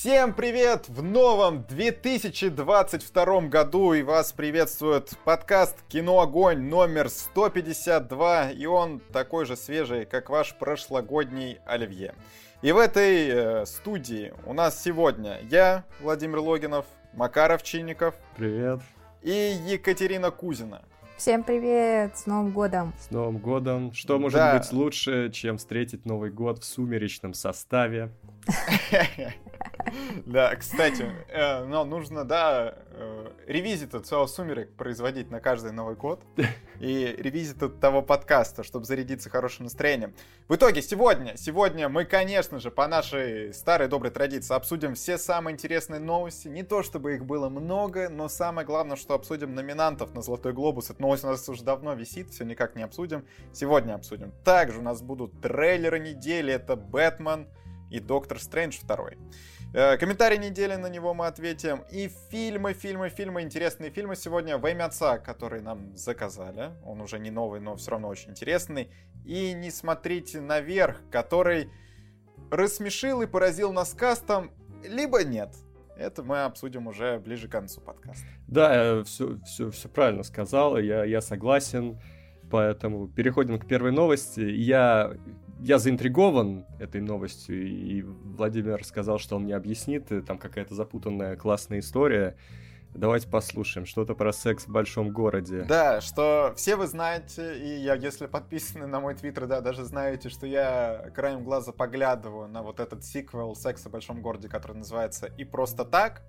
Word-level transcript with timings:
Всем 0.00 0.32
привет 0.32 0.88
в 0.88 1.02
новом 1.02 1.62
2022 1.64 3.40
году 3.48 3.92
и 3.92 4.00
вас 4.00 4.32
приветствует 4.32 5.10
подкаст 5.26 5.76
Кино 5.88 6.20
Огонь 6.20 6.62
номер 6.62 7.10
152 7.10 8.52
и 8.52 8.64
он 8.64 9.00
такой 9.12 9.44
же 9.44 9.56
свежий, 9.56 10.06
как 10.06 10.30
ваш 10.30 10.54
прошлогодний 10.54 11.58
Оливье. 11.66 12.14
И 12.62 12.72
в 12.72 12.78
этой 12.78 13.28
э, 13.28 13.66
студии 13.66 14.32
у 14.46 14.54
нас 14.54 14.82
сегодня 14.82 15.38
я, 15.50 15.84
Владимир 16.00 16.38
Логинов, 16.38 16.86
Макаров 17.12 17.62
Чинников. 17.62 18.14
Привет. 18.38 18.80
И 19.20 19.54
Екатерина 19.66 20.30
Кузина. 20.30 20.80
Всем 21.18 21.42
привет! 21.42 22.16
С 22.16 22.24
Новым 22.24 22.52
годом! 22.52 22.94
С 22.98 23.10
Новым 23.10 23.36
годом! 23.36 23.92
Что 23.92 24.18
может 24.18 24.38
да. 24.38 24.56
быть 24.56 24.72
лучше, 24.72 25.30
чем 25.30 25.58
встретить 25.58 26.06
Новый 26.06 26.30
год 26.30 26.62
в 26.62 26.64
сумеречном 26.64 27.34
составе? 27.34 28.10
Да, 30.26 30.54
кстати, 30.56 31.10
э, 31.28 31.64
но 31.64 31.84
нужно, 31.84 32.24
да, 32.24 32.74
э, 32.92 33.32
ревизит 33.46 33.94
от 33.94 34.06
своего 34.06 34.26
сумерек 34.26 34.72
производить 34.74 35.30
на 35.30 35.40
каждый 35.40 35.72
Новый 35.72 35.96
год. 35.96 36.22
И 36.80 37.14
ревизит 37.18 37.62
от 37.62 37.78
того 37.78 38.00
подкаста, 38.00 38.62
чтобы 38.62 38.86
зарядиться 38.86 39.28
хорошим 39.28 39.64
настроением. 39.64 40.14
В 40.48 40.54
итоге, 40.54 40.80
сегодня, 40.80 41.36
сегодня 41.36 41.88
мы, 41.88 42.04
конечно 42.04 42.58
же, 42.58 42.70
по 42.70 42.86
нашей 42.88 43.52
старой 43.52 43.88
доброй 43.88 44.10
традиции 44.10 44.54
обсудим 44.54 44.94
все 44.94 45.18
самые 45.18 45.54
интересные 45.54 46.00
новости. 46.00 46.48
Не 46.48 46.62
то, 46.62 46.82
чтобы 46.82 47.14
их 47.14 47.24
было 47.26 47.48
много, 47.48 48.08
но 48.08 48.28
самое 48.28 48.66
главное, 48.66 48.96
что 48.96 49.14
обсудим 49.14 49.54
номинантов 49.54 50.14
на 50.14 50.22
Золотой 50.22 50.52
Глобус. 50.52 50.90
Эта 50.90 51.02
новость 51.02 51.24
у 51.24 51.28
нас 51.28 51.46
уже 51.48 51.64
давно 51.64 51.94
висит, 51.94 52.30
все 52.30 52.44
никак 52.44 52.76
не 52.76 52.82
обсудим. 52.82 53.26
Сегодня 53.52 53.94
обсудим. 53.94 54.32
Также 54.44 54.78
у 54.78 54.82
нас 54.82 55.02
будут 55.02 55.40
трейлеры 55.40 55.98
недели. 55.98 56.52
Это 56.52 56.76
Бэтмен 56.76 57.46
и 57.90 58.00
Доктор 58.00 58.40
Стрэндж 58.40 58.78
2. 58.82 59.10
Э, 59.72 59.96
комментарий 59.98 60.38
недели 60.38 60.74
на 60.74 60.88
него 60.88 61.14
мы 61.14 61.26
ответим. 61.26 61.84
И 61.92 62.10
фильмы, 62.30 62.72
фильмы, 62.72 63.08
фильмы, 63.08 63.42
интересные 63.42 63.90
фильмы 63.90 64.16
сегодня. 64.16 64.58
«Во 64.58 64.70
имя 64.70 64.86
отца», 64.86 65.18
который 65.18 65.62
нам 65.62 65.96
заказали. 65.96 66.70
Он 66.84 67.00
уже 67.00 67.20
не 67.20 67.30
новый, 67.30 67.60
но 67.60 67.76
все 67.76 67.92
равно 67.92 68.08
очень 68.08 68.30
интересный. 68.30 68.90
И 69.24 69.52
«Не 69.52 69.70
смотрите 69.70 70.40
наверх», 70.40 71.00
который 71.10 71.70
рассмешил 72.50 73.22
и 73.22 73.26
поразил 73.26 73.72
нас 73.72 73.94
кастом, 73.94 74.50
либо 74.82 75.22
нет. 75.22 75.54
Это 75.96 76.24
мы 76.24 76.42
обсудим 76.42 76.88
уже 76.88 77.20
ближе 77.20 77.46
к 77.46 77.52
концу 77.52 77.80
подкаста. 77.80 78.26
Да, 78.48 79.04
все, 79.04 79.38
все, 79.44 79.70
все 79.70 79.88
правильно 79.88 80.24
сказал, 80.24 80.78
я, 80.78 81.04
я 81.04 81.20
согласен. 81.20 82.00
Поэтому 82.50 83.06
переходим 83.06 83.60
к 83.60 83.68
первой 83.68 83.92
новости. 83.92 84.40
Я 84.40 85.12
я 85.62 85.78
заинтригован 85.78 86.66
этой 86.78 87.00
новостью, 87.00 87.66
и 87.66 88.02
Владимир 88.02 88.84
сказал, 88.84 89.18
что 89.18 89.36
он 89.36 89.44
мне 89.44 89.54
объяснит, 89.54 90.08
там 90.26 90.38
какая-то 90.38 90.74
запутанная 90.74 91.36
классная 91.36 91.80
история. 91.80 92.36
Давайте 92.92 93.28
послушаем 93.28 93.86
что-то 93.86 94.14
про 94.14 94.32
секс 94.32 94.64
в 94.64 94.72
большом 94.72 95.10
городе. 95.10 95.62
Да, 95.62 96.00
что 96.00 96.52
все 96.56 96.74
вы 96.74 96.88
знаете, 96.88 97.56
и 97.56 97.78
я, 97.78 97.94
если 97.94 98.26
подписаны 98.26 98.86
на 98.86 98.98
мой 98.98 99.14
твиттер, 99.14 99.46
да, 99.46 99.60
даже 99.60 99.84
знаете, 99.84 100.28
что 100.28 100.44
я 100.46 101.10
краем 101.14 101.44
глаза 101.44 101.70
поглядываю 101.70 102.48
на 102.48 102.62
вот 102.62 102.80
этот 102.80 103.04
сиквел 103.04 103.54
секса 103.54 103.88
в 103.88 103.92
большом 103.92 104.20
городе, 104.20 104.48
который 104.48 104.78
называется 104.78 105.26
«И 105.38 105.44
просто 105.44 105.84
так». 105.84 106.22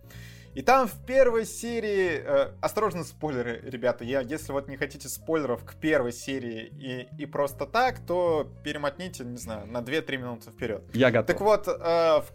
И 0.54 0.62
там 0.62 0.88
в 0.88 1.06
первой 1.06 1.46
серии... 1.46 2.22
Э, 2.24 2.52
осторожно, 2.62 3.04
спойлеры, 3.04 3.62
ребята. 3.64 4.04
Я, 4.04 4.22
если 4.22 4.52
вот 4.52 4.68
не 4.68 4.78
хотите 4.78 5.08
спойлеров 5.08 5.64
к 5.64 5.76
первой 5.76 6.12
серии 6.12 6.66
и, 6.66 7.24
и 7.24 7.26
просто 7.26 7.66
так, 7.66 8.06
то 8.06 8.52
перемотните, 8.64 9.24
не 9.24 9.38
знаю, 9.38 9.68
на 9.68 9.78
2-3 9.78 10.18
минуты 10.18 10.52
вперед. 10.52 10.84
Я 10.94 11.12
готов. 11.12 11.28
Так 11.28 11.42
вот, 11.42 11.68
э, 11.68 11.72
в, 11.72 12.26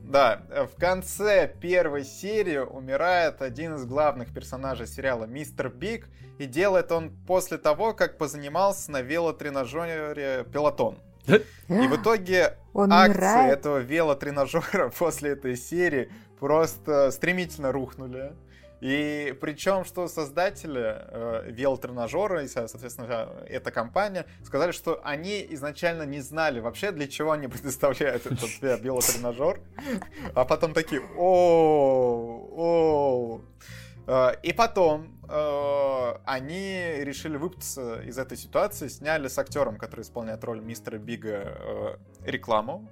да, 0.00 0.42
в 0.72 0.80
конце 0.80 1.54
первой 1.60 2.04
серии 2.04 2.58
умирает 2.58 3.42
один 3.42 3.74
из 3.74 3.84
главных 3.84 4.32
персонажей 4.32 4.86
сериала 4.86 5.24
Мистер 5.24 5.68
Биг. 5.68 6.08
И 6.38 6.46
делает 6.46 6.90
он 6.90 7.10
после 7.26 7.58
того, 7.58 7.92
как 7.92 8.16
позанимался 8.16 8.90
на 8.90 9.02
велотренажере 9.02 10.46
Пилотон. 10.50 10.98
И 11.68 11.86
в 11.86 11.96
итоге 12.00 12.56
Он 12.72 12.92
акции 12.92 13.12
умирает? 13.12 13.58
этого 13.58 13.78
велотренажера 13.78 14.88
после 14.98 15.30
этой 15.30 15.56
серии 15.56 16.10
просто 16.38 17.10
стремительно 17.10 17.72
рухнули. 17.72 18.32
И 18.80 19.36
причем, 19.42 19.84
что 19.84 20.08
создатели 20.08 20.80
э, 20.82 21.50
велотренажера, 21.50 22.42
и, 22.42 22.48
соответственно, 22.48 23.28
эта 23.46 23.70
компания, 23.70 24.24
сказали, 24.42 24.72
что 24.72 25.00
они 25.04 25.46
изначально 25.50 26.04
не 26.04 26.20
знали 26.20 26.60
вообще, 26.60 26.90
для 26.90 27.06
чего 27.06 27.32
они 27.32 27.46
предоставляют 27.48 28.24
этот 28.24 28.82
велотренажер. 28.82 29.60
А 30.34 30.46
потом 30.46 30.72
такие, 30.72 31.02
о, 31.16 32.48
о. 32.56 33.40
Э, 34.06 34.32
и 34.42 34.52
потом 34.52 35.20
э, 35.28 36.14
они 36.24 37.04
решили 37.04 37.36
выпутаться 37.36 38.00
из 38.02 38.18
этой 38.18 38.36
ситуации, 38.36 38.88
сняли 38.88 39.28
с 39.28 39.38
актером, 39.38 39.76
который 39.76 40.02
исполняет 40.02 40.42
роль 40.44 40.60
мистера 40.60 40.98
Бига, 40.98 41.56
э, 41.58 41.96
рекламу 42.24 42.88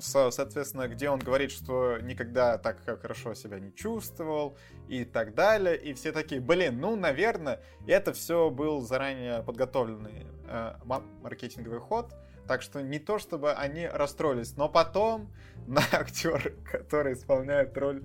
соответственно, 0.00 0.88
где 0.88 1.10
он 1.10 1.18
говорит, 1.18 1.50
что 1.50 1.98
никогда 1.98 2.58
так 2.58 2.78
хорошо 3.00 3.34
себя 3.34 3.58
не 3.58 3.74
чувствовал 3.74 4.56
и 4.88 5.04
так 5.04 5.34
далее. 5.34 5.76
И 5.76 5.94
все 5.94 6.12
такие, 6.12 6.40
блин, 6.40 6.80
ну, 6.80 6.96
наверное, 6.96 7.60
это 7.86 8.12
все 8.12 8.50
был 8.50 8.80
заранее 8.80 9.42
подготовленный 9.42 10.26
э, 10.46 10.74
маркетинговый 11.22 11.80
ход. 11.80 12.14
Так 12.46 12.62
что 12.62 12.82
не 12.82 12.98
то, 12.98 13.18
чтобы 13.18 13.52
они 13.52 13.86
расстроились, 13.86 14.56
но 14.56 14.68
потом 14.68 15.32
на 15.66 15.82
актера, 15.92 16.50
который 16.70 17.14
исполняет 17.14 17.76
роль 17.76 18.04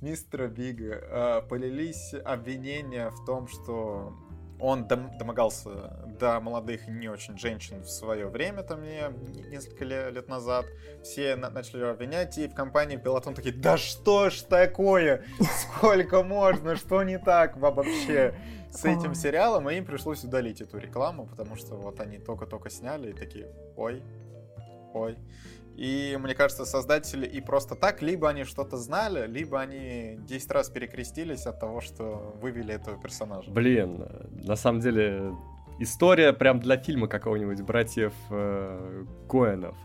мистера 0.00 0.48
Бига, 0.48 0.94
э, 0.94 1.42
полились 1.48 2.14
обвинения 2.24 3.10
в 3.10 3.24
том, 3.24 3.48
что 3.48 4.14
он 4.60 4.88
дом, 4.88 5.16
домогался 5.18 5.70
до 6.18 6.40
молодых 6.40 6.88
и 6.88 6.90
не 6.90 7.08
очень 7.08 7.38
женщин 7.38 7.82
в 7.82 7.88
свое 7.88 8.28
время, 8.28 8.62
там 8.62 8.80
мне 8.80 9.10
несколько 9.50 9.84
лет 9.84 10.28
назад. 10.28 10.66
Все 11.02 11.36
на 11.36 11.48
начали 11.50 11.84
обвинять, 11.84 12.36
и 12.38 12.48
в 12.48 12.54
компании 12.54 12.96
Пилотон 12.96 13.34
такие, 13.34 13.54
да 13.54 13.76
что 13.76 14.30
ж 14.30 14.42
такое? 14.42 15.24
Сколько 15.76 16.22
можно? 16.22 16.76
Что 16.76 17.02
не 17.02 17.18
так 17.18 17.56
вообще 17.56 18.34
с 18.70 18.84
этим 18.84 19.14
сериалом? 19.14 19.70
И 19.70 19.76
им 19.76 19.84
пришлось 19.84 20.24
удалить 20.24 20.60
эту 20.60 20.78
рекламу, 20.78 21.26
потому 21.26 21.56
что 21.56 21.76
вот 21.76 22.00
они 22.00 22.18
только-только 22.18 22.70
сняли 22.70 23.10
и 23.10 23.12
такие, 23.12 23.48
ой, 23.76 24.02
ой. 24.92 25.16
И 25.78 26.18
мне 26.18 26.34
кажется, 26.34 26.64
создатели 26.64 27.24
и 27.24 27.40
просто 27.40 27.76
так, 27.76 28.02
либо 28.02 28.28
они 28.28 28.42
что-то 28.42 28.76
знали, 28.76 29.28
либо 29.28 29.60
они 29.60 30.16
10 30.18 30.50
раз 30.50 30.70
перекрестились 30.70 31.46
от 31.46 31.60
того, 31.60 31.80
что 31.80 32.36
вывели 32.42 32.74
этого 32.74 33.00
персонажа. 33.00 33.48
Блин, 33.48 34.04
на 34.42 34.56
самом 34.56 34.80
деле 34.80 35.32
история 35.78 36.32
прям 36.32 36.58
для 36.58 36.78
фильма 36.78 37.06
какого-нибудь 37.06 37.60
братьев 37.62 38.12
э, 38.28 39.04
Коэнов 39.30 39.76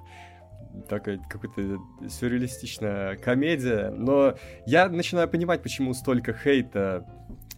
такая 0.89 1.19
какая-то 1.29 1.77
сюрреалистичная 2.09 3.15
комедия, 3.17 3.91
но 3.91 4.33
я 4.65 4.89
начинаю 4.89 5.29
понимать, 5.29 5.61
почему 5.61 5.93
столько 5.93 6.33
хейта 6.33 7.05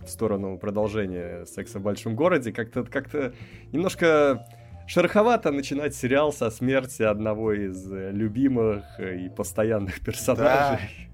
в 0.06 0.10
сторону 0.10 0.58
продолжения 0.58 1.46
секса 1.46 1.80
в 1.80 1.84
большом 1.84 2.18
городе, 2.18 2.52
как-то 2.52 2.84
как-то 2.84 3.34
немножко 3.72 4.46
Шероховато 4.88 5.52
начинать 5.52 5.96
сериал 5.96 6.32
со 6.32 6.52
смерти 6.52 7.02
одного 7.02 7.54
из 7.54 7.92
э, 7.92 8.12
любимых 8.12 8.84
э, 9.00 9.26
и 9.26 9.30
постоянных 9.30 10.00
персонажей. 10.06 11.10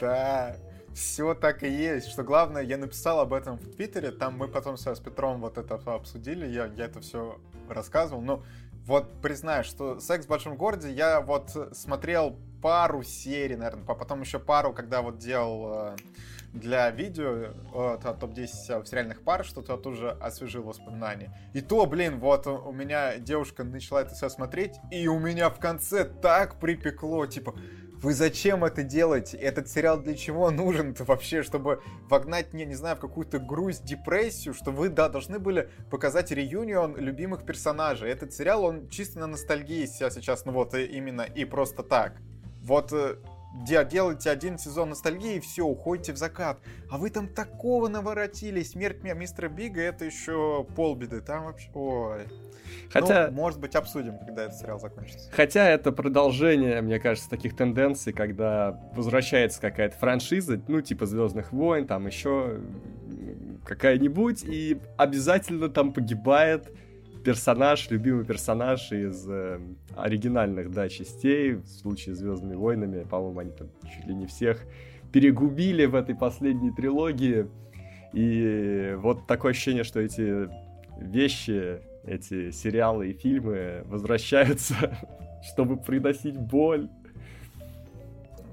Да, 0.00 0.54
да. 0.54 0.56
Все 0.94 1.34
так 1.34 1.62
и 1.62 1.68
есть. 1.68 2.08
Что 2.08 2.22
главное, 2.22 2.62
я 2.62 2.76
написал 2.76 3.20
об 3.20 3.32
этом 3.32 3.56
в 3.56 3.70
Твиттере, 3.74 4.10
там 4.10 4.36
мы 4.36 4.48
потом 4.48 4.76
с 4.76 5.00
Петром 5.00 5.40
вот 5.40 5.58
это 5.58 5.74
обсудили, 5.74 6.46
я, 6.46 6.66
я 6.76 6.86
это 6.86 7.00
все 7.00 7.40
рассказывал. 7.68 8.22
Но 8.22 8.42
вот 8.86 9.20
признаю, 9.20 9.64
что 9.64 10.00
«Секс 10.00 10.26
в 10.26 10.28
большом 10.28 10.56
городе» 10.56 10.90
я 10.90 11.20
вот 11.20 11.50
смотрел 11.72 12.36
пару 12.62 13.02
серий, 13.02 13.56
наверное, 13.56 13.84
потом 13.84 14.22
еще 14.22 14.38
пару, 14.38 14.72
когда 14.72 15.02
вот 15.02 15.18
делал 15.18 15.92
э, 15.92 15.96
для 16.52 16.90
видео 16.90 17.52
вот, 17.72 18.00
топ-10 18.02 18.86
сериальных 18.86 19.22
пар, 19.22 19.44
что-то 19.44 19.76
тоже 19.76 20.10
освежил 20.20 20.62
воспоминания. 20.64 21.36
И 21.52 21.60
то, 21.60 21.84
блин, 21.86 22.18
вот 22.18 22.46
у 22.46 22.72
меня 22.72 23.18
девушка 23.18 23.64
начала 23.64 24.02
это 24.02 24.14
все 24.14 24.28
смотреть, 24.28 24.76
и 24.90 25.06
у 25.08 25.18
меня 25.18 25.50
в 25.50 25.58
конце 25.58 26.04
так 26.04 26.58
припекло, 26.58 27.26
типа, 27.26 27.54
вы 28.00 28.14
зачем 28.14 28.64
это 28.64 28.84
делаете? 28.84 29.36
Этот 29.36 29.68
сериал 29.68 29.98
для 29.98 30.14
чего 30.14 30.50
нужен-то 30.50 31.02
вообще? 31.02 31.42
Чтобы 31.42 31.82
вогнать, 32.08 32.54
не, 32.54 32.64
не 32.64 32.76
знаю, 32.76 32.96
в 32.96 33.00
какую-то 33.00 33.40
грусть, 33.40 33.84
депрессию, 33.84 34.54
что 34.54 34.70
вы, 34.70 34.88
да, 34.88 35.08
должны 35.08 35.40
были 35.40 35.68
показать 35.90 36.30
реюнион 36.30 36.96
любимых 36.96 37.44
персонажей. 37.44 38.08
Этот 38.10 38.32
сериал, 38.32 38.64
он 38.64 38.88
чисто 38.88 39.18
на 39.18 39.26
ностальгии 39.26 39.84
сейчас, 39.86 40.44
ну 40.44 40.52
вот 40.52 40.74
именно 40.74 41.22
и 41.22 41.44
просто 41.44 41.82
так. 41.82 42.18
Вот 42.62 42.92
делаете 43.54 44.30
один 44.30 44.58
сезон 44.58 44.90
ностальгии, 44.90 45.36
и 45.36 45.40
все, 45.40 45.64
уходите 45.64 46.12
в 46.12 46.16
закат. 46.16 46.58
А 46.90 46.98
вы 46.98 47.10
там 47.10 47.28
такого 47.28 47.88
наворотили. 47.88 48.62
Смерть 48.62 49.02
мистера 49.02 49.48
Бига 49.48 49.80
это 49.80 50.04
еще 50.04 50.66
полбеды. 50.76 51.20
Там 51.20 51.44
вообще... 51.44 51.70
Ой. 51.74 52.26
Хотя... 52.90 53.28
Ну, 53.28 53.34
может 53.34 53.60
быть, 53.60 53.74
обсудим, 53.74 54.18
когда 54.18 54.44
этот 54.44 54.58
сериал 54.58 54.78
закончится. 54.78 55.30
Хотя 55.32 55.68
это 55.68 55.92
продолжение, 55.92 56.80
мне 56.82 56.98
кажется, 56.98 57.28
таких 57.28 57.56
тенденций, 57.56 58.12
когда 58.12 58.78
возвращается 58.94 59.60
какая-то 59.60 59.96
франшиза, 59.96 60.60
ну, 60.68 60.80
типа 60.80 61.06
Звездных 61.06 61.52
войн, 61.52 61.86
там 61.86 62.06
еще 62.06 62.60
какая-нибудь, 63.64 64.44
и 64.44 64.80
обязательно 64.96 65.68
там 65.68 65.92
погибает 65.92 66.70
персонаж, 67.24 67.90
любимый 67.90 68.24
персонаж 68.24 68.92
из 68.92 69.28
э, 69.28 69.60
оригинальных, 69.96 70.70
да, 70.70 70.88
частей, 70.88 71.54
в 71.54 71.66
случае 71.66 72.14
с 72.14 72.18
Звездными 72.18 72.54
войнами, 72.54 73.04
по-моему, 73.04 73.38
они 73.40 73.50
там 73.50 73.68
чуть 73.82 74.06
ли 74.06 74.14
не 74.14 74.26
всех 74.26 74.64
перегубили 75.12 75.86
в 75.86 75.94
этой 75.94 76.14
последней 76.14 76.70
трилогии. 76.72 77.48
И 78.12 78.94
вот 78.98 79.26
такое 79.26 79.52
ощущение, 79.52 79.84
что 79.84 80.00
эти 80.00 80.48
вещи, 81.00 81.80
эти 82.04 82.50
сериалы 82.50 83.10
и 83.10 83.12
фильмы 83.12 83.82
возвращаются, 83.86 84.96
чтобы 85.52 85.76
приносить 85.76 86.36
боль. 86.36 86.88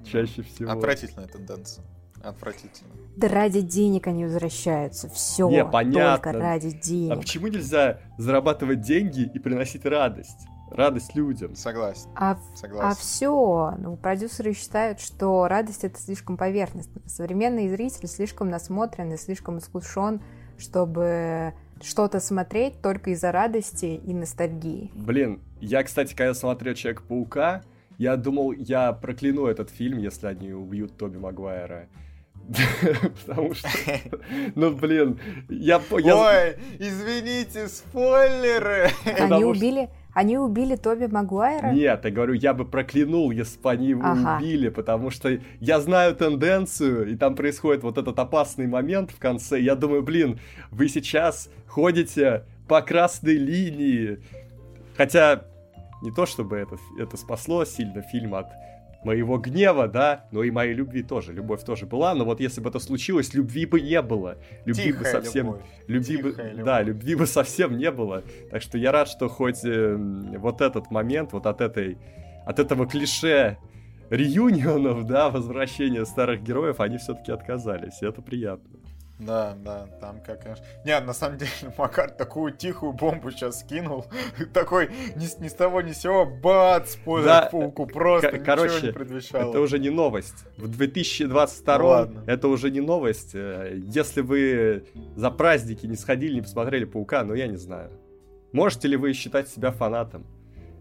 Чаще 0.04 0.44
всего. 0.44 0.72
Отвратительная 0.72 1.28
тенденция. 1.28 1.84
Отвратительно. 2.26 2.90
Да 3.16 3.28
ради 3.28 3.62
денег 3.62 4.08
они 4.08 4.26
возвращаются. 4.26 5.10
Все. 5.10 5.50
Не, 5.50 5.64
понятно. 5.64 6.32
Только 6.32 6.40
ради 6.40 6.72
денег. 6.72 7.14
А 7.14 7.16
почему 7.18 7.48
нельзя 7.48 8.00
зарабатывать 8.18 8.82
деньги 8.82 9.30
и 9.34 9.40
приносить 9.40 9.86
радость? 9.86 10.48
Радость 10.72 11.16
людям. 11.16 11.56
Согласен. 11.56 12.10
А, 12.16 12.38
Согласен. 12.56 12.90
а 12.90 12.96
все, 12.96 13.76
ну, 13.78 13.96
продюсеры 13.96 14.54
считают, 14.54 15.00
что 15.00 15.48
радость 15.48 15.84
это 15.84 16.00
слишком 16.00 16.38
поверхностно. 16.38 17.02
Современный 17.06 17.70
зритель 17.70 18.08
слишком 18.08 18.50
насмотрен 18.50 19.14
и 19.14 19.18
слишком 19.18 19.60
искушен, 19.60 20.22
чтобы 20.58 21.54
что-то 21.82 22.20
смотреть 22.20 22.82
только 22.82 23.12
из-за 23.12 23.32
радости 23.32 23.86
и 23.86 24.14
ностальгии. 24.14 24.92
Блин, 24.96 25.42
я, 25.62 25.84
кстати, 25.84 26.16
когда 26.16 26.34
смотрел 26.34 26.74
Человека-паука, 26.74 27.62
я 27.98 28.18
думал, 28.18 28.52
я 28.52 28.92
прокляну 28.92 29.46
этот 29.46 29.70
фильм, 29.70 30.00
если 30.00 30.28
они 30.28 30.52
убьют 30.52 30.98
Тоби 30.98 31.18
Магуайра. 31.18 31.88
Потому 33.26 33.54
что... 33.54 33.70
Ну, 34.56 34.72
блин, 34.72 35.20
я... 35.50 35.82
Ой, 35.92 36.58
извините, 36.80 37.68
спойлеры! 37.68 38.90
Они 39.20 39.44
убили... 39.44 39.90
Они 40.14 40.38
убили 40.38 40.78
Тоби 40.78 41.08
Магуайра? 41.08 41.74
Нет, 41.74 42.06
я 42.06 42.10
говорю, 42.10 42.36
я 42.36 42.54
бы 42.54 42.64
проклянул, 42.64 43.32
если 43.32 43.60
бы 43.60 43.70
они 43.70 43.88
его 43.90 44.02
ага. 44.02 44.38
убили, 44.38 44.70
потому 44.70 45.10
что 45.10 45.38
я 45.60 45.82
знаю 45.82 46.16
тенденцию, 46.16 47.12
и 47.12 47.18
там 47.18 47.36
происходит 47.36 47.84
вот 47.84 47.98
этот 47.98 48.18
опасный 48.18 48.66
момент 48.66 49.12
в 49.12 49.20
конце. 49.20 49.60
Я 49.60 49.76
думаю, 49.76 50.04
блин, 50.04 50.40
вы 50.72 50.88
сейчас 50.88 51.50
ходите 51.68 52.46
по 52.70 52.82
красной 52.82 53.36
линии. 53.36 54.20
Хотя 54.96 55.44
не 56.02 56.12
то 56.12 56.26
чтобы 56.26 56.56
это, 56.58 56.78
это 56.98 57.18
спасло 57.18 57.66
сильно 57.66 58.02
фильм 58.02 58.36
от 58.36 58.48
моего 59.06 59.38
гнева, 59.38 59.88
да, 59.88 60.26
но 60.32 60.44
и 60.44 60.52
моей 60.52 60.74
любви 60.74 61.04
тоже. 61.04 61.32
Любовь 61.32 61.64
тоже 61.64 61.86
была, 61.86 62.14
но 62.16 62.26
вот 62.26 62.40
если 62.40 62.62
бы 62.62 62.70
это 62.70 62.80
случилось, 62.80 63.34
любви 63.34 63.66
бы 63.66 63.80
не 63.80 64.02
было. 64.02 64.38
Любви 64.66 64.86
Тихая 64.86 65.00
бы 65.00 65.24
совсем... 65.24 65.46
Любовь. 65.46 65.62
Любви 65.88 66.18
бы... 66.18 66.30
Любовь. 66.30 66.66
Да, 66.66 66.82
любви 66.82 67.16
бы 67.16 67.26
совсем 67.28 67.78
не 67.78 67.92
было. 67.92 68.24
Так 68.52 68.62
что 68.62 68.78
я 68.78 68.92
рад, 68.92 69.08
что 69.08 69.30
хоть 69.30 69.64
э, 69.64 69.96
вот 70.38 70.62
этот 70.62 70.92
момент, 70.92 71.34
вот 71.34 71.46
от 71.46 71.62
этой... 71.62 71.98
От 72.46 72.60
этого 72.60 72.86
клише 72.88 73.58
реюнионов, 74.10 75.06
да, 75.06 75.30
возвращения 75.30 76.06
старых 76.06 76.44
героев, 76.44 76.80
они 76.80 76.98
все-таки 76.98 77.32
отказались, 77.32 78.02
и 78.02 78.06
это 78.06 78.22
приятно. 78.22 78.75
Да, 79.18 79.56
да, 79.64 79.88
там 80.02 80.20
как, 80.22 80.44
конечно. 80.44 80.66
Нет, 80.84 81.06
на 81.06 81.14
самом 81.14 81.38
деле, 81.38 81.52
Макар 81.78 82.12
такую 82.12 82.52
тихую 82.52 82.92
бомбу 82.92 83.32
сейчас 83.32 83.62
скинул. 83.62 84.06
Такой 84.54 84.90
ни, 85.16 85.42
ни 85.42 85.48
с 85.48 85.54
того 85.54 85.82
ни 85.82 85.94
с 85.94 86.00
сего, 86.00 86.26
бац, 86.26 86.98
по 86.98 87.22
да, 87.22 87.48
пауку, 87.50 87.86
просто 87.88 88.38
к- 88.38 88.44
короче, 88.44 88.88
не 88.88 88.92
предвещало. 88.94 89.50
это 89.50 89.62
уже 89.62 89.80
не 89.80 89.90
новость. 89.90 90.46
В 90.58 90.68
2022 90.68 92.06
ну, 92.06 92.22
это 92.26 92.48
уже 92.50 92.70
не 92.72 92.82
новость. 92.82 93.36
Э, 93.36 93.80
если 93.86 94.20
вы 94.20 94.86
за 95.16 95.32
праздники 95.32 95.86
не 95.86 95.96
сходили, 95.96 96.36
не 96.36 96.42
посмотрели 96.42 96.84
Паука, 96.84 97.24
ну 97.24 97.34
я 97.34 97.48
не 97.48 97.58
знаю. 97.58 97.92
Можете 98.52 98.90
ли 98.90 98.98
вы 98.98 99.14
считать 99.14 99.48
себя 99.48 99.72
фанатом 99.72 100.26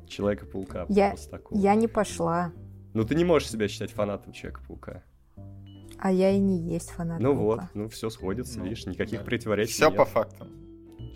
Человека-паука? 0.09 0.87
Я, 0.89 1.15
я 1.51 1.75
не 1.77 1.89
пошла. 1.89 2.53
Ну 2.95 3.05
ты 3.05 3.15
не 3.15 3.25
можешь 3.25 3.51
себя 3.51 3.69
считать 3.69 3.93
фанатом 3.93 4.33
Человека-паука. 4.33 5.03
А 6.05 6.13
я 6.13 6.33
и 6.33 6.39
не 6.39 6.59
есть 6.59 6.91
фанат. 6.91 7.19
Ну 7.19 7.33
вот, 7.33 7.63
ну 7.73 7.89
все 7.89 8.11
сходится, 8.11 8.59
ну, 8.59 8.67
видишь, 8.67 8.85
никаких 8.85 9.21
да. 9.21 9.25
противоречий. 9.25 9.73
Все 9.73 9.89
нет. 9.89 9.97
по 9.97 10.05
фактам. 10.05 10.49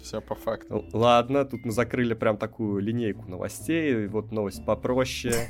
Все 0.00 0.23
по 0.23 0.35
факту. 0.35 0.82
Ладно, 0.94 1.44
тут 1.44 1.67
мы 1.67 1.73
закрыли 1.73 2.14
прям 2.14 2.38
такую 2.38 2.81
линейку 2.81 3.29
новостей. 3.29 4.06
Вот 4.06 4.32
новость 4.32 4.64
попроще. 4.64 5.35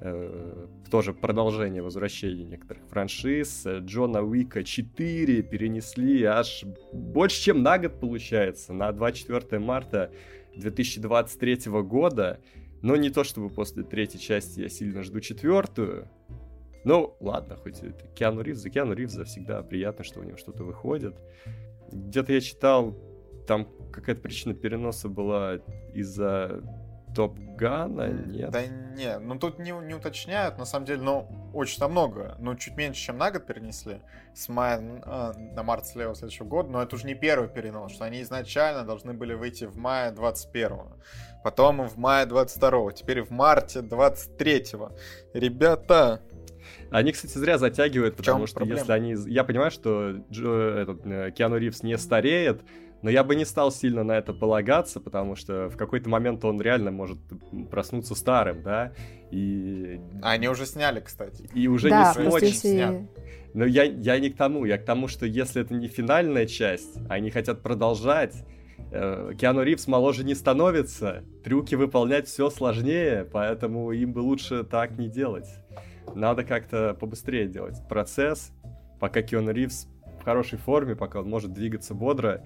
Э, 0.00 0.66
тоже 0.90 1.14
продолжение 1.14 1.80
возвращения 1.80 2.44
некоторых 2.44 2.82
франшиз. 2.88 3.64
Джона 3.64 4.22
Уика 4.22 4.64
4 4.64 5.42
перенесли 5.42 6.24
аж 6.24 6.64
больше, 6.92 7.40
чем 7.40 7.62
на 7.62 7.78
год, 7.78 8.00
получается, 8.00 8.72
на 8.72 8.90
24 8.90 9.60
марта 9.60 10.10
2023 10.56 11.70
года. 11.82 12.40
Но 12.82 12.96
не 12.96 13.10
то 13.10 13.22
чтобы 13.22 13.50
после 13.50 13.84
третьей 13.84 14.20
части 14.20 14.62
я 14.62 14.68
сильно 14.68 15.04
жду 15.04 15.20
четвертую. 15.20 16.10
Ну, 16.84 17.16
ладно, 17.20 17.56
хоть 17.56 17.82
это 17.82 18.06
Киану 18.14 18.42
Ривз, 18.42 18.60
за 18.60 18.70
Киану 18.70 18.92
Ривза 18.92 19.24
всегда 19.24 19.62
приятно, 19.62 20.04
что 20.04 20.20
у 20.20 20.22
него 20.22 20.36
что-то 20.36 20.64
выходит. 20.64 21.16
Где-то 21.90 22.32
я 22.32 22.40
читал, 22.40 22.94
там 23.46 23.68
какая-то 23.92 24.20
причина 24.20 24.54
переноса 24.54 25.08
была 25.08 25.56
из-за 25.94 26.62
Топ 27.14 27.38
Гана, 27.38 28.08
нет? 28.08 28.50
Да 28.50 28.66
не, 28.66 29.18
ну 29.18 29.38
тут 29.38 29.58
не, 29.58 29.70
не 29.70 29.94
уточняют, 29.94 30.58
на 30.58 30.64
самом 30.64 30.84
деле, 30.84 31.00
но 31.00 31.28
очень-то 31.54 31.88
много. 31.88 32.36
Ну, 32.38 32.56
чуть 32.56 32.76
меньше, 32.76 33.00
чем 33.00 33.18
на 33.18 33.30
год 33.30 33.46
перенесли. 33.46 34.00
С 34.34 34.48
мая 34.48 34.80
э, 34.80 35.32
на 35.54 35.62
март 35.62 35.86
следующего 35.86 36.44
года, 36.44 36.70
но 36.70 36.82
это 36.82 36.96
уже 36.96 37.06
не 37.06 37.14
первый 37.14 37.48
перенос, 37.48 37.92
что 37.92 38.04
они 38.04 38.20
изначально 38.22 38.84
должны 38.84 39.12
были 39.12 39.34
выйти 39.34 39.64
в 39.64 39.76
мае 39.76 40.10
21 40.10 40.70
потом 41.44 41.86
в 41.86 41.98
мае 41.98 42.24
22 42.24 42.92
теперь 42.92 43.22
в 43.22 43.30
марте 43.30 43.82
23 43.82 44.64
Ребята, 45.34 46.22
они, 46.90 47.12
кстати, 47.12 47.36
зря 47.38 47.58
затягивают, 47.58 48.16
потому 48.16 48.46
что 48.46 48.56
проблема? 48.56 48.80
если 48.80 48.92
они... 48.92 49.14
Я 49.26 49.44
понимаю, 49.44 49.70
что 49.70 50.22
Джо, 50.30 50.50
этот, 50.50 51.06
э, 51.06 51.32
Киану 51.36 51.56
Ривз 51.56 51.82
не 51.82 51.98
стареет, 51.98 52.62
но 53.02 53.10
я 53.10 53.22
бы 53.22 53.36
не 53.36 53.44
стал 53.44 53.70
сильно 53.70 54.02
на 54.02 54.12
это 54.12 54.32
полагаться, 54.32 54.98
потому 54.98 55.36
что 55.36 55.68
в 55.68 55.76
какой-то 55.76 56.08
момент 56.08 56.44
он 56.44 56.60
реально 56.60 56.90
может 56.90 57.18
проснуться 57.70 58.14
старым, 58.14 58.62
да, 58.62 58.92
и... 59.30 60.00
они 60.22 60.48
уже 60.48 60.64
сняли, 60.64 61.00
кстати. 61.00 61.48
И 61.52 61.68
уже 61.68 61.90
да, 61.90 62.14
не 62.16 62.28
смочь 62.28 62.42
если... 62.42 63.06
Но 63.52 63.66
я, 63.66 63.84
я 63.84 64.18
не 64.18 64.30
к 64.30 64.36
тому, 64.36 64.64
я 64.64 64.78
к 64.78 64.84
тому, 64.84 65.06
что 65.06 65.26
если 65.26 65.62
это 65.62 65.74
не 65.74 65.86
финальная 65.86 66.46
часть, 66.46 66.96
они 67.08 67.30
хотят 67.30 67.60
продолжать, 67.60 68.34
э, 68.90 69.32
Киану 69.38 69.62
Ривз 69.62 69.86
моложе 69.86 70.24
не 70.24 70.34
становится, 70.34 71.24
трюки 71.44 71.74
выполнять 71.74 72.26
все 72.26 72.48
сложнее, 72.50 73.28
поэтому 73.30 73.92
им 73.92 74.12
бы 74.12 74.20
лучше 74.20 74.64
так 74.64 74.98
не 74.98 75.08
делать. 75.08 75.46
Надо 76.14 76.44
как-то 76.44 76.94
побыстрее 76.94 77.46
делать 77.48 77.76
процесс, 77.88 78.52
пока 79.00 79.22
Кион 79.22 79.50
Ривз 79.50 79.86
в 80.20 80.24
хорошей 80.24 80.58
форме, 80.58 80.96
пока 80.96 81.20
он 81.20 81.28
может 81.28 81.52
двигаться 81.52 81.94
бодро. 81.94 82.44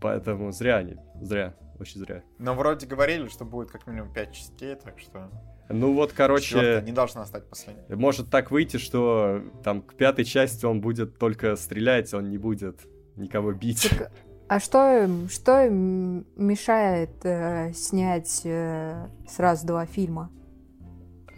Поэтому 0.00 0.52
зря 0.52 0.78
они, 0.78 0.96
зря, 1.20 1.54
очень 1.78 2.00
зря. 2.00 2.22
Но 2.38 2.54
вроде 2.54 2.86
говорили, 2.86 3.28
что 3.28 3.44
будет 3.44 3.70
как 3.70 3.86
минимум 3.86 4.12
5 4.12 4.32
частей, 4.32 4.74
так 4.74 4.98
что... 4.98 5.30
Ну 5.68 5.94
вот, 5.94 6.12
короче... 6.12 6.48
Четвертая 6.48 6.82
не 6.82 6.92
должна 6.92 7.24
стать 7.24 7.48
последней. 7.48 7.94
Может 7.94 8.30
так 8.30 8.50
выйти, 8.50 8.76
что 8.76 9.42
там 9.64 9.80
к 9.82 9.94
пятой 9.94 10.24
части 10.24 10.66
он 10.66 10.80
будет 10.80 11.18
только 11.18 11.56
стрелять, 11.56 12.12
он 12.12 12.28
не 12.28 12.38
будет 12.38 12.80
никого 13.16 13.52
бить. 13.52 13.88
Так, 13.88 14.10
а 14.48 14.60
что, 14.60 15.08
что 15.30 15.68
мешает 15.70 17.24
э, 17.24 17.72
снять 17.72 18.42
э, 18.44 19.08
сразу 19.26 19.66
два 19.66 19.86
фильма? 19.86 20.30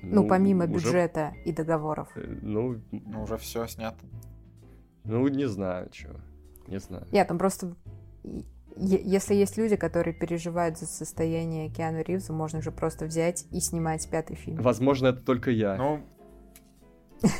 Ну, 0.04 0.22
ну 0.22 0.28
помимо 0.28 0.64
уже... 0.64 0.74
бюджета 0.74 1.34
и 1.44 1.52
договоров. 1.52 2.08
Э, 2.14 2.38
ну, 2.42 2.80
ну, 2.90 3.22
уже 3.22 3.36
все 3.36 3.66
снято. 3.66 4.04
Ну, 5.04 5.26
не 5.28 5.46
знаю, 5.46 5.88
что. 5.92 6.20
Не 6.66 6.78
знаю. 6.78 7.06
Нет, 7.12 7.28
там 7.28 7.38
просто... 7.38 7.74
Если 8.76 9.34
есть 9.34 9.56
люди, 9.56 9.76
которые 9.76 10.14
переживают 10.14 10.78
за 10.78 10.86
состояние 10.86 11.68
Киану 11.70 12.02
Ривза, 12.02 12.32
можно 12.32 12.60
же 12.60 12.72
просто 12.72 13.04
взять 13.04 13.46
и 13.52 13.60
снимать 13.60 14.08
пятый 14.10 14.34
фильм. 14.34 14.56
Возможно, 14.56 15.08
это 15.08 15.20
только 15.20 15.52
я. 15.52 15.76
Ну, 15.76 16.00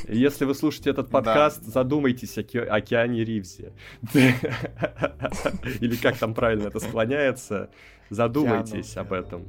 если 0.07 0.45
вы 0.45 0.55
слушаете 0.55 0.91
этот 0.91 1.09
подкаст, 1.11 1.63
да. 1.65 1.71
задумайтесь 1.71 2.37
о, 2.37 2.43
Ки- 2.43 2.57
о 2.57 2.81
Киане 2.81 3.23
Ривзе. 3.23 3.73
Или 4.13 5.95
как 5.95 6.17
там 6.17 6.33
правильно 6.33 6.67
это 6.67 6.79
склоняется, 6.79 7.69
задумайтесь 8.09 8.95
об 8.97 9.13
этом. 9.13 9.47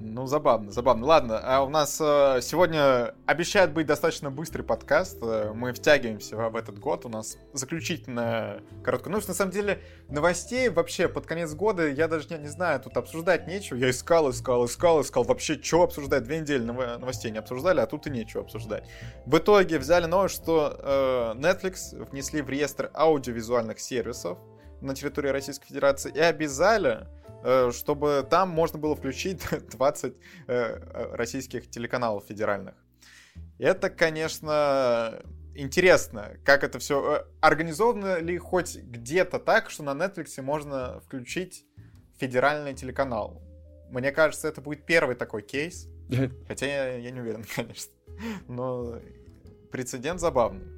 Ну, 0.00 0.26
забавно, 0.26 0.70
забавно. 0.70 1.06
Ладно, 1.06 1.40
а 1.42 1.64
у 1.64 1.68
нас 1.68 2.00
э, 2.00 2.40
сегодня 2.40 3.14
обещает 3.26 3.72
быть 3.72 3.86
достаточно 3.86 4.30
быстрый 4.30 4.62
подкаст. 4.62 5.18
Э, 5.22 5.52
мы 5.52 5.72
втягиваемся 5.72 6.36
в, 6.36 6.54
этот 6.54 6.78
год. 6.78 7.04
У 7.04 7.08
нас 7.08 7.36
заключительная 7.52 8.62
короткая. 8.84 9.12
Ну, 9.12 9.20
на 9.26 9.34
самом 9.34 9.50
деле, 9.50 9.82
новостей 10.08 10.68
вообще 10.68 11.08
под 11.08 11.26
конец 11.26 11.52
года 11.52 11.88
я 11.88 12.06
даже 12.06 12.28
не, 12.28 12.38
не 12.38 12.46
знаю, 12.46 12.78
тут 12.80 12.96
обсуждать 12.96 13.48
нечего. 13.48 13.76
Я 13.76 13.90
искал, 13.90 14.30
искал, 14.30 14.66
искал, 14.66 15.00
искал. 15.00 15.24
Вообще, 15.24 15.60
что 15.60 15.82
обсуждать? 15.82 16.22
Две 16.22 16.40
недели 16.40 16.62
новостей 16.62 17.32
не 17.32 17.38
обсуждали, 17.38 17.80
а 17.80 17.86
тут 17.86 18.06
и 18.06 18.10
нечего 18.10 18.44
обсуждать. 18.44 18.88
В 19.26 19.36
итоге 19.36 19.80
взяли 19.80 20.06
новость, 20.06 20.36
что 20.36 20.76
э, 20.78 21.38
Netflix 21.38 22.08
внесли 22.10 22.40
в 22.40 22.48
реестр 22.48 22.92
аудиовизуальных 22.94 23.80
сервисов 23.80 24.38
на 24.80 24.94
территории 24.94 25.30
Российской 25.30 25.66
Федерации 25.66 26.12
и 26.14 26.20
обязали 26.20 27.08
чтобы 27.72 28.26
там 28.28 28.50
можно 28.50 28.78
было 28.78 28.96
включить 28.96 29.42
20 29.70 30.14
э, 30.14 30.16
э, 30.46 31.14
российских 31.14 31.70
телеканалов 31.70 32.24
федеральных. 32.26 32.74
Это, 33.58 33.90
конечно, 33.90 35.22
интересно, 35.54 36.36
как 36.44 36.64
это 36.64 36.78
все 36.78 37.26
организовано 37.40 38.18
ли 38.18 38.38
хоть 38.38 38.76
где-то 38.76 39.38
так, 39.38 39.70
что 39.70 39.82
на 39.82 39.90
Netflix 39.90 40.40
можно 40.42 41.00
включить 41.00 41.64
федеральный 42.18 42.74
телеканал. 42.74 43.42
Мне 43.90 44.12
кажется, 44.12 44.48
это 44.48 44.60
будет 44.60 44.84
первый 44.84 45.16
такой 45.16 45.42
кейс. 45.42 45.88
Хотя 46.48 46.66
я, 46.66 46.96
я 46.96 47.10
не 47.10 47.20
уверен, 47.20 47.44
конечно. 47.54 47.92
Но 48.46 49.00
прецедент 49.70 50.20
забавный. 50.20 50.77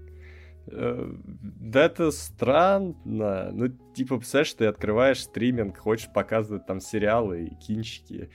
Да 0.70 1.84
это 1.84 2.10
странно. 2.10 3.50
Ну, 3.52 3.68
типа, 3.94 4.18
представляешь, 4.18 4.54
ты 4.54 4.66
открываешь 4.66 5.22
стриминг, 5.22 5.78
хочешь 5.78 6.12
показывать 6.12 6.66
там 6.66 6.80
сериалы 6.80 7.44
и 7.44 7.54
кинчики. 7.54 8.30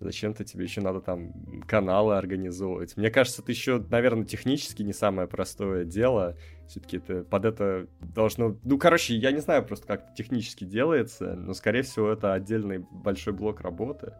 Зачем-то 0.00 0.44
тебе 0.44 0.64
еще 0.64 0.80
надо 0.80 1.02
там 1.02 1.34
каналы 1.68 2.16
организовывать. 2.16 2.96
Мне 2.96 3.10
кажется, 3.10 3.42
это 3.42 3.52
еще, 3.52 3.84
наверное, 3.90 4.24
технически 4.24 4.82
не 4.82 4.94
самое 4.94 5.28
простое 5.28 5.84
дело. 5.84 6.38
Все-таки 6.68 6.96
это 6.96 7.22
под 7.22 7.44
это 7.44 7.86
должно... 8.00 8.56
Ну, 8.64 8.78
короче, 8.78 9.14
я 9.16 9.30
не 9.30 9.40
знаю 9.40 9.62
просто, 9.62 9.86
как 9.86 10.04
это 10.04 10.14
технически 10.14 10.64
делается, 10.64 11.34
но, 11.34 11.52
скорее 11.52 11.82
всего, 11.82 12.08
это 12.08 12.32
отдельный 12.32 12.78
большой 12.78 13.34
блок 13.34 13.60
работы. 13.60 14.14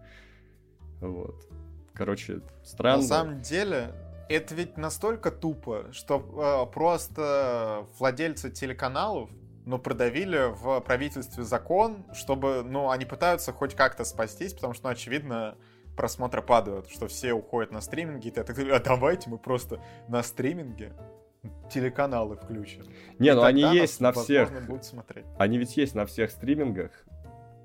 Вот. 1.00 1.48
Короче, 1.94 2.42
странно. 2.62 3.02
На 3.02 3.08
самом 3.08 3.40
деле, 3.40 3.94
это 4.30 4.54
ведь 4.54 4.76
настолько 4.76 5.30
тупо, 5.30 5.86
что 5.92 6.66
э, 6.68 6.72
просто 6.72 7.86
владельцы 7.98 8.50
телеканалов 8.50 9.28
ну, 9.66 9.78
продавили 9.78 10.52
в 10.52 10.80
правительстве 10.80 11.42
закон, 11.42 12.04
чтобы, 12.12 12.62
ну, 12.62 12.90
они 12.90 13.04
пытаются 13.04 13.52
хоть 13.52 13.74
как-то 13.74 14.04
спастись, 14.04 14.54
потому 14.54 14.72
что, 14.74 14.84
ну, 14.86 14.90
очевидно, 14.90 15.56
просмотры 15.96 16.42
падают, 16.42 16.88
что 16.90 17.08
все 17.08 17.32
уходят 17.32 17.72
на 17.72 17.80
стриминги, 17.80 18.28
и 18.28 18.30
ты 18.30 18.44
так, 18.44 18.58
а 18.58 18.78
давайте 18.78 19.28
мы 19.28 19.38
просто 19.38 19.80
на 20.08 20.22
стриминге 20.22 20.94
телеканалы 21.70 22.36
включим. 22.36 22.84
Не, 23.18 23.34
ну 23.34 23.42
они 23.42 23.62
есть 23.62 24.00
на 24.00 24.12
всех. 24.12 24.66
Будут 24.66 24.84
смотреть. 24.84 25.26
Они 25.38 25.58
ведь 25.58 25.76
есть 25.76 25.94
на 25.94 26.06
всех 26.06 26.30
стримингах. 26.30 26.90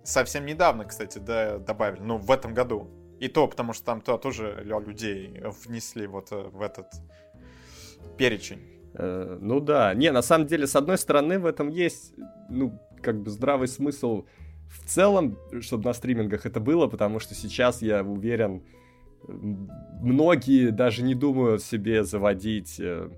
Совсем 0.03 0.45
недавно, 0.45 0.85
кстати, 0.85 1.17
да, 1.19 1.59
добавили, 1.59 2.01
ну, 2.01 2.17
в 2.17 2.31
этом 2.31 2.53
году. 2.53 2.89
И 3.19 3.27
то, 3.27 3.47
потому 3.47 3.73
что 3.73 3.85
там 3.85 4.01
то, 4.01 4.17
тоже 4.17 4.61
людей 4.63 5.41
внесли 5.65 6.07
вот 6.07 6.31
э, 6.31 6.49
в 6.51 6.61
этот 6.61 6.87
перечень. 8.17 8.61
Э, 8.93 9.37
ну 9.41 9.59
да. 9.59 9.93
Не, 9.93 10.11
на 10.11 10.21
самом 10.21 10.47
деле, 10.47 10.67
с 10.67 10.75
одной 10.75 10.97
стороны, 10.97 11.39
в 11.39 11.45
этом 11.45 11.69
есть, 11.69 12.13
ну, 12.49 12.79
как 13.01 13.21
бы 13.21 13.29
здравый 13.29 13.67
смысл 13.67 14.25
в 14.67 14.85
целом, 14.87 15.37
чтобы 15.61 15.85
на 15.85 15.93
стримингах 15.93 16.45
это 16.45 16.59
было, 16.59 16.87
потому 16.87 17.19
что 17.19 17.35
сейчас, 17.35 17.81
я 17.81 18.03
уверен, 18.03 18.63
многие 19.27 20.71
даже 20.71 21.03
не 21.03 21.15
думают 21.15 21.63
себе 21.63 22.03
заводить 22.03 22.79
э, 22.79 23.09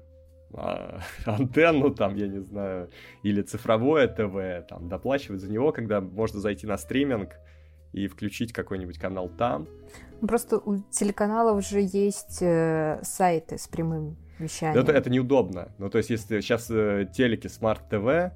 а, 0.54 1.00
антенну, 1.26 1.94
там, 1.94 2.16
я 2.16 2.28
не 2.28 2.40
знаю, 2.40 2.90
или 3.24 3.42
цифровое 3.42 4.08
ТВ, 4.08 4.68
там, 4.68 4.90
доплачивать 4.90 5.42
за 5.42 5.52
него, 5.52 5.72
когда 5.72 6.02
можно 6.02 6.40
зайти 6.40 6.68
на 6.68 6.78
стриминг, 6.78 7.36
и 7.94 8.08
включить 8.08 8.54
какой-нибудь 8.54 8.98
канал 8.98 9.30
там. 9.30 9.68
Просто 10.22 10.58
у 10.58 10.78
телеканалов 10.90 11.66
же 11.66 11.80
есть 11.82 12.42
э, 12.42 13.00
сайты 13.04 13.58
с 13.58 13.68
прямым 13.68 14.18
вещанием. 14.40 14.82
Это, 14.82 14.92
это 14.92 15.10
неудобно. 15.10 15.70
Ну, 15.78 15.90
то 15.90 15.98
есть, 16.00 16.10
если 16.10 16.42
сейчас 16.42 16.70
э, 16.70 17.08
телеки 17.14 17.48
Smart 17.48 17.82
TV 17.90 18.32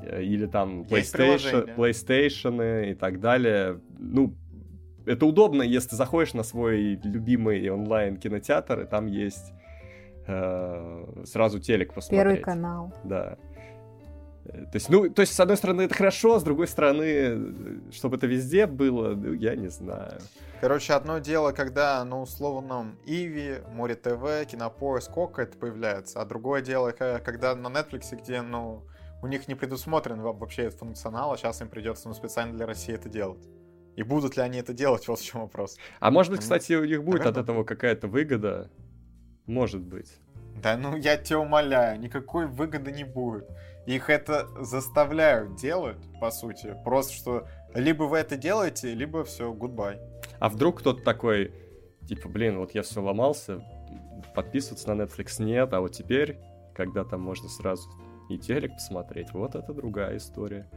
э, 0.00 0.22
или 0.22 0.46
там 0.46 0.82
PlayStation, 0.82 1.76
PlayStation 1.76 2.90
и 2.90 2.94
так 2.94 3.20
далее, 3.20 3.80
ну, 3.98 4.34
это 5.06 5.26
удобно, 5.26 5.62
если 5.62 5.90
ты 5.90 5.96
заходишь 5.96 6.34
на 6.34 6.42
свой 6.42 7.00
любимый 7.02 7.68
онлайн 7.68 8.16
кинотеатр, 8.16 8.80
и 8.80 8.86
там 8.86 9.06
есть 9.06 9.52
э, 10.26 11.22
сразу 11.24 11.58
телек 11.58 11.92
посмотреть. 11.92 12.20
Первый 12.20 12.42
канал. 12.42 12.94
Да. 13.04 13.36
То 14.44 14.74
есть, 14.74 14.88
ну, 14.88 15.08
то 15.08 15.20
есть, 15.22 15.34
с 15.34 15.40
одной 15.40 15.56
стороны, 15.56 15.82
это 15.82 15.94
хорошо, 15.94 16.40
с 16.40 16.42
другой 16.42 16.66
стороны, 16.66 17.80
чтобы 17.92 18.16
это 18.16 18.26
везде 18.26 18.66
было, 18.66 19.14
ну, 19.14 19.32
я 19.32 19.54
не 19.54 19.68
знаю. 19.68 20.20
Короче, 20.60 20.94
одно 20.94 21.18
дело, 21.18 21.52
когда 21.52 22.04
на 22.04 22.20
условном 22.20 22.98
Иви, 23.06 23.58
Море 23.72 23.94
ТВ, 23.94 24.46
Кинопоиск, 24.50 25.12
Кока 25.12 25.42
это 25.42 25.56
появляется, 25.56 26.20
а 26.20 26.24
другое 26.24 26.60
дело, 26.60 26.90
когда 26.90 27.54
на 27.54 27.68
Netflix, 27.68 28.16
где, 28.16 28.42
ну, 28.42 28.84
у 29.22 29.28
них 29.28 29.46
не 29.46 29.54
предусмотрен 29.54 30.20
вообще 30.20 30.62
этот 30.62 30.80
функционал, 30.80 31.32
а 31.32 31.36
сейчас 31.36 31.60
им 31.60 31.68
придется, 31.68 32.08
ну, 32.08 32.14
специально 32.14 32.52
для 32.52 32.66
России 32.66 32.94
это 32.94 33.08
делать. 33.08 33.48
И 33.94 34.02
будут 34.02 34.36
ли 34.36 34.42
они 34.42 34.58
это 34.58 34.72
делать, 34.72 35.06
вот 35.08 35.20
в 35.20 35.24
чем 35.24 35.42
вопрос. 35.42 35.78
А 36.00 36.10
может 36.10 36.32
быть, 36.32 36.40
кстати, 36.40 36.72
у 36.72 36.84
них 36.84 37.04
будет 37.04 37.20
Наверное. 37.20 37.30
от 37.30 37.38
этого 37.38 37.64
какая-то 37.64 38.08
выгода? 38.08 38.70
Может 39.46 39.82
быть. 39.82 40.18
Да 40.62 40.76
ну 40.76 40.96
я 40.96 41.16
тебя 41.16 41.40
умоляю, 41.40 41.98
никакой 41.98 42.46
выгоды 42.46 42.92
не 42.92 43.04
будет. 43.04 43.48
Их 43.86 44.10
это 44.10 44.48
заставляют 44.62 45.56
делать, 45.56 45.98
по 46.20 46.30
сути. 46.30 46.76
Просто 46.84 47.12
что 47.12 47.48
либо 47.74 48.04
вы 48.04 48.18
это 48.18 48.36
делаете, 48.36 48.94
либо 48.94 49.24
все, 49.24 49.52
goodbye. 49.52 49.98
А 50.38 50.48
вдруг 50.48 50.80
кто-то 50.80 51.02
такой, 51.02 51.52
типа, 52.06 52.28
блин, 52.28 52.58
вот 52.58 52.74
я 52.74 52.82
все 52.82 53.02
ломался, 53.02 53.62
подписываться 54.34 54.92
на 54.92 55.02
Netflix 55.02 55.42
нет, 55.42 55.72
а 55.72 55.80
вот 55.80 55.92
теперь, 55.92 56.38
когда 56.74 57.04
там 57.04 57.20
можно 57.20 57.48
сразу 57.48 57.88
и 58.28 58.38
телек 58.38 58.74
посмотреть, 58.74 59.32
вот 59.32 59.54
это 59.54 59.72
другая 59.72 60.16
история. 60.16 60.68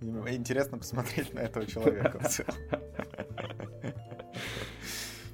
Интересно 0.00 0.78
посмотреть 0.78 1.32
на 1.34 1.40
этого 1.40 1.66
человека 1.66 2.20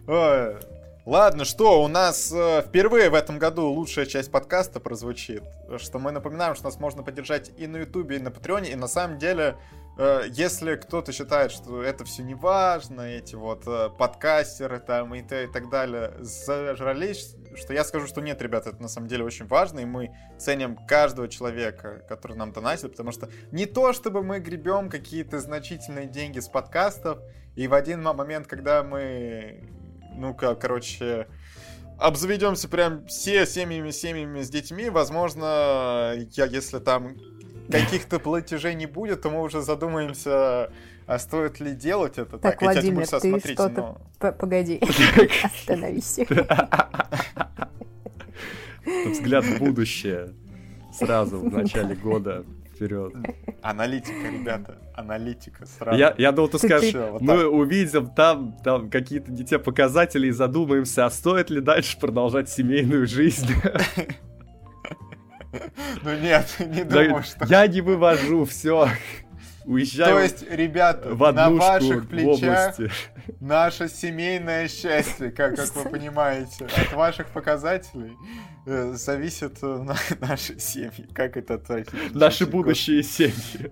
Ладно, 1.04 1.44
что, 1.44 1.82
у 1.82 1.88
нас 1.88 2.30
э, 2.32 2.62
впервые 2.62 3.10
в 3.10 3.14
этом 3.14 3.40
году 3.40 3.66
лучшая 3.66 4.06
часть 4.06 4.30
подкаста 4.30 4.78
прозвучит. 4.78 5.42
Что 5.78 5.98
мы 5.98 6.12
напоминаем, 6.12 6.54
что 6.54 6.66
нас 6.66 6.78
можно 6.78 7.02
поддержать 7.02 7.50
и 7.56 7.66
на 7.66 7.78
Ютубе, 7.78 8.16
и 8.16 8.20
на 8.20 8.30
Патреоне. 8.30 8.70
И 8.70 8.76
на 8.76 8.86
самом 8.86 9.18
деле, 9.18 9.56
э, 9.98 10.26
если 10.30 10.76
кто-то 10.76 11.10
считает, 11.10 11.50
что 11.50 11.82
это 11.82 12.04
все 12.04 12.22
не 12.22 12.36
важно, 12.36 13.00
эти 13.00 13.34
вот 13.34 13.64
э, 13.66 13.90
подкастеры 13.98 14.78
там 14.78 15.12
и, 15.16 15.22
и 15.22 15.46
так 15.48 15.70
далее 15.70 16.14
зажрались, 16.20 17.34
что 17.56 17.74
я 17.74 17.82
скажу, 17.82 18.06
что 18.06 18.20
нет, 18.20 18.40
ребята, 18.40 18.70
это 18.70 18.80
на 18.80 18.88
самом 18.88 19.08
деле 19.08 19.24
очень 19.24 19.48
важно, 19.48 19.80
и 19.80 19.84
мы 19.84 20.14
ценим 20.38 20.76
каждого 20.86 21.26
человека, 21.26 22.04
который 22.08 22.36
нам 22.36 22.52
донатит, 22.52 22.92
потому 22.92 23.10
что 23.10 23.28
не 23.50 23.66
то, 23.66 23.92
чтобы 23.92 24.22
мы 24.22 24.38
гребем 24.38 24.88
какие-то 24.88 25.40
значительные 25.40 26.06
деньги 26.06 26.38
с 26.38 26.46
подкастов, 26.46 27.18
и 27.56 27.66
в 27.66 27.74
один 27.74 28.04
момент, 28.04 28.46
когда 28.46 28.84
мы 28.84 29.81
ну-ка, 30.16 30.54
короче, 30.54 31.26
обзаведемся 31.98 32.68
прям 32.68 33.06
все 33.06 33.46
семьями, 33.46 33.90
семьями 33.90 34.42
с 34.42 34.50
детьми, 34.50 34.90
возможно, 34.90 36.14
я, 36.32 36.46
если 36.46 36.78
там 36.78 37.16
каких-то 37.70 38.18
платежей 38.18 38.74
не 38.74 38.86
будет, 38.86 39.22
то 39.22 39.30
мы 39.30 39.40
уже 39.42 39.62
задумаемся, 39.62 40.72
а 41.06 41.18
стоит 41.18 41.60
ли 41.60 41.72
делать 41.72 42.18
это 42.18 42.38
так. 42.38 42.58
Так, 42.58 42.62
Владимир, 42.62 43.06
ты 43.06 43.20
смотрите, 43.20 43.54
что-то... 43.54 43.98
Но... 44.20 44.32
Погоди, 44.32 44.80
остановись. 45.42 46.18
Взгляд 49.06 49.44
в 49.44 49.58
будущее 49.58 50.34
сразу 50.92 51.38
в 51.38 51.52
начале 51.52 51.94
года 51.94 52.44
вперед. 52.82 53.12
Аналитика, 53.62 54.28
ребята, 54.28 54.78
аналитика 54.94 55.66
сразу. 55.66 55.98
Я, 55.98 56.14
я 56.18 56.32
думал, 56.32 56.48
ты 56.48 56.58
скажешь, 56.58 56.94
мы 57.20 57.46
увидим 57.46 58.10
там, 58.10 58.56
там 58.64 58.90
какие-то 58.90 59.30
не 59.30 59.44
те 59.44 59.58
показатели 59.58 60.26
и 60.28 60.30
задумаемся, 60.30 61.06
а 61.06 61.10
стоит 61.10 61.50
ли 61.50 61.60
дальше 61.60 61.98
продолжать 61.98 62.48
семейную 62.50 63.06
жизнь. 63.06 63.48
Ну 66.02 66.18
нет, 66.18 66.46
не 66.60 66.82
думаю, 66.82 67.22
что... 67.22 67.44
Я 67.44 67.66
не 67.66 67.82
вывожу, 67.82 68.46
все 68.46 68.88
уезжаю 69.64 70.16
То 70.16 70.22
есть, 70.22 70.42
ребята, 70.50 71.14
в 71.14 71.32
на 71.32 71.50
ваших 71.50 72.08
плечах 72.08 72.76
наше 73.40 73.88
семейное 73.88 74.68
счастье, 74.68 75.30
как, 75.30 75.56
как 75.56 75.74
вы 75.74 75.90
понимаете. 75.90 76.66
От 76.66 76.92
ваших 76.92 77.28
показателей 77.28 78.16
э, 78.66 78.92
зависит 78.94 79.58
э, 79.62 79.66
на, 79.66 79.96
наши 80.20 80.58
семьи. 80.58 81.08
Как 81.12 81.36
это 81.36 81.54
отвратительно. 81.54 82.18
Наши 82.18 82.46
будущие 82.46 83.02
семьи. 83.02 83.70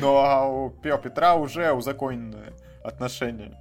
Ну, 0.00 0.16
а 0.16 0.46
у 0.46 0.70
Петра 0.70 1.34
уже 1.34 1.72
узаконенная 1.72 2.54
отношения. 2.82 3.54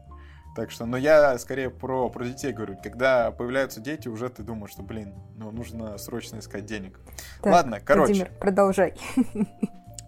Так 0.58 0.72
что, 0.72 0.88
но 0.88 0.98
я 0.98 1.38
скорее 1.38 1.70
про, 1.70 2.10
про 2.10 2.26
детей 2.26 2.52
говорю. 2.52 2.78
Когда 2.82 3.30
появляются 3.30 3.80
дети, 3.80 4.08
уже 4.08 4.28
ты 4.30 4.42
думаешь, 4.42 4.72
что, 4.72 4.82
блин, 4.82 5.14
ну 5.36 5.52
нужно 5.52 6.00
срочно 6.00 6.40
искать 6.40 6.66
денег. 6.66 7.00
Так, 7.44 7.54
Ладно, 7.54 7.80
короче. 7.80 8.14
Владимир, 8.14 8.32
продолжай. 8.40 8.96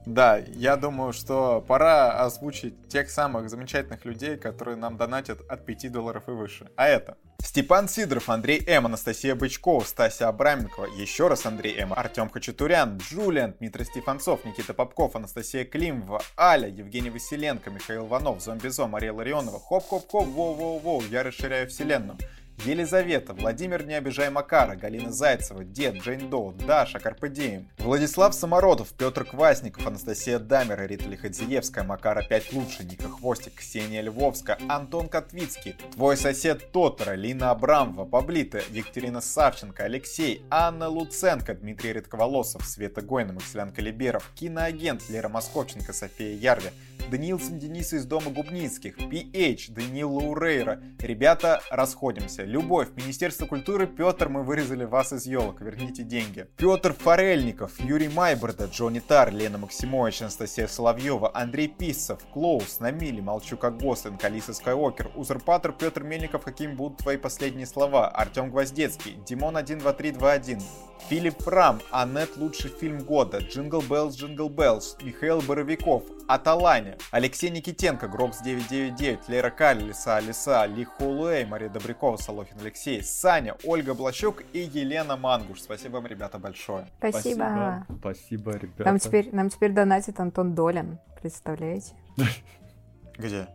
Да, 0.06 0.38
я 0.38 0.76
думаю, 0.76 1.14
что 1.14 1.64
пора 1.68 2.24
озвучить 2.24 2.88
тех 2.88 3.10
самых 3.10 3.50
замечательных 3.50 4.06
людей, 4.06 4.38
которые 4.38 4.76
нам 4.76 4.98
донатят 4.98 5.42
от 5.50 5.66
5 5.66 5.92
долларов 5.92 6.24
и 6.28 6.32
выше. 6.32 6.70
А 6.76 6.88
это 6.88 7.18
Степан 7.42 7.88
Сидоров, 7.88 8.30
Андрей 8.30 8.64
М, 8.68 8.86
Анастасия 8.86 9.36
Бычкова, 9.36 9.84
Стася 9.84 10.28
Абраменкова, 10.28 10.88
еще 10.98 11.28
раз 11.28 11.46
Андрей 11.46 11.78
М, 11.78 11.94
Артем 11.94 12.30
Хачатурян, 12.30 12.98
Джулиан, 12.98 13.56
Дмитрий 13.60 13.86
Стефанцов, 13.86 14.44
Никита 14.46 14.74
Попков, 14.74 15.16
Анастасия 15.16 15.64
Климова, 15.64 16.22
Аля, 16.38 16.68
Евгений 16.68 17.10
Василенко, 17.10 17.70
Михаил 17.70 18.08
Иванов, 18.08 18.42
Зомбизо, 18.42 18.88
Мария 18.88 19.14
Ларионова, 19.14 19.60
Хоп-хоп-хоп, 19.60 20.28
воу-воу-воу, 20.28 21.04
я 21.10 21.24
расширяю 21.24 21.70
вселенную. 21.70 22.18
Елизавета, 22.66 23.34
Владимир 23.34 23.86
Не 23.86 23.94
обижай 23.94 24.30
Макара, 24.30 24.76
Галина 24.76 25.12
Зайцева, 25.12 25.64
Дед, 25.64 25.96
Джейн 25.96 26.30
Доу, 26.30 26.52
Даша, 26.52 27.00
Carpe 27.00 27.35
Diem, 27.35 27.70
Владислав 27.78 28.36
Самородов, 28.36 28.90
Петр 28.90 29.24
Квасников, 29.24 29.88
Анастасия 29.88 30.40
Дамер, 30.40 30.86
Рита 30.86 31.08
Лиходзиевская, 31.08 31.84
Макар 31.84 32.18
опять 32.18 32.52
лучше, 32.52 32.84
Ника 32.84 33.10
Хвостик, 33.10 33.56
Ксения 33.56 34.02
Львовская, 34.02 34.58
Антон 34.68 35.08
Котвицкий, 35.08 35.76
Твой 35.94 36.18
сосед 36.18 36.72
Тоторо, 36.72 37.14
Лина 37.14 37.52
Абрамова, 37.52 38.06
Паблита, 38.06 38.62
Екатерина 38.72 39.22
Савченко, 39.22 39.84
Алексей, 39.84 40.44
Анна 40.50 40.90
Луценко, 40.90 41.54
Дмитрий 41.54 41.94
Редковолосов, 41.94 42.66
Света 42.66 43.02
Гойна, 43.02 43.34
Максилян 43.34 43.72
Калиберов, 43.72 44.30
киноагент 44.36 45.10
Лера 45.10 45.30
Московченко, 45.30 45.94
София 45.94 46.36
Ярви, 46.36 46.70
Даниилсон 47.10 47.58
Денис 47.58 47.92
из 47.92 48.06
Дома 48.06 48.30
Губницких, 48.30 48.98
PH, 48.98 49.72
Даниил 49.74 50.14
Лаурейра. 50.14 50.80
Ребята, 51.00 51.60
расходимся. 51.72 52.44
Любовь, 52.50 52.88
Министерство 52.96 53.46
культуры, 53.46 53.86
Петр, 53.86 54.28
мы 54.28 54.42
вырезали 54.42 54.84
вас 54.84 55.14
из 55.14 55.28
елок, 55.28 55.62
верните 55.62 56.02
деньги. 56.02 56.48
Петр 56.58 56.94
Форельников, 56.94 57.80
Юрий 57.80 58.08
Майборда, 58.08 58.66
Джонни 58.66 58.98
Тар, 59.02 59.32
Лена 59.32 59.60
Максимович, 59.60 60.24
Анастасия 60.24 60.66
Соловьева, 60.66 61.30
Андрей 61.32 61.68
Писцев, 61.68 62.18
Клоус, 62.34 62.80
Намили, 62.80 63.22
Молчу 63.22 63.56
как 63.56 63.78
Гослинг, 63.78 64.24
Алиса 64.24 64.56
Скайуокер, 64.56 65.12
Узурпатор, 65.16 65.74
Петр 65.74 66.02
Мельников, 66.02 66.42
какими 66.42 66.74
будут 66.74 66.98
твои 66.98 67.18
последние 67.18 67.68
слова? 67.68 68.08
Артем 68.08 68.50
Гвоздецкий, 68.50 69.20
Димон 69.28 69.54
12321, 69.54 70.60
Филипп 71.08 71.48
Рам, 71.48 71.80
Аннет 71.92 72.36
лучший 72.36 72.72
фильм 72.72 73.00
года, 73.00 73.38
Джингл 73.38 73.82
Беллс, 73.82 74.16
Джингл 74.16 74.50
Беллс, 74.50 74.98
Михаил 75.02 75.42
Боровиков, 75.42 76.04
Аталаня, 76.28 76.98
Алексей 77.10 77.50
Никитенко, 77.50 78.08
Грокс 78.08 78.42
999, 78.42 79.30
Лера 79.30 79.50
Каль, 79.50 79.82
Лиса 79.82 80.20
Лиса, 80.20 80.66
Ли 80.68 80.84
Хулуэй, 80.84 81.46
Мария 81.46 81.70
Добрякова, 81.70 82.18
Солохин 82.40 82.58
Алексей, 82.62 83.04
Саня, 83.04 83.56
Ольга 83.66 83.94
Блащук 83.94 84.44
и 84.54 84.60
Елена 84.60 85.18
Мангуш. 85.18 85.62
Спасибо 85.62 85.96
вам, 85.96 86.08
ребята, 86.08 86.40
большое. 86.40 86.88
Спасибо. 86.98 87.86
Спасибо, 88.00 88.52
ребята. 88.54 88.86
Нам 88.86 89.00
теперь, 89.00 89.30
нам 89.36 89.50
теперь 89.50 89.74
донатит 89.74 90.20
Антон 90.22 90.56
Долин, 90.56 91.00
представляете? 91.22 91.94
Где? 93.18 93.48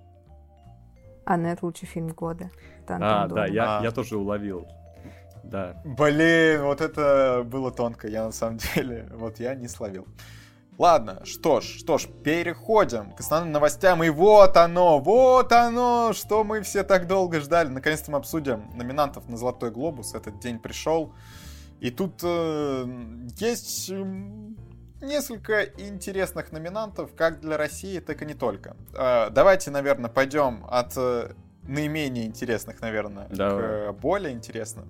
Аннет 1.25 1.63
лучший 1.63 1.87
фильм 1.87 2.09
года. 2.09 2.51
А, 2.87 3.27
да, 3.27 3.47
я, 3.47 3.81
я 3.83 3.91
тоже 3.91 4.19
уловил 4.19 4.69
да. 5.43 5.77
Блин, 5.85 6.63
вот 6.63 6.81
это 6.81 7.43
было 7.45 7.71
тонко, 7.71 8.09
я 8.09 8.25
на 8.25 8.33
самом 8.33 8.59
деле, 8.75 9.09
вот 9.13 9.41
я 9.41 9.55
не 9.55 9.69
словил. 9.69 10.07
Ладно, 10.77 11.25
что 11.25 11.61
ж, 11.61 11.65
что 11.65 11.99
ж, 11.99 12.09
переходим 12.25 13.13
к 13.13 13.21
основным 13.21 13.53
новостям. 13.53 14.03
И 14.03 14.09
вот 14.09 14.57
оно, 14.57 14.99
вот 14.99 15.53
оно, 15.53 16.13
что 16.13 16.43
мы 16.43 16.63
все 16.63 16.83
так 16.83 17.07
долго 17.07 17.41
ждали. 17.41 17.69
Наконец-то 17.69 18.11
мы 18.11 18.19
обсудим 18.19 18.71
номинантов 18.75 19.29
на 19.29 19.37
Золотой 19.37 19.71
Глобус. 19.71 20.15
Этот 20.15 20.41
день 20.41 20.59
пришел. 20.59 21.15
И 21.81 21.91
тут 21.91 22.21
э, 22.23 22.87
есть 23.39 23.93
несколько 25.01 25.63
интересных 25.65 26.51
номинантов, 26.51 27.15
как 27.15 27.41
для 27.41 27.57
России, 27.57 28.01
так 28.01 28.23
и 28.23 28.27
не 28.27 28.35
только. 28.35 28.77
Э, 28.95 29.31
давайте, 29.31 29.71
наверное, 29.71 30.11
пойдем 30.11 30.65
от 30.69 30.95
э, 30.97 31.35
наименее 31.63 32.27
интересных, 32.27 32.81
наверное, 32.81 33.29
Давай. 33.29 33.93
к 33.93 33.97
более 33.97 34.33
интересным. 34.33 34.89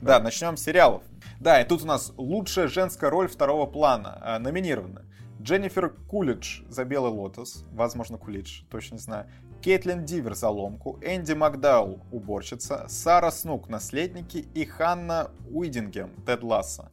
Да, 0.00 0.20
начнем 0.20 0.56
с 0.56 0.62
сериалов. 0.62 1.02
Да, 1.40 1.60
и 1.60 1.64
тут 1.64 1.82
у 1.82 1.86
нас 1.86 2.12
лучшая 2.16 2.68
женская 2.68 3.10
роль 3.10 3.28
второго 3.28 3.66
плана 3.66 4.20
э, 4.24 4.38
номинирована. 4.38 5.04
Дженнифер 5.40 5.90
Кулидж 6.08 6.62
за 6.68 6.84
«Белый 6.84 7.12
лотос», 7.12 7.64
возможно, 7.72 8.18
Кулидж, 8.18 8.62
точно 8.70 8.94
не 8.94 9.00
знаю. 9.00 9.26
Кейтлин 9.62 10.04
Дивер 10.04 10.34
за 10.34 10.48
«Ломку», 10.48 10.98
Энди 11.02 11.32
Макдаул 11.32 12.00
«Уборщица», 12.12 12.86
Сара 12.88 13.30
Снук 13.30 13.68
«Наследники» 13.68 14.38
и 14.54 14.64
Ханна 14.64 15.30
Уидингем 15.50 16.10
«Тед 16.26 16.42
Ласса». 16.42 16.90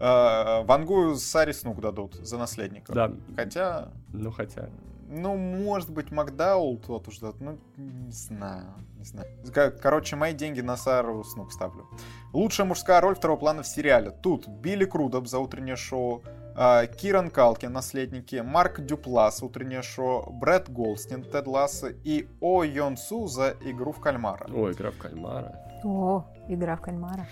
Э, 0.00 0.62
Вангую 0.64 1.16
Саре 1.16 1.52
Снук 1.52 1.80
дадут 1.80 2.14
за 2.14 2.38
наследника. 2.38 2.92
Да. 2.92 3.12
Хотя... 3.36 3.88
Ну, 4.12 4.30
хотя... 4.30 4.70
Ну, 5.12 5.36
может 5.36 5.90
быть, 5.90 6.10
Макдаул 6.10 6.78
тот 6.78 7.08
уж 7.08 7.18
дадут. 7.18 7.40
Ну, 7.40 7.58
не 7.76 8.12
знаю. 8.12 8.74
Не 8.96 9.04
знаю. 9.04 9.28
Короче, 9.82 10.16
мои 10.16 10.32
деньги 10.32 10.60
на 10.60 10.76
Сару 10.76 11.22
Снук 11.24 11.52
ставлю. 11.52 11.86
Лучшая 12.32 12.66
мужская 12.66 13.00
роль 13.00 13.14
второго 13.14 13.38
плана 13.38 13.62
в 13.62 13.66
сериале. 13.66 14.10
Тут 14.10 14.46
Билли 14.48 14.84
Крудоп 14.84 15.26
за 15.26 15.38
утреннее 15.38 15.76
шоу, 15.76 16.22
Киран 16.54 17.30
Калкин, 17.30 17.72
наследники, 17.72 18.36
Марк 18.36 18.80
Дюплас, 18.80 19.42
утреннее 19.42 19.82
шоу, 19.82 20.30
Брэд 20.32 20.68
Голстин, 20.68 21.22
Тед 21.22 21.46
Ласса 21.46 21.88
и 21.88 22.28
О 22.40 22.64
Йон 22.64 22.96
Су 22.96 23.26
за 23.26 23.56
игру 23.60 23.92
в 23.92 24.00
кальмара. 24.00 24.46
О, 24.52 24.70
игра 24.70 24.90
в 24.90 24.98
кальмара. 24.98 25.54
О, 25.84 26.24
игра 26.48 26.76
в 26.76 26.80
кальмара. 26.80 27.26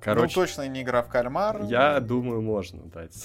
Короче, 0.00 0.34
ну, 0.36 0.42
точно 0.42 0.68
не 0.68 0.82
игра 0.82 1.02
в 1.02 1.08
кальмар. 1.08 1.62
Я 1.64 2.00
думаю, 2.00 2.42
можно 2.42 2.82
дать. 2.84 3.22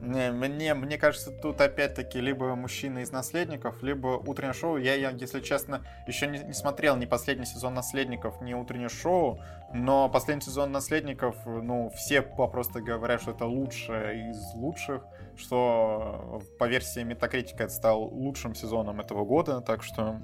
Не, 0.00 0.32
мне, 0.32 0.72
мне 0.72 0.96
кажется, 0.96 1.30
тут 1.30 1.60
опять-таки 1.60 2.20
либо 2.20 2.54
мужчина 2.54 3.00
из 3.00 3.12
наследников, 3.12 3.82
либо 3.82 4.06
утреннее 4.26 4.54
шоу. 4.54 4.78
Я, 4.78 4.94
я 4.94 5.10
если 5.10 5.40
честно, 5.40 5.82
еще 6.06 6.26
не, 6.26 6.38
не 6.38 6.54
смотрел 6.54 6.96
ни 6.96 7.04
последний 7.04 7.44
сезон 7.44 7.74
наследников, 7.74 8.40
ни 8.40 8.54
утреннее 8.54 8.88
шоу, 8.88 9.40
но 9.72 10.08
последний 10.08 10.42
сезон 10.42 10.72
наследников, 10.72 11.36
ну, 11.46 11.90
все 11.94 12.22
просто 12.22 12.80
говорят, 12.80 13.22
что 13.22 13.30
это 13.30 13.46
лучшее 13.46 14.30
из 14.30 14.54
лучших, 14.54 15.02
что 15.36 16.42
по 16.58 16.68
версии 16.68 17.00
Метакритика 17.00 17.64
это 17.64 17.72
стал 17.72 18.02
лучшим 18.02 18.54
сезоном 18.54 19.00
этого 19.00 19.24
года, 19.24 19.60
так 19.60 19.82
что... 19.82 20.20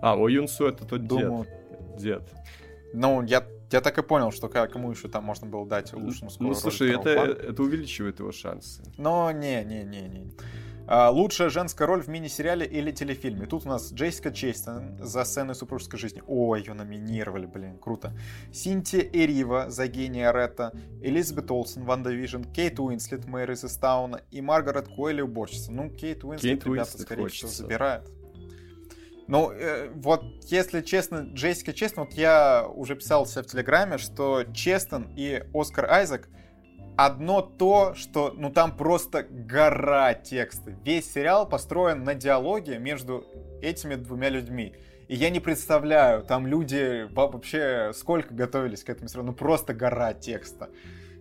А, 0.00 0.14
у 0.16 0.28
Юнсу 0.28 0.66
это 0.66 0.84
тот 0.84 1.06
думаю, 1.06 1.46
дед. 1.96 2.22
Дед. 2.22 2.34
Ну, 2.92 3.22
я 3.22 3.44
я 3.70 3.80
так 3.82 3.98
и 3.98 4.02
понял, 4.02 4.32
что 4.32 4.48
кому 4.48 4.90
еще 4.90 5.08
там 5.08 5.24
можно 5.24 5.46
было 5.46 5.66
дать 5.66 5.92
лучшему 5.92 6.26
ну, 6.26 6.30
скорую 6.30 6.54
Ну, 6.54 6.54
слушай, 6.54 6.94
это, 6.94 7.10
это 7.10 7.62
увеличивает 7.62 8.18
его 8.18 8.32
шансы. 8.32 8.82
Но 8.96 9.30
не, 9.30 9.62
не, 9.64 9.84
не, 9.84 10.08
не. 10.08 10.32
А, 10.90 11.10
лучшая 11.10 11.50
женская 11.50 11.86
роль 11.86 12.02
в 12.02 12.08
мини-сериале 12.08 12.64
или 12.64 12.90
телефильме. 12.92 13.44
Тут 13.44 13.66
у 13.66 13.68
нас 13.68 13.92
Джессика 13.92 14.32
Честейн 14.32 14.96
за 14.98 15.24
сцены 15.24 15.54
супружеской 15.54 15.98
жизни. 15.98 16.22
Ой, 16.26 16.60
ее 16.60 16.72
номинировали, 16.72 17.44
блин, 17.44 17.76
круто. 17.78 18.14
Синтия 18.54 19.02
Эрива 19.02 19.68
за 19.68 19.86
гения 19.86 20.32
Арета, 20.32 20.72
Элизабет 21.02 21.50
Олсен, 21.50 21.84
WandaVision, 21.84 22.42
Кейт 22.42 22.80
Уинслет, 22.80 23.26
Мэйр 23.26 23.52
из 23.52 23.76
Исттауна 23.76 24.22
и 24.30 24.40
Маргарет 24.40 24.88
Куэлли, 24.88 25.20
уборщица. 25.20 25.72
Ну, 25.72 25.90
Кейт 25.90 26.24
Уинслет, 26.24 26.62
Кейт 26.62 26.64
ребята, 26.64 26.90
Уинслет 26.90 27.02
скорее 27.02 27.28
всего, 27.28 27.50
забирает. 27.50 28.08
Ну, 29.26 29.50
э, 29.50 29.90
вот, 29.94 30.24
если 30.44 30.80
честно, 30.80 31.28
Джессика 31.34 31.74
Честон, 31.74 32.06
вот 32.06 32.14
я 32.14 32.66
уже 32.66 32.96
писал 32.96 33.26
себе 33.26 33.42
в 33.42 33.46
Телеграме, 33.46 33.98
что 33.98 34.44
Честон 34.54 35.12
и 35.14 35.44
Оскар 35.52 35.84
Айзек 35.90 36.30
одно 36.98 37.42
то, 37.42 37.94
что, 37.94 38.34
ну, 38.36 38.50
там 38.50 38.76
просто 38.76 39.22
гора 39.22 40.14
текста. 40.14 40.72
Весь 40.84 41.12
сериал 41.12 41.48
построен 41.48 42.02
на 42.02 42.16
диалоге 42.16 42.78
между 42.78 43.24
этими 43.62 43.94
двумя 43.94 44.30
людьми. 44.30 44.74
И 45.06 45.14
я 45.14 45.30
не 45.30 45.38
представляю, 45.38 46.24
там 46.24 46.48
люди 46.48 47.06
вообще 47.12 47.92
сколько 47.94 48.34
готовились 48.34 48.82
к 48.82 48.90
этому 48.90 49.08
сериалу, 49.08 49.28
ну, 49.28 49.32
просто 49.32 49.74
гора 49.74 50.12
текста. 50.12 50.70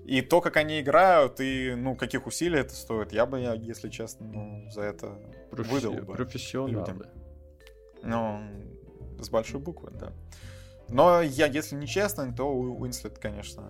И 0.04 0.22
то, 0.22 0.42
как 0.42 0.58
они 0.58 0.82
играют, 0.82 1.40
и, 1.42 1.76
ну, 1.78 1.96
каких 1.96 2.26
усилий 2.26 2.60
это 2.60 2.74
стоит, 2.74 3.14
я 3.14 3.28
бы, 3.28 3.40
если 3.40 3.90
честно, 3.90 4.26
ну, 4.26 4.72
за 4.72 4.82
это 4.82 5.20
Профи... 5.52 5.70
выдал 5.70 5.94
бы. 5.94 6.14
Профессионалы. 6.16 6.80
Людям. 6.80 7.04
Ну, 8.02 8.42
с 9.20 9.30
большой 9.30 9.60
буквы, 9.60 9.92
да. 9.92 10.12
Но 10.90 11.22
я, 11.22 11.48
если 11.48 11.76
не 11.76 11.88
честно, 11.88 12.34
то 12.34 12.50
Уинслет, 12.50 13.20
конечно, 13.20 13.64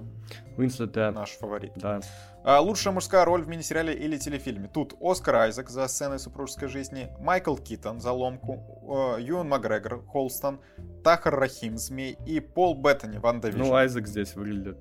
Уинслет, 0.58 0.92
да. 0.92 1.12
наш 1.12 1.32
фаворит. 1.32 1.74
Да. 1.76 2.02
А, 2.44 2.62
лучшая 2.62 2.94
мужская 2.94 3.26
роль 3.26 3.44
в 3.44 3.48
мини-сериале 3.48 3.94
или 3.94 4.18
телефильме. 4.18 4.70
Тут 4.72 4.96
Оскар 5.02 5.36
Айзек 5.36 5.70
за 5.70 5.88
сценой 5.88 6.20
супружеской 6.20 6.68
жизни, 6.70 7.10
Майкл 7.20 7.56
Китон 7.56 8.00
за 8.00 8.12
ломку, 8.12 9.16
э, 9.18 9.22
Юэн 9.22 9.50
Макгрегор, 9.50 10.04
Холстон, 10.06 10.60
Тахар 11.04 11.36
Рахим, 11.36 11.78
Змей 11.78 12.18
и 12.26 12.40
Пол 12.40 12.76
Беттани, 12.76 13.18
Ванда 13.18 13.52
Ну, 13.52 13.74
Айзек 13.74 14.08
здесь 14.08 14.36
выглядит 14.36 14.78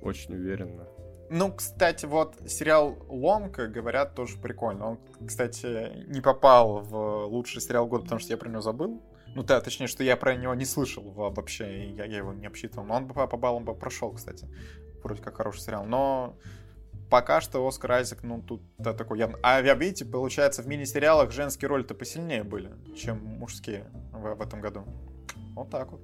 очень 0.00 0.34
уверенно. 0.34 0.86
Ну, 1.30 1.52
кстати, 1.52 2.06
вот 2.06 2.36
сериал 2.46 2.96
«Ломка», 3.08 3.66
говорят, 3.66 4.14
тоже 4.14 4.36
прикольно. 4.38 4.90
Он, 4.90 4.98
кстати, 5.26 6.06
не 6.06 6.20
попал 6.20 6.80
в 6.80 7.24
лучший 7.26 7.60
сериал 7.60 7.86
года, 7.86 8.04
потому 8.04 8.20
что 8.20 8.30
я 8.30 8.36
про 8.36 8.48
него 8.48 8.60
забыл. 8.60 9.02
Ну, 9.34 9.42
да, 9.42 9.60
точнее, 9.60 9.86
что 9.86 10.04
я 10.04 10.16
про 10.16 10.36
него 10.36 10.54
не 10.54 10.64
слышал 10.64 11.02
вообще, 11.10 11.90
я, 11.90 12.04
я 12.04 12.18
его 12.18 12.32
не 12.32 12.46
обсчитывал. 12.46 12.86
Но 12.86 12.94
он 12.94 13.06
бы 13.06 13.14
по 13.14 13.36
баллам 13.36 13.64
бы 13.64 13.74
прошел, 13.74 14.12
кстати. 14.12 14.48
Вроде 15.02 15.22
как 15.22 15.36
хороший 15.36 15.60
сериал. 15.60 15.84
Но 15.84 16.36
пока 17.10 17.40
что 17.40 17.66
Оскар 17.66 17.92
Айзек, 17.92 18.22
ну, 18.22 18.40
тут 18.42 18.62
да, 18.78 18.92
такой 18.92 19.18
явно. 19.18 19.38
А 19.42 19.60
видите, 19.60 20.04
получается, 20.04 20.62
в 20.62 20.66
мини-сериалах 20.66 21.32
женские 21.32 21.68
роли-то 21.68 21.94
посильнее 21.94 22.44
были, 22.44 22.72
чем 22.96 23.24
мужские 23.24 23.86
в, 24.12 24.34
в 24.34 24.40
этом 24.40 24.60
году. 24.60 24.84
Вот 25.54 25.70
так 25.70 25.92
вот. 25.92 26.00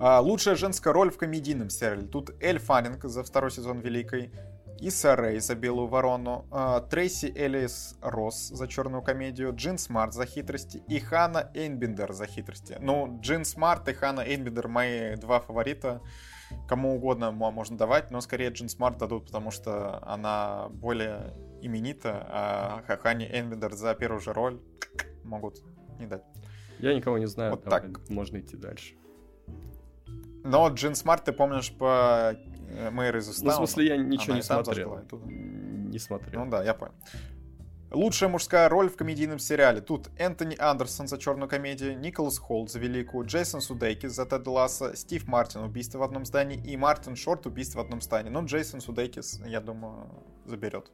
А, 0.00 0.20
лучшая 0.20 0.56
женская 0.56 0.92
роль 0.92 1.10
в 1.10 1.18
комедийном 1.18 1.70
сериале. 1.70 2.02
Тут 2.02 2.30
Эль 2.40 2.58
Фаннинг 2.58 3.04
за 3.04 3.22
второй 3.22 3.50
сезон 3.50 3.80
Великой. 3.80 4.32
Иса 4.82 5.14
Рэй 5.14 5.38
за 5.38 5.54
Белую 5.54 5.86
Ворону, 5.86 6.44
э, 6.50 6.80
Трейси 6.90 7.32
Элис 7.36 7.96
Росс 8.02 8.48
за 8.48 8.66
Черную 8.66 9.00
комедию, 9.02 9.54
Джин 9.54 9.78
Смарт 9.78 10.12
за 10.12 10.26
хитрости 10.26 10.82
и 10.88 10.98
Ханна 10.98 11.50
Эйнбиндер 11.54 12.12
за 12.12 12.26
хитрости. 12.26 12.76
Ну, 12.80 13.20
Джин 13.20 13.44
Смарт 13.44 13.88
и 13.88 13.92
Ханна 13.92 14.22
Эйнбиндер 14.22 14.66
мои 14.66 15.14
два 15.14 15.38
фаворита. 15.38 16.02
Кому 16.68 16.96
угодно 16.96 17.30
можно 17.30 17.78
давать, 17.78 18.10
но 18.10 18.20
скорее 18.20 18.50
Джин 18.50 18.68
Смарт 18.68 18.98
дадут, 18.98 19.26
потому 19.26 19.52
что 19.52 20.04
она 20.04 20.68
более 20.70 21.32
именита, 21.62 22.26
а 22.28 22.82
Ханне 23.02 23.24
Эйнбиндер 23.24 23.74
за 23.74 23.94
первую 23.94 24.20
же 24.20 24.32
роль 24.32 24.60
могут 25.22 25.62
не 26.00 26.06
дать. 26.06 26.24
Я 26.80 26.92
никого 26.92 27.18
не 27.18 27.26
знаю, 27.26 27.52
вот 27.52 27.62
так. 27.64 27.84
можно 28.10 28.40
идти 28.40 28.56
дальше. 28.56 28.96
Но 30.44 30.68
Джин 30.68 30.96
Смарт, 30.96 31.24
ты 31.24 31.32
помнишь 31.32 31.72
по 31.72 32.36
Мэйр 32.90 33.18
из 33.18 33.42
Ну, 33.42 33.50
в 33.50 33.54
смысле, 33.54 33.86
я 33.86 33.96
ничего 33.96 34.34
не 34.34 34.42
смотрел. 34.42 35.00
Не 35.12 35.98
смотрел. 35.98 36.44
Ну 36.44 36.50
да, 36.50 36.64
я 36.64 36.74
понял. 36.74 36.94
Лучшая 37.92 38.30
мужская 38.30 38.70
роль 38.70 38.88
в 38.88 38.96
комедийном 38.96 39.38
сериале. 39.38 39.82
Тут 39.82 40.08
Энтони 40.16 40.56
Андерсон 40.58 41.08
за 41.08 41.18
черную 41.18 41.48
комедию, 41.48 41.98
Николас 41.98 42.38
Холт 42.38 42.70
за 42.70 42.78
великую, 42.78 43.26
Джейсон 43.26 43.60
Судейкис 43.60 44.12
за 44.12 44.24
Тед 44.24 44.46
Ласса, 44.46 44.96
Стив 44.96 45.26
Мартин 45.28 45.60
«Убийство 45.60 45.98
в 45.98 46.02
одном 46.02 46.24
здании» 46.24 46.58
и 46.58 46.74
Мартин 46.78 47.16
Шорт 47.16 47.46
«Убийство 47.46 47.80
в 47.80 47.82
одном 47.82 48.00
здании». 48.00 48.30
Но 48.30 48.42
Джейсон 48.44 48.80
Судейкис, 48.80 49.42
я 49.44 49.60
думаю, 49.60 50.08
заберет. 50.46 50.90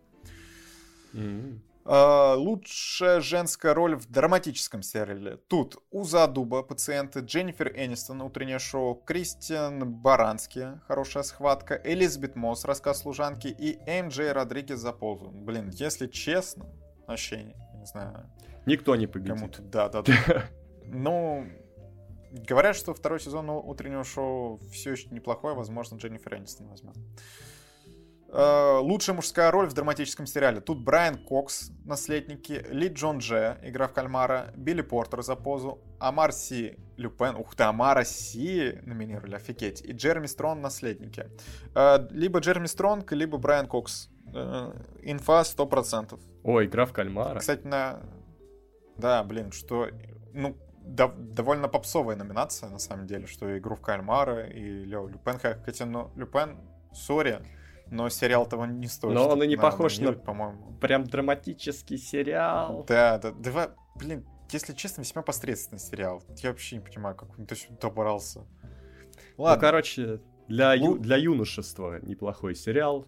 Mm-hmm. 1.13 1.59
Uh, 1.89 2.37
лучшая 2.37 3.23
женская 3.23 3.73
роль 3.73 3.97
в 3.97 4.11
драматическом 4.11 4.83
сериале. 4.83 5.39
Тут 5.49 5.79
Узо 5.91 6.27
Адуба, 6.27 6.63
пациенты, 6.63 7.21
Дженнифер 7.21 7.73
Энистон, 7.75 8.21
утреннее 8.21 8.59
шоу, 8.59 8.95
Кристин 8.95 9.91
Барански, 9.91 10.79
хорошая 10.87 11.23
схватка, 11.23 11.81
Элизабет 11.83 12.37
Мосс, 12.37 12.67
рассказ 12.67 13.01
служанки 13.01 13.49
и 13.49 13.79
Эм 13.87 14.09
Джей 14.09 14.33
Родригес 14.33 14.79
за 14.81 14.93
позу. 14.93 15.31
Блин, 15.31 15.71
если 15.71 16.09
честно, 16.09 16.67
вообще, 17.07 17.55
не 17.73 17.87
знаю. 17.87 18.31
Никто 18.67 18.95
не 18.95 19.07
победит. 19.07 19.39
Кому-то, 19.39 19.63
да, 19.63 19.89
да, 19.89 20.03
да. 20.03 20.45
Ну, 20.85 21.47
говорят, 22.33 22.77
что 22.77 22.93
второй 22.93 23.19
сезон 23.19 23.49
утреннего 23.49 24.05
шоу 24.05 24.59
все 24.71 24.93
еще 24.93 25.09
неплохой, 25.09 25.55
возможно, 25.55 25.97
Дженнифер 25.97 26.37
Энистон 26.37 26.69
возьмет. 26.69 26.97
Э, 28.31 28.79
лучшая 28.83 29.17
мужская 29.17 29.51
роль 29.51 29.69
в 29.69 29.73
драматическом 29.73 30.27
сериале. 30.27 30.61
Тут 30.61 30.83
Брайан 30.83 31.17
Кокс, 31.17 31.71
наследники, 31.85 32.65
Ли 32.69 32.89
Джон 32.89 33.19
Джэ, 33.19 33.59
игра 33.63 33.89
в 33.89 33.95
кальмара, 33.95 34.53
Билли 34.55 34.83
Портер 34.83 35.23
за 35.23 35.35
позу, 35.35 35.81
Омар 35.99 36.33
Си 36.33 36.77
Люпен, 36.99 37.37
ух 37.37 37.55
ты, 37.55 37.63
Омара 37.63 38.05
Си 38.05 38.81
номинировали, 38.85 39.37
офигеть, 39.37 39.81
и 39.81 39.93
Джереми 39.93 40.27
Стронг, 40.27 40.61
наследники. 40.61 41.27
Э, 41.75 42.07
либо 42.11 42.41
Джереми 42.41 42.67
Стронг, 42.67 43.13
либо 43.13 43.39
Брайан 43.39 43.67
Кокс. 43.67 44.11
Э, 44.35 44.73
инфа 45.03 45.41
100%. 45.41 46.21
О, 46.45 46.63
игра 46.63 46.85
в 46.85 46.93
кальмара. 46.93 47.39
Кстати, 47.39 47.67
на... 47.67 48.03
Да, 48.99 49.25
блин, 49.25 49.53
что... 49.53 49.89
Ну, 50.35 50.55
дов- 50.85 51.17
довольно 51.17 51.69
попсовая 51.69 52.17
номинация, 52.17 52.69
на 52.69 52.79
самом 52.79 53.07
деле, 53.07 53.27
что 53.27 53.57
игру 53.57 53.75
в 53.75 53.81
кальмара 53.81 54.47
и 54.49 54.85
Лео 54.85 55.09
Люпен, 55.09 55.39
хотя, 55.39 55.87
ну, 55.87 56.11
Люпен, 56.15 56.59
сори, 56.93 57.41
но 57.91 58.09
сериал 58.09 58.47
того 58.47 58.67
не 58.67 58.87
стоит. 58.87 59.15
Но 59.15 59.29
он 59.29 59.43
и 59.43 59.47
не 59.47 59.57
похож 59.57 59.99
на, 59.99 60.13
по-моему. 60.13 60.77
Прям 60.81 61.05
драматический 61.05 61.99
сериал. 61.99 62.85
Да, 62.89 63.19
да, 63.19 63.33
давай, 63.33 63.69
блин, 63.97 64.27
если 64.51 64.73
честно, 64.73 65.03
весьма 65.03 65.23
посредственный 65.23 65.81
сериал. 65.81 66.23
Я 66.39 66.51
вообще 66.51 66.77
не 66.77 66.83
понимаю, 66.83 67.17
как 67.17 67.39
он 67.39 67.47
сюда 67.49 67.77
добрался. 67.81 68.41
Ну, 69.37 69.45
Ладно. 69.45 69.57
Ну, 69.57 69.61
короче, 69.61 70.21
для, 70.49 70.75
ю, 70.75 70.95
ну, 70.95 70.99
для 70.99 71.17
юношества 71.17 72.01
неплохой 72.01 72.55
сериал, 72.55 73.07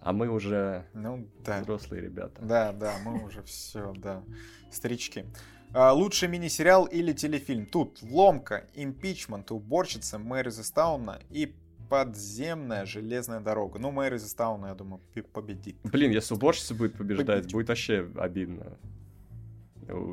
а 0.00 0.12
мы 0.12 0.28
уже 0.28 0.86
ну, 0.92 1.28
да. 1.44 1.60
взрослые 1.60 2.02
ребята. 2.02 2.42
Да, 2.42 2.72
да, 2.72 2.94
мы 3.04 3.24
уже 3.24 3.42
все, 3.42 3.92
да, 3.96 4.22
старички. 4.70 5.24
А, 5.72 5.92
лучший 5.92 6.28
мини-сериал 6.28 6.84
или 6.84 7.12
телефильм. 7.12 7.66
Тут 7.66 8.00
«Ломка», 8.02 8.68
«Импичмент», 8.74 9.50
«Уборщица», 9.50 10.18
«Мэри 10.18 10.50
Зестауна» 10.50 11.20
и 11.30 11.56
подземная 11.94 12.86
железная 12.86 13.40
дорога. 13.40 13.78
Ну, 13.78 13.92
Мэри 13.92 14.18
Зестауна, 14.18 14.66
я 14.66 14.74
думаю, 14.74 15.00
победит. 15.32 15.76
Блин, 15.84 16.10
если 16.10 16.34
уборщица 16.34 16.74
будет 16.74 16.96
побеждать, 16.96 17.26
победит. 17.26 17.52
будет 17.52 17.68
вообще 17.68 18.10
обидно. 18.16 18.78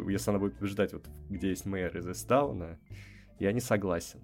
Если 0.08 0.30
она 0.30 0.39
будет 0.39 0.58
побеждать 0.58 0.94
вот 0.94 1.06
где 1.30 1.50
есть 1.50 1.65
Мэри 1.65 2.02
Зестауна, 2.02 2.78
я 3.39 3.52
не 3.52 3.62
согласен. 3.62 4.20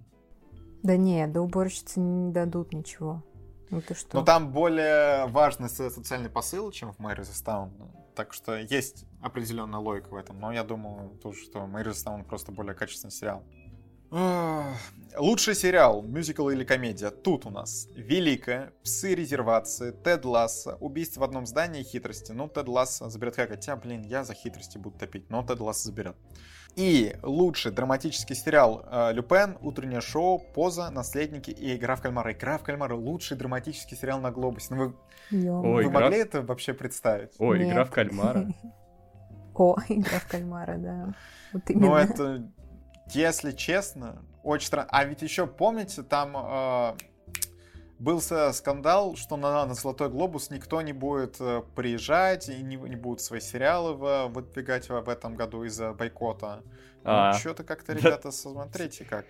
Да 0.84 0.96
не, 0.96 1.26
до 1.26 1.40
уборщицы 1.40 1.98
не 1.98 2.32
дадут 2.32 2.72
ничего. 2.72 3.24
Ну 3.70 3.80
ты 3.80 3.94
что? 3.94 4.18
Но 4.18 4.24
там 4.24 4.52
более 4.52 5.26
важный 5.26 5.68
социальный 5.68 6.30
посыл, 6.30 6.70
чем 6.70 6.92
в 6.92 7.00
Мэри 7.00 7.24
Зестаун. 7.24 7.72
Так 8.14 8.32
что 8.32 8.56
есть 8.56 9.04
определенная 9.20 9.80
логика 9.80 10.10
в 10.10 10.14
этом. 10.14 10.38
Но 10.38 10.52
я 10.52 10.62
думаю, 10.62 11.10
тоже, 11.18 11.40
что 11.42 11.66
Мэри 11.66 11.90
Зестаун 11.90 12.24
просто 12.24 12.52
более 12.52 12.74
качественный 12.74 13.10
сериал. 13.10 13.42
Лучший 14.10 15.54
сериал, 15.54 16.02
мюзикл 16.02 16.48
или 16.48 16.64
комедия. 16.64 17.10
Тут 17.10 17.44
у 17.44 17.50
нас 17.50 17.88
Великая, 17.94 18.72
Псы 18.82 19.14
резервации, 19.14 19.90
Тед 19.90 20.24
Ласса, 20.24 20.76
Убийство 20.76 21.20
в 21.20 21.24
одном 21.24 21.44
здании, 21.44 21.82
Хитрости. 21.82 22.32
Ну, 22.32 22.48
Тед 22.48 22.68
Ласса 22.68 23.10
заберет 23.10 23.36
как, 23.36 23.50
хотя, 23.50 23.76
блин, 23.76 24.02
я 24.02 24.24
за 24.24 24.34
хитрости 24.34 24.78
буду 24.78 24.98
топить, 24.98 25.28
но 25.28 25.42
Тед 25.42 25.60
Ласса 25.60 25.88
заберет. 25.88 26.16
И 26.76 27.16
лучший 27.22 27.72
драматический 27.72 28.36
сериал 28.36 28.86
э, 28.88 29.12
Люпен, 29.12 29.58
Утреннее 29.60 30.00
шоу, 30.00 30.38
Поза, 30.38 30.90
Наследники 30.90 31.50
и 31.50 31.74
Игра 31.74 31.96
в 31.96 32.02
кальмара. 32.02 32.32
Игра 32.32 32.56
в 32.56 32.62
кальмара 32.62 32.94
лучший 32.94 33.36
драматический 33.36 33.96
сериал 33.96 34.20
на 34.20 34.30
Глобусе. 34.30 34.74
Ну, 34.74 34.76
вы, 34.76 34.94
Ой, 35.32 35.84
вы 35.84 35.90
игра... 35.90 36.00
могли 36.00 36.18
это 36.18 36.42
вообще 36.42 36.74
представить? 36.74 37.32
О, 37.38 37.56
Нет. 37.56 37.72
Игра 37.72 37.84
в 37.84 37.90
кальмара. 37.90 38.46
О, 39.54 39.76
Игра 39.88 40.20
в 40.20 40.28
кальмара, 40.28 40.76
да. 40.78 41.14
Вот 41.52 41.62
Ну, 41.68 41.96
это 41.96 42.48
если 43.14 43.52
честно, 43.52 44.22
очень 44.42 44.66
странно. 44.66 44.88
А 44.90 45.04
ведь 45.04 45.22
еще, 45.22 45.46
помните, 45.46 46.02
там 46.02 46.36
э, 46.36 46.94
был 47.98 48.20
скандал, 48.20 49.16
что 49.16 49.36
на, 49.36 49.66
на 49.66 49.74
Золотой 49.74 50.08
Глобус 50.08 50.50
никто 50.50 50.80
не 50.82 50.92
будет 50.92 51.36
э, 51.40 51.62
приезжать 51.74 52.48
и 52.48 52.62
не, 52.62 52.76
не 52.76 52.96
будут 52.96 53.20
свои 53.20 53.40
сериалы 53.40 54.28
выдвигать 54.28 54.88
в, 54.88 55.08
этом 55.08 55.34
году 55.34 55.64
из-за 55.64 55.92
бойкота. 55.92 56.62
А. 57.04 57.32
Ну, 57.32 57.38
что-то 57.38 57.64
как-то, 57.64 57.92
ребята, 57.94 58.30
смотрите 58.30 59.04
как. 59.04 59.26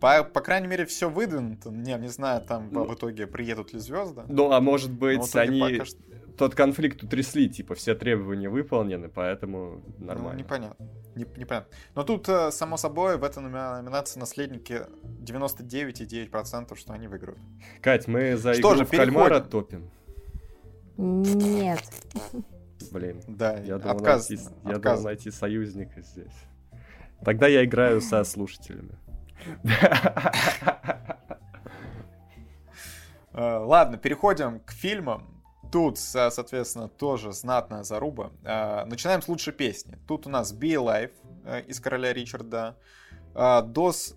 По, 0.00 0.22
по 0.22 0.40
крайней 0.40 0.68
мере, 0.68 0.86
все 0.86 1.08
выдвинуто. 1.08 1.70
Не, 1.70 1.94
не 1.94 2.08
знаю, 2.08 2.42
там 2.42 2.68
ну, 2.70 2.84
в 2.84 2.94
итоге 2.94 3.26
приедут 3.26 3.72
ли 3.72 3.78
звезды. 3.78 4.22
Ну, 4.28 4.52
а 4.52 4.60
может 4.60 4.90
быть, 4.90 5.34
они... 5.34 5.80
Что 5.84 5.96
тот 6.36 6.54
конфликт 6.54 7.02
утрясли, 7.02 7.48
типа, 7.48 7.74
все 7.74 7.94
требования 7.94 8.48
выполнены, 8.48 9.08
поэтому 9.08 9.82
нормально. 9.98 10.32
Ну, 10.32 10.38
непонятно. 10.38 10.86
Не, 11.14 11.24
непонятно. 11.36 11.74
Но 11.94 12.04
тут, 12.04 12.28
э, 12.28 12.50
само 12.50 12.76
собой, 12.76 13.16
в 13.16 13.24
этой 13.24 13.42
номинации 13.42 14.20
наследники 14.20 14.82
99,9%, 15.02 16.76
что 16.76 16.92
они 16.92 17.08
выиграют. 17.08 17.38
Кать, 17.80 18.06
мы 18.06 18.36
за 18.36 18.54
что 18.54 18.60
игру 18.60 18.78
же, 18.78 18.84
в 18.84 18.90
переходим. 18.90 19.14
кальмара 19.14 19.40
топим? 19.40 19.90
Нет. 20.96 21.82
Блин. 22.92 23.22
Да, 23.26 23.58
я 23.58 23.78
думал, 23.78 24.00
найти, 24.00 24.38
я 24.64 24.78
думал 24.78 25.02
найти 25.02 25.30
союзника 25.30 26.02
здесь. 26.02 26.34
Тогда 27.24 27.46
я 27.46 27.64
играю 27.64 28.00
со 28.00 28.22
слушателями. 28.24 28.98
Э, 33.38 33.58
ладно, 33.58 33.98
переходим 33.98 34.60
к 34.60 34.72
фильмам. 34.72 35.35
Тут, 35.76 35.98
соответственно, 35.98 36.88
тоже 36.88 37.32
знатная 37.32 37.82
заруба. 37.82 38.32
А, 38.44 38.86
начинаем 38.86 39.20
с 39.20 39.28
лучшей 39.28 39.52
песни. 39.52 39.98
Тут 40.08 40.26
у 40.26 40.30
нас 40.30 40.54
Be 40.54 40.70
Alive 40.70 41.12
э, 41.44 41.64
из 41.64 41.80
Короля 41.80 42.14
Ричарда. 42.14 42.78
А, 43.34 43.60
Dos 43.60 44.16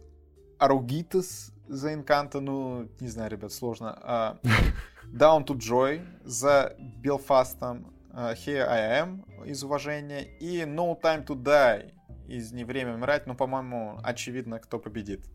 Arugitas 0.58 1.52
за 1.68 1.94
Инканта, 1.94 2.40
ну, 2.40 2.88
не 3.02 3.10
знаю, 3.10 3.30
ребят, 3.30 3.52
сложно. 3.52 4.00
А, 4.02 4.38
Down 5.14 5.46
to 5.46 5.58
Joy 5.58 6.02
за 6.24 6.78
Белфастом. 6.80 7.94
Here 8.14 8.66
I 8.66 9.02
Am 9.04 9.46
из 9.46 9.62
уважения. 9.62 10.22
И 10.40 10.62
No 10.62 10.98
Time 10.98 11.26
to 11.26 11.36
Die 11.36 11.92
из 12.30 12.54
Не 12.54 12.64
время 12.64 12.94
умирать. 12.94 13.28
Ну, 13.28 13.36
по-моему, 13.36 14.00
очевидно, 14.02 14.60
кто 14.60 14.80
победит. 14.80 15.26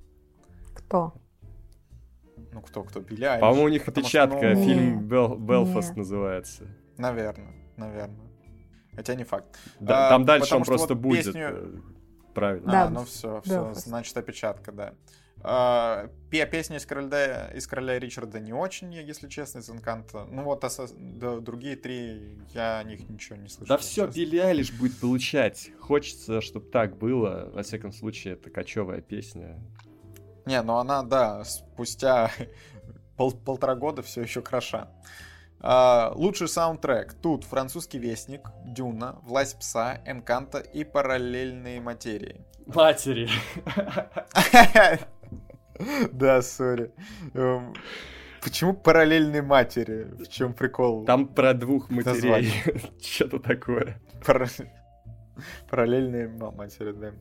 Кто? 0.74 1.12
Ну, 2.52 2.60
кто, 2.60 2.82
кто? 2.84 3.00
Билли 3.00 3.24
Айлиш. 3.24 3.40
По-моему, 3.40 3.64
у 3.64 3.68
них 3.68 3.84
Потому 3.84 4.04
опечатка, 4.06 4.38
что, 4.38 4.54
ну, 4.54 4.64
фильм 4.64 5.08
Бел- 5.08 5.36
Белфаст 5.38 5.88
Нет. 5.90 5.96
называется. 5.98 6.64
Наверное, 6.98 7.54
наверное. 7.76 8.26
Хотя 8.94 9.14
не 9.14 9.24
факт. 9.24 9.56
Да, 9.80 10.06
А, 10.06 10.10
там 10.10 10.24
дальше 10.24 10.54
он 10.54 10.62
просто 10.64 10.94
вот 10.94 11.02
будет. 11.02 11.24
песню- 11.26 11.48
э, 11.50 11.80
Правильно. 12.34 12.70
Да, 12.70 12.82
а, 12.84 12.90
ну 12.90 13.04
все, 13.04 13.40
все, 13.44 13.54
Белфаст. 13.62 13.86
значит 13.86 14.16
опечатка, 14.16 14.72
да. 14.72 14.94
А, 15.46 16.08
пе- 16.30 16.46
песня 16.46 16.78
из 16.78 16.86
короля, 16.86 17.48
из 17.54 17.66
короля 17.66 17.98
Ричарда 17.98 18.40
не 18.40 18.52
очень, 18.54 18.94
если 18.94 19.28
честно, 19.28 19.58
из 19.58 19.68
Инканта. 19.68 20.24
Ну 20.30 20.42
вот 20.44 20.64
аса- 20.64 20.88
да, 20.96 21.38
другие 21.40 21.76
три, 21.76 22.38
я 22.54 22.78
о 22.78 22.84
них 22.84 23.08
ничего 23.10 23.36
не 23.36 23.48
слышал. 23.48 23.66
Да 23.66 23.76
все. 23.76 24.06
Билли 24.06 24.38
Айлиш 24.38 24.72
будет 24.72 24.98
получать. 24.98 25.70
Хочется, 25.80 26.40
чтобы 26.40 26.66
так 26.70 26.96
было. 26.96 27.50
Во 27.52 27.62
всяком 27.62 27.92
случае, 27.92 28.34
это 28.34 28.48
кочевая 28.50 29.00
песня. 29.02 29.60
Не, 30.46 30.62
ну 30.62 30.76
она, 30.76 31.02
да, 31.02 31.44
спустя 31.44 32.30
пол- 33.16 33.32
полтора 33.32 33.74
года 33.74 34.02
все 34.02 34.22
еще 34.22 34.42
хороша. 34.42 34.88
А, 35.60 36.12
лучший 36.14 36.48
саундтрек. 36.48 37.14
Тут 37.14 37.44
французский 37.44 37.98
вестник, 37.98 38.50
Дюна, 38.66 39.18
Власть 39.22 39.58
пса, 39.58 40.00
Энканта 40.06 40.58
и 40.58 40.84
параллельные 40.84 41.80
материи. 41.80 42.44
Матери. 42.66 43.28
Да, 46.12 46.40
сори. 46.40 46.92
Эм, 47.34 47.74
Почему 48.40 48.74
параллельные 48.74 49.42
матери? 49.42 50.04
В 50.18 50.28
чем 50.28 50.52
прикол? 50.52 51.04
Там 51.04 51.26
про 51.26 51.54
двух 51.54 51.90
матерей. 51.90 52.52
Что-то 53.02 53.38
такое. 53.40 54.00
Пара- 55.34 55.44
Параллельные 55.70 56.28
ма- 56.28 56.50
матери, 56.50 56.92
да. 56.92 57.12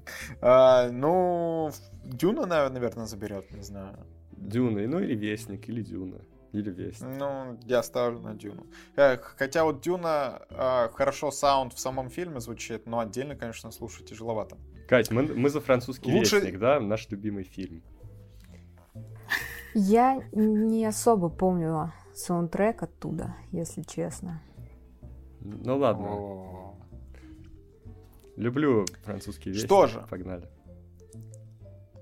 А, 0.42 0.90
ну, 0.92 1.72
Дюна, 2.04 2.46
наверное, 2.46 3.06
заберет, 3.06 3.52
не 3.52 3.62
знаю. 3.64 3.98
Дюна, 4.32 4.88
ну 4.88 5.00
или 5.00 5.16
Вестник, 5.16 5.70
или 5.70 5.82
Дюна. 5.82 6.20
Или 6.52 6.70
Вестник. 6.70 7.10
Ну, 7.18 7.58
я 7.66 7.82
ставлю 7.84 8.20
на 8.20 8.36
Дюну. 8.36 8.66
Хотя 8.96 9.64
вот 9.64 9.82
Дюна 9.82 10.42
а, 10.52 10.90
хорошо 10.94 11.32
саунд 11.32 11.74
в 11.74 11.80
самом 11.80 12.10
фильме 12.10 12.40
звучит, 12.40 12.86
но 12.88 13.00
отдельно, 13.00 13.36
конечно, 13.36 13.72
слушать 13.72 14.06
тяжеловато. 14.06 14.58
Кать, 14.88 15.10
мы, 15.12 15.24
мы 15.24 15.50
за 15.50 15.62
французский 15.62 16.12
Лучше- 16.12 16.36
Вестник, 16.38 16.60
да? 16.60 16.80
Наш 16.80 17.10
любимый 17.10 17.44
фильм. 17.44 17.82
Я 19.74 20.22
не 20.34 20.86
особо 20.86 21.30
помню 21.30 21.92
саундтрек 22.14 22.84
оттуда, 22.84 23.36
если 23.52 23.82
честно. 23.82 24.42
Ну 25.42 25.78
ладно. 25.78 26.06
О. 26.08 26.73
Люблю 28.36 28.86
французский 29.04 29.50
Вестник. 29.50 29.66
Что 29.68 29.88
же? 29.88 30.06
Погнали. 30.10 30.48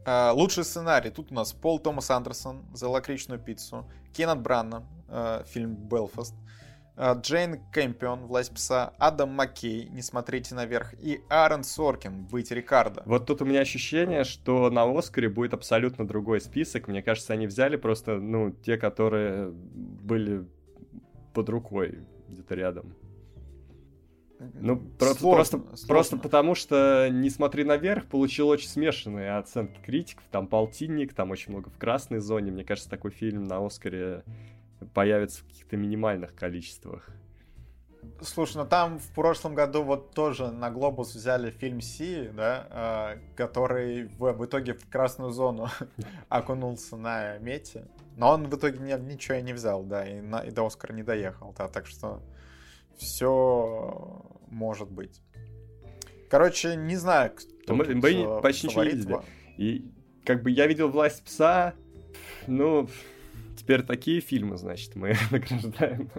А, 0.05 0.31
Лучший 0.31 0.63
сценарий. 0.63 1.09
Тут 1.09 1.31
у 1.31 1.35
нас 1.35 1.53
Пол 1.53 1.79
Томас 1.79 2.09
Андерсон 2.09 2.65
за 2.73 2.87
лакричную 2.87 3.39
пиццу, 3.39 3.89
Кеннет 4.13 4.39
Бранна, 4.39 4.83
э, 5.07 5.43
фильм 5.45 5.75
Белфаст, 5.75 6.33
э, 6.95 7.13
Джейн 7.21 7.59
Кэмпион, 7.71 8.25
Власть 8.25 8.53
пса, 8.53 8.93
Адам 8.97 9.29
Маккей, 9.31 9.89
Не 9.89 10.01
смотрите 10.01 10.55
наверх, 10.55 10.93
и 10.99 11.21
Аарон 11.29 11.63
Соркин, 11.63 12.25
Быть 12.25 12.49
Рикардо. 12.51 13.03
Вот 13.05 13.27
тут 13.27 13.41
у 13.41 13.45
меня 13.45 13.59
ощущение, 13.59 14.23
что 14.23 14.71
на 14.71 14.83
Оскаре 14.83 15.29
будет 15.29 15.53
абсолютно 15.53 16.07
другой 16.07 16.41
список. 16.41 16.87
Мне 16.87 17.03
кажется, 17.03 17.33
они 17.33 17.45
взяли 17.45 17.75
просто, 17.75 18.15
ну, 18.15 18.51
те, 18.51 18.77
которые 18.77 19.51
были 19.51 20.47
под 21.33 21.49
рукой, 21.49 21.99
где-то 22.27 22.55
рядом. 22.55 22.95
Ну, 24.53 24.77
просто, 24.77 25.19
Сложно, 25.19 25.35
просто, 25.35 25.57
сложно. 25.57 25.87
просто 25.87 26.17
потому 26.17 26.55
что 26.55 27.09
«Не 27.11 27.29
смотри 27.29 27.63
наверх» 27.63 28.05
получил 28.07 28.47
очень 28.49 28.67
смешанные 28.69 29.37
оценки 29.37 29.79
критиков. 29.85 30.23
Там 30.31 30.47
полтинник, 30.47 31.13
там 31.13 31.31
очень 31.31 31.51
много 31.51 31.69
в 31.69 31.77
красной 31.77 32.19
зоне. 32.19 32.51
Мне 32.51 32.63
кажется, 32.63 32.89
такой 32.89 33.11
фильм 33.11 33.43
на 33.43 33.65
Оскаре 33.65 34.23
появится 34.93 35.41
в 35.41 35.47
каких-то 35.47 35.77
минимальных 35.77 36.33
количествах. 36.35 37.07
Слушай, 38.21 38.57
ну 38.57 38.65
там 38.65 38.97
в 38.97 39.13
прошлом 39.13 39.53
году 39.53 39.83
вот 39.83 40.11
тоже 40.15 40.49
на 40.51 40.71
Глобус 40.71 41.13
взяли 41.13 41.51
фильм 41.51 41.81
Си, 41.81 42.29
да, 42.33 43.15
э, 43.15 43.35
который 43.35 44.05
в, 44.17 44.33
в 44.33 44.45
итоге 44.45 44.73
в 44.73 44.89
красную 44.89 45.31
зону 45.31 45.69
окунулся 46.29 46.97
на 46.97 47.37
мете. 47.37 47.85
Но 48.17 48.31
он 48.31 48.47
в 48.47 48.55
итоге 48.55 48.79
ни- 48.79 49.11
ничего 49.11 49.37
и 49.37 49.41
не 49.43 49.53
взял, 49.53 49.83
да, 49.83 50.07
и, 50.07 50.19
на- 50.19 50.39
и 50.41 50.49
до 50.51 50.65
Оскара 50.65 50.93
не 50.93 51.03
доехал, 51.03 51.53
да, 51.57 51.67
так 51.67 51.85
что 51.85 52.21
все 53.01 54.23
может 54.49 54.89
быть. 54.91 55.21
Короче, 56.29 56.75
не 56.75 56.95
знаю, 56.95 57.31
кто 57.35 57.73
Мы- 57.75 57.85
тут, 57.85 57.95
мы 57.95 58.11
э, 58.11 58.41
почти 58.41 58.67
ничего 58.67 58.83
не 58.83 58.91
видели. 58.91 59.17
И 59.57 59.91
как 60.25 60.43
бы 60.43 60.51
я 60.51 60.67
видел 60.67 60.89
«Власть 60.89 61.23
пса», 61.25 61.73
ну, 62.47 62.87
теперь 63.57 63.81
такие 63.83 64.21
фильмы, 64.21 64.57
значит, 64.57 64.95
мы 64.95 65.13
награждаем. 65.31 66.09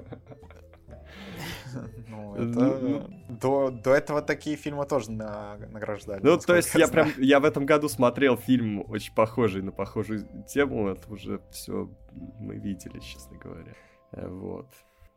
Ну, 2.08 2.34
Ну, 2.34 2.34
это... 2.36 3.10
До, 3.40 3.70
до 3.70 3.94
этого 3.94 4.20
такие 4.20 4.56
фильмы 4.56 4.84
тоже 4.86 5.10
на- 5.10 5.56
награждали. 5.56 6.20
Ну, 6.22 6.36
то 6.38 6.54
есть 6.56 6.74
я 6.74 6.86
знаю. 6.86 7.06
прям, 7.14 7.24
я 7.24 7.40
в 7.40 7.44
этом 7.44 7.64
году 7.64 7.88
смотрел 7.88 8.36
фильм 8.36 8.84
очень 8.90 9.14
похожий 9.14 9.62
на 9.62 9.72
похожую 9.72 10.26
тему, 10.46 10.88
это 10.88 11.10
уже 11.10 11.40
все 11.50 11.90
мы 12.38 12.56
видели, 12.56 12.98
честно 13.00 13.38
говоря. 13.38 13.72
Э, 14.12 14.28
Вот. 14.28 14.68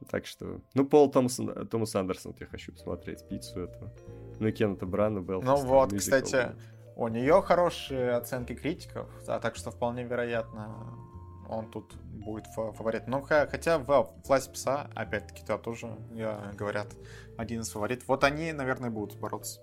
Так 0.10 0.26
что, 0.26 0.62
ну, 0.74 0.86
Пол 0.86 1.12
Томас, 1.12 1.40
Томас 1.70 1.96
Андерсон, 1.96 2.32
вот 2.32 2.42
я 2.42 2.48
хочу 2.48 2.72
посмотреть 2.72 3.28
пиццу 3.28 3.62
эту. 3.62 3.92
Ну, 4.40 4.48
и 4.48 4.52
Кеннета 4.52 4.86
Брана, 4.86 5.20
Белфаст. 5.20 5.64
Ну 5.64 5.68
вот, 5.70 5.92
мюзикл. 5.92 6.16
кстати, 6.18 6.56
у 6.96 7.08
нее 7.08 7.42
хорошие 7.42 8.12
оценки 8.12 8.54
критиков, 8.54 9.10
да, 9.26 9.40
так 9.40 9.56
что 9.56 9.72
вполне 9.72 10.04
вероятно, 10.04 10.98
он 11.50 11.70
тут 11.70 11.94
будет 11.96 12.48
фа- 12.48 12.72
фаворит. 12.72 13.08
Ну, 13.08 13.22
ха- 13.22 13.48
хотя 13.48 13.78
в 13.80 14.14
«Власть 14.26 14.52
пса», 14.54 14.90
опять-таки, 14.96 15.44
да, 15.48 15.58
тоже, 15.58 15.96
я, 16.14 16.52
говорят, 16.58 16.88
один 17.38 17.62
из 17.62 17.70
фаворитов. 17.70 18.08
Вот 18.08 18.24
они, 18.24 18.52
наверное, 18.54 18.90
будут 18.90 19.20
бороться. 19.20 19.62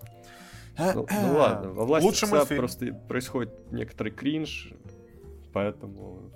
Ну, 0.77 1.05
ну 1.09 1.37
ладно, 1.37 1.69
во 1.71 1.85
власти 1.85 2.05
Лучший 2.05 2.27
пса 2.27 2.37
мультфильм. 2.37 2.59
просто 2.59 2.93
происходит 3.07 3.71
некоторый 3.71 4.11
кринж, 4.11 4.73
поэтому 5.53 6.31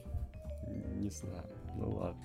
не 0.95 1.09
знаю. 1.09 1.43
Ну 1.75 1.91
ладно. 1.93 2.21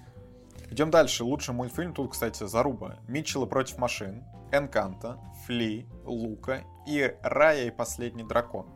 Идем 0.72 0.90
дальше. 0.90 1.22
Лучший 1.22 1.54
мультфильм. 1.54 1.92
Тут, 1.92 2.12
кстати, 2.12 2.46
заруба. 2.46 2.96
Митчелла 3.06 3.44
против 3.44 3.76
машин, 3.76 4.24
Энканта, 4.52 5.18
Фли, 5.44 5.86
Лука 6.04 6.62
и 6.88 7.14
Рая 7.22 7.66
и 7.66 7.70
последний 7.70 8.24
дракон. 8.24 8.66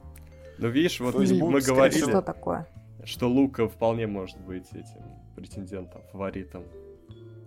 Ну, 0.58 0.68
видишь, 0.68 1.00
вот 1.00 1.18
есть 1.18 1.32
мы 1.40 1.60
говорили, 1.60 2.02
Что 2.02 2.20
такое? 2.20 2.66
что 3.04 3.28
Лука 3.28 3.66
вполне 3.66 4.06
может 4.06 4.38
быть 4.40 4.68
этим 4.72 5.02
претендентом, 5.34 6.02
фаворитом. 6.12 6.64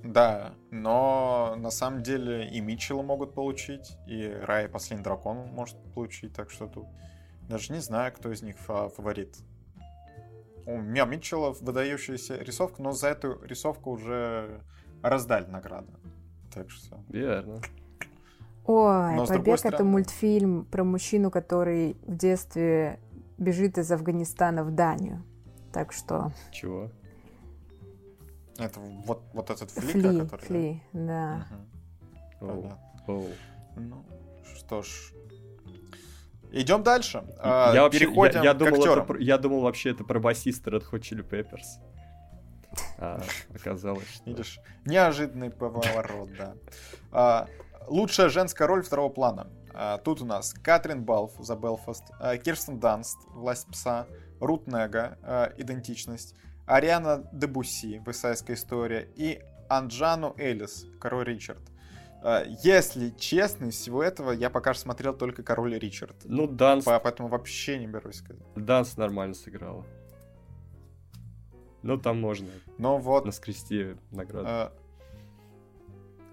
Да, 0.04 0.54
но 0.72 1.56
на 1.58 1.70
самом 1.70 2.02
деле 2.02 2.50
и 2.50 2.60
Митчелла 2.62 3.04
могут 3.04 3.34
получить, 3.36 3.98
и 4.08 4.28
Рая 4.48 4.68
и 4.68 4.72
последний 4.72 5.04
дракон 5.04 5.48
может 5.52 5.78
получить, 5.94 6.34
так 6.34 6.50
что 6.50 6.68
тут 6.68 6.88
даже 7.50 7.74
не 7.74 7.80
знаю, 7.82 8.14
кто 8.14 8.32
из 8.32 8.42
них 8.42 8.58
фа- 8.58 8.90
фаворит. 8.90 9.36
У 10.70 10.78
меня 10.78 11.06
Митчелла 11.06 11.52
выдающаяся 11.62 12.38
рисовка, 12.38 12.84
но 12.84 12.92
за 12.92 13.08
эту 13.08 13.44
рисовку 13.44 13.90
уже 13.90 14.62
раздали 15.02 15.48
награды. 15.48 15.92
Так 16.54 16.70
что... 16.70 17.00
Верно. 17.08 17.60
Ой, 18.66 19.16
Но, 19.16 19.26
«Побег»— 19.26 19.48
это 19.48 19.70
стороны- 19.70 19.90
мультфильм 19.90 20.66
про 20.66 20.84
мужчину, 20.84 21.32
который 21.32 21.98
в 22.06 22.16
детстве 22.16 23.00
бежит 23.40 23.80
из 23.80 23.92
Афганистана 23.92 24.64
в 24.64 24.70
Данию. 24.70 25.24
Так 25.74 25.92
что 25.92 26.32
Чего? 26.52 26.92
Это 28.60 28.80
вот, 28.80 29.24
вот 29.34 29.50
этот 29.50 29.72
Флика, 29.72 30.10
Фли, 30.10 30.20
который... 30.20 30.46
Фли, 30.46 30.84
да. 30.94 31.48
Оу, 32.42 32.48
понятно. 32.48 32.80
оу. 33.08 33.28
Ну, 33.76 34.06
что 34.44 34.84
ж. 34.84 35.14
Идем 36.52 36.84
дальше. 36.84 37.24
А, 37.40 37.74
я, 37.74 37.84
вообще, 37.84 38.00
я- 38.00 38.06
Переходим 38.06 38.42
я, 38.42 38.54
к 38.54 38.58
думал, 38.58 38.84
это, 38.86 39.18
я 39.20 39.38
думал 39.38 39.62
вообще 39.62 39.92
это 39.92 40.04
про 40.04 40.20
басиста 40.20 40.72
Red 40.72 40.84
Hot 40.92 41.02
Chili 41.02 41.28
Peppers. 41.28 41.80
А 42.98 43.22
оказалось, 43.54 44.08
что... 44.14 44.30
Видишь, 44.30 44.60
неожиданный 44.86 45.50
поворот, 45.52 46.30
да. 46.38 46.54
А, 47.12 47.48
лучшая 47.88 48.30
женская 48.30 48.68
роль 48.68 48.84
второго 48.84 49.10
плана. 49.10 49.48
А, 49.74 49.98
тут 49.98 50.22
у 50.22 50.26
нас 50.26 50.54
Катрин 50.54 51.04
Балф 51.04 51.32
за 51.40 51.56
Белфаст, 51.56 52.04
а, 52.20 52.38
Кирстен 52.38 52.80
Данст, 52.80 53.18
Власть 53.30 53.68
пса, 53.68 54.08
Рут 54.40 54.68
Нега, 54.68 55.18
а, 55.24 55.52
Идентичность, 55.58 56.36
Ариана 56.66 57.28
Дебуси, 57.32 58.02
Высайская 58.06 58.56
история 58.56 59.08
и 59.16 59.42
Анджану 59.70 60.36
Элис, 60.38 60.86
Король 61.00 61.26
Ричард. 61.26 61.62
А, 62.22 62.44
если 62.64 63.12
честно, 63.12 63.66
из 63.66 63.76
всего 63.76 64.04
этого 64.04 64.32
я 64.32 64.50
пока 64.50 64.74
что 64.74 64.84
смотрел 64.84 65.14
только 65.14 65.44
Король 65.44 65.78
Ричард. 65.78 66.16
Ну, 66.26 66.48
Данс, 66.48 66.86
По- 66.86 67.00
Поэтому 67.00 67.30
вообще 67.30 67.80
не 67.80 67.88
берусь 67.88 68.18
сказать. 68.18 68.44
Данс 68.56 68.98
нормально 68.98 69.36
сыграла. 69.36 69.86
Ну, 71.82 71.98
там 71.98 72.20
можно 72.20 72.50
Но 72.78 72.98
вот 72.98 73.26
наскрести 73.26 73.96
награду. 74.12 74.48
Э, 74.48 74.70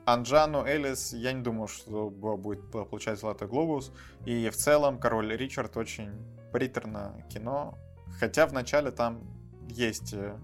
Анджану 0.05 0.65
Элис, 0.65 1.13
я 1.13 1.33
не 1.33 1.43
думаю, 1.43 1.69
что 1.69 2.11
будет 2.11 2.71
получать 2.71 3.21
Золотой 3.21 3.47
Глобус. 3.49 3.93
И 4.25 4.49
в 4.51 4.57
целом 4.57 4.99
Король 4.99 5.37
Ричард 5.37 5.77
очень 5.77 6.11
приторно 6.53 7.25
кино. 7.29 7.79
Хотя 8.19 8.47
в 8.47 8.53
начале 8.53 8.91
там 8.91 9.23
есть 9.69 10.15
э, 10.15 10.37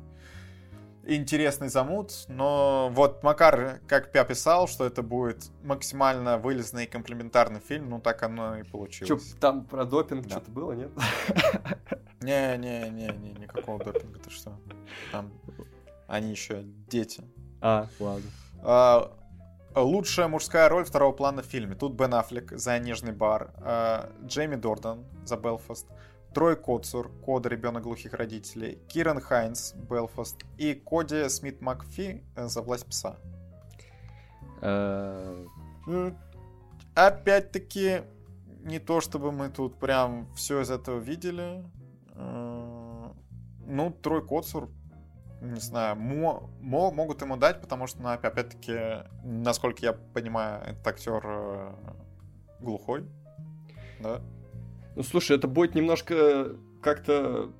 интересный 1.07 1.69
замут, 1.69 2.13
но 2.29 2.91
вот 2.93 3.23
Макар, 3.23 3.81
как 3.89 4.15
я 4.15 4.25
писал, 4.25 4.69
что 4.69 4.85
это 4.85 5.03
будет 5.03 5.51
максимально 5.63 6.39
вылезный 6.39 6.85
и 6.85 6.87
комплементарный 6.87 7.61
фильм, 7.61 7.91
ну 7.91 8.01
так 8.01 8.23
оно 8.23 8.59
и 8.59 8.63
получилось. 8.63 9.29
Что, 9.29 9.41
там 9.41 9.65
про 9.65 9.85
допинг 9.85 10.25
да. 10.25 10.31
что-то 10.31 10.51
было, 10.51 10.73
нет? 10.73 10.91
Не-не-не, 12.21 13.33
никакого 13.41 13.83
допинга, 13.83 14.19
ты 14.21 14.31
что? 14.31 14.59
Там 15.11 15.33
они 16.07 16.31
еще 16.31 16.63
дети. 16.89 17.25
А, 17.61 17.87
ладно. 17.99 18.31
А, 18.63 19.13
лучшая 19.75 20.29
мужская 20.29 20.69
роль 20.69 20.85
второго 20.85 21.13
плана 21.13 21.43
в 21.43 21.47
фильме. 21.47 21.75
Тут 21.75 21.95
Бен 21.95 22.13
Аффлек 22.15 22.53
за 22.53 22.79
«Нежный 22.79 23.13
бар», 23.13 23.53
а, 23.57 24.11
Джейми 24.25 24.57
Дордан 24.57 25.07
за 25.25 25.37
«Белфаст», 25.37 25.87
Трой 26.35 26.57
Коцур, 26.57 27.11
Кода 27.25 27.49
«Ребенок 27.49 27.83
глухих 27.83 28.15
родителей», 28.15 28.79
Киран 28.89 29.21
Хайнс, 29.21 29.75
Белфаст 29.75 30.45
и 30.57 30.75
Коди 30.75 31.29
Смит 31.29 31.61
Макфи 31.61 32.23
э, 32.37 32.49
за 32.49 32.63
«Власть 32.63 32.87
пса». 32.87 33.17
Э, 34.63 35.45
опять-таки, 36.95 38.03
не 38.61 38.79
то 38.79 39.01
чтобы 39.01 39.33
мы 39.33 39.51
тут 39.51 39.79
прям 39.79 40.33
все 40.35 40.63
из 40.63 40.71
этого 40.71 40.99
видели. 40.99 41.65
Э, 42.15 43.13
ну, 43.67 43.91
Трой 43.91 44.27
Коцур, 44.27 44.71
не 45.41 45.61
знаю, 45.61 45.97
мо, 45.97 46.51
мо, 46.61 46.91
могут 46.91 47.21
ему 47.21 47.37
дать, 47.37 47.61
потому 47.61 47.87
что, 47.87 48.01
ну, 48.01 48.09
опять-таки, 48.09 49.07
насколько 49.23 49.85
я 49.85 49.93
понимаю, 49.93 50.63
этот 50.63 50.87
актер 50.87 51.77
глухой, 52.61 53.05
да. 54.01 54.23
Ну, 54.95 55.03
слушай, 55.03 55.37
это 55.37 55.49
будет 55.49 55.75
немножко 55.75 56.57
как-то 56.81 57.51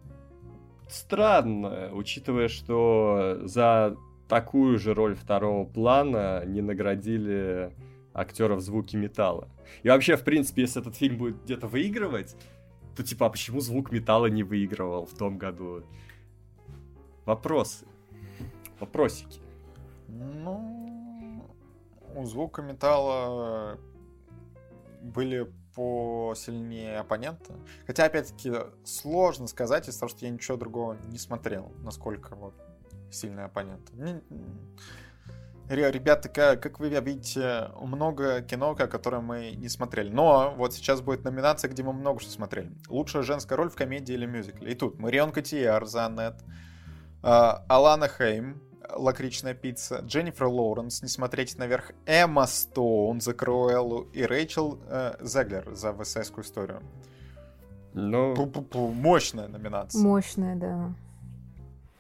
странно, 0.89 1.91
учитывая, 1.93 2.49
что 2.49 3.41
за 3.45 3.97
такую 4.29 4.79
же 4.79 4.95
роль 4.95 5.15
второго 5.15 5.65
плана 5.67 6.45
не 6.45 6.61
наградили 6.61 7.73
актеров 8.15 8.61
звуки 8.61 8.97
металла. 8.97 9.49
И 9.83 9.89
вообще, 9.89 10.17
в 10.17 10.25
принципе, 10.25 10.63
если 10.63 10.83
этот 10.83 10.97
фильм 10.97 11.17
будет 11.17 11.43
где-то 11.45 11.67
выигрывать, 11.67 12.37
то 12.97 13.03
типа, 13.03 13.27
а 13.27 13.31
почему 13.31 13.61
звук 13.61 13.91
металла 13.91 14.27
не 14.27 14.43
выигрывал 14.43 15.07
в 15.07 15.15
том 15.17 15.39
году? 15.39 15.85
Вопросы. 17.25 17.87
Вопросики. 18.81 19.41
Ну, 20.09 21.43
у 22.15 22.25
звука 22.27 22.61
металла 22.61 23.79
были 25.01 25.51
посильнее 25.75 26.99
оппонента. 26.99 27.55
Хотя, 27.87 28.05
опять-таки, 28.05 28.53
сложно 28.85 29.47
сказать 29.47 29.89
из-за 29.89 30.01
того, 30.01 30.11
что 30.11 30.25
я 30.25 30.31
ничего 30.31 30.57
другого 30.57 30.97
не 31.09 31.19
смотрел, 31.19 31.73
насколько 31.83 32.35
вот 32.35 32.55
сильный 33.11 33.45
оппонент. 33.45 33.91
Ребята, 35.69 36.29
как, 36.29 36.63
как 36.63 36.81
вы 36.81 36.89
видите, 36.89 37.71
много 37.81 38.43
кино, 38.43 38.75
которое 38.75 39.23
мы 39.23 39.53
не 39.53 39.69
смотрели. 39.69 40.11
Но 40.11 40.55
вот 40.57 40.75
сейчас 40.75 41.01
будет 41.01 41.25
номинация, 41.25 41.71
где 41.71 41.83
мы 41.83 41.93
много 41.93 42.21
что 42.21 42.31
смотрели. 42.31 42.73
Лучшая 42.89 43.23
женская 43.23 43.55
роль 43.57 43.71
в 43.71 43.77
комедии 43.77 44.13
или 44.13 44.27
мюзикле. 44.27 44.73
И 44.73 44.75
тут 44.75 44.99
Марион 44.99 45.33
Котияр 45.33 45.87
за 45.87 46.07
Аннет, 46.07 46.43
Алана 47.23 48.09
Хейм 48.09 48.61
лакричная 48.97 49.55
пицца, 49.55 50.01
Дженнифер 50.07 50.47
Лоуренс, 50.47 51.03
не 51.03 51.09
смотреть 51.09 51.59
наверх, 51.59 51.93
Эмма 52.07 52.47
Стоун 52.47 53.21
за 53.21 53.35
Круэллу 53.35 54.09
и 54.13 54.23
Рэйчел 54.23 54.79
э, 54.89 55.15
Зеглер 55.21 55.75
за 55.75 55.93
вестсайдскую 55.93 56.45
историю. 56.45 56.83
Ну... 57.95 58.35
Пу 58.35 58.45
-пу 58.45 58.69
-пу, 58.69 58.93
мощная 58.93 59.49
номинация. 59.49 60.03
Мощная, 60.03 60.57
да. 60.57 60.95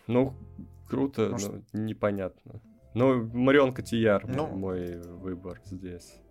Ну, 0.07 0.35
круто, 0.89 1.29
ну, 1.29 1.63
но 1.73 1.81
непонятно. 1.81 2.61
Ну, 2.95 3.25
Марион 3.33 3.73
Котийяр 3.73 4.27
ну, 4.27 4.47
мой 4.47 4.99
выбор 4.99 5.61
здесь. 5.65 6.22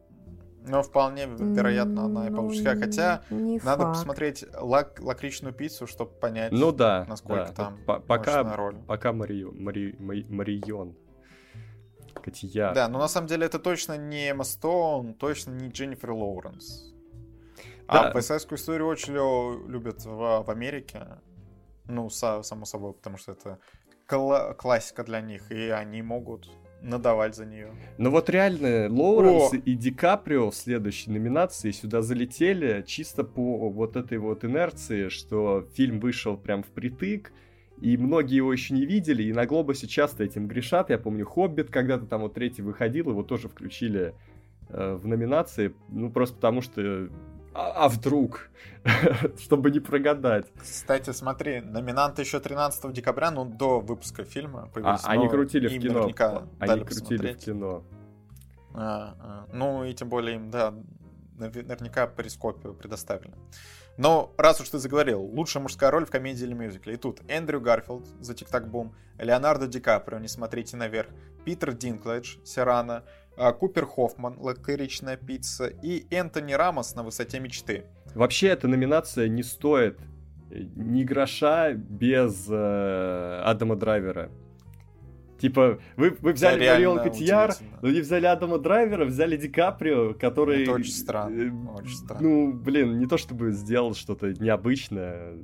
Ну, 0.63 0.83
вполне 0.83 1.25
вероятно, 1.25 2.05
она 2.05 2.27
и 2.27 2.31
получится. 2.31 2.75
Хотя 2.75 3.23
не 3.29 3.59
надо 3.63 3.83
факт. 3.83 3.97
посмотреть 3.97 4.45
лак 4.53 4.99
лакричную 4.99 5.53
пиццу, 5.53 5.87
чтобы 5.87 6.11
понять, 6.11 6.51
ну, 6.51 6.71
да, 6.71 7.05
насколько 7.07 7.47
да. 7.47 7.53
там 7.53 7.77
П 7.85 7.99
пока, 7.99 8.55
роль. 8.55 8.77
Пока 8.87 9.11
Мари... 9.11 9.43
Мари... 9.43 9.95
Мари... 9.99 10.25
Марион. 10.29 10.95
Котия. 12.13 12.73
Да, 12.73 12.87
но 12.87 12.99
на 12.99 13.07
самом 13.07 13.27
деле 13.27 13.45
это 13.45 13.57
точно 13.57 13.97
не 13.97 14.29
Эмма 14.29 14.43
Стоун, 14.43 15.13
точно 15.13 15.51
не 15.51 15.69
Дженнифер 15.69 16.11
Лоуренс. 16.11 16.93
А 17.87 17.93
да. 17.93 18.09
А 18.09 18.11
полицейскую 18.11 18.57
историю 18.57 18.87
очень 18.87 19.13
любят 19.13 20.05
в, 20.05 20.43
в 20.43 20.49
Америке. 20.49 21.19
Ну, 21.85 22.09
само 22.09 22.65
собой, 22.65 22.93
потому 22.93 23.17
что 23.17 23.31
это 23.31 23.59
кла 24.05 24.53
классика 24.53 25.03
для 25.03 25.21
них, 25.21 25.51
и 25.51 25.69
они 25.69 26.01
могут 26.01 26.49
надавать 26.81 27.35
за 27.35 27.45
нее. 27.45 27.71
Ну 27.97 28.09
вот 28.09 28.29
реально, 28.29 28.87
Лоуренс 28.89 29.53
О! 29.53 29.55
и 29.55 29.75
Ди 29.75 29.91
Каприо 29.91 30.49
в 30.49 30.55
следующей 30.55 31.11
номинации 31.11 31.71
сюда 31.71 32.01
залетели 32.01 32.83
чисто 32.85 33.23
по 33.23 33.69
вот 33.69 33.95
этой 33.95 34.17
вот 34.17 34.43
инерции, 34.43 35.09
что 35.09 35.67
фильм 35.73 35.99
вышел 35.99 36.37
прям 36.37 36.63
впритык, 36.63 37.31
и 37.79 37.97
многие 37.97 38.37
его 38.37 38.53
еще 38.53 38.73
не 38.73 38.85
видели, 38.85 39.23
и 39.23 39.33
на 39.33 39.45
Глобусе 39.45 39.87
часто 39.87 40.23
этим 40.23 40.47
грешат. 40.47 40.89
Я 40.89 40.97
помню, 40.97 41.25
Хоббит 41.25 41.69
когда-то 41.69 42.05
там 42.05 42.21
вот 42.21 42.33
третий 42.33 42.61
выходил, 42.61 43.09
его 43.09 43.23
тоже 43.23 43.47
включили 43.47 44.13
э, 44.69 44.93
в 44.93 45.07
номинации, 45.07 45.73
ну 45.89 46.11
просто 46.11 46.35
потому 46.35 46.61
что 46.61 47.09
а, 47.53 47.85
а 47.85 47.89
вдруг? 47.89 48.49
Чтобы 49.39 49.71
не 49.71 49.79
прогадать. 49.79 50.47
Кстати, 50.59 51.11
смотри, 51.11 51.61
номинант 51.61 52.19
еще 52.19 52.39
13 52.39 52.91
декабря, 52.93 53.31
ну, 53.31 53.45
до 53.45 53.79
выпуска 53.79 54.23
фильма 54.23 54.69
появились. 54.73 55.01
А, 55.03 55.11
они 55.11 55.29
крутили 55.29 55.67
в 55.67 55.81
кино. 55.81 56.09
Они 56.59 56.83
крутили 56.83 57.33
в 57.33 57.37
кино. 57.37 57.83
А, 58.73 59.15
а, 59.19 59.47
ну, 59.53 59.83
и 59.83 59.93
тем 59.93 60.09
более 60.09 60.37
им, 60.37 60.49
да, 60.49 60.73
наверняка 61.37 62.07
перископию 62.07 62.73
предоставили. 62.73 63.33
Но 63.97 64.33
раз 64.37 64.61
уж 64.61 64.69
ты 64.69 64.79
заговорил, 64.79 65.21
лучшая 65.21 65.61
мужская 65.61 65.91
роль 65.91 66.05
в 66.05 66.09
комедии 66.09 66.43
или 66.43 66.53
мюзикле. 66.53 66.93
И 66.93 66.97
тут 66.97 67.21
Эндрю 67.27 67.59
Гарфилд 67.59 68.07
за 68.19 68.33
Тик-Так 68.33 68.69
Бум, 68.69 68.95
Леонардо 69.19 69.67
Ди 69.67 69.79
Каприо, 69.79 70.19
Не 70.19 70.27
смотрите 70.27 70.77
наверх, 70.77 71.09
Питер 71.43 71.73
Динклэдж, 71.73 72.37
Сирано, 72.43 72.93
а, 72.93 73.03
Купер 73.51 73.85
Хоффман, 73.85 74.35
Лакричная 74.37 75.17
пицца 75.17 75.67
и 75.67 76.05
Энтони 76.11 76.53
Рамос 76.53 76.95
на 76.95 77.03
высоте 77.03 77.39
мечты. 77.39 77.85
Вообще 78.13 78.49
эта 78.49 78.67
номинация 78.67 79.27
не 79.27 79.41
стоит 79.41 79.99
ни 80.49 81.03
гроша 81.03 81.73
без 81.73 82.45
э, 82.49 83.41
Адама 83.45 83.75
Драйвера. 83.75 84.29
Типа, 85.39 85.79
вы, 85.95 86.15
вы 86.21 86.33
взяли 86.33 86.65
да, 86.65 86.73
Марион 86.73 86.99
Котийяр, 86.99 87.55
но 87.81 87.89
не 87.89 88.01
взяли 88.01 88.27
Адама 88.27 88.59
Драйвера, 88.59 89.05
взяли 89.05 89.37
Ди 89.37 89.49
Каприо, 89.49 90.13
который... 90.13 90.63
Это 90.63 90.73
очень 90.73 90.91
странно, 90.91 91.41
э, 91.41 91.79
очень 91.79 91.95
странно. 91.95 92.21
Ну, 92.21 92.53
блин, 92.53 92.99
не 92.99 93.07
то 93.07 93.17
чтобы 93.17 93.51
сделал 93.51 93.95
что-то 93.95 94.33
необычное, 94.33 95.37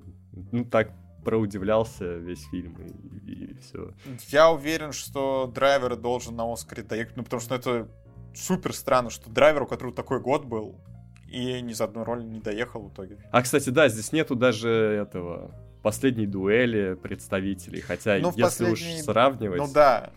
ну 0.52 0.66
так 0.66 0.92
проудивлялся 1.28 2.06
весь 2.06 2.48
фильм 2.52 2.78
и, 2.78 3.32
и 3.32 3.54
все. 3.56 3.92
Я 4.30 4.50
уверен, 4.50 4.94
что 4.94 5.52
драйвер 5.54 5.98
должен 5.98 6.38
на 6.38 6.50
Оскаре 6.50 6.84
доехать, 6.84 7.18
ну 7.18 7.24
потому 7.24 7.42
что 7.42 7.54
это 7.54 7.90
супер 8.34 8.74
странно, 8.74 9.10
что 9.10 9.30
драйвер, 9.30 9.64
у 9.64 9.68
которого 9.68 9.94
такой 9.94 10.22
год 10.22 10.46
был, 10.46 10.80
и 11.28 11.60
ни 11.60 11.74
за 11.74 11.84
одну 11.84 12.06
роль 12.06 12.24
не 12.24 12.40
доехал 12.40 12.84
в 12.84 12.94
итоге. 12.94 13.18
А, 13.30 13.42
кстати, 13.42 13.70
да, 13.72 13.90
здесь 13.90 14.14
нету 14.14 14.38
даже 14.38 14.70
этого 14.70 15.52
последней 15.84 16.28
дуэли 16.28 16.94
представителей, 16.94 17.82
хотя 17.82 18.20
ну, 18.20 18.30
если 18.30 18.42
последней... 18.44 19.00
уж 19.00 19.04
сравнивать... 19.04 19.60
Ну 19.60 19.68
да, 19.70 20.12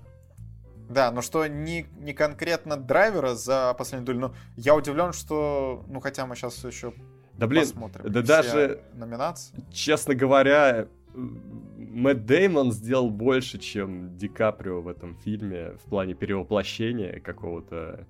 да, 0.88 1.10
но 1.10 1.22
что 1.22 1.44
не, 1.48 1.86
не 1.98 2.12
конкретно 2.12 2.76
драйвера 2.76 3.34
за 3.34 3.74
последнюю 3.74 4.06
дуэль, 4.06 4.20
но 4.20 4.34
я 4.54 4.76
удивлен, 4.76 5.12
что, 5.12 5.84
ну 5.88 5.98
хотя 5.98 6.24
мы 6.26 6.36
сейчас 6.36 6.62
еще 6.62 6.94
да 7.40 7.46
блин, 7.46 7.62
посмотрим 7.62 8.12
да 8.12 8.20
даже 8.20 8.82
номинации. 8.92 9.54
Честно 9.72 10.14
говоря, 10.14 10.88
Мэтт 11.14 12.24
Деймон 12.24 12.72
сделал 12.72 13.10
больше, 13.10 13.58
чем 13.58 14.16
Ди 14.16 14.28
Каприо 14.28 14.80
в 14.80 14.88
этом 14.88 15.16
фильме 15.16 15.72
в 15.84 15.88
плане 15.88 16.14
перевоплощения 16.14 17.20
какого-то 17.20 18.06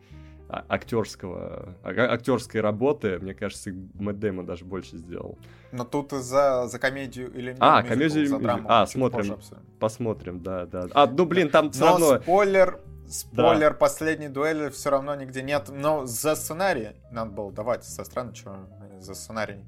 а, 0.48 0.64
актерского, 0.68 1.76
а, 1.82 1.90
актерской 1.90 2.60
работы. 2.60 3.18
Мне 3.18 3.34
кажется, 3.34 3.70
Мэтт 3.94 4.18
Деймон 4.18 4.46
даже 4.46 4.64
больше 4.64 4.98
сделал. 4.98 5.38
Но 5.72 5.84
тут 5.84 6.12
за, 6.12 6.66
за 6.66 6.78
комедию 6.78 7.32
или 7.32 7.56
А, 7.58 7.82
комедию 7.82 8.26
за 8.26 8.38
драму. 8.38 8.66
А, 8.68 8.86
смотрим. 8.86 9.38
Посмотрим, 9.78 10.42
да, 10.42 10.66
да. 10.66 10.86
А, 10.92 11.06
ну 11.06 11.24
блин, 11.24 11.50
там 11.50 11.70
все 11.70 11.84
равно... 11.84 12.20
спойлер, 12.20 12.80
спойлер 13.08 13.70
да. 13.70 13.76
последней 13.76 14.28
дуэли 14.28 14.68
все 14.70 14.90
равно 14.90 15.14
нигде 15.14 15.42
нет. 15.42 15.70
Но 15.72 16.04
за 16.04 16.34
сценарий 16.34 16.90
надо 17.12 17.30
было 17.30 17.52
давать. 17.52 17.84
Со 17.84 18.04
странно, 18.04 18.34
что 18.34 18.68
за 18.98 19.14
сценарий 19.14 19.64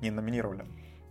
не 0.00 0.10
номинировали. 0.10 0.64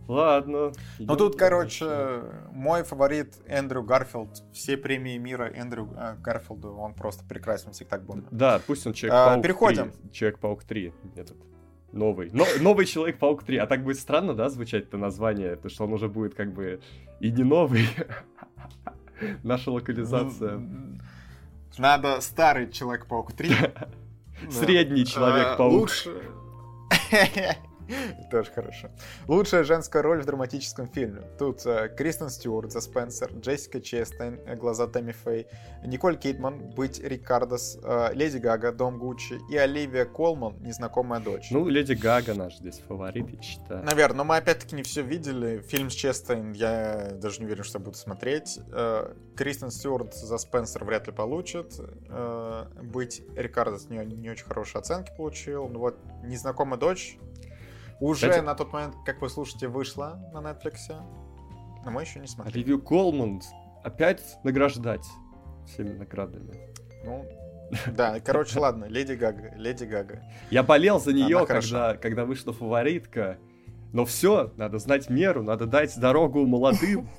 Ладно. 0.08 0.72
Ну 0.98 1.16
тут, 1.16 1.36
короче, 1.36 1.84
дальше. 1.84 2.48
мой 2.52 2.82
фаворит 2.82 3.34
Эндрю 3.46 3.82
Гарфилд. 3.82 4.42
Все 4.52 4.76
премии 4.76 5.16
мира 5.16 5.44
Эндрю 5.54 5.88
э, 5.96 6.16
Гарфилду. 6.20 6.74
Он 6.74 6.94
просто 6.94 7.24
прекрасен 7.24 7.72
всегда 7.72 7.98
был. 7.98 8.22
Да, 8.30 8.60
пусть 8.66 8.86
он 8.86 8.92
Человек-паук 8.92 9.38
а, 9.38 9.42
Переходим. 9.42 9.92
3. 9.92 10.10
Человек-паук 10.10 10.64
3. 10.64 10.92
Этот. 11.16 11.36
Новый. 11.92 12.30
Но, 12.32 12.44
новый 12.60 12.86
Человек-паук 12.86 13.44
3. 13.44 13.58
А 13.58 13.66
так 13.66 13.84
будет 13.84 13.98
странно, 13.98 14.34
да, 14.34 14.48
звучать 14.48 14.84
это 14.84 14.96
название? 14.96 15.56
Потому 15.56 15.70
что 15.70 15.84
он 15.84 15.92
уже 15.92 16.08
будет 16.08 16.34
как 16.34 16.52
бы 16.52 16.80
и 17.20 17.30
не 17.30 17.44
новый. 17.44 17.86
Наша 19.42 19.70
локализация. 19.70 20.60
Надо 21.78 22.20
старый 22.20 22.70
Человек-паук 22.70 23.32
3. 23.32 23.54
Средний 24.50 25.06
Человек-паук. 25.06 25.72
Лучше... 25.72 26.22
Тоже 28.30 28.50
хорошо. 28.50 28.90
Лучшая 29.28 29.64
женская 29.64 30.02
роль 30.02 30.22
в 30.22 30.26
драматическом 30.26 30.86
фильме. 30.86 31.22
Тут 31.38 31.64
э, 31.66 31.88
Кристен 31.96 32.30
Стюарт 32.30 32.72
за 32.72 32.80
Спенсер, 32.80 33.30
Джессика 33.32 33.80
Честейн, 33.80 34.40
э, 34.46 34.56
глаза 34.56 34.86
Тэмми 34.86 35.12
Фэй, 35.12 35.46
Николь 35.84 36.16
Кидман, 36.16 36.70
быть 36.70 37.00
Рикардос, 37.00 37.78
э, 37.82 38.10
Леди 38.14 38.38
Гага, 38.38 38.72
Дом 38.72 38.98
Гуччи 38.98 39.40
и 39.50 39.56
Оливия 39.56 40.04
Колман, 40.04 40.56
незнакомая 40.60 41.20
дочь. 41.20 41.48
Ну, 41.50 41.68
Леди 41.68 41.94
Гага 41.94 42.34
наш 42.34 42.58
здесь 42.58 42.80
фаворит, 42.80 43.28
я 43.28 43.42
считаю. 43.42 43.84
Наверное, 43.84 44.18
но 44.18 44.24
мы 44.24 44.36
опять-таки 44.36 44.74
не 44.74 44.82
все 44.82 45.02
видели. 45.02 45.60
Фильм 45.62 45.90
с 45.90 45.94
Честейн 45.94 46.52
я 46.52 47.12
даже 47.14 47.40
не 47.40 47.46
уверен, 47.46 47.64
что 47.64 47.78
буду 47.78 47.96
смотреть. 47.96 48.58
Кристен 49.36 49.70
Стюарт 49.70 50.14
за 50.14 50.38
Спенсер 50.38 50.84
вряд 50.84 51.06
ли 51.06 51.12
получит. 51.12 51.74
Быть 52.82 53.22
Рикардос 53.36 53.88
не, 53.88 54.04
не 54.04 54.30
очень 54.30 54.44
хорошие 54.44 54.80
оценки 54.80 55.12
получил. 55.16 55.68
Ну 55.68 55.78
вот, 55.80 55.98
незнакомая 56.24 56.78
дочь 56.78 57.18
уже 58.02 58.28
Кстати... 58.28 58.44
на 58.44 58.54
тот 58.54 58.72
момент, 58.72 58.96
как 59.04 59.20
вы 59.20 59.30
слушаете, 59.30 59.68
вышла 59.68 60.18
на 60.32 60.38
Netflix, 60.38 61.00
но 61.84 61.90
мы 61.90 62.02
еще 62.02 62.18
не 62.20 62.26
смотрели. 62.26 62.56
Оливию 62.56 62.82
Колман 62.82 63.40
опять 63.84 64.38
награждать 64.42 65.06
всеми 65.66 65.92
наградами. 65.92 66.52
Ну, 67.04 67.24
да, 67.92 68.20
короче, 68.20 68.58
ладно, 68.58 68.86
Леди 68.86 69.12
Гага, 69.12 69.54
Леди 69.56 69.84
Гага. 69.84 70.22
Я 70.50 70.62
болел 70.62 71.00
за 71.00 71.12
нее, 71.12 71.46
когда, 71.46 71.96
когда 71.96 72.24
вышла 72.24 72.52
фаворитка. 72.52 73.38
Но 73.92 74.06
все, 74.06 74.52
надо 74.56 74.78
знать 74.78 75.10
меру, 75.10 75.42
надо 75.42 75.66
дать 75.66 75.98
дорогу 75.98 76.46
молодым. 76.46 77.08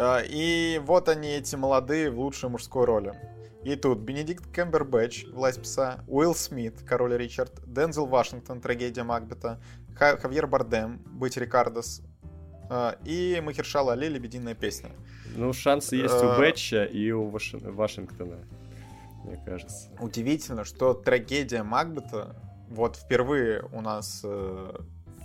А, 0.00 0.20
и 0.20 0.80
вот 0.84 1.08
они, 1.08 1.26
эти 1.26 1.56
молодые, 1.56 2.08
в 2.12 2.20
лучшей 2.20 2.48
мужской 2.48 2.84
роли. 2.84 3.14
И 3.64 3.74
тут 3.74 3.98
Бенедикт 3.98 4.46
Кэмбербэтч, 4.52 5.26
Власть 5.32 5.62
пса, 5.62 6.04
Уилл 6.06 6.34
Смит, 6.34 6.80
Король 6.86 7.16
Ричард, 7.16 7.52
Дензел 7.66 8.06
Вашингтон, 8.06 8.60
Трагедия 8.60 9.02
Макбета, 9.02 9.60
Хавьер 9.96 10.46
Бардем, 10.46 11.02
Быть 11.06 11.36
Рикардос, 11.36 12.02
э, 12.70 12.92
и 13.04 13.40
Махершала 13.44 13.94
Али, 13.94 14.08
Лебединая 14.08 14.54
песня. 14.54 14.90
Ну, 15.36 15.52
шансы 15.52 15.96
есть 15.96 16.14
у 16.14 16.26
э, 16.26 16.38
Бэтча 16.38 16.84
и 16.84 17.10
у 17.10 17.28
Вашингтона, 17.28 18.38
мне 19.24 19.42
кажется. 19.44 19.90
Удивительно, 20.00 20.64
что 20.64 20.94
Трагедия 20.94 21.64
Макбета 21.64 22.36
вот 22.68 22.96
впервые 22.96 23.62
у 23.72 23.80
нас 23.80 24.22
э, 24.24 24.72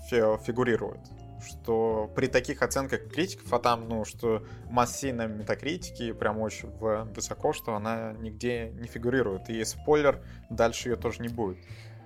фигурирует 0.09 0.99
что 1.43 2.11
при 2.15 2.27
таких 2.27 2.61
оценках 2.61 3.07
критиков, 3.09 3.51
а 3.53 3.59
там, 3.59 3.87
ну, 3.87 4.05
что 4.05 4.43
массе 4.69 5.13
на 5.13 5.27
метакритике 5.27 6.13
прям 6.13 6.39
очень 6.39 6.69
высоко, 6.69 7.53
что 7.53 7.75
она 7.75 8.13
нигде 8.19 8.71
не 8.79 8.87
фигурирует. 8.87 9.49
И 9.49 9.63
спойлер, 9.63 10.21
дальше 10.49 10.89
ее 10.89 10.95
тоже 10.95 11.21
не 11.21 11.29
будет. 11.29 11.57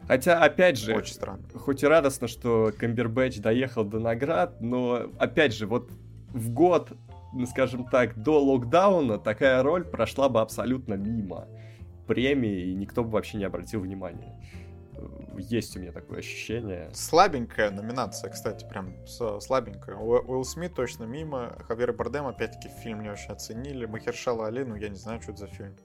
Хотя, 0.08 0.42
опять 0.42 0.78
же, 0.78 0.96
Очень 0.96 1.14
странно. 1.14 1.44
хоть 1.56 1.84
и 1.84 1.88
радостно, 1.88 2.28
что 2.28 2.72
Камбербэтч 2.78 3.40
доехал 3.40 3.84
до 3.84 4.00
наград, 4.00 4.62
но, 4.62 5.10
опять 5.20 5.54
же, 5.54 5.68
вот 5.68 5.92
в 6.30 6.50
год, 6.52 6.94
ну, 7.34 7.46
скажем 7.46 7.86
так, 7.86 8.16
до 8.16 8.42
локдауна 8.42 9.20
такая 9.20 9.62
роль 9.64 9.84
прошла 9.84 10.30
бы 10.30 10.40
абсолютно 10.40 10.94
мимо 10.94 11.48
премии, 12.08 12.68
и 12.68 12.74
никто 12.74 13.04
бы 13.04 13.12
вообще 13.12 13.38
не 13.38 13.44
обратил 13.44 13.82
внимания 13.82 14.40
есть 15.38 15.76
у 15.78 15.80
меня 15.80 15.92
такое 15.92 16.20
ощущение. 16.20 16.90
Слабенькая 16.94 17.72
номинация, 17.72 18.30
кстати, 18.32 18.66
прям 18.66 18.94
слабенькая. 19.08 19.96
Уилл 19.96 20.44
Смит 20.44 20.74
точно 20.76 21.04
мимо, 21.04 21.56
Хавьер 21.68 21.94
Бардем, 21.94 22.28
опять-таки, 22.28 22.70
фильм 22.70 23.02
не 23.02 23.10
очень 23.10 23.32
оценили, 23.32 23.86
Махершала 23.86 24.48
Али, 24.48 24.64
ну, 24.64 24.76
я 24.76 24.90
не 24.90 24.96
знаю, 24.96 25.22
что 25.22 25.32
это 25.32 25.42
за 25.42 25.48
фильм. 25.48 25.76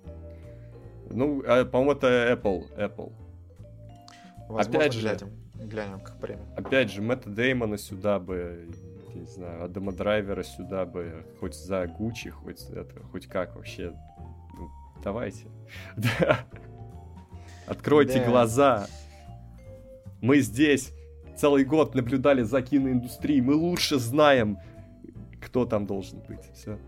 Ну, 1.10 1.42
а, 1.46 1.64
по-моему, 1.64 1.92
это 1.92 2.32
Apple. 2.32 2.76
Apple. 2.76 3.12
Возможно, 4.48 4.78
опять 4.78 4.92
же, 4.92 5.00
глянем, 5.00 5.30
глянем 5.54 6.00
как 6.00 6.18
премия. 6.18 6.46
Опять 6.56 6.90
же, 6.90 7.02
Мэтта 7.02 7.30
Деймона 7.30 7.78
сюда 7.78 8.18
бы, 8.18 8.68
не 9.14 9.26
знаю, 9.26 9.64
Адама 9.64 9.92
Драйвера 9.92 10.42
сюда 10.42 10.84
бы, 10.84 11.24
хоть 11.40 11.54
за 11.54 11.86
Гуччи, 11.86 12.30
хоть 12.30 12.68
это, 12.70 13.00
хоть 13.10 13.26
как 13.26 13.54
вообще. 13.56 13.94
Ну, 14.54 14.70
давайте. 15.02 15.46
Откройте 17.66 18.18
да. 18.18 18.26
глаза. 18.26 18.86
Мы 20.22 20.38
здесь 20.38 20.92
целый 21.36 21.64
год 21.64 21.94
наблюдали 21.96 22.42
за 22.42 22.62
киноиндустрией. 22.62 23.40
Мы 23.40 23.54
лучше 23.54 23.98
знаем, 23.98 24.58
кто 25.40 25.66
там 25.66 25.84
должен 25.84 26.20
быть. 26.20 26.48
Все. 26.54 26.78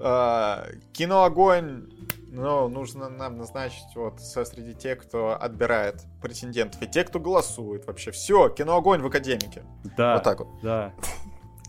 А, 0.00 0.64
кино 0.92 1.24
огонь. 1.24 1.90
Ну, 2.30 2.68
нужно 2.68 3.08
нам 3.08 3.36
назначить 3.36 3.96
вот 3.96 4.20
среди 4.20 4.74
тех, 4.74 5.00
кто 5.00 5.36
отбирает 5.40 6.04
претендентов, 6.22 6.80
и 6.82 6.86
те, 6.86 7.02
кто 7.02 7.18
голосует 7.18 7.86
вообще. 7.86 8.12
Все, 8.12 8.48
кино 8.48 8.76
огонь 8.76 9.02
в 9.02 9.06
академике. 9.06 9.64
Да. 9.96 10.14
Вот 10.14 10.22
так 10.22 10.38
вот. 10.38 10.48
Да. 10.62 10.94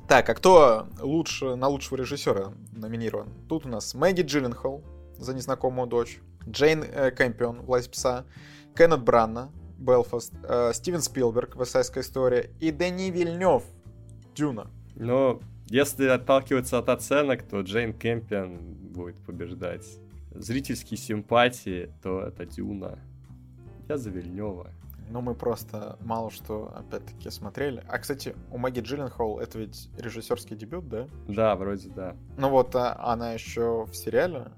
Так, 0.08 0.30
а 0.30 0.36
кто 0.36 0.88
лучше, 1.02 1.56
на 1.56 1.70
лучшего 1.70 1.98
режиссера 1.98 2.54
номинирован? 2.72 3.30
Тут 3.48 3.66
у 3.66 3.70
нас 3.70 3.96
Мэгги 3.96 4.22
Джилленхол 4.22 4.84
за 5.18 5.34
незнакомую 5.34 5.88
дочь, 5.88 6.20
Джейн 6.48 6.84
э, 6.84 7.10
Кэмпион, 7.12 7.62
Власть 7.62 7.90
пса, 7.90 8.26
Кеннет 8.76 9.02
Бранна, 9.02 9.52
Белфаст, 9.80 10.34
э, 10.44 10.72
Стивен 10.74 11.02
Спилберг, 11.02 11.56
Высайская 11.56 12.04
история 12.04 12.52
и 12.60 12.72
Дени 12.72 13.10
Вильнев, 13.12 13.64
Дюна. 14.36 14.68
Но 14.96 15.40
если 15.68 16.08
отталкиваться 16.08 16.78
от 16.78 16.90
оценок, 16.90 17.44
то 17.44 17.62
Джейн 17.62 17.94
Кэмпион 17.94 18.58
будет 18.92 19.16
побеждать. 19.26 19.86
Зрительские 20.32 20.98
симпатии, 20.98 21.92
то 22.04 22.22
это 22.22 22.46
Дюна. 22.46 23.00
Я 23.88 23.98
за 23.98 24.10
Вильнева. 24.10 24.72
Ну, 25.10 25.22
мы 25.22 25.34
просто 25.34 25.98
мало 26.02 26.30
что, 26.30 26.72
опять-таки, 26.76 27.32
смотрели. 27.32 27.84
А, 27.88 27.98
кстати, 27.98 28.36
у 28.52 28.60
Маги 28.60 28.80
Джилленхол 28.80 29.40
это 29.40 29.58
ведь 29.58 29.90
режиссерский 29.98 30.56
дебют, 30.56 30.88
да? 30.88 31.08
Да, 31.28 31.56
вроде 31.56 31.90
да. 31.90 32.16
Ну 32.38 32.50
вот, 32.50 32.76
а 32.76 32.96
она 33.00 33.34
еще 33.34 33.86
в 33.86 33.96
сериале 33.96 34.52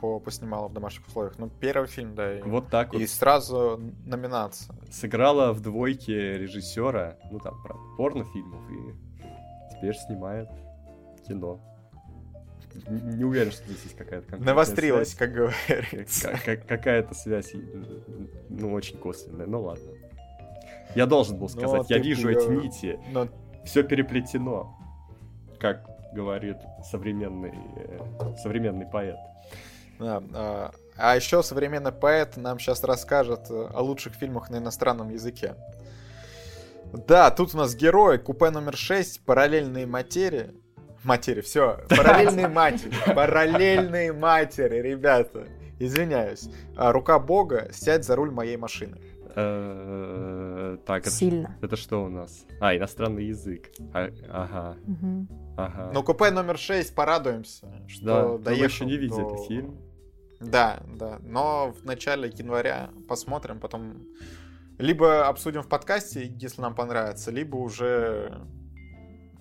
по 0.00 0.20
поснимала 0.20 0.68
в 0.68 0.72
домашних 0.72 1.06
условиях. 1.06 1.34
Ну, 1.38 1.50
первый 1.60 1.86
фильм, 1.86 2.14
да. 2.14 2.38
И, 2.38 2.42
вот 2.42 2.68
так 2.68 2.92
вот. 2.92 3.02
И 3.02 3.06
сразу 3.06 3.80
номинация. 4.04 4.76
Сыграла 4.90 5.52
в 5.52 5.60
двойке 5.60 6.38
режиссера, 6.38 7.16
ну 7.30 7.38
там, 7.38 7.60
правда, 7.62 7.82
порнофильмов, 7.96 8.62
и 8.70 9.74
теперь 9.74 9.94
снимает 9.94 10.48
кино. 11.26 11.60
Не 12.88 13.24
уверен, 13.24 13.52
что 13.52 13.64
здесь 13.64 13.84
есть 13.84 13.96
какая-то 13.96 14.36
Навострилась, 14.36 15.08
связь. 15.12 15.18
как 15.18 15.32
говорится. 15.32 16.38
Какая-то 16.44 17.14
связь, 17.14 17.54
ну, 18.48 18.72
очень 18.72 18.98
косвенная, 18.98 19.46
ну 19.46 19.62
ладно. 19.62 19.92
Я 20.94 21.06
должен 21.06 21.38
был 21.38 21.48
сказать, 21.48 21.88
Но 21.88 21.96
я 21.96 21.98
вижу 21.98 22.30
эти 22.30 22.48
нити. 22.48 22.98
Но... 23.12 23.28
Все 23.64 23.82
переплетено, 23.82 24.76
как 25.58 25.84
говорит 26.12 26.56
современный, 26.84 27.52
э, 27.76 28.34
современный 28.38 28.86
поэт. 28.86 29.18
Да, 29.98 30.22
а, 30.34 30.70
а 30.96 31.16
еще 31.16 31.42
современный 31.42 31.92
поэт 31.92 32.36
нам 32.36 32.58
сейчас 32.58 32.82
расскажет 32.84 33.50
э, 33.50 33.68
о 33.72 33.82
лучших 33.82 34.14
фильмах 34.14 34.50
на 34.50 34.56
иностранном 34.56 35.10
языке. 35.10 35.54
Да, 36.92 37.30
тут 37.30 37.54
у 37.54 37.58
нас 37.58 37.74
герой, 37.74 38.18
купе 38.18 38.50
номер 38.50 38.76
6, 38.76 39.24
параллельные 39.24 39.86
материи. 39.86 40.54
Матери, 41.04 41.40
все, 41.40 41.80
параллельные 41.88 42.48
матери, 42.48 42.92
параллельные 43.14 44.12
матери, 44.12 44.76
ребята. 44.76 45.46
Извиняюсь. 45.78 46.48
А, 46.76 46.92
Рука 46.92 47.18
Бога, 47.18 47.68
сядь 47.72 48.04
за 48.04 48.16
руль 48.16 48.30
моей 48.30 48.56
машины. 48.56 48.98
Э, 49.38 50.78
так, 50.86 51.06
Сильно. 51.06 51.54
Это 51.60 51.76
что 51.76 52.02
у 52.02 52.08
нас? 52.08 52.46
А, 52.58 52.74
иностранный 52.74 53.26
язык. 53.26 53.70
А, 53.92 54.10
ага. 54.30 54.76
Ага. 55.58 55.90
Ну, 55.92 56.02
купе 56.02 56.30
номер 56.30 56.56
6, 56.56 56.94
порадуемся, 56.94 57.66
что 57.86 58.38
да, 58.38 58.44
доехал 58.50 58.64
еще 58.64 58.84
не 58.86 58.96
видели 58.96 59.46
фильм. 59.46 59.76
Да, 60.40 60.80
да. 60.98 61.18
Но 61.22 61.72
в 61.72 61.84
начале 61.84 62.28
января 62.28 62.90
посмотрим, 63.08 63.58
потом 63.60 64.06
либо 64.78 65.26
обсудим 65.28 65.62
в 65.62 65.68
подкасте, 65.68 66.30
если 66.38 66.60
нам 66.60 66.74
понравится, 66.74 67.30
либо 67.30 67.56
уже 67.56 68.38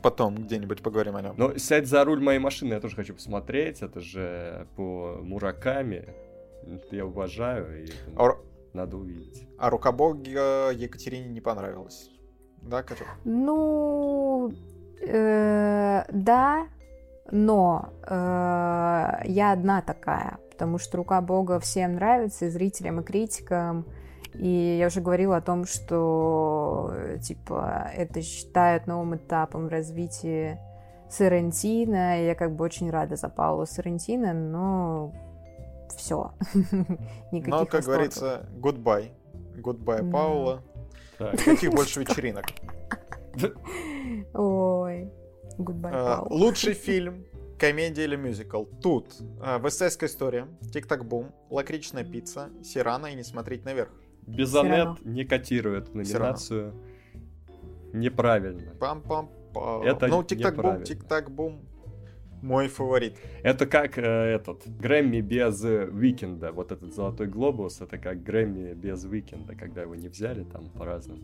потом 0.01 0.35
где-нибудь 0.35 0.81
поговорим 0.83 1.15
о 1.15 1.21
нем. 1.21 1.33
Ну, 1.37 1.57
сядь 1.57 1.87
за 1.87 2.03
руль 2.05 2.21
моей 2.21 2.39
машины, 2.39 2.73
я 2.73 2.79
тоже 2.79 2.95
хочу 2.95 3.13
посмотреть. 3.13 3.81
Это 3.81 3.99
же 3.99 4.67
по 4.75 5.19
Мураками. 5.21 6.13
Это 6.67 6.95
я 6.95 7.05
уважаю, 7.05 7.85
и 7.85 7.91
а... 8.15 8.37
надо 8.73 8.97
увидеть. 8.97 9.47
А 9.57 9.69
рукобога 9.69 10.71
Екатерине 10.71 11.29
не 11.29 11.41
понравилось. 11.41 12.09
Да, 12.61 12.81
Катя? 12.81 13.05
Ну, 13.23 14.51
э, 15.01 16.03
да, 16.11 16.67
но 17.31 17.93
э, 18.07 18.13
я 19.25 19.51
одна 19.51 19.81
такая 19.81 20.39
потому 20.55 20.77
что 20.77 20.97
«Рука 20.97 21.19
Бога» 21.19 21.59
всем 21.59 21.95
нравится, 21.95 22.45
и 22.45 22.49
зрителям, 22.49 23.01
и 23.01 23.03
критикам, 23.03 23.85
И 24.33 24.77
я 24.79 24.87
уже 24.87 25.01
говорила 25.01 25.37
о 25.37 25.41
том, 25.41 25.65
что, 25.65 26.93
типа, 27.21 27.91
это 27.93 28.21
считают 28.21 28.87
новым 28.87 29.17
этапом 29.17 29.67
развития 29.67 30.61
Соррентино. 31.09 32.25
Я 32.25 32.35
как 32.35 32.55
бы 32.55 32.63
очень 32.63 32.89
рада 32.89 33.17
за 33.17 33.27
Пауло 33.27 33.65
Соррентино, 33.65 34.33
но 34.33 35.13
все. 35.95 36.31
Никаких 37.31 37.47
Но, 37.47 37.65
как 37.65 37.83
говорится, 37.83 38.45
goodbye. 38.57 39.11
Goodbye, 39.57 40.09
Паула. 40.09 40.61
Никаких 41.19 41.71
больше 41.75 41.99
вечеринок. 41.99 42.45
Ой, 44.33 45.11
goodbye, 45.57 45.91
а, 45.93 46.17
Паула. 46.17 46.27
Лучший 46.29 46.73
фильм 46.85 47.25
Комедия 47.57 48.03
или 48.03 48.15
мюзикл? 48.15 48.65
Тут 48.81 49.15
э, 49.41 49.59
Вестсайдская 49.63 50.09
история, 50.09 50.47
Тик-так-бум, 50.71 51.33
Лакричная 51.49 52.03
пицца, 52.03 52.49
Сирана 52.63 53.07
и 53.07 53.15
Не 53.15 53.23
смотреть 53.23 53.65
наверх. 53.65 53.91
Без 54.27 54.57
Аннет 54.57 55.05
не 55.05 55.23
котирует 55.23 55.93
номинацию. 55.93 56.73
Неправильно. 57.93 58.73
Пам-пам-пам. 58.79 59.83
Это 59.83 60.07
ну, 60.07 60.23
Тик-так-бум, 60.23 60.83
Тик-так-бум. 60.83 61.61
Мой 62.41 62.67
фаворит. 62.67 63.17
Это 63.41 63.65
как 63.65 63.97
э, 63.97 64.01
этот 64.01 64.67
Грэмми 64.67 65.21
без 65.21 65.63
Уикенда. 65.63 66.51
Вот 66.51 66.71
этот 66.71 66.93
Золотой 66.93 67.27
Глобус, 67.27 67.81
это 67.81 67.97
как 67.97 68.21
Грэмми 68.23 68.73
без 68.73 69.03
Уикенда, 69.05 69.55
когда 69.55 69.81
его 69.83 69.95
не 69.95 70.09
взяли 70.09 70.43
там 70.43 70.69
по 70.69 70.85
разным 70.85 71.21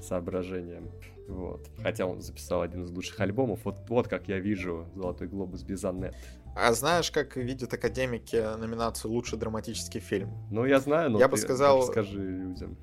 соображениям. 0.00 0.90
Вот. 1.28 1.68
Хотя 1.82 2.06
он 2.06 2.20
записал 2.20 2.62
один 2.62 2.84
из 2.84 2.90
лучших 2.90 3.18
альбомов. 3.20 3.64
Вот, 3.64 3.88
вот 3.88 4.08
как 4.08 4.28
я 4.28 4.38
вижу 4.38 4.86
Золотой 4.94 5.28
Глобус 5.28 5.62
без 5.62 5.84
Аннет. 5.84 6.14
А 6.54 6.72
знаешь, 6.72 7.10
как 7.10 7.36
видят 7.36 7.74
академики 7.74 8.36
номинацию 8.56 9.10
«Лучший 9.10 9.38
драматический 9.38 10.00
фильм»? 10.00 10.32
Ну, 10.50 10.64
я 10.64 10.80
знаю, 10.80 11.10
но 11.10 11.18
я 11.18 11.28
бы 11.28 11.36
сказал, 11.36 11.82
скажи 11.82 12.18
людям. 12.18 12.78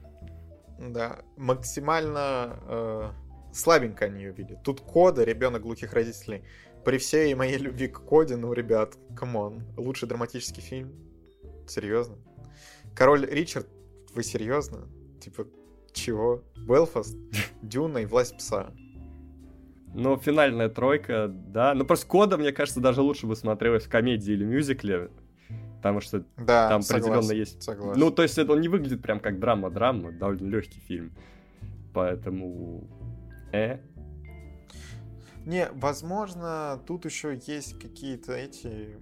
Да, 0.80 1.20
максимально 1.38 2.60
э, 2.68 3.12
слабенько 3.54 4.06
они 4.06 4.24
ее 4.24 4.32
видят. 4.32 4.64
Тут 4.64 4.82
кода, 4.82 5.24
ребенок 5.24 5.62
глухих 5.62 5.94
родителей. 5.94 6.44
При 6.84 6.98
всей 6.98 7.34
моей 7.34 7.58
любви 7.58 7.88
к 7.88 8.00
коде, 8.00 8.36
ну, 8.36 8.54
ребят, 8.54 8.96
come 9.16 9.43
on, 9.43 9.64
лучший 9.78 10.08
драматический 10.08 10.62
фильм? 10.62 10.94
Серьезно? 11.68 12.18
Король 12.94 13.26
Ричард, 13.26 13.68
вы 14.14 14.24
серьезно? 14.24 14.88
Типа, 15.22 15.48
чего? 15.94 16.44
Белфаст, 16.58 17.18
Дюна 17.62 18.00
и 18.00 18.06
Власть 18.06 18.38
Пса. 18.38 18.72
Ну, 19.94 20.18
финальная 20.18 20.70
тройка, 20.70 21.28
да. 21.30 21.74
Ну, 21.74 21.86
просто 21.86 22.08
Кода, 22.08 22.38
мне 22.38 22.52
кажется, 22.52 22.80
даже 22.80 23.02
лучше 23.02 23.28
бы 23.28 23.36
смотрелась 23.36 23.84
в 23.84 23.90
комедии 23.90 24.34
или 24.34 24.44
мюзикле. 24.44 25.12
Потому 25.78 26.00
что 26.00 26.24
да, 26.38 26.70
там 26.70 26.82
согласен, 26.82 27.12
определенно 27.12 27.38
есть... 27.38 27.62
Согласен. 27.62 28.00
Ну, 28.00 28.10
то 28.10 28.24
есть 28.24 28.38
это 28.38 28.54
он 28.54 28.62
не 28.62 28.70
выглядит 28.70 29.02
прям 29.02 29.20
как 29.20 29.40
драма-драма, 29.40 30.14
довольно 30.14 30.48
легкий 30.48 30.80
фильм. 30.80 31.12
Поэтому... 31.94 32.88
Э? 33.52 33.80
Не, 35.46 35.70
возможно, 35.74 36.82
тут 36.88 37.06
еще 37.06 37.40
есть 37.46 37.78
какие-то 37.80 38.32
эти 38.32 38.98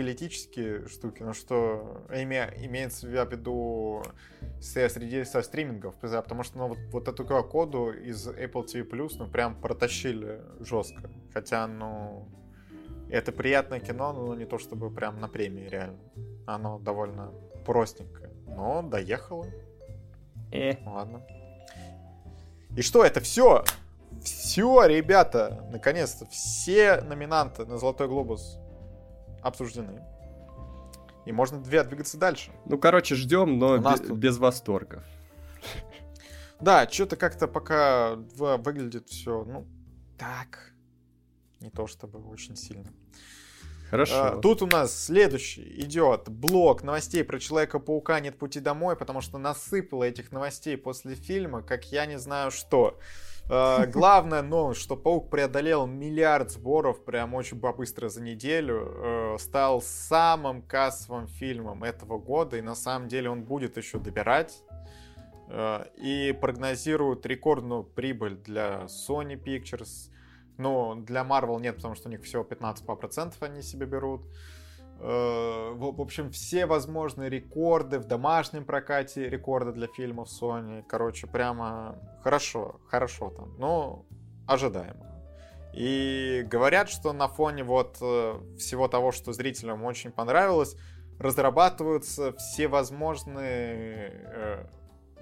политические 0.00 0.88
штуки, 0.88 1.22
но 1.22 1.34
что 1.34 2.06
име, 2.10 2.50
имеется 2.56 3.06
в 3.06 3.10
виду 3.10 4.02
среди 4.62 5.24
со 5.24 5.42
стримингов, 5.42 5.94
потому 5.96 6.42
что 6.42 6.56
ну, 6.56 6.68
вот, 6.68 6.78
вот 6.90 7.08
эту 7.08 7.26
коду 7.26 7.90
из 7.90 8.26
Apple 8.26 8.64
TV 8.64 8.88
Plus 8.88 9.16
ну 9.18 9.28
прям 9.28 9.60
протащили 9.60 10.40
жестко. 10.60 11.10
Хотя, 11.34 11.66
ну, 11.66 12.26
это 13.10 13.30
приятное 13.30 13.78
кино, 13.78 14.14
но 14.14 14.34
не 14.34 14.46
то 14.46 14.56
чтобы 14.56 14.90
прям 14.90 15.20
на 15.20 15.28
премии 15.28 15.68
реально. 15.68 15.98
Оно 16.46 16.78
довольно 16.78 17.34
простенькое. 17.66 18.30
Но 18.46 18.80
доехало. 18.80 19.48
Э. 20.50 20.82
Ладно. 20.86 21.26
И 22.74 22.80
что, 22.80 23.04
это 23.04 23.20
все? 23.20 23.64
Все, 24.22 24.86
ребята, 24.86 25.68
наконец-то, 25.70 26.24
все 26.24 27.02
номинанты 27.02 27.66
на 27.66 27.76
Золотой 27.76 28.08
Глобус 28.08 28.59
обсуждены. 29.42 30.02
И 31.26 31.32
можно 31.32 31.60
две 31.60 31.84
двигаться 31.84 32.18
дальше. 32.18 32.50
Ну, 32.66 32.78
короче, 32.78 33.14
ждем, 33.14 33.58
но 33.58 33.78
без, 33.78 34.00
тут... 34.00 34.18
без 34.18 34.38
восторгов. 34.38 35.04
Да, 36.60 36.86
что-то 36.86 37.16
как-то 37.16 37.48
пока 37.48 38.16
выглядит 38.16 39.08
все, 39.08 39.44
ну, 39.44 39.66
так. 40.18 40.74
Не 41.60 41.70
то 41.70 41.86
чтобы 41.86 42.22
очень 42.28 42.54
сильно. 42.54 42.90
Хорошо. 43.90 44.14
А, 44.14 44.36
тут 44.36 44.62
у 44.62 44.66
нас 44.66 44.96
следующий 45.06 45.80
идет 45.80 46.28
блок 46.28 46.82
новостей 46.82 47.24
про 47.24 47.40
Человека-паука 47.40 48.20
«Нет 48.20 48.38
пути 48.38 48.60
домой», 48.60 48.94
потому 48.94 49.20
что 49.20 49.38
насыпало 49.38 50.04
этих 50.04 50.30
новостей 50.30 50.76
после 50.76 51.16
фильма, 51.16 51.62
как 51.62 51.86
я 51.86 52.06
не 52.06 52.18
знаю 52.18 52.52
что. 52.52 52.98
Uh, 53.50 53.84
главное, 53.88 54.42
ну, 54.42 54.74
что 54.74 54.96
Паук 54.96 55.28
преодолел 55.28 55.84
миллиард 55.84 56.52
сборов 56.52 57.04
прям 57.04 57.34
очень 57.34 57.58
быстро 57.58 58.08
за 58.08 58.22
неделю, 58.22 58.76
uh, 58.76 59.38
стал 59.38 59.82
самым 59.82 60.62
кассовым 60.62 61.26
фильмом 61.26 61.82
этого 61.82 62.18
года, 62.18 62.58
и 62.58 62.60
на 62.60 62.76
самом 62.76 63.08
деле 63.08 63.28
он 63.28 63.42
будет 63.42 63.76
еще 63.76 63.98
добирать. 63.98 64.62
Uh, 65.48 65.84
и 65.96 66.30
прогнозируют 66.30 67.26
рекордную 67.26 67.82
прибыль 67.82 68.36
для 68.36 68.82
Sony 68.84 69.34
Pictures. 69.34 70.12
Ну, 70.56 70.94
для 70.94 71.22
Marvel 71.22 71.60
нет, 71.60 71.74
потому 71.74 71.96
что 71.96 72.08
у 72.08 72.12
них 72.12 72.22
всего 72.22 72.44
15% 72.44 73.34
они 73.40 73.62
себе 73.62 73.86
берут. 73.86 74.22
Э, 75.02 75.72
в 75.74 76.00
общем, 76.00 76.30
все 76.30 76.66
возможные 76.66 77.30
рекорды 77.30 77.98
в 77.98 78.04
домашнем 78.04 78.64
прокате, 78.64 79.30
рекорды 79.30 79.72
для 79.72 79.86
фильмов 79.86 80.28
Sony. 80.28 80.84
Короче, 80.86 81.26
прямо 81.26 81.98
хорошо, 82.22 82.80
хорошо 82.86 83.30
там, 83.30 83.56
но 83.58 84.04
ожидаемо. 84.46 85.06
И 85.72 86.44
говорят, 86.50 86.90
что 86.90 87.12
на 87.12 87.28
фоне 87.28 87.64
вот 87.64 87.96
э, 88.02 88.40
всего 88.58 88.88
того, 88.88 89.12
что 89.12 89.32
зрителям 89.32 89.84
очень 89.84 90.10
понравилось, 90.10 90.76
разрабатываются 91.18 92.32
все 92.32 92.68
возможные 92.68 94.10
э, 94.12 94.66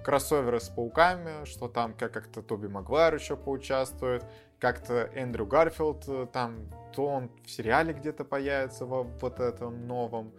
кроссоверы 0.03 0.59
с 0.59 0.67
пауками, 0.67 1.45
что 1.45 1.69
там 1.69 1.93
как-то 1.93 2.41
Тоби 2.41 2.67
Магуайр 2.67 3.15
еще 3.15 3.37
поучаствует, 3.37 4.25
как-то 4.59 5.09
Эндрю 5.15 5.45
Гарфилд 5.45 6.03
э, 6.07 6.27
там, 6.31 6.67
то 6.93 7.05
он 7.05 7.31
в 7.45 7.49
сериале 7.49 7.93
где-то 7.93 8.25
появится 8.25 8.85
во 8.85 9.03
вот 9.03 9.39
этом 9.39 9.87
новом, 9.87 10.33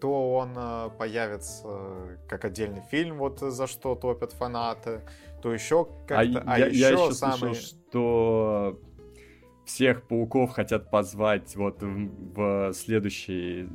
то 0.00 0.34
он 0.34 0.54
э, 0.56 0.90
появится 0.98 2.18
как 2.28 2.44
отдельный 2.44 2.82
фильм, 2.90 3.18
вот 3.18 3.40
за 3.40 3.66
что 3.66 3.94
топят 3.94 4.32
фанаты, 4.32 5.02
то 5.42 5.52
еще 5.52 5.86
как-то... 6.06 6.40
А, 6.40 6.42
а 6.46 6.58
я, 6.58 6.66
еще, 6.66 6.78
я 6.78 6.88
еще 6.90 7.12
самый... 7.12 7.54
слышал, 7.54 7.78
что 7.88 8.80
всех 9.66 10.02
пауков 10.04 10.52
хотят 10.52 10.90
позвать 10.90 11.54
вот 11.56 11.82
в, 11.82 12.10
в 12.34 12.72
следующий 12.72 13.68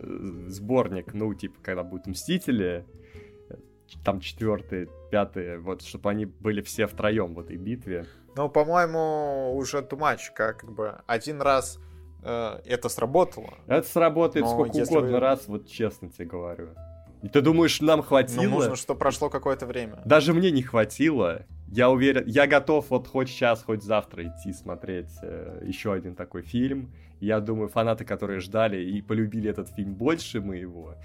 э, 0.00 0.46
сборник, 0.48 1.14
ну, 1.14 1.32
типа, 1.34 1.56
когда 1.62 1.84
будут 1.84 2.06
Мстители, 2.06 2.84
там 4.04 4.20
четвертый, 4.20 4.88
пятый, 5.10 5.58
вот, 5.58 5.82
чтобы 5.82 6.10
они 6.10 6.24
были 6.24 6.62
все 6.62 6.86
втроем 6.86 7.34
в 7.34 7.40
этой 7.40 7.56
битве. 7.56 8.06
Ну, 8.36 8.48
по-моему, 8.48 9.54
уже 9.56 9.78
much, 9.78 10.32
как, 10.34 10.60
как 10.60 10.72
бы 10.72 11.00
один 11.06 11.40
раз 11.40 11.78
э, 12.22 12.60
это 12.64 12.88
сработало. 12.88 13.54
Это 13.66 13.86
сработает 13.86 14.46
сколько 14.46 14.76
угодно 14.76 15.12
вы... 15.12 15.20
раз, 15.20 15.46
вот 15.46 15.68
честно 15.68 16.10
тебе 16.10 16.26
говорю. 16.26 16.70
И 17.22 17.28
ты 17.28 17.40
думаешь, 17.40 17.80
нам 17.80 18.02
хватило? 18.02 18.42
Ну, 18.42 18.50
нужно, 18.50 18.76
что 18.76 18.94
прошло 18.94 19.30
какое-то 19.30 19.66
время. 19.66 20.02
Даже 20.04 20.34
мне 20.34 20.50
не 20.50 20.62
хватило. 20.62 21.46
Я 21.68 21.88
уверен, 21.90 22.24
я 22.26 22.46
готов 22.46 22.90
вот 22.90 23.08
хоть 23.08 23.30
сейчас, 23.30 23.62
хоть 23.62 23.82
завтра 23.82 24.24
идти 24.24 24.52
смотреть 24.52 25.10
э, 25.22 25.62
еще 25.64 25.92
один 25.92 26.14
такой 26.14 26.42
фильм. 26.42 26.92
Я 27.20 27.40
думаю, 27.40 27.68
фанаты, 27.68 28.04
которые 28.04 28.40
ждали 28.40 28.76
и 28.76 29.00
полюбили 29.00 29.48
этот 29.48 29.68
фильм 29.70 29.94
больше 29.94 30.40
моего, 30.40 30.96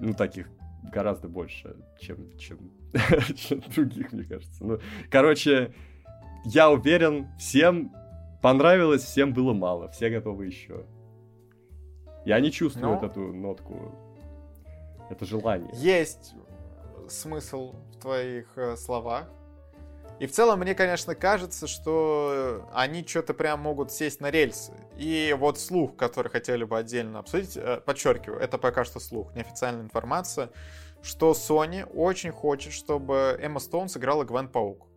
ну, 0.00 0.14
таких 0.14 0.48
гораздо 0.82 1.28
больше, 1.28 1.76
чем, 2.00 2.36
чем, 2.36 2.58
чем 3.36 3.62
других, 3.74 4.12
мне 4.12 4.24
кажется. 4.24 4.64
Ну, 4.64 4.80
короче, 5.10 5.72
я 6.44 6.70
уверен, 6.70 7.28
всем 7.38 7.92
понравилось, 8.40 9.04
всем 9.04 9.32
было 9.32 9.52
мало, 9.52 9.88
все 9.88 10.10
готовы 10.10 10.46
еще. 10.46 10.84
Я 12.24 12.40
не 12.40 12.50
чувствую 12.50 12.98
ну, 13.00 13.06
эту 13.06 13.20
нотку, 13.32 13.92
это 15.10 15.24
желание. 15.24 15.70
Есть 15.74 16.34
смысл 17.08 17.74
в 17.92 18.00
твоих 18.00 18.46
э, 18.56 18.76
словах. 18.76 19.28
И 20.18 20.26
в 20.26 20.32
целом, 20.32 20.60
мне, 20.60 20.74
конечно, 20.74 21.16
кажется, 21.16 21.66
что 21.66 22.68
они 22.72 23.04
что-то 23.04 23.34
прям 23.34 23.60
могут 23.60 23.90
сесть 23.90 24.20
на 24.20 24.30
рельсы. 24.30 24.72
И 24.96 25.34
вот 25.36 25.58
слух, 25.58 25.96
который 25.96 26.28
хотели 26.28 26.62
бы 26.62 26.78
отдельно 26.78 27.18
обсудить, 27.18 27.56
э, 27.56 27.80
подчеркиваю, 27.84 28.40
это 28.40 28.56
пока 28.58 28.84
что 28.84 29.00
слух, 29.00 29.34
неофициальная 29.34 29.82
информация, 29.82 30.50
что 31.02 31.32
Sony 31.32 31.84
очень 31.92 32.30
хочет, 32.30 32.72
чтобы 32.72 33.36
Эмма 33.40 33.58
Стоун 33.58 33.88
сыграла 33.88 34.24
Гвен 34.24 34.48
Паук. 34.48 34.91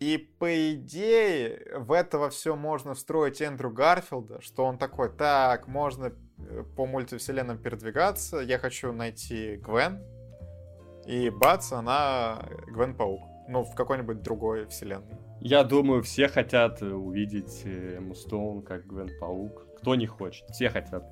И 0.00 0.16
по 0.38 0.74
идее 0.74 1.66
в 1.76 1.90
этого 1.92 2.30
все 2.30 2.54
можно 2.54 2.94
встроить 2.94 3.40
Эндрю 3.40 3.70
Гарфилда, 3.70 4.40
что 4.40 4.64
он 4.64 4.78
такой, 4.78 5.10
так, 5.10 5.66
можно 5.66 6.12
э, 6.38 6.64
по 6.76 6.86
мультивселенным 6.86 7.58
передвигаться, 7.58 8.38
я 8.38 8.58
хочу 8.58 8.92
найти 8.92 9.56
Гвен, 9.56 10.00
и 11.04 11.30
бац, 11.30 11.72
она 11.72 12.46
Гвен 12.66 12.94
Паук. 12.94 13.22
Ну, 13.48 13.64
в 13.64 13.74
какой-нибудь 13.74 14.22
другой 14.22 14.66
вселенной. 14.66 15.16
Я 15.40 15.64
думаю, 15.64 16.02
все 16.02 16.28
хотят 16.28 16.82
увидеть 16.82 17.62
Эмму 17.64 18.14
Стоун 18.14 18.62
как 18.62 18.86
Гвен 18.86 19.10
Паук. 19.18 19.66
Кто 19.78 19.94
не 19.94 20.06
хочет? 20.06 20.46
Все 20.50 20.68
хотят. 20.68 21.04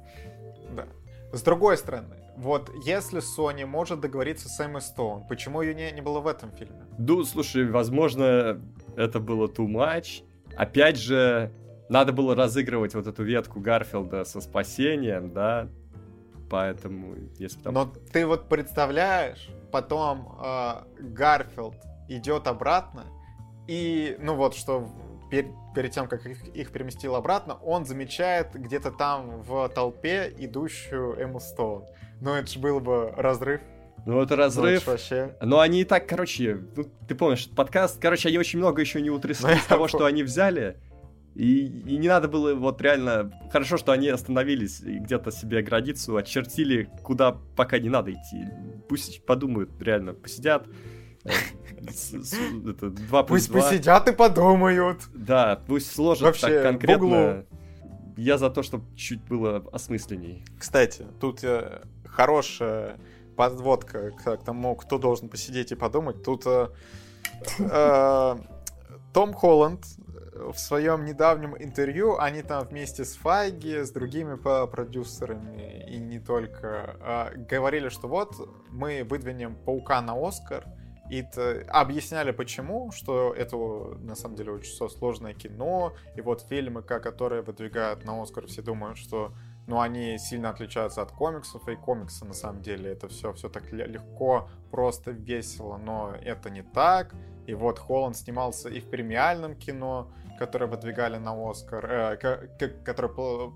Да. 0.76 0.86
С 1.32 1.42
другой 1.42 1.78
стороны, 1.78 2.16
вот 2.36 2.70
если 2.84 3.20
Sony 3.20 3.64
может 3.66 4.00
договориться 4.00 4.48
с 4.48 4.60
Эммой 4.60 4.82
Стоун, 4.82 5.26
почему 5.26 5.62
ее 5.62 5.74
не, 5.74 5.90
не 5.92 6.00
было 6.00 6.20
в 6.20 6.26
этом 6.26 6.52
фильме? 6.52 6.84
Ну, 6.98 7.24
слушай, 7.24 7.68
возможно, 7.68 8.60
это 8.96 9.20
было 9.20 9.46
too 9.46 9.66
much. 9.66 10.22
Опять 10.56 10.98
же, 10.98 11.52
надо 11.88 12.12
было 12.12 12.34
разыгрывать 12.34 12.94
вот 12.94 13.06
эту 13.06 13.22
ветку 13.22 13.60
Гарфилда 13.60 14.24
со 14.24 14.40
спасением, 14.40 15.32
да, 15.32 15.68
поэтому, 16.50 17.14
если 17.38 17.60
там... 17.60 17.74
Но 17.74 17.92
ты 18.12 18.26
вот 18.26 18.48
представляешь, 18.48 19.48
потом 19.72 20.38
э, 20.42 20.72
Гарфилд 21.00 21.76
идет 22.08 22.46
обратно, 22.46 23.04
и, 23.66 24.16
ну 24.20 24.36
вот, 24.36 24.54
что 24.54 24.88
пер, 25.30 25.46
перед 25.74 25.92
тем, 25.92 26.08
как 26.08 26.26
их, 26.26 26.46
их 26.48 26.70
переместил 26.70 27.16
обратно, 27.16 27.54
он 27.62 27.84
замечает 27.84 28.54
где-то 28.54 28.90
там 28.92 29.42
в 29.42 29.68
толпе 29.70 30.32
идущую 30.38 31.20
Эмму 31.20 31.40
Стоун. 31.40 31.84
Ну, 32.20 32.34
это 32.34 32.50
же 32.50 32.58
был 32.58 32.80
бы 32.80 33.12
разрыв. 33.16 33.60
Ну, 34.06 34.22
это 34.22 34.36
разрыв. 34.36 34.86
Ну, 34.86 34.92
вообще... 34.92 35.36
Но 35.40 35.60
они 35.60 35.80
и 35.80 35.84
так, 35.84 36.06
короче, 36.08 36.60
ну, 36.76 36.84
ты 37.08 37.14
помнишь, 37.14 37.48
подкаст, 37.48 38.00
короче, 38.00 38.28
они 38.28 38.38
очень 38.38 38.58
много 38.58 38.80
еще 38.80 39.00
не 39.02 39.10
утрясли 39.10 39.54
из 39.54 39.64
того, 39.64 39.88
что 39.88 40.04
они 40.04 40.22
взяли. 40.22 40.76
И, 41.34 41.66
и 41.66 41.98
не 41.98 42.08
надо 42.08 42.28
было 42.28 42.54
вот 42.54 42.80
реально... 42.80 43.30
Хорошо, 43.50 43.76
что 43.76 43.92
они 43.92 44.08
остановились 44.08 44.80
и 44.80 44.98
где-то 44.98 45.30
себе 45.30 45.60
границу 45.60 46.16
очертили, 46.16 46.88
куда 47.02 47.32
пока 47.56 47.78
не 47.78 47.90
надо 47.90 48.12
идти. 48.12 48.46
Пусть 48.88 49.26
подумают, 49.26 49.70
реально, 49.80 50.14
посидят. 50.14 50.66
Э, 51.24 51.30
это, 52.70 52.90
два 52.90 53.22
пусть 53.22 53.52
посидят 53.52 54.08
и 54.08 54.12
подумают. 54.12 55.02
Да, 55.14 55.60
пусть 55.66 55.92
сложат 55.92 56.22
Вообще, 56.22 56.46
так 56.48 56.62
конкретно. 56.62 57.44
Я 58.16 58.38
за 58.38 58.48
то, 58.48 58.62
чтобы 58.62 58.84
чуть 58.96 59.22
было 59.24 59.62
осмысленней. 59.72 60.42
Кстати, 60.58 61.04
тут 61.20 61.44
э, 61.44 61.82
хорошая 62.16 62.98
подводка 63.36 64.10
к, 64.10 64.36
тому, 64.38 64.74
кто 64.74 64.98
должен 64.98 65.28
посидеть 65.28 65.72
и 65.72 65.74
подумать. 65.74 66.22
Тут 66.22 66.46
э, 66.46 66.68
э, 67.58 68.36
Том 69.12 69.34
Холланд 69.34 69.84
в 70.34 70.56
своем 70.58 71.04
недавнем 71.04 71.54
интервью, 71.58 72.18
они 72.18 72.42
там 72.42 72.66
вместе 72.66 73.04
с 73.04 73.16
Файги, 73.16 73.82
с 73.82 73.90
другими 73.90 74.36
продюсерами 74.36 75.86
и 75.88 75.98
не 75.98 76.18
только, 76.18 76.96
э, 77.00 77.36
говорили, 77.36 77.90
что 77.90 78.08
вот 78.08 78.34
мы 78.70 79.04
выдвинем 79.04 79.54
Паука 79.54 80.00
на 80.00 80.14
Оскар, 80.14 80.64
и 81.10 81.24
объясняли 81.68 82.32
почему, 82.32 82.90
что 82.90 83.32
это 83.32 83.56
на 83.56 84.16
самом 84.16 84.34
деле 84.34 84.52
очень 84.52 84.72
сложное 84.88 85.34
кино, 85.34 85.94
и 86.16 86.20
вот 86.20 86.40
фильмы, 86.40 86.82
которые 86.82 87.42
выдвигают 87.42 88.04
на 88.04 88.20
Оскар, 88.20 88.46
все 88.46 88.60
думают, 88.60 88.98
что 88.98 89.32
ну, 89.66 89.80
они 89.80 90.16
сильно 90.18 90.50
отличаются 90.50 91.02
от 91.02 91.10
комиксов, 91.10 91.68
и 91.68 91.74
комиксы 91.74 92.24
на 92.24 92.34
самом 92.34 92.62
деле 92.62 92.92
это 92.92 93.08
все, 93.08 93.32
все 93.32 93.48
так 93.48 93.72
легко, 93.72 94.48
просто 94.70 95.10
весело, 95.10 95.76
но 95.76 96.14
это 96.22 96.50
не 96.50 96.62
так. 96.62 97.14
И 97.46 97.54
вот 97.54 97.78
Холланд 97.78 98.16
снимался 98.16 98.68
и 98.68 98.80
в 98.80 98.88
премиальном 98.90 99.54
кино, 99.56 100.10
которое 100.38 100.66
выдвигали 100.66 101.16
на 101.16 101.32
Оскар, 101.50 101.86
э, 101.90 102.16
которое 102.84 103.12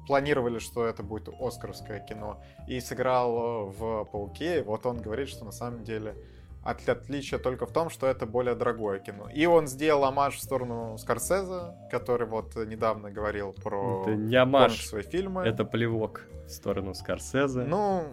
планировали, 0.06 0.58
что 0.58 0.84
это 0.84 1.02
будет 1.02 1.28
Оскаровское 1.40 2.00
кино, 2.00 2.42
и 2.66 2.80
сыграл 2.80 3.66
в 3.66 4.04
Пауке. 4.06 4.60
И 4.60 4.62
вот 4.62 4.86
он 4.86 4.98
говорит, 4.98 5.28
что 5.28 5.44
на 5.44 5.52
самом 5.52 5.84
деле 5.84 6.16
от, 6.62 6.86
отличие 6.88 7.38
только 7.38 7.66
в 7.66 7.72
том, 7.72 7.90
что 7.90 8.06
это 8.06 8.26
более 8.26 8.54
дорогое 8.54 8.98
кино. 8.98 9.28
И 9.32 9.46
он 9.46 9.66
сделал 9.66 10.04
амаш 10.04 10.36
в 10.36 10.42
сторону 10.42 10.96
Скорсезе, 10.98 11.74
который 11.90 12.26
вот 12.26 12.54
недавно 12.56 13.10
говорил 13.10 13.52
про 13.52 14.02
это 14.02 14.14
не 14.14 14.36
амаш, 14.36 14.86
свои 14.86 15.02
фильмы. 15.02 15.42
Это 15.42 15.64
плевок 15.64 16.26
в 16.46 16.50
сторону 16.50 16.94
Скорсезе. 16.94 17.62
Ну, 17.62 18.04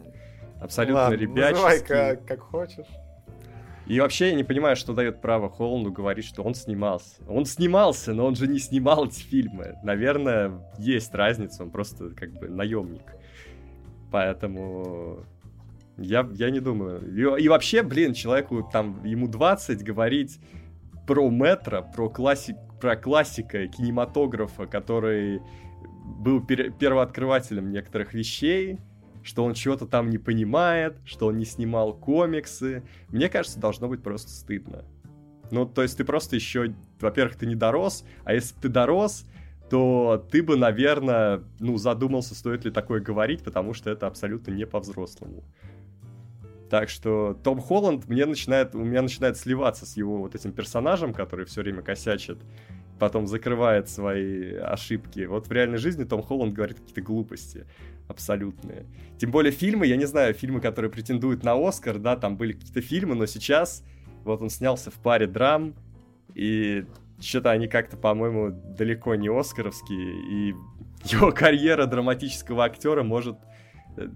абсолютно 0.61 1.01
ладно, 1.01 1.15
ребяческий. 1.15 1.51
Называй 1.51 1.79
как, 1.81 2.25
как 2.25 2.39
хочешь. 2.39 2.87
И 3.85 4.01
вообще 4.01 4.29
я 4.29 4.35
не 4.35 4.43
понимаю, 4.43 4.75
что 4.75 4.93
дает 4.93 5.21
право 5.21 5.49
Холланду 5.49 5.93
говорить, 5.93 6.25
что 6.25 6.43
он 6.43 6.55
снимался. 6.55 7.23
Он 7.27 7.45
снимался, 7.45 8.13
но 8.13 8.25
он 8.25 8.35
же 8.35 8.45
не 8.47 8.59
снимал 8.59 9.05
эти 9.05 9.21
фильмы. 9.21 9.77
Наверное, 9.81 10.59
есть 10.77 11.13
разница, 11.15 11.63
он 11.63 11.71
просто 11.71 12.09
как 12.09 12.33
бы 12.33 12.49
наемник. 12.49 13.15
Поэтому 14.11 15.25
я, 15.97 16.27
я 16.33 16.49
не 16.49 16.59
думаю. 16.59 17.01
И, 17.13 17.43
и 17.43 17.47
вообще, 17.47 17.83
блин, 17.83 18.13
человеку 18.13 18.67
там, 18.71 19.03
ему 19.03 19.27
20, 19.27 19.83
говорить 19.83 20.39
про 21.05 21.29
метро, 21.29 21.85
про, 21.95 22.09
классик, 22.09 22.55
про 22.79 22.95
классика 22.95 23.67
кинематографа, 23.67 24.67
который 24.67 25.41
был 26.05 26.45
пер, 26.45 26.71
первооткрывателем 26.71 27.71
некоторых 27.71 28.13
вещей, 28.13 28.79
что 29.23 29.43
он 29.43 29.53
чего-то 29.53 29.85
там 29.85 30.09
не 30.09 30.17
понимает, 30.17 30.97
что 31.05 31.27
он 31.27 31.37
не 31.37 31.45
снимал 31.45 31.93
комиксы. 31.93 32.83
Мне 33.09 33.29
кажется, 33.29 33.59
должно 33.59 33.87
быть 33.87 34.03
просто 34.03 34.29
стыдно. 34.31 34.85
Ну, 35.49 35.65
то 35.65 35.81
есть 35.81 35.97
ты 35.97 36.03
просто 36.03 36.35
еще, 36.35 36.75
во-первых, 36.99 37.37
ты 37.37 37.45
не 37.45 37.55
дорос, 37.55 38.05
а 38.23 38.33
если 38.33 38.55
ты 38.55 38.69
дорос, 38.69 39.25
то 39.69 40.25
ты 40.31 40.43
бы, 40.43 40.57
наверное, 40.57 41.43
ну, 41.59 41.77
задумался, 41.77 42.35
стоит 42.35 42.65
ли 42.65 42.71
такое 42.71 43.01
говорить, 43.01 43.43
потому 43.43 43.73
что 43.73 43.89
это 43.89 44.07
абсолютно 44.07 44.51
не 44.51 44.65
по-взрослому. 44.65 45.43
Так 46.69 46.89
что 46.89 47.37
Том 47.43 47.61
Холланд 47.61 48.07
мне 48.07 48.25
начинает, 48.25 48.75
у 48.75 48.83
меня 48.83 49.01
начинает 49.01 49.37
сливаться 49.37 49.85
с 49.85 49.95
его 49.95 50.17
вот 50.17 50.35
этим 50.35 50.51
персонажем, 50.51 51.13
который 51.13 51.45
все 51.45 51.61
время 51.61 51.81
косячит, 51.81 52.39
потом 52.99 53.27
закрывает 53.27 53.89
свои 53.89 54.55
ошибки. 54.55 55.25
Вот 55.25 55.47
в 55.47 55.51
реальной 55.51 55.77
жизни 55.77 56.03
Том 56.03 56.21
Холланд 56.21 56.53
говорит 56.53 56.79
какие-то 56.79 57.01
глупости 57.01 57.65
абсолютные. 58.07 58.85
Тем 59.17 59.31
более 59.31 59.51
фильмы, 59.51 59.87
я 59.87 59.95
не 59.95 60.05
знаю, 60.05 60.33
фильмы, 60.33 60.59
которые 60.59 60.91
претендуют 60.91 61.43
на 61.43 61.53
Оскар, 61.55 61.99
да, 61.99 62.15
там 62.15 62.37
были 62.37 62.53
какие-то 62.53 62.81
фильмы, 62.81 63.15
но 63.15 63.25
сейчас 63.25 63.83
вот 64.23 64.41
он 64.41 64.49
снялся 64.49 64.91
в 64.91 64.95
паре 64.95 65.27
драм, 65.27 65.73
и 66.33 66.85
что-то 67.19 67.51
они 67.51 67.67
как-то, 67.67 67.97
по-моему, 67.97 68.51
далеко 68.51 69.15
не 69.15 69.29
оскаровские, 69.29 70.21
и 70.29 70.55
его 71.05 71.31
карьера 71.31 71.85
драматического 71.85 72.65
актера 72.65 73.03
может 73.03 73.37
э, 73.95 74.07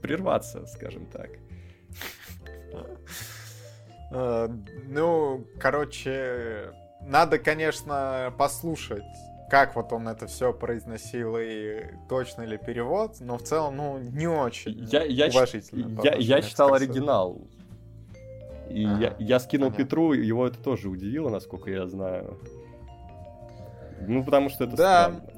прерваться, 0.00 0.66
скажем 0.66 1.06
так. 1.06 1.30
Э, 4.10 4.48
ну, 4.86 5.44
короче, 5.58 6.72
надо, 7.02 7.38
конечно, 7.38 8.32
послушать, 8.38 9.04
как 9.50 9.76
вот 9.76 9.92
он 9.92 10.08
это 10.08 10.26
все 10.26 10.52
произносил 10.52 11.36
и 11.38 11.82
точно 12.08 12.42
ли 12.42 12.58
перевод, 12.58 13.16
но 13.20 13.38
в 13.38 13.42
целом, 13.42 13.76
ну, 13.76 13.98
не 13.98 14.26
очень 14.26 14.86
я, 14.90 15.04
я 15.04 15.26
уважительно. 15.26 16.00
Я, 16.02 16.14
я 16.14 16.42
читал 16.42 16.74
оригинал. 16.74 17.40
И 18.68 18.84
ага, 18.84 18.98
я, 19.00 19.16
я 19.18 19.40
скинул 19.40 19.68
понятно. 19.68 19.84
Петру, 19.84 20.12
его 20.12 20.46
это 20.46 20.58
тоже 20.58 20.88
удивило, 20.88 21.30
насколько 21.30 21.70
я 21.70 21.86
знаю. 21.86 22.38
Ну, 24.06 24.22
потому 24.22 24.50
что 24.50 24.64
это 24.64 24.76
да. 24.76 25.04
странно. 25.04 25.37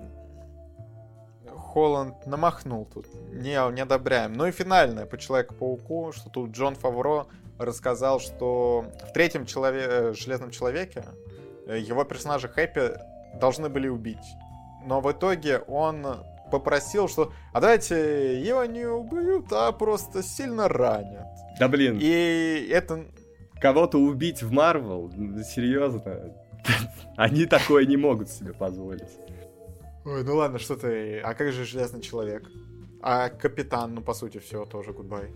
Холланд 1.80 2.26
намахнул 2.26 2.84
тут. 2.92 3.06
Не, 3.32 3.72
не 3.72 3.80
одобряем. 3.80 4.34
Ну 4.34 4.46
и 4.46 4.50
финальное 4.50 5.06
по 5.06 5.16
Человеку-пауку, 5.16 6.12
что 6.12 6.28
тут 6.28 6.50
Джон 6.50 6.74
Фавро 6.74 7.26
рассказал, 7.58 8.20
что 8.20 8.84
в 9.08 9.12
третьем 9.14 9.46
челове... 9.46 9.86
Э, 9.88 10.14
Железном 10.14 10.50
Человеке 10.50 11.04
э, 11.66 11.78
его 11.78 12.04
персонажа 12.04 12.48
Хэппи 12.48 13.00
должны 13.40 13.70
были 13.70 13.88
убить. 13.88 14.18
Но 14.84 15.00
в 15.00 15.10
итоге 15.10 15.60
он 15.60 16.06
попросил, 16.52 17.08
что 17.08 17.32
а 17.54 17.60
давайте 17.62 18.42
его 18.42 18.66
не 18.66 18.84
убьют, 18.84 19.50
а 19.50 19.72
просто 19.72 20.22
сильно 20.22 20.68
ранят. 20.68 21.28
Да 21.58 21.68
блин. 21.68 21.98
И 21.98 22.68
это... 22.70 23.06
Кого-то 23.58 23.98
убить 23.98 24.42
в 24.42 24.52
Марвел? 24.52 25.10
Серьезно? 25.44 26.34
Они 27.16 27.46
такое 27.46 27.86
не 27.86 27.96
могут 27.96 28.28
себе 28.28 28.52
позволить. 28.52 29.08
Ой, 30.04 30.24
ну 30.24 30.36
ладно, 30.36 30.58
что 30.58 30.76
ты... 30.76 31.20
А 31.20 31.34
как 31.34 31.52
же 31.52 31.64
Железный 31.64 32.00
Человек? 32.00 32.50
А 33.02 33.28
Капитан, 33.28 33.94
ну, 33.94 34.02
по 34.02 34.14
сути, 34.14 34.38
все, 34.38 34.64
тоже 34.64 34.92
гудбай. 34.92 35.30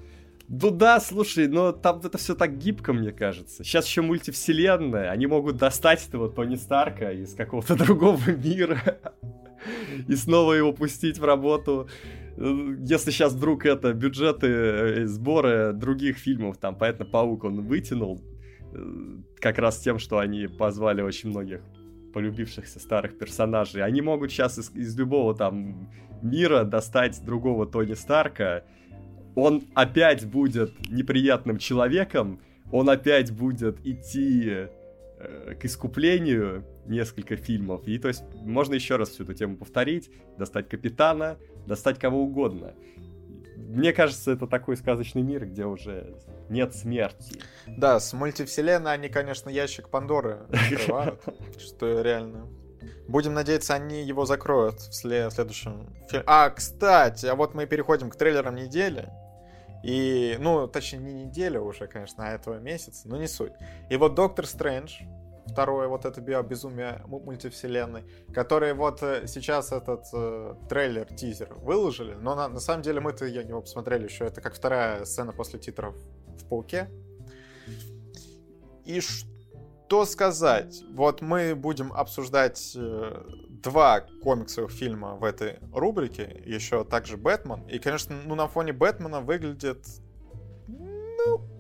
Ну 0.48 0.70
да, 0.70 1.00
слушай, 1.00 1.48
но 1.48 1.72
там 1.72 2.00
это 2.04 2.18
все 2.18 2.34
так 2.34 2.58
гибко, 2.58 2.92
мне 2.92 3.12
кажется. 3.12 3.64
Сейчас 3.64 3.86
еще 3.86 4.02
мультивселенная, 4.02 5.10
они 5.10 5.26
могут 5.26 5.56
достать 5.56 6.06
этого 6.06 6.30
Тони 6.30 6.56
Старка 6.56 7.10
из 7.12 7.34
какого-то 7.34 7.76
другого 7.84 8.20
мира 8.30 8.80
и 10.08 10.16
снова 10.16 10.52
его 10.52 10.72
пустить 10.72 11.18
в 11.18 11.24
работу. 11.24 11.88
Если 12.36 13.10
сейчас 13.10 13.32
вдруг 13.32 13.64
это 13.64 13.92
бюджеты, 13.92 14.46
э, 14.46 15.06
сборы 15.06 15.72
других 15.72 16.18
фильмов, 16.18 16.56
там, 16.58 16.76
понятно, 16.76 17.04
Паук 17.04 17.44
он 17.44 17.62
вытянул, 17.62 18.20
э, 18.72 19.18
как 19.40 19.58
раз 19.58 19.78
тем, 19.78 19.98
что 19.98 20.18
они 20.18 20.46
позвали 20.46 21.00
очень 21.00 21.30
многих 21.30 21.60
полюбившихся 22.14 22.78
старых 22.78 23.18
персонажей. 23.18 23.82
Они 23.82 24.00
могут 24.00 24.30
сейчас 24.30 24.58
из, 24.58 24.70
из 24.70 24.96
любого 24.96 25.34
там 25.34 25.90
мира 26.22 26.64
достать 26.64 27.22
другого 27.24 27.66
Тони 27.66 27.94
Старка. 27.94 28.64
Он 29.34 29.64
опять 29.74 30.24
будет 30.24 30.72
неприятным 30.88 31.58
человеком, 31.58 32.40
он 32.70 32.88
опять 32.88 33.32
будет 33.32 33.84
идти 33.84 34.68
э, 35.18 35.54
к 35.60 35.64
искуплению 35.64 36.64
несколько 36.86 37.36
фильмов. 37.36 37.86
И 37.86 37.98
то 37.98 38.08
есть 38.08 38.22
можно 38.42 38.74
еще 38.74 38.96
раз 38.96 39.10
всю 39.10 39.24
эту 39.24 39.34
тему 39.34 39.56
повторить, 39.56 40.10
достать 40.38 40.68
капитана, 40.68 41.36
достать 41.66 41.98
кого 41.98 42.22
угодно. 42.22 42.74
Мне 43.68 43.92
кажется, 43.92 44.32
это 44.32 44.46
такой 44.46 44.76
сказочный 44.76 45.22
мир, 45.22 45.46
где 45.46 45.64
уже 45.64 46.16
нет 46.48 46.74
смерти. 46.74 47.40
Да, 47.66 47.98
с 47.98 48.12
мультивселенной 48.12 48.92
они, 48.92 49.08
конечно, 49.08 49.48
ящик 49.50 49.88
Пандоры 49.88 50.46
открывают, 50.52 51.22
что 51.58 52.02
реально 52.02 52.48
Будем 53.06 53.34
надеяться, 53.34 53.74
они 53.74 54.02
его 54.02 54.24
закроют 54.24 54.80
в 54.80 54.94
следующем 54.94 55.94
фильме. 56.08 56.24
А, 56.26 56.48
кстати, 56.50 57.26
а 57.26 57.34
вот 57.34 57.54
мы 57.54 57.66
переходим 57.66 58.10
к 58.10 58.16
трейлерам 58.16 58.54
недели. 58.54 59.10
И, 59.82 60.36
ну, 60.40 60.66
точнее, 60.66 60.98
не 61.00 61.24
неделя 61.24 61.60
уже, 61.60 61.86
конечно, 61.86 62.26
а 62.26 62.32
этого 62.32 62.58
месяца, 62.58 63.06
но 63.06 63.18
не 63.18 63.28
суть. 63.28 63.52
И 63.90 63.96
вот 63.96 64.14
Доктор 64.14 64.46
Стрэндж, 64.46 65.02
второе 65.47 65.88
вот 65.88 66.05
это 66.05 66.20
безумие 66.20 67.03
мультивселенной, 67.07 68.05
который 68.32 68.74
вот 68.74 69.03
э, 69.03 69.26
сейчас 69.26 69.72
этот 69.72 70.05
э, 70.12 70.55
трейлер, 70.68 71.07
тизер 71.07 71.55
выложили, 71.55 72.14
но 72.14 72.34
на, 72.34 72.49
на 72.49 72.61
самом 72.61 72.82
деле 72.82 73.01
мы-то 73.01 73.26
я 73.26 73.42
его 73.42 73.61
посмотрели 73.61 74.05
еще, 74.05 74.24
это 74.24 74.40
как 74.40 74.55
вторая 74.55 75.05
сцена 75.05 75.32
после 75.32 75.59
титров 75.59 75.95
в 76.38 76.49
Пауке. 76.49 76.88
И 78.84 79.01
что 79.01 80.05
сказать? 80.05 80.82
Вот 80.92 81.20
мы 81.20 81.55
будем 81.55 81.92
обсуждать 81.92 82.74
э, 82.76 83.22
два 83.62 84.01
комиксовых 84.22 84.70
фильма 84.70 85.16
в 85.16 85.24
этой 85.24 85.59
рубрике, 85.72 86.42
еще 86.45 86.84
также 86.84 87.16
Бэтмен. 87.16 87.66
И, 87.68 87.78
конечно, 87.78 88.14
ну, 88.24 88.34
на 88.34 88.47
фоне 88.47 88.72
Бэтмена 88.72 89.20
выглядит... 89.20 89.86
Ну... 90.68 91.53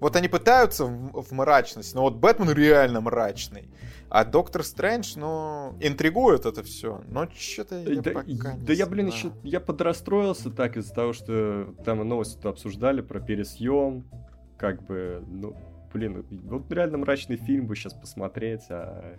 Вот 0.00 0.14
они 0.16 0.28
пытаются 0.28 0.84
в, 0.84 1.22
в 1.22 1.32
мрачность, 1.32 1.94
но 1.94 2.02
вот 2.02 2.16
Бэтмен 2.16 2.50
реально 2.50 3.00
мрачный. 3.00 3.68
А 4.10 4.24
Доктор 4.24 4.62
Стрэндж, 4.62 5.14
ну, 5.16 5.76
интригует 5.80 6.46
это 6.46 6.62
все. 6.62 7.02
Но 7.08 7.28
что-то 7.36 7.78
я 7.80 8.00
да, 8.00 8.10
пока 8.12 8.24
не 8.26 8.34
Да 8.38 8.50
знаю. 8.52 8.62
я, 8.76 8.86
блин, 8.86 9.06
еще 9.08 9.32
я 9.42 9.60
подрастроился 9.60 10.50
так 10.50 10.76
из-за 10.76 10.94
того, 10.94 11.12
что 11.12 11.74
там 11.84 12.06
новости 12.08 12.46
обсуждали 12.46 13.00
про 13.00 13.20
пересъем. 13.20 14.08
Как 14.56 14.82
бы, 14.86 15.22
ну, 15.26 15.54
блин, 15.92 16.24
вот 16.30 16.72
реально 16.72 16.98
мрачный 16.98 17.36
фильм 17.36 17.66
бы 17.66 17.76
сейчас 17.76 17.92
посмотреть, 17.92 18.62
а 18.70 19.16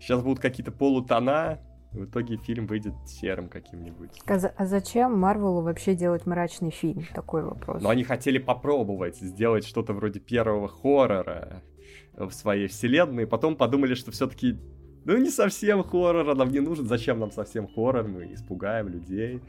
сейчас 0.00 0.22
будут 0.22 0.40
какие-то 0.40 0.72
полутона, 0.72 1.60
в 1.92 2.04
итоге 2.04 2.36
фильм 2.36 2.66
выйдет 2.66 2.94
серым 3.06 3.48
каким-нибудь. 3.48 4.10
А, 4.26 4.38
за- 4.38 4.52
а 4.56 4.66
зачем 4.66 5.18
Марвелу 5.18 5.60
вообще 5.62 5.94
делать 5.94 6.26
мрачный 6.26 6.70
фильм? 6.70 7.04
Такой 7.14 7.42
вопрос. 7.44 7.82
Но 7.82 7.88
они 7.90 8.02
хотели 8.04 8.38
попробовать 8.38 9.16
сделать 9.16 9.66
что-то 9.66 9.92
вроде 9.92 10.20
первого 10.20 10.68
хоррора 10.68 11.62
в 12.16 12.30
своей 12.32 12.66
вселенной, 12.68 13.26
потом 13.26 13.56
подумали, 13.56 13.94
что 13.94 14.10
все-таки 14.10 14.58
ну 15.04 15.16
не 15.18 15.30
совсем 15.30 15.82
хоррор, 15.82 16.34
нам 16.36 16.50
не 16.50 16.60
нужен, 16.60 16.86
зачем 16.86 17.18
нам 17.18 17.30
совсем 17.30 17.66
хоррор, 17.66 18.06
мы 18.06 18.32
испугаем 18.32 18.88
людей, 18.88 19.40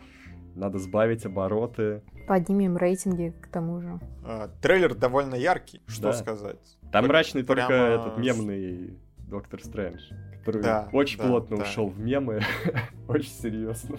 надо 0.55 0.79
сбавить 0.79 1.25
обороты. 1.25 2.01
Поднимем 2.27 2.75
рейтинги 2.77 3.33
к 3.41 3.47
тому 3.47 3.81
же. 3.81 3.99
А, 4.25 4.47
трейлер 4.61 4.95
довольно 4.95 5.35
яркий, 5.35 5.81
что 5.87 6.03
Да. 6.07 6.13
сказать. 6.13 6.77
Там 6.91 7.03
Пр- 7.03 7.09
мрачный 7.09 7.43
прямо 7.43 7.67
только 7.67 7.73
этот 7.75 8.17
мемный 8.17 8.97
Доктор 9.34 9.63
Стрэндж, 9.63 10.11
который 10.39 10.61
Да, 10.61 10.89
очень 10.93 11.17
да, 11.17 11.25
плотно 11.27 11.57
да. 11.57 11.63
ушел 11.63 11.88
в 11.88 11.99
мемы, 11.99 12.39
очень 13.07 13.31
серьезно. 13.31 13.97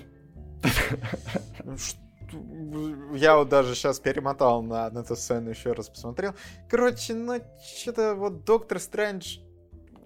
Ну, 2.32 3.14
Я 3.14 3.36
вот 3.36 3.48
даже 3.48 3.74
сейчас 3.74 3.98
перемотал 3.98 4.62
на, 4.62 4.88
на 4.90 5.00
эту 5.00 5.16
сцену 5.16 5.50
еще 5.50 5.72
раз 5.72 5.88
посмотрел. 5.88 6.34
Короче, 6.70 7.14
ну 7.14 7.40
что-то 7.76 8.14
вот 8.14 8.44
Доктор 8.44 8.78
Стрэндж, 8.78 9.38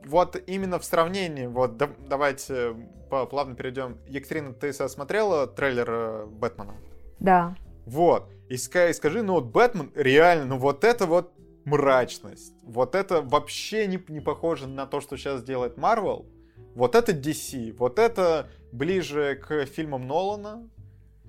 вот 0.07 0.43
именно 0.47 0.79
в 0.79 0.85
сравнении, 0.87 1.47
вот 1.47 1.77
да- 1.77 1.91
давайте 2.09 2.75
плавно 3.11 3.55
перейдем. 3.55 3.99
Екатерина, 4.07 4.55
ты 4.55 4.73
смотрела 4.73 5.47
трейлер 5.47 5.91
э, 5.91 6.27
Бэтмена? 6.27 6.75
Да. 7.21 7.55
Вот. 7.85 8.31
И 8.49 8.57
скажи, 8.57 9.23
ну 9.23 9.35
вот 9.35 9.45
Бэтмен 9.47 9.93
реально, 9.95 10.47
ну 10.47 10.59
вот 10.59 10.85
это 10.85 11.05
вот 11.05 11.33
мрачность. 11.69 12.55
Вот 12.63 12.95
это 12.95 13.21
вообще 13.23 13.87
не, 13.87 14.03
не 14.09 14.21
похоже 14.21 14.67
на 14.69 14.87
то, 14.87 15.01
что 15.01 15.17
сейчас 15.17 15.43
делает 15.43 15.77
Марвел. 15.77 16.27
Вот 16.75 16.95
это 16.95 17.13
DC. 17.13 17.77
Вот 17.79 17.99
это 17.99 18.49
ближе 18.73 19.35
к 19.37 19.65
фильмам 19.67 20.07
Нолана. 20.07 20.69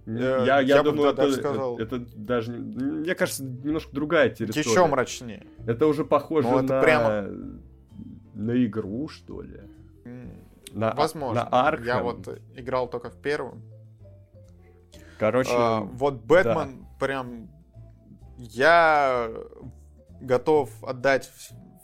Э, 0.05 0.11
Я, 0.45 0.59
я, 0.59 0.59
я 0.61 0.83
думаю, 0.83 1.13
да- 1.13 1.23
даже 1.23 1.39
это, 1.39 1.41
сказал- 1.49 1.77
это 1.79 1.99
даже, 2.15 2.51
не- 2.51 2.83
мне 2.83 3.15
кажется, 3.15 3.43
немножко 3.43 3.93
другая 3.93 4.29
территория. 4.29 4.61
Еще 4.69 4.85
мрачнее. 4.85 5.45
Это 5.67 5.87
уже 5.87 6.03
похоже 6.05 6.47
Ну, 6.47 6.59
это 6.59 6.73
на... 6.75 6.81
прямо- 6.81 7.27
на 8.33 8.65
игру, 8.65 9.07
что 9.09 9.41
ли. 9.41 9.61
На, 10.71 10.93
Возможно. 10.93 11.47
На. 11.51 11.77
Я 11.83 12.01
вот 12.03 12.27
играл 12.55 12.87
только 12.89 13.09
в 13.09 13.17
первую. 13.17 13.61
Короче, 15.17 15.51
А, 15.53 15.81
вот 15.81 16.13
Бэтмен 16.23 16.85
прям... 16.99 17.49
Я 18.37 19.29
готов 20.21 20.69
отдать 20.83 21.31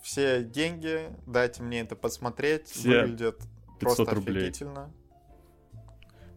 все 0.02 0.44
деньги, 0.44 1.10
дайте 1.26 1.64
мне 1.64 1.82
это 1.82 1.96
посмотреть. 1.96 2.68
Все 2.68 3.02
Выглядит 3.02 3.38
500 3.80 3.80
просто 3.80 4.16
рублей. 4.16 4.38
офигительно. 4.44 4.94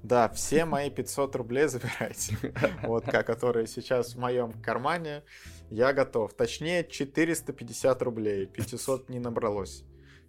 Да, 0.03 0.29
все 0.29 0.65
мои 0.65 0.91
500 0.91 1.37
рублей 1.37 1.67
забирайте. 1.69 2.37
Вот, 2.83 3.05
которые 3.05 3.67
сейчас 3.67 4.15
в 4.15 4.19
моем 4.19 4.53
кармане. 4.63 5.23
Я 5.71 5.93
готов. 5.93 6.35
Точнее, 6.35 6.85
450 6.85 8.03
рублей. 8.03 8.47
500 8.47 9.09
не 9.11 9.19
набралось. 9.19 9.85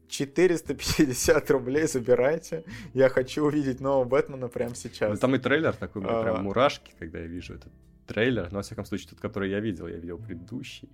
450 0.09 1.51
рублей 1.51 1.87
забирайте. 1.87 2.65
Я 2.93 3.09
хочу 3.09 3.45
увидеть 3.45 3.79
нового 3.79 4.05
Бэтмена 4.05 4.47
прямо 4.49 4.71
Ну, 4.71 4.75
сейчас. 4.75 5.19
там 5.19 5.35
и 5.35 5.39
трейлер 5.39 5.73
такой, 5.73 6.01
у 6.01 6.05
меня 6.05 6.19
А. 6.19 6.23
прям 6.23 6.43
мурашки, 6.43 6.91
когда 6.97 7.19
я 7.19 7.27
вижу 7.27 7.53
этот 7.53 7.71
трейлер. 8.07 8.49
Но, 8.51 8.57
во 8.57 8.61
всяком 8.63 8.85
случае, 8.85 9.09
тот, 9.11 9.19
который 9.19 9.51
я 9.51 9.59
видел, 9.59 9.87
я 9.87 9.97
видел 9.97 10.17
предыдущий. 10.17 10.89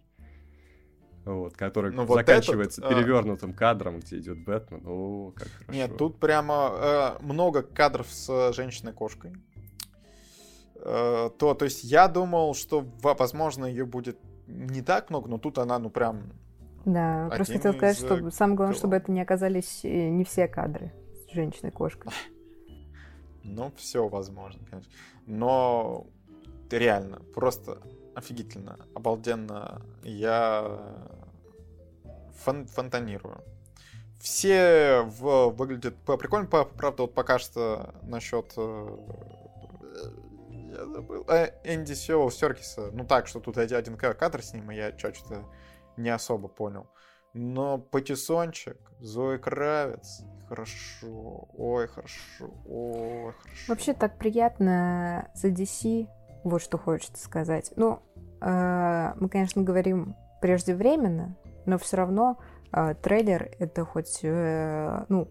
Вот, 1.26 1.58
который 1.58 1.92
Ну, 1.92 2.06
вот 2.06 2.18
заканчивается 2.20 2.82
этот, 2.82 2.92
а. 2.92 2.96
перевернутым 2.96 3.54
кадром, 3.54 4.00
где 4.00 4.20
идет 4.20 4.44
Бэтмен. 4.46 4.84
О, 4.86 5.32
как 5.36 5.48
хорошо. 5.48 5.72
Нет, 5.74 5.98
тут 5.98 6.20
прямо 6.20 7.18
э, 7.20 7.24
много 7.24 7.64
кадров 7.64 8.08
с 8.12 8.30
э, 8.30 8.54
женщиной-кошкой. 8.54 9.34
Э, 10.76 11.30
то, 11.38 11.54
то 11.56 11.66
есть 11.66 11.84
я 11.84 12.08
думал, 12.08 12.54
что, 12.54 12.86
во- 13.02 13.16
возможно, 13.16 13.66
ее 13.66 13.86
будет 13.86 14.20
не 14.48 14.82
так 14.84 15.10
много, 15.10 15.28
но 15.28 15.40
тут 15.40 15.58
она, 15.58 15.80
ну, 15.80 15.90
прям... 15.90 16.32
Да, 16.86 17.26
просто 17.36 17.54
Один 17.54 17.58
хотел 17.58 17.74
сказать, 17.74 17.98
из, 17.98 18.04
э, 18.04 18.06
что 18.06 18.32
самое 18.32 18.58
главное, 18.58 18.74
глав. 18.74 18.78
чтобы 18.78 18.96
это 18.98 19.12
не 19.12 19.22
оказались 19.22 19.80
э, 19.84 20.10
не 20.10 20.24
все 20.26 20.48
кадры 20.48 20.94
с 21.28 21.34
женщиной-кошкой. 21.34 22.12
Ну, 23.48 23.72
все 23.78 24.08
возможно, 24.08 24.66
конечно. 24.68 24.92
Но 25.28 26.08
реально, 26.72 27.20
просто 27.36 27.78
офигительно, 28.16 28.78
обалденно. 28.96 29.82
Я 30.04 30.80
фон- 32.46 32.66
фонтанирую. 32.68 33.44
Все 34.20 35.02
в- 35.02 35.50
выглядят 35.50 35.96
прикольно, 36.04 36.48
правда, 36.48 37.04
вот 37.04 37.14
пока 37.14 37.38
что 37.38 37.94
насчет... 38.04 38.54
э, 38.58 38.98
Я 40.72 40.86
забыл. 40.86 41.26
Э, 41.28 41.52
Энди 41.64 41.94
Сио 41.94 42.30
Серкиса. 42.30 42.90
Ну 42.92 43.06
так, 43.06 43.28
что 43.28 43.40
тут 43.40 43.58
один 43.58 43.78
один 43.78 43.98
ка- 43.98 44.14
кадр 44.14 44.42
с 44.42 44.54
ним, 44.54 44.72
и 44.72 44.76
я 44.76 44.98
что-то 44.98 45.46
не 45.98 46.10
особо 46.10 46.48
понял. 46.48 46.88
Но 47.34 47.78
Патисончик, 47.78 48.78
Зои 49.00 49.38
Кравец, 49.38 50.22
хорошо, 50.48 51.48
ой, 51.54 51.88
хорошо, 51.88 52.50
ой, 52.66 53.34
хорошо. 53.34 53.66
Вообще 53.68 53.94
так 53.94 54.18
приятно 54.18 55.30
за 55.36 55.50
DC, 55.50 56.08
вот 56.50 56.62
что 56.62 56.78
хочется 56.78 57.24
сказать. 57.24 57.72
Ну, 57.76 58.00
э, 58.42 59.14
мы, 59.20 59.30
конечно, 59.30 59.62
говорим 59.64 60.16
преждевременно, 60.42 61.36
но 61.66 61.78
все 61.78 61.98
равно 61.98 62.38
э, 62.72 62.96
трейлер 63.02 63.52
это 63.60 63.84
хоть, 63.84 64.20
э, 64.24 65.06
ну, 65.10 65.28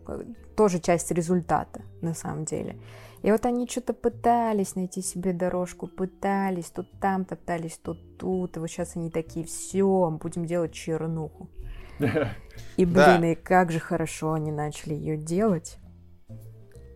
тоже 0.57 0.81
часть 0.81 1.11
результата 1.12 1.83
на 2.03 2.15
самом 2.15 2.45
деле. 2.45 2.79
И 3.23 3.31
вот 3.31 3.47
они 3.47 3.67
что-то 3.67 3.95
пытались 3.95 4.75
найти 4.75 5.01
себе 5.01 5.33
дорожку, 5.33 5.87
пытались, 5.87 6.67
тут 6.71 6.91
там 7.01 7.25
топтались, 7.25 7.79
тут 7.79 8.19
тут, 8.19 8.57
и 8.57 8.61
вот 8.61 8.69
сейчас 8.69 8.97
они 8.97 9.11
такие, 9.11 9.47
все, 9.47 10.11
будем 10.21 10.45
делать 10.45 10.73
чернуху. 10.73 11.49
И, 12.77 12.85
Да. 12.85 13.17
блин, 13.19 13.33
и 13.33 13.35
как 13.35 13.71
же 13.71 13.79
хорошо 13.81 14.33
они 14.35 14.53
начали 14.53 14.95
ее 14.95 15.17
делать. 15.17 15.79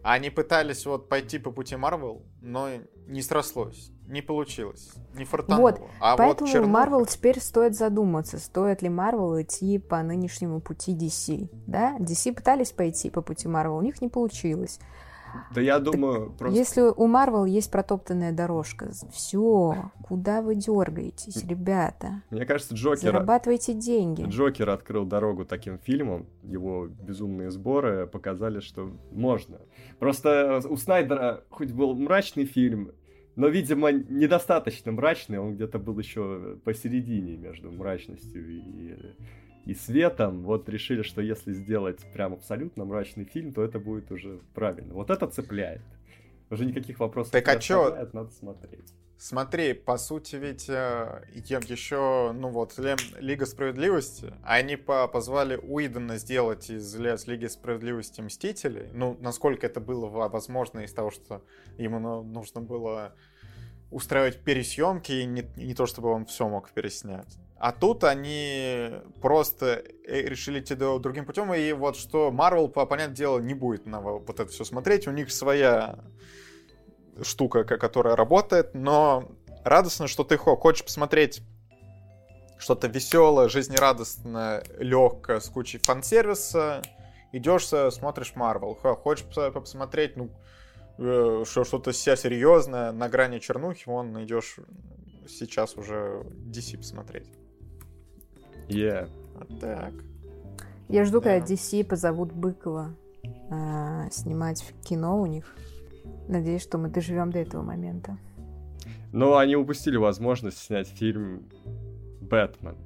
Они 0.03 0.31
пытались 0.31 0.87
вот 0.87 1.09
пойти 1.09 1.39
по 1.39 1.51
пути 1.51 1.77
Марвел, 1.77 2.25
но 2.41 2.69
не 3.09 3.23
срослось, 3.23 3.91
не 4.07 4.23
получилось, 4.23 4.93
не 5.15 5.25
фартануло. 5.25 5.71
Вот, 5.71 5.81
а 6.01 6.17
Поэтому 6.17 6.51
вот 6.51 6.67
Марвел 6.67 7.07
теперь 7.07 7.41
стоит 7.41 7.75
задуматься, 7.75 8.39
стоит 8.39 8.83
ли 8.83 8.89
Марвел 8.89 9.41
идти 9.41 9.79
по 9.79 10.03
нынешнему 10.03 10.61
пути 10.61 10.95
DC. 10.95 11.49
Да, 11.67 11.97
DC 11.99 12.35
пытались 12.35 12.73
пойти 12.73 13.11
по 13.11 13.23
пути 13.23 13.49
Марвел, 13.49 13.77
у 13.79 13.83
них 13.83 14.01
не 14.01 14.09
получилось. 14.09 14.79
Да 15.55 15.61
я 15.61 15.79
думаю, 15.79 16.33
просто... 16.39 16.59
Если 16.59 16.81
у 16.81 17.07
Марвел 17.07 17.45
есть 17.45 17.71
протоптанная 17.71 18.33
дорожка, 18.33 18.91
все, 19.13 19.91
куда 20.03 20.43
вы 20.43 20.55
дергаетесь, 20.55 21.45
ребята? 21.45 22.23
Мне 22.31 22.47
кажется, 22.47 22.75
Джокер... 22.75 23.13
Зарабатывайте 23.13 23.75
деньги. 23.75 24.25
Джокер 24.25 24.71
открыл 24.71 25.05
дорогу 25.05 25.45
таким 25.45 25.79
фильмам, 25.79 26.27
его 26.43 26.87
безумные 26.87 27.51
сборы 27.51 28.07
показали, 28.07 28.61
что 28.61 28.91
можно. 29.13 29.59
Просто 29.99 30.61
у 30.69 30.77
Снайдера 30.77 31.45
хоть 31.51 31.73
был 31.73 31.95
мрачный 31.95 32.45
фильм, 32.45 32.93
но, 33.39 33.49
видимо, 33.49 33.93
недостаточно 33.93 34.93
мрачный, 34.93 35.39
он 35.39 35.55
где-то 35.55 35.79
был 35.79 35.99
еще 35.99 36.59
посередине 36.65 37.37
между 37.37 37.71
мрачностью 37.71 38.49
и 38.49 39.15
и 39.69 39.75
светом, 39.75 40.45
вот 40.45 40.67
решили, 40.71 41.03
что 41.03 41.21
если 41.21 41.53
сделать 41.53 42.01
прям 42.15 42.33
абсолютно 42.33 42.87
мрачный 42.87 43.27
фильм, 43.27 43.53
то 43.53 43.63
это 43.63 43.79
будет 43.79 44.11
уже 44.11 44.41
правильно. 44.55 44.95
Вот 44.95 45.11
это 45.11 45.27
цепляет. 45.27 45.83
Уже 46.49 46.65
никаких 46.65 46.99
вопросов 46.99 47.33
так, 47.33 47.47
не 47.47 47.53
а 47.53 47.59
чё? 47.59 48.09
надо 48.15 48.31
смотреть. 48.31 48.95
Смотри, 49.19 49.75
по 49.75 49.99
сути 49.99 50.37
ведь 50.37 50.71
э, 50.71 51.25
еще, 51.35 52.33
ну 52.33 52.49
вот, 52.49 52.79
Лига 53.19 53.45
Справедливости, 53.47 54.33
они 54.43 54.77
по 54.77 55.07
позвали 55.09 55.57
Уидона 55.57 56.17
сделать 56.17 56.71
из 56.71 56.95
Лиги 57.27 57.47
Справедливости 57.47 58.21
Мстителей. 58.21 58.89
Ну, 58.95 59.19
насколько 59.21 59.67
это 59.67 59.81
было 59.81 60.07
возможно 60.07 60.81
из 60.81 60.93
того, 60.93 61.11
что 61.11 61.45
ему 61.77 61.99
нужно 62.23 62.63
было 62.63 63.15
устраивать 63.91 64.41
пересъемки, 64.41 65.13
и 65.13 65.25
не, 65.25 65.49
не 65.57 65.75
то 65.75 65.87
чтобы 65.87 66.11
он 66.11 66.27
все 66.27 66.49
мог 66.49 66.71
переснять. 66.71 67.39
А 67.59 67.73
тут 67.73 68.05
они 68.05 68.91
просто 69.21 69.83
э, 70.07 70.23
решили 70.23 70.61
идти 70.61 70.75
другим 70.75 71.25
путем, 71.25 71.53
и 71.53 71.73
вот 71.73 71.97
что 71.97 72.31
Marvel, 72.31 72.69
по 72.69 72.87
понятное 72.87 73.17
дело, 73.17 73.39
не 73.41 73.55
будет 73.55 73.87
на 73.87 74.01
вот 74.01 74.29
это 74.29 74.47
все 74.47 74.65
смотреть. 74.65 75.09
У 75.09 75.11
них 75.11 75.33
своя 75.33 75.99
штука, 77.23 77.65
которая 77.65 78.15
работает, 78.15 78.75
но 78.75 79.29
радостно, 79.65 80.07
что 80.07 80.23
ты 80.23 80.37
хочешь 80.37 80.85
посмотреть 80.85 81.43
что-то 82.59 82.89
веселое, 82.89 83.49
жизнерадостное, 83.49 84.65
легкое, 84.79 85.41
с 85.41 85.49
кучей 85.49 85.79
фан-сервиса, 85.79 86.83
идешь, 87.33 87.67
смотришь 87.67 88.33
Marvel. 88.37 88.75
Хочешь 88.97 89.25
посмотреть, 89.53 90.17
ну, 90.17 90.31
э, 90.99 91.45
что-то 91.45 91.93
себя 91.93 92.17
серьезное, 92.17 92.93
на 92.93 93.09
грани 93.09 93.39
чернухи, 93.39 93.85
вон 93.87 94.23
идешь 94.25 94.57
сейчас 95.29 95.77
уже 95.77 96.25
DC 96.47 96.79
посмотреть. 96.79 97.31
Yeah. 98.69 99.09
Вот 99.35 99.61
так. 99.61 99.93
Я 100.89 101.05
жду, 101.05 101.21
да. 101.21 101.39
когда 101.39 101.47
DC 101.47 101.85
позовут 101.85 102.33
Быкова 102.33 102.95
э, 103.23 104.11
снимать 104.11 104.65
кино 104.85 105.21
у 105.21 105.27
них. 105.27 105.55
Надеюсь, 106.29 106.63
что 106.63 106.79
мы 106.79 106.89
доживем 106.89 107.31
до 107.31 107.39
этого 107.39 107.63
момента. 107.63 108.19
Но 109.13 109.37
они 109.37 109.57
упустили 109.57 109.97
возможность 109.97 110.59
снять 110.59 110.89
фильм 110.89 111.49
«Бэтмен». 112.21 112.77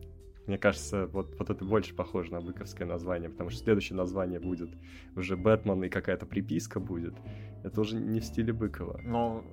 Мне 0.46 0.58
кажется, 0.58 1.06
вот, 1.06 1.36
вот 1.38 1.50
это 1.50 1.64
больше 1.64 1.94
похоже 1.94 2.32
на 2.32 2.40
быковское 2.40 2.86
название, 2.86 3.30
потому 3.30 3.50
что 3.50 3.62
следующее 3.62 3.96
название 3.96 4.40
будет 4.40 4.70
уже 5.14 5.36
«Бэтмен» 5.36 5.84
и 5.84 5.88
какая-то 5.88 6.26
приписка 6.26 6.80
будет. 6.80 7.14
Это 7.62 7.80
уже 7.80 7.96
не 7.96 8.18
в 8.18 8.24
стиле 8.24 8.52
Быкова. 8.52 9.00
Но 9.04 9.44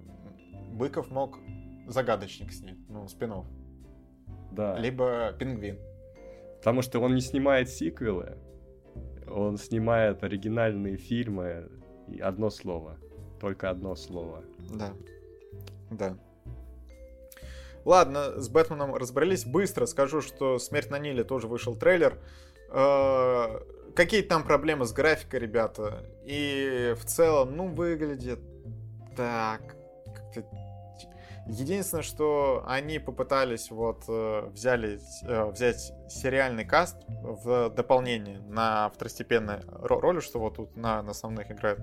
Быков 0.74 1.12
мог 1.12 1.38
«Загадочник» 1.88 2.52
снять, 2.52 2.78
ну, 2.88 3.08
спин 3.08 3.32
-офф. 3.32 3.46
Да. 4.52 4.78
Либо 4.80 5.34
«Пингвин». 5.38 5.78
Потому 6.58 6.82
что 6.82 7.00
он 7.00 7.14
не 7.14 7.22
снимает 7.22 7.70
сиквелы, 7.70 8.38
он 9.28 9.58
снимает 9.58 10.24
оригинальные 10.24 10.98
фильмы, 10.98 11.70
и 12.08 12.20
одно 12.20 12.50
слово, 12.50 12.98
только 13.40 13.70
одно 13.70 13.96
слово. 13.96 14.44
Да, 14.74 14.94
да. 15.92 16.18
Ладно, 17.86 18.40
с 18.40 18.50
Бэтменом 18.50 18.96
разобрались. 18.96 19.46
Быстро 19.46 19.86
скажу, 19.86 20.22
что 20.22 20.60
«Смерть 20.60 20.90
на 20.90 21.00
Ниле» 21.00 21.24
тоже 21.24 21.48
вышел 21.48 21.76
трейлер. 21.76 22.18
Э, 22.72 23.60
какие 23.96 24.22
там 24.22 24.44
проблемы 24.44 24.86
с 24.86 24.92
графикой, 24.92 25.40
ребята? 25.40 26.06
И 26.26 26.94
в 27.00 27.06
целом, 27.06 27.56
ну, 27.56 27.68
выглядит 27.68 28.40
так, 29.16 29.76
Единственное, 31.50 32.04
что 32.04 32.64
они 32.68 33.00
попытались 33.00 33.72
вот 33.72 34.04
э, 34.08 34.50
взяли, 34.52 35.00
э, 35.24 35.46
взять 35.46 35.92
сериальный 36.08 36.64
каст 36.64 36.96
в 37.08 37.72
дополнение 37.72 38.40
на 38.42 38.92
второстепенной 38.92 39.62
роли, 39.66 40.20
что 40.20 40.40
вот 40.40 40.58
тут 40.58 40.78
на, 40.78 41.02
на 41.02 41.10
основных 41.10 41.50
играют 41.50 41.80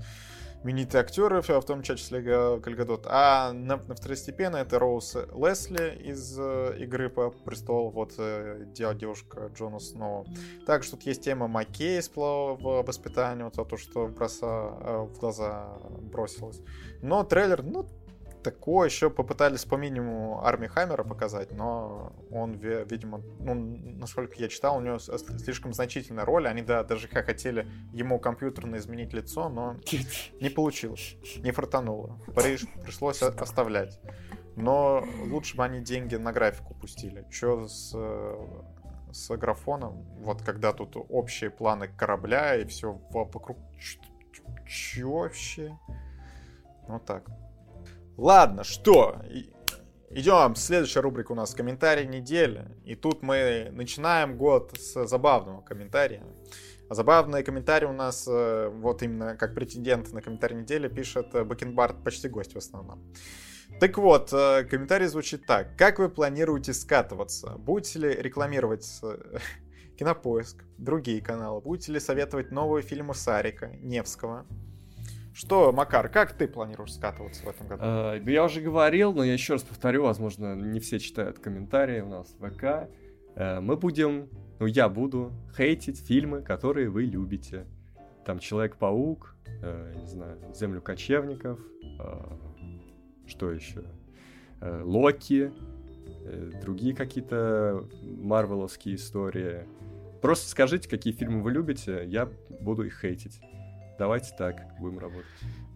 именитые 0.65 1.01
актеры, 1.01 1.43
в 1.43 1.65
том 1.65 1.83
числе 1.83 2.21
Гальгадот, 2.21 3.07
а 3.09 3.53
на, 3.53 3.77
на 3.77 3.95
второстепенно 3.95 4.57
это 4.57 4.79
Роуз 4.79 5.17
Лесли 5.35 5.97
из 6.03 6.37
э, 6.39 6.77
«Игры 6.79 7.09
по 7.09 7.31
престолу», 7.31 7.91
вот 7.91 8.15
девушка 8.17 9.51
Джона 9.55 9.79
Сноу. 9.79 10.27
Также 10.67 10.93
тут 10.93 11.03
есть 11.03 11.23
тема 11.23 11.47
Маккей 11.47 11.99
из 11.99 12.09
полового 12.09 12.83
воспитания, 12.83 13.45
вот 13.45 13.69
то, 13.69 13.77
что 13.77 14.09
броса, 14.09 14.47
в 14.47 15.19
глаза 15.19 15.79
бросилось. 16.01 16.61
Но 17.03 17.25
трейлер, 17.25 17.63
ну, 17.63 17.87
такое 18.47 18.89
еще 18.89 19.11
попытались 19.11 19.65
по 19.65 19.75
минимуму 19.75 20.45
Арми 20.45 20.69
Хаммера 20.69 21.03
показать, 21.03 21.51
но 21.51 22.13
он, 22.31 22.53
видимо, 22.53 23.21
ну, 23.41 23.55
насколько 23.55 24.37
я 24.37 24.47
читал, 24.49 24.77
у 24.77 24.81
него 24.81 25.01
слишком 25.01 25.73
значительная 25.75 26.25
роль. 26.25 26.47
Они, 26.47 26.63
да, 26.63 26.85
даже 26.85 27.09
как 27.09 27.27
хотели 27.27 27.67
ему 27.93 28.21
компьютерно 28.21 28.77
изменить 28.77 29.13
лицо, 29.13 29.49
но 29.49 29.75
не 30.41 30.49
получилось, 30.49 31.17
не 31.39 31.51
фартануло. 31.51 32.21
Пришлось 32.37 33.21
оставлять. 33.21 33.99
Но 34.55 35.05
лучше 35.25 35.57
бы 35.57 35.65
они 35.65 35.81
деньги 35.81 36.15
на 36.15 36.33
графику 36.33 36.73
пустили. 36.75 37.27
Че 37.29 37.67
с, 37.67 37.97
с 39.11 39.37
графоном, 39.37 40.05
вот 40.21 40.43
когда 40.43 40.73
тут 40.73 40.97
общие 41.09 41.51
планы 41.51 41.89
корабля 41.89 42.55
и 42.55 42.65
все 42.65 42.93
вокруг... 43.11 43.59
Че 44.69 45.05
вообще? 45.05 45.77
Вот 46.87 47.05
так. 47.05 47.29
Ладно, 48.17 48.65
что? 48.65 49.23
Идем, 50.09 50.55
следующая 50.55 51.01
рубрика 51.01 51.33
у 51.33 51.35
нас 51.35 51.55
комментарий 51.55 52.07
недели. 52.07 52.67
И 52.85 52.95
тут 52.95 53.23
мы 53.23 53.69
начинаем 53.73 54.39
год 54.39 54.73
с 54.79 55.07
забавного 55.07 55.61
комментария. 55.61 56.25
А 56.89 56.95
забавные 56.95 57.43
комментарии 57.43 57.87
у 57.87 57.93
нас, 57.93 58.27
э, 58.27 58.71
вот 58.73 59.03
именно 59.03 59.37
как 59.37 59.55
претендент 59.55 60.13
на 60.13 60.23
комментарий 60.23 60.57
недели, 60.57 60.89
пишет 60.89 61.35
э, 61.35 61.45
Бакенбард, 61.45 62.03
почти 62.05 62.29
гость 62.29 62.55
в 62.55 62.59
основном. 62.59 63.03
Так 63.81 63.99
вот, 63.99 64.33
э, 64.33 64.65
комментарий 64.65 65.09
звучит 65.09 65.45
так. 65.45 65.77
Как 65.77 65.99
вы 65.99 66.09
планируете 66.09 66.73
скатываться? 66.73 67.57
Будете 67.59 67.99
ли 67.99 68.09
рекламировать 68.15 69.03
Кинопоиск, 69.99 70.65
другие 70.79 71.21
каналы? 71.21 71.61
Будете 71.61 71.93
ли 71.93 72.01
советовать 72.01 72.53
новые 72.53 72.83
фильмы 72.85 73.15
Сарика, 73.15 73.73
Невского? 73.83 74.47
Что, 75.37 75.71
Макар, 75.71 76.09
как 76.09 76.33
ты 76.33 76.49
планируешь 76.49 76.95
скатываться 76.95 77.45
в 77.45 77.49
этом 77.51 77.69
году? 77.69 77.83
Uh, 77.85 78.33
я 78.33 78.43
уже 78.43 78.63
говорил, 78.63 79.13
но 79.13 79.23
я 79.23 79.35
еще 79.35 79.53
раз 79.53 79.63
повторю, 79.65 80.05
возможно, 80.05 80.55
не 80.55 80.81
все 80.81 80.99
читают 80.99 81.41
комментарии 81.41 82.01
у 82.01 82.09
нас 82.09 82.35
в 82.39 82.49
ВК. 82.49 82.89
Uh, 83.35 83.61
мы 83.61 83.77
будем, 83.77 84.31
ну 84.61 84.65
я 84.65 84.89
буду 84.89 85.35
хейтить 85.55 85.99
фильмы, 85.99 86.41
которые 86.41 86.89
вы 86.89 87.03
любите. 87.03 87.67
Там 88.25 88.39
Человек-паук, 88.39 89.37
uh, 89.63 90.01
не 90.01 90.07
знаю, 90.07 90.39
Землю 90.55 90.81
кочевников, 90.81 91.61
что 93.27 93.51
еще? 93.51 93.85
Локи, 94.63 95.53
другие 96.63 96.97
какие-то 96.97 97.87
марвеловские 98.03 98.95
истории. 98.95 99.69
Просто 100.23 100.49
скажите, 100.49 100.89
какие 100.89 101.13
фильмы 101.13 101.43
вы 101.43 101.53
любите, 101.53 102.05
я 102.07 102.27
буду 102.59 102.85
их 102.85 102.99
хейтить. 102.99 103.39
Давайте 103.99 104.35
так 104.37 104.79
будем 104.79 104.99
работать. 104.99 105.27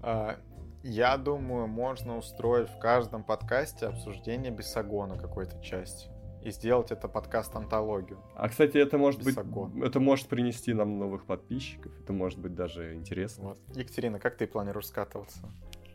А, 0.02 0.36
я 0.82 1.16
думаю, 1.16 1.66
можно 1.66 2.16
устроить 2.18 2.68
в 2.68 2.78
каждом 2.78 3.22
подкасте 3.22 3.86
обсуждение 3.86 4.50
Бесогона 4.50 5.18
какой-то 5.18 5.62
части. 5.62 6.10
И 6.42 6.50
сделать 6.50 6.90
это 6.90 7.06
подкаст-антологию. 7.06 8.18
А, 8.34 8.48
кстати, 8.48 8.78
это 8.78 8.96
может 8.96 9.22
Бесогон. 9.22 9.72
быть... 9.72 9.88
Это 9.88 10.00
может 10.00 10.28
принести 10.28 10.72
нам 10.72 10.98
новых 10.98 11.26
подписчиков. 11.26 11.92
Это 12.02 12.12
может 12.14 12.38
быть 12.38 12.54
даже 12.54 12.94
интересно. 12.94 13.48
Вот. 13.50 13.58
Екатерина, 13.76 14.18
как 14.18 14.36
ты 14.36 14.46
планируешь 14.46 14.86
скатываться? 14.86 15.40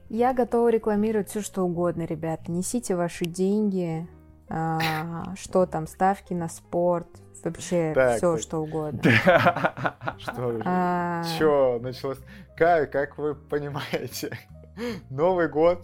Я 0.10 0.34
готова 0.34 0.70
рекламировать 0.70 1.30
все, 1.30 1.42
что 1.42 1.64
угодно, 1.64 2.04
ребят. 2.04 2.48
Несите 2.48 2.96
ваши 2.96 3.26
деньги, 3.26 4.08
а, 4.48 5.36
что 5.36 5.66
там, 5.66 5.88
ставки 5.88 6.34
на 6.36 6.48
спорт, 6.48 7.10
вообще 7.46 7.94
так, 7.94 8.18
все, 8.18 8.34
так. 8.34 8.42
что 8.42 8.58
угодно. 8.60 9.02
Что? 10.18 10.62
А... 10.66 11.24
Чё 11.38 11.80
началось? 11.82 12.20
Как, 12.58 12.92
как 12.92 13.18
вы 13.18 13.36
понимаете, 13.36 14.38
Новый 15.10 15.48
год, 15.48 15.84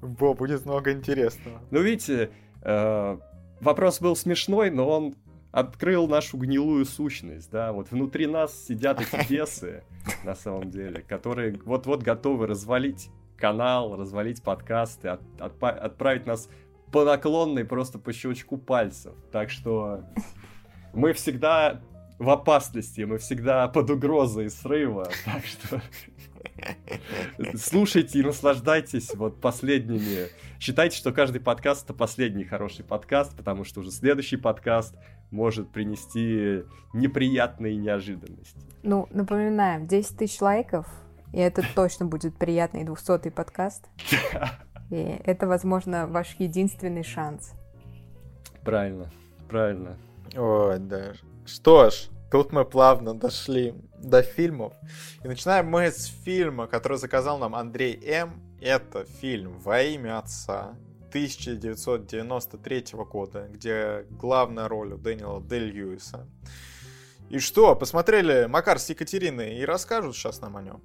Бо, 0.00 0.34
будет 0.34 0.64
много 0.64 0.92
интересного. 0.92 1.60
Ну, 1.70 1.80
видите, 1.80 2.30
э, 2.62 3.18
вопрос 3.60 4.00
был 4.00 4.16
смешной, 4.16 4.70
но 4.70 4.88
он 4.88 5.14
открыл 5.52 6.06
нашу 6.06 6.36
гнилую 6.36 6.84
сущность, 6.84 7.50
да, 7.50 7.72
вот 7.72 7.90
внутри 7.90 8.26
нас 8.26 8.66
сидят 8.66 9.00
эти 9.00 9.28
бесы, 9.32 9.84
на 10.24 10.34
самом 10.34 10.70
деле, 10.70 11.02
которые 11.02 11.58
вот-вот 11.64 12.02
готовы 12.02 12.46
развалить 12.46 13.10
канал, 13.36 13.96
развалить 13.96 14.42
подкасты, 14.42 15.08
от, 15.08 15.20
от, 15.40 15.62
отправить 15.62 16.26
нас 16.26 16.48
по 16.92 17.04
наклонной 17.04 17.64
просто 17.64 17.98
по 17.98 18.12
щелчку 18.12 18.56
пальцев. 18.56 19.14
Так 19.32 19.50
что 19.50 20.04
мы 20.96 21.12
всегда 21.12 21.80
в 22.18 22.30
опасности, 22.30 23.02
мы 23.02 23.18
всегда 23.18 23.68
под 23.68 23.90
угрозой 23.90 24.50
срыва. 24.50 25.08
Так 25.24 25.44
что 25.44 25.82
слушайте 27.54 28.20
и 28.20 28.22
наслаждайтесь 28.22 29.14
вот 29.14 29.40
последними. 29.40 30.28
Считайте, 30.58 30.96
что 30.96 31.12
каждый 31.12 31.40
подкаст 31.40 31.84
это 31.84 31.92
последний 31.92 32.44
хороший 32.44 32.84
подкаст, 32.84 33.36
потому 33.36 33.64
что 33.64 33.80
уже 33.80 33.90
следующий 33.90 34.38
подкаст 34.38 34.96
может 35.30 35.70
принести 35.70 36.64
неприятные 36.94 37.76
неожиданности. 37.76 38.58
Ну, 38.82 39.06
напоминаем, 39.10 39.86
10 39.86 40.16
тысяч 40.16 40.40
лайков, 40.40 40.86
и 41.34 41.38
это 41.38 41.62
точно 41.74 42.06
будет 42.06 42.36
приятный 42.38 42.84
200-й 42.84 43.30
подкаст. 43.30 43.84
И 44.90 45.20
это, 45.24 45.48
возможно, 45.48 46.06
ваш 46.06 46.36
единственный 46.38 47.02
шанс. 47.02 47.54
Правильно, 48.62 49.10
правильно. 49.48 49.98
Ой, 50.36 50.78
да. 50.78 51.14
Что 51.46 51.90
ж, 51.90 52.08
тут 52.30 52.52
мы 52.52 52.64
плавно 52.64 53.14
дошли 53.14 53.74
до 53.98 54.22
фильмов. 54.22 54.74
И 55.24 55.28
начинаем 55.28 55.66
мы 55.66 55.86
с 55.86 56.06
фильма, 56.06 56.66
который 56.66 56.98
заказал 56.98 57.38
нам 57.38 57.54
Андрей 57.54 57.98
М. 58.04 58.42
Это 58.60 59.04
фильм 59.04 59.58
«Во 59.58 59.80
имя 59.80 60.18
отца», 60.18 60.76
1993 61.08 62.84
года, 63.10 63.48
где 63.50 64.04
главная 64.10 64.68
роль 64.68 64.92
у 64.92 64.98
Дэниела 64.98 65.42
Дель 65.42 65.70
Льюиса. 65.70 66.26
И 67.30 67.38
что, 67.38 67.74
посмотрели 67.74 68.46
Макар 68.46 68.78
с 68.78 68.90
Екатериной 68.90 69.58
и 69.58 69.64
расскажут 69.64 70.14
сейчас 70.14 70.40
нам 70.40 70.56
о 70.56 70.62
нем? 70.62 70.82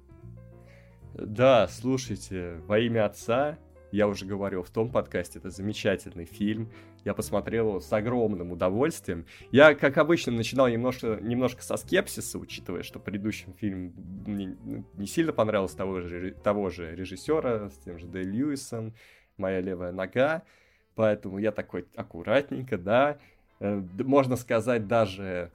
Да, 1.14 1.68
слушайте, 1.68 2.56
«Во 2.66 2.78
имя 2.78 3.06
отца» 3.06 3.58
я 3.92 4.08
уже 4.08 4.24
говорил 4.24 4.62
в 4.62 4.70
том 4.70 4.90
подкасте, 4.90 5.38
это 5.38 5.50
замечательный 5.50 6.24
фильм. 6.24 6.72
Я 7.04 7.14
посмотрел 7.14 7.68
его 7.68 7.80
с 7.80 7.92
огромным 7.92 8.50
удовольствием. 8.50 9.26
Я, 9.50 9.74
как 9.74 9.98
обычно, 9.98 10.32
начинал 10.32 10.66
немножко, 10.68 11.18
немножко 11.20 11.62
со 11.62 11.76
скепсиса, 11.76 12.38
учитывая, 12.38 12.82
что 12.82 12.98
предыдущий 12.98 13.52
фильм 13.52 13.92
не, 14.26 14.56
не 14.94 15.06
сильно 15.06 15.32
понравился 15.32 15.76
того 15.76 16.00
же, 16.00 16.32
того 16.42 16.70
же 16.70 16.96
режиссера, 16.96 17.68
с 17.68 17.76
тем 17.84 17.98
же 17.98 18.06
Дэй 18.06 18.24
Льюисом, 18.24 18.94
«Моя 19.36 19.60
левая 19.60 19.92
нога». 19.92 20.42
Поэтому 20.94 21.38
я 21.38 21.52
такой 21.52 21.86
аккуратненько, 21.94 22.78
да, 22.78 23.18
э, 23.60 23.82
можно 23.98 24.36
сказать 24.36 24.86
даже 24.86 25.50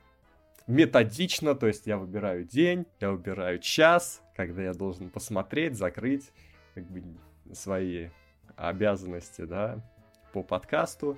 методично, 0.67 1.55
то 1.55 1.67
есть 1.67 1.87
я 1.87 1.97
выбираю 1.97 2.43
день, 2.43 2.85
я 2.99 3.11
выбираю 3.11 3.59
час, 3.59 4.21
когда 4.35 4.63
я 4.63 4.73
должен 4.73 5.09
посмотреть, 5.09 5.75
закрыть 5.75 6.31
как 6.75 6.85
бы 6.85 7.03
свои 7.53 8.09
обязанности, 8.57 9.43
да, 9.43 9.79
по 10.33 10.43
подкасту. 10.43 11.17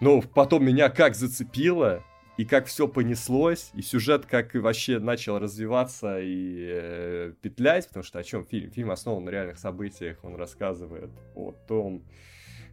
Но 0.00 0.20
потом 0.20 0.64
меня 0.64 0.88
как 0.88 1.14
зацепило, 1.14 2.02
и 2.36 2.44
как 2.44 2.66
все 2.66 2.88
понеслось, 2.88 3.70
и 3.74 3.82
сюжет 3.82 4.26
как 4.26 4.54
вообще 4.54 4.98
начал 4.98 5.38
развиваться 5.38 6.18
и 6.20 6.68
э, 6.68 7.32
петлять, 7.40 7.86
потому 7.86 8.02
что 8.02 8.18
о 8.18 8.24
чем 8.24 8.44
фильм? 8.44 8.72
Фильм 8.72 8.90
основан 8.90 9.24
на 9.24 9.30
реальных 9.30 9.58
событиях, 9.58 10.18
он 10.24 10.34
рассказывает 10.34 11.10
о 11.36 11.52
том, 11.52 12.02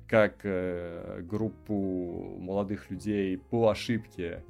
как 0.08 0.40
э, 0.44 1.22
группу 1.22 2.38
молодых 2.40 2.90
людей 2.90 3.38
по 3.38 3.70
ошибке 3.70 4.44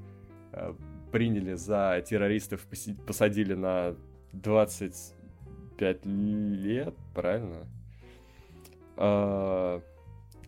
э, 0.54 0.74
приняли 1.12 1.56
за 1.56 2.02
террористов, 2.08 2.66
посадили 3.06 3.54
на 3.54 3.98
25 4.32 6.06
лет, 6.06 6.96
правильно? 7.14 7.68
А, 9.04 9.82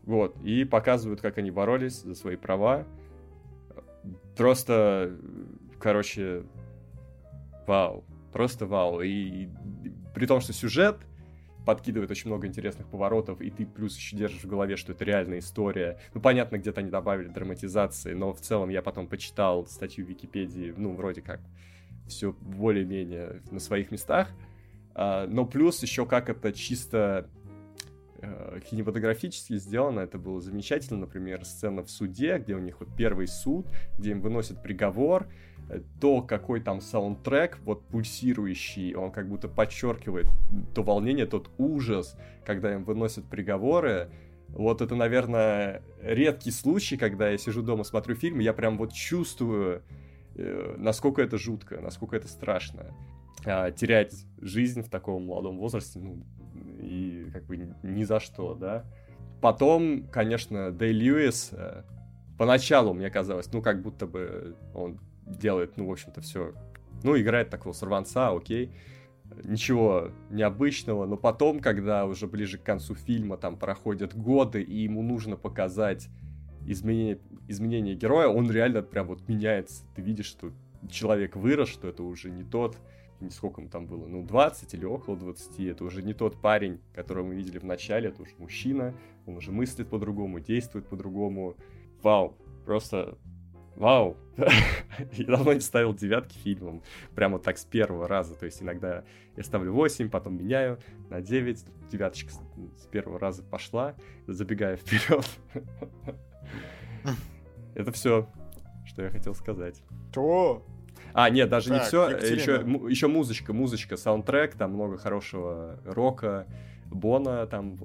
вот, 0.03 0.37
и 0.43 0.63
показывают, 0.63 1.21
как 1.21 1.39
они 1.39 1.49
боролись 1.49 2.01
за 2.01 2.13
свои 2.13 2.35
права. 2.35 2.85
Просто, 4.37 5.17
короче, 5.79 6.43
вау. 7.65 8.03
Просто 8.31 8.67
вау. 8.67 9.01
И, 9.01 9.09
и 9.09 9.49
при 10.13 10.27
том, 10.27 10.39
что 10.39 10.53
сюжет 10.53 10.97
подкидывает 11.65 12.11
очень 12.11 12.29
много 12.29 12.45
интересных 12.45 12.87
поворотов, 12.87 13.41
и 13.41 13.49
ты 13.49 13.65
плюс 13.65 13.97
еще 13.97 14.17
держишь 14.17 14.43
в 14.43 14.47
голове, 14.47 14.75
что 14.75 14.91
это 14.91 15.03
реальная 15.03 15.39
история. 15.39 15.97
Ну, 16.13 16.21
понятно, 16.21 16.57
где-то 16.57 16.81
они 16.81 16.91
добавили 16.91 17.29
драматизации, 17.29 18.13
но 18.13 18.33
в 18.33 18.41
целом 18.41 18.69
я 18.69 18.83
потом 18.83 19.07
почитал 19.07 19.65
статью 19.65 20.05
в 20.05 20.09
Википедии, 20.09 20.75
ну, 20.77 20.93
вроде 20.93 21.21
как 21.21 21.39
все 22.07 22.33
более-менее 22.33 23.41
на 23.49 23.59
своих 23.59 23.89
местах. 23.89 24.29
А, 24.93 25.25
но 25.25 25.45
плюс 25.45 25.81
еще 25.81 26.05
как 26.05 26.29
это 26.29 26.53
чисто 26.53 27.29
кинематографически 28.69 29.57
сделано, 29.57 30.01
это 30.01 30.17
было 30.17 30.41
замечательно, 30.41 30.99
например, 30.99 31.45
сцена 31.45 31.83
в 31.83 31.89
суде, 31.89 32.37
где 32.37 32.55
у 32.55 32.59
них 32.59 32.79
вот 32.79 32.89
первый 32.95 33.27
суд, 33.27 33.67
где 33.97 34.11
им 34.11 34.21
выносят 34.21 34.61
приговор, 34.61 35.27
э, 35.69 35.81
то, 35.99 36.21
какой 36.21 36.61
там 36.61 36.81
саундтрек, 36.81 37.59
вот 37.63 37.85
пульсирующий, 37.87 38.95
он 38.95 39.11
как 39.11 39.27
будто 39.27 39.47
подчеркивает 39.47 40.27
то 40.73 40.83
волнение, 40.83 41.25
тот 41.25 41.49
ужас, 41.57 42.17
когда 42.45 42.73
им 42.73 42.83
выносят 42.83 43.25
приговоры, 43.25 44.09
вот 44.49 44.81
это, 44.81 44.95
наверное, 44.95 45.81
редкий 46.01 46.51
случай, 46.51 46.97
когда 46.97 47.29
я 47.29 47.37
сижу 47.37 47.63
дома, 47.63 47.83
смотрю 47.83 48.15
фильм, 48.15 48.39
я 48.39 48.53
прям 48.53 48.77
вот 48.77 48.93
чувствую, 48.93 49.81
э, 50.35 50.75
насколько 50.77 51.21
это 51.21 51.37
жутко, 51.37 51.81
насколько 51.81 52.15
это 52.15 52.27
страшно. 52.27 52.93
А, 53.45 53.71
терять 53.71 54.13
жизнь 54.39 54.83
в 54.83 54.89
таком 54.89 55.25
молодом 55.25 55.57
возрасте, 55.57 55.99
ну, 55.99 56.23
и 56.83 57.29
как 57.31 57.45
бы 57.45 57.57
ни 57.83 58.03
за 58.03 58.19
что, 58.19 58.55
да. 58.55 58.85
Потом, 59.41 60.07
конечно, 60.07 60.71
Дэй 60.71 60.93
Льюис, 60.93 61.49
э, 61.51 61.83
поначалу 62.37 62.93
мне 62.93 63.09
казалось, 63.09 63.51
ну, 63.51 63.61
как 63.61 63.81
будто 63.81 64.07
бы 64.07 64.55
он 64.73 64.99
делает, 65.25 65.77
ну, 65.77 65.87
в 65.87 65.91
общем-то, 65.91 66.21
все, 66.21 66.53
ну, 67.03 67.19
играет 67.19 67.49
такого 67.49 67.73
сорванца, 67.73 68.29
окей, 68.29 68.71
ничего 69.43 70.11
необычного, 70.29 71.05
но 71.05 71.17
потом, 71.17 71.59
когда 71.59 72.05
уже 72.05 72.27
ближе 72.27 72.57
к 72.57 72.63
концу 72.63 72.95
фильма 72.95 73.37
там 73.37 73.57
проходят 73.57 74.15
годы, 74.15 74.61
и 74.61 74.83
ему 74.83 75.01
нужно 75.01 75.35
показать 75.35 76.07
изменение, 76.65 77.19
изменение 77.47 77.95
героя, 77.95 78.27
он 78.27 78.49
реально 78.49 78.81
прям 78.81 79.07
вот 79.07 79.27
меняется. 79.27 79.85
Ты 79.95 80.01
видишь, 80.01 80.27
что 80.27 80.51
человек 80.89 81.35
вырос, 81.35 81.69
что 81.69 81.87
это 81.87 82.03
уже 82.03 82.29
не 82.29 82.43
тот 82.43 82.77
сколько 83.31 83.61
ему 83.61 83.69
там 83.69 83.85
было, 83.85 84.05
ну, 84.05 84.23
20 84.23 84.73
или 84.73 84.85
около 84.85 85.17
20, 85.17 85.59
это 85.61 85.83
уже 85.83 86.01
не 86.03 86.13
тот 86.13 86.39
парень, 86.41 86.79
которого 86.93 87.27
мы 87.27 87.35
видели 87.35 87.59
в 87.59 87.65
начале, 87.65 88.09
это 88.09 88.21
уже 88.21 88.33
мужчина, 88.37 88.93
он 89.25 89.37
уже 89.37 89.51
мыслит 89.51 89.89
по-другому, 89.89 90.39
действует 90.39 90.87
по-другому. 90.87 91.55
Вау, 92.01 92.35
просто 92.65 93.17
вау. 93.75 94.17
Я 95.13 95.25
давно 95.25 95.53
не 95.53 95.59
ставил 95.59 95.93
девятки 95.93 96.37
фильмам, 96.37 96.81
прямо 97.15 97.39
так 97.39 97.57
с 97.57 97.65
первого 97.65 98.07
раза, 98.07 98.35
то 98.35 98.45
есть 98.45 98.61
иногда 98.61 99.03
я 99.35 99.43
ставлю 99.43 99.73
8, 99.73 100.09
потом 100.09 100.37
меняю 100.37 100.79
на 101.09 101.21
9, 101.21 101.65
девяточка 101.91 102.31
с 102.31 102.87
первого 102.87 103.19
раза 103.19 103.43
пошла, 103.43 103.95
забегая 104.27 104.77
вперед. 104.77 105.25
Это 107.75 107.91
все, 107.91 108.29
что 108.85 109.03
я 109.03 109.09
хотел 109.09 109.33
сказать. 109.33 109.81
Что? 110.11 110.65
А, 111.13 111.29
нет, 111.29 111.49
даже 111.49 111.69
так, 111.69 111.79
не 111.79 111.85
все. 111.85 112.09
Еще, 112.09 112.53
еще 112.89 113.07
музычка, 113.07 113.53
музычка, 113.53 113.97
саундтрек, 113.97 114.55
там 114.55 114.73
много 114.73 114.97
хорошего 114.97 115.79
рока. 115.85 116.47
Бона 116.85 117.47
там 117.47 117.77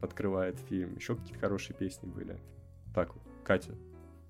открывает 0.00 0.58
фильм. 0.68 0.96
Еще 0.96 1.14
какие-то 1.16 1.38
хорошие 1.38 1.76
песни 1.76 2.06
были. 2.08 2.38
Так, 2.94 3.12
Катя, 3.44 3.72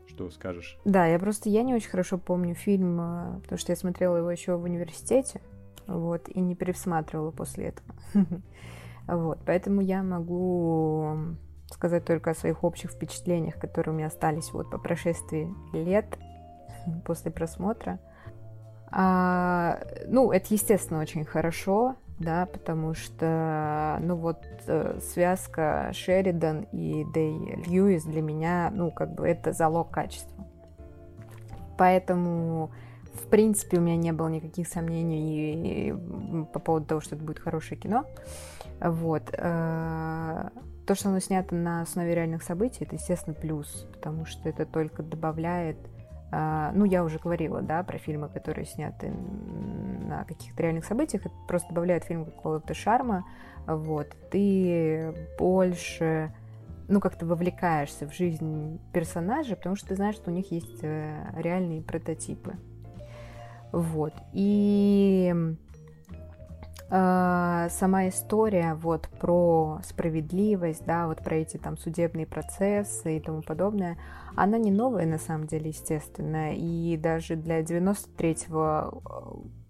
что 0.08 0.30
скажешь? 0.30 0.78
Да, 0.84 1.06
я 1.06 1.18
просто 1.18 1.48
я 1.48 1.62
не 1.62 1.74
очень 1.74 1.90
хорошо 1.90 2.18
помню 2.18 2.54
фильм, 2.54 3.00
э, 3.00 3.40
потому 3.42 3.58
что 3.58 3.72
я 3.72 3.76
смотрела 3.76 4.16
его 4.16 4.30
еще 4.30 4.56
в 4.56 4.64
университете, 4.64 5.40
вот, 5.86 6.28
и 6.28 6.40
не 6.40 6.54
пересматривала 6.54 7.30
после 7.30 7.66
этого. 7.66 7.94
Вот, 9.08 9.38
поэтому 9.46 9.82
я 9.82 10.02
могу 10.02 11.36
сказать 11.70 12.04
только 12.04 12.32
о 12.32 12.34
своих 12.34 12.64
общих 12.64 12.90
впечатлениях, 12.90 13.54
которые 13.54 13.94
у 13.94 13.96
меня 13.96 14.08
остались 14.08 14.52
вот 14.52 14.68
по 14.68 14.78
прошествии 14.78 15.48
лет 15.72 16.18
после 17.04 17.30
просмотра. 17.30 18.00
А, 18.90 19.80
ну, 20.06 20.32
это, 20.32 20.54
естественно, 20.54 21.00
очень 21.00 21.24
хорошо, 21.24 21.96
да, 22.18 22.46
потому 22.46 22.94
что, 22.94 23.98
ну 24.00 24.16
вот, 24.16 24.38
э, 24.66 24.98
связка 25.02 25.90
Шеридан 25.92 26.62
и 26.72 27.04
Дэй 27.12 27.62
Льюис 27.66 28.04
для 28.04 28.22
меня, 28.22 28.70
ну, 28.72 28.90
как 28.90 29.14
бы 29.14 29.26
это 29.26 29.52
залог 29.52 29.90
качества. 29.90 30.46
Поэтому, 31.76 32.70
в 33.14 33.28
принципе, 33.28 33.78
у 33.78 33.80
меня 33.80 33.96
не 33.96 34.12
было 34.12 34.28
никаких 34.28 34.66
сомнений 34.66 35.92
по 36.52 36.58
поводу 36.58 36.86
того, 36.86 37.00
что 37.00 37.16
это 37.16 37.24
будет 37.24 37.38
хорошее 37.38 37.78
кино. 37.78 38.06
Вот. 38.80 39.22
Э, 39.32 40.48
то, 40.86 40.94
что 40.94 41.08
оно 41.08 41.18
снято 41.18 41.54
на 41.54 41.82
основе 41.82 42.14
реальных 42.14 42.42
событий, 42.42 42.84
это, 42.84 42.94
естественно, 42.94 43.34
плюс, 43.34 43.86
потому 43.92 44.24
что 44.24 44.48
это 44.48 44.64
только 44.64 45.02
добавляет 45.02 45.76
ну, 46.74 46.84
я 46.84 47.04
уже 47.04 47.18
говорила, 47.18 47.62
да, 47.62 47.82
про 47.82 47.98
фильмы, 47.98 48.28
которые 48.28 48.66
сняты 48.66 49.10
на 49.10 50.24
каких-то 50.24 50.62
реальных 50.62 50.84
событиях, 50.84 51.26
это 51.26 51.34
просто 51.48 51.68
добавляет 51.68 52.04
фильм 52.04 52.24
какого-то 52.24 52.74
шарма, 52.74 53.24
вот, 53.66 54.08
ты 54.30 55.14
больше, 55.38 56.32
ну, 56.88 57.00
как-то 57.00 57.26
вовлекаешься 57.26 58.08
в 58.08 58.14
жизнь 58.14 58.80
персонажей, 58.92 59.56
потому 59.56 59.76
что 59.76 59.88
ты 59.88 59.96
знаешь, 59.96 60.16
что 60.16 60.30
у 60.30 60.34
них 60.34 60.50
есть 60.52 60.80
э, 60.82 61.32
реальные 61.36 61.82
прототипы. 61.82 62.54
Вот, 63.72 64.14
и 64.32 65.34
сама 66.88 68.08
история 68.08 68.74
вот 68.74 69.08
про 69.20 69.80
справедливость, 69.84 70.84
да, 70.86 71.08
вот 71.08 71.18
про 71.18 71.36
эти 71.36 71.56
там 71.56 71.76
судебные 71.76 72.26
процессы 72.26 73.16
и 73.16 73.20
тому 73.20 73.42
подобное, 73.42 73.98
она 74.36 74.58
не 74.58 74.70
новая 74.70 75.06
на 75.06 75.18
самом 75.18 75.46
деле, 75.46 75.70
естественно, 75.70 76.54
и 76.54 76.96
даже 76.96 77.36
для 77.36 77.62
93-го 77.62 79.02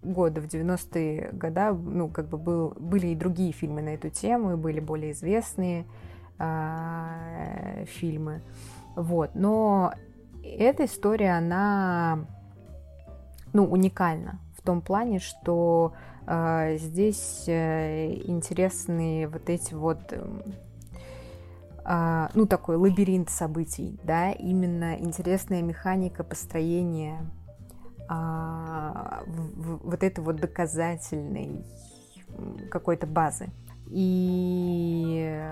э, 0.03 0.07
года, 0.07 0.41
в 0.41 0.45
90-е 0.45 1.31
года, 1.31 1.71
ну, 1.71 2.09
как 2.09 2.27
бы 2.27 2.37
был, 2.37 2.73
были 2.77 3.07
и 3.07 3.15
другие 3.15 3.53
фильмы 3.53 3.81
на 3.81 3.89
эту 3.89 4.09
тему, 4.09 4.53
и 4.53 4.55
были 4.55 4.81
более 4.81 5.13
известные 5.13 5.85
э, 6.37 7.85
фильмы, 7.87 8.41
вот, 8.95 9.31
но 9.35 9.93
эта 10.43 10.85
история, 10.85 11.37
она, 11.37 12.25
ну, 13.53 13.65
уникальна 13.65 14.39
в 14.57 14.61
том 14.61 14.81
плане, 14.81 15.19
что 15.19 15.93
здесь 16.77 17.45
э, 17.47 18.13
интересны 18.25 19.29
вот 19.31 19.49
эти 19.49 19.73
вот 19.73 20.11
эм, 20.11 20.41
а, 21.89 22.29
ну, 22.33 22.45
такой 22.45 22.75
лабиринт 22.75 23.29
событий, 23.29 23.97
да, 24.03 24.31
именно 24.33 24.95
интересная 24.99 25.61
механика 25.61 26.25
построения 26.25 27.25
а, 28.09 29.23
вот 29.25 30.03
этой 30.03 30.21
вот 30.21 30.35
доказательной 30.35 31.63
какой-то 32.69 33.07
базы. 33.07 33.47
И, 33.89 35.49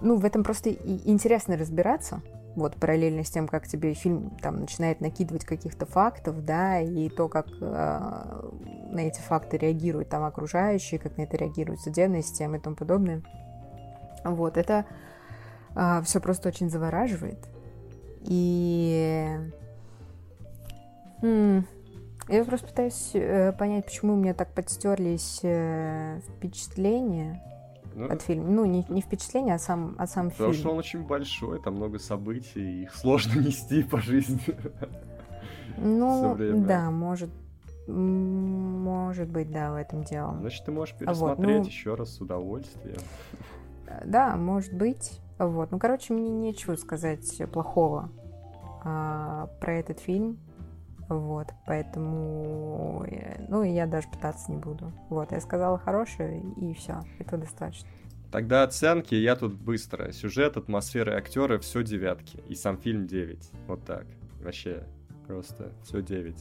ну, 0.00 0.18
в 0.18 0.24
этом 0.24 0.44
просто 0.44 0.70
интересно 0.70 1.56
разбираться, 1.56 2.22
вот 2.56 2.74
параллельно 2.76 3.22
с 3.22 3.30
тем, 3.30 3.46
как 3.46 3.68
тебе 3.68 3.94
фильм 3.94 4.30
там 4.42 4.60
начинает 4.60 5.00
накидывать 5.00 5.44
каких-то 5.44 5.86
фактов, 5.86 6.44
да, 6.44 6.80
и 6.80 7.08
то, 7.08 7.28
как 7.28 7.46
э, 7.60 8.50
на 8.90 9.00
эти 9.00 9.20
факты 9.20 9.58
реагируют 9.58 10.08
там 10.08 10.24
окружающие, 10.24 10.98
как 10.98 11.16
на 11.18 11.22
это 11.22 11.36
реагирует 11.36 11.80
судебная 11.80 12.22
система 12.22 12.56
и 12.56 12.60
тому 12.60 12.74
подобное. 12.74 13.22
Вот, 14.24 14.56
это 14.56 14.86
э, 15.74 16.02
все 16.04 16.20
просто 16.20 16.48
очень 16.48 16.70
завораживает. 16.70 17.38
И 18.22 19.38
м- 21.22 21.66
я 22.28 22.44
просто 22.44 22.66
пытаюсь 22.66 23.10
э, 23.12 23.52
понять, 23.52 23.84
почему 23.84 24.14
у 24.14 24.16
меня 24.16 24.34
так 24.34 24.48
подстерлись 24.52 25.40
э, 25.42 26.20
впечатления 26.26 27.40
ну, 27.96 28.12
от 28.12 28.20
фильма. 28.20 28.50
Ну, 28.50 28.66
не, 28.66 28.84
не 28.90 29.00
впечатление, 29.00 29.54
а 29.54 29.58
сам, 29.58 29.94
а 29.98 30.06
сам 30.06 30.30
потому 30.30 30.30
фильм. 30.30 30.36
Потому 30.36 30.52
что 30.52 30.70
он 30.70 30.78
очень 30.78 31.06
большой, 31.06 31.62
там 31.62 31.76
много 31.76 31.98
событий, 31.98 32.82
их 32.82 32.94
сложно 32.94 33.40
нести 33.46 33.82
по 33.82 34.00
жизни. 34.00 34.38
Ну, 35.78 36.36
да, 36.66 36.90
может, 36.90 37.30
может 37.86 39.28
быть, 39.28 39.50
да, 39.50 39.72
в 39.72 39.76
этом 39.76 40.04
дело. 40.04 40.36
Значит, 40.40 40.66
ты 40.66 40.72
можешь 40.72 40.94
пересмотреть 40.94 41.38
вот, 41.38 41.38
ну, 41.38 41.64
еще 41.64 41.94
раз 41.94 42.14
с 42.14 42.20
удовольствием. 42.20 42.98
Да, 44.04 44.36
может 44.36 44.74
быть. 44.74 45.20
Вот. 45.38 45.70
Ну, 45.70 45.78
короче, 45.78 46.12
мне 46.12 46.28
нечего 46.28 46.76
сказать 46.76 47.42
плохого 47.50 48.10
а, 48.84 49.48
про 49.60 49.74
этот 49.74 50.00
фильм. 50.00 50.38
Вот, 51.08 51.48
поэтому, 51.66 53.04
э, 53.08 53.44
ну, 53.48 53.62
я 53.62 53.86
даже 53.86 54.08
пытаться 54.08 54.50
не 54.50 54.58
буду. 54.58 54.92
Вот, 55.08 55.30
я 55.30 55.40
сказала 55.40 55.78
хорошее, 55.78 56.42
и 56.56 56.74
все, 56.74 57.02
этого 57.18 57.42
достаточно. 57.42 57.88
Тогда 58.32 58.64
оценки 58.64 59.14
я 59.14 59.36
тут 59.36 59.54
быстро. 59.54 60.10
Сюжет, 60.12 60.56
атмосфера 60.56 61.14
и 61.14 61.16
актеры 61.16 61.58
все 61.60 61.82
девятки. 61.82 62.42
И 62.48 62.54
сам 62.54 62.76
фильм 62.76 63.06
9. 63.06 63.50
Вот 63.68 63.84
так. 63.84 64.04
Вообще, 64.42 64.82
просто 65.26 65.72
все 65.84 66.02
9. 66.02 66.36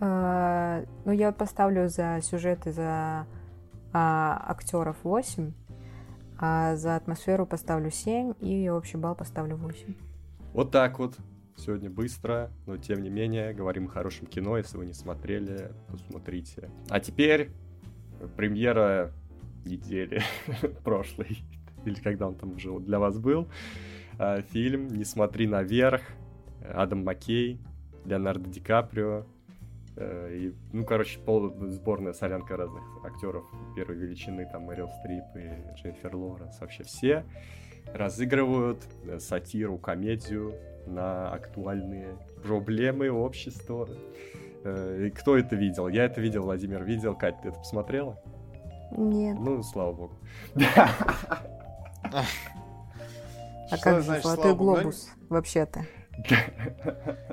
А, 0.00 0.84
ну, 1.04 1.12
я 1.12 1.32
поставлю 1.32 1.88
за 1.88 2.20
сюжет 2.22 2.66
и 2.66 2.72
за 2.72 3.26
а, 3.92 4.44
актеров 4.48 4.96
8, 5.02 5.52
а 6.38 6.76
за 6.76 6.96
атмосферу 6.96 7.46
поставлю 7.46 7.90
7, 7.90 8.34
и 8.40 8.68
общий 8.68 8.96
балл 8.96 9.14
поставлю 9.14 9.56
8. 9.56 9.94
Вот 10.52 10.70
так 10.70 10.98
вот 10.98 11.16
сегодня 11.60 11.90
быстро, 11.90 12.50
но 12.66 12.76
тем 12.76 13.02
не 13.02 13.10
менее 13.10 13.52
говорим 13.52 13.86
о 13.86 13.88
хорошем 13.88 14.26
кино. 14.26 14.56
Если 14.56 14.76
вы 14.76 14.86
не 14.86 14.92
смотрели, 14.92 15.70
посмотрите. 15.88 16.70
А 16.88 17.00
теперь 17.00 17.50
премьера 18.36 19.12
недели 19.64 20.22
прошлой, 20.84 21.38
или 21.84 21.94
когда 21.94 22.26
он 22.26 22.34
там 22.34 22.54
уже 22.54 22.76
для 22.80 22.98
вас 22.98 23.18
был. 23.18 23.48
А, 24.18 24.42
фильм 24.42 24.88
«Не 24.88 25.04
смотри 25.04 25.46
наверх», 25.46 26.02
Адам 26.62 27.04
Маккей, 27.04 27.60
Леонардо 28.04 28.48
Ди 28.48 28.60
Каприо. 28.60 29.26
Э, 29.96 30.30
и, 30.32 30.54
ну, 30.72 30.84
короче, 30.84 31.18
пол, 31.20 31.52
сборная 31.68 32.12
солянка 32.12 32.56
разных 32.56 32.82
актеров 33.04 33.44
первой 33.74 33.96
величины, 33.96 34.48
там 34.50 34.62
Мэрил 34.62 34.88
Стрип 35.00 35.24
и 35.36 35.76
Дженнифер 35.76 36.14
Лоренс, 36.14 36.60
вообще 36.60 36.84
все 36.84 37.24
разыгрывают 37.94 38.84
э, 39.04 39.18
сатиру, 39.18 39.78
комедию 39.78 40.54
на 40.86 41.32
актуальные 41.32 42.16
проблемы 42.42 43.10
общества. 43.10 43.88
Э, 44.64 45.06
и 45.06 45.10
кто 45.10 45.36
это 45.36 45.56
видел? 45.56 45.88
Я 45.88 46.04
это 46.04 46.20
видел, 46.20 46.44
Владимир 46.44 46.84
видел. 46.84 47.14
Кать, 47.16 47.40
ты 47.42 47.48
это 47.48 47.58
посмотрела? 47.58 48.20
Нет. 48.90 49.38
Ну, 49.38 49.62
слава 49.62 49.92
богу. 49.92 50.14
А 53.70 53.78
как 53.78 54.02
же 54.02 54.20
золотой 54.20 54.54
глобус 54.54 55.10
вообще-то? 55.28 55.86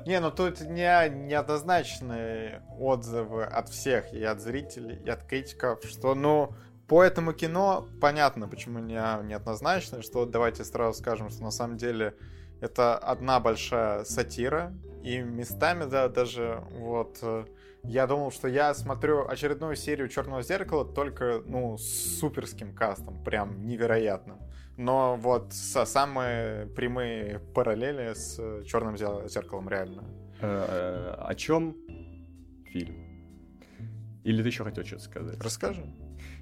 Не, 0.05 0.19
ну 0.19 0.31
тут 0.31 0.61
не, 0.61 1.09
неоднозначные 1.09 2.61
отзывы 2.79 3.43
от 3.43 3.69
всех, 3.69 4.13
и 4.13 4.23
от 4.23 4.39
зрителей, 4.39 4.97
и 5.03 5.09
от 5.09 5.23
критиков, 5.23 5.83
что, 5.83 6.15
ну, 6.15 6.53
по 6.87 7.03
этому 7.03 7.33
кино 7.33 7.87
понятно, 7.99 8.47
почему 8.47 8.79
не, 8.79 8.95
неоднозначно, 9.23 10.01
что 10.01 10.25
давайте 10.25 10.63
сразу 10.63 10.99
скажем, 10.99 11.29
что 11.29 11.43
на 11.43 11.51
самом 11.51 11.77
деле 11.77 12.15
это 12.61 12.97
одна 12.97 13.39
большая 13.39 14.03
сатира, 14.05 14.73
и 15.03 15.19
местами, 15.19 15.85
да, 15.89 16.09
даже 16.09 16.63
вот 16.71 17.19
э, 17.21 17.45
я 17.83 18.07
думал, 18.07 18.31
что 18.31 18.47
я 18.47 18.73
смотрю 18.73 19.27
очередную 19.27 19.75
серию 19.75 20.09
Черного 20.09 20.41
зеркала 20.41 20.83
только, 20.85 21.41
ну, 21.45 21.77
с 21.77 22.19
суперским 22.19 22.73
кастом, 22.73 23.23
прям 23.23 23.65
невероятным. 23.65 24.39
Но 24.75 25.15
вот 25.15 25.53
со 25.53 25.85
самые 25.85 26.67
прямые 26.67 27.39
параллели 27.39 28.13
с 28.13 28.63
Черным 28.65 28.97
зеркалом 28.97 29.69
реально. 29.69 30.03
Э, 30.41 31.15
о 31.19 31.33
чем 31.35 31.75
фильм? 32.65 32.95
Или 34.23 34.41
ты 34.41 34.49
еще 34.49 34.63
хотел 34.65 34.83
что-то 34.83 35.03
сказать? 35.03 35.39
Расскажи. 35.41 35.85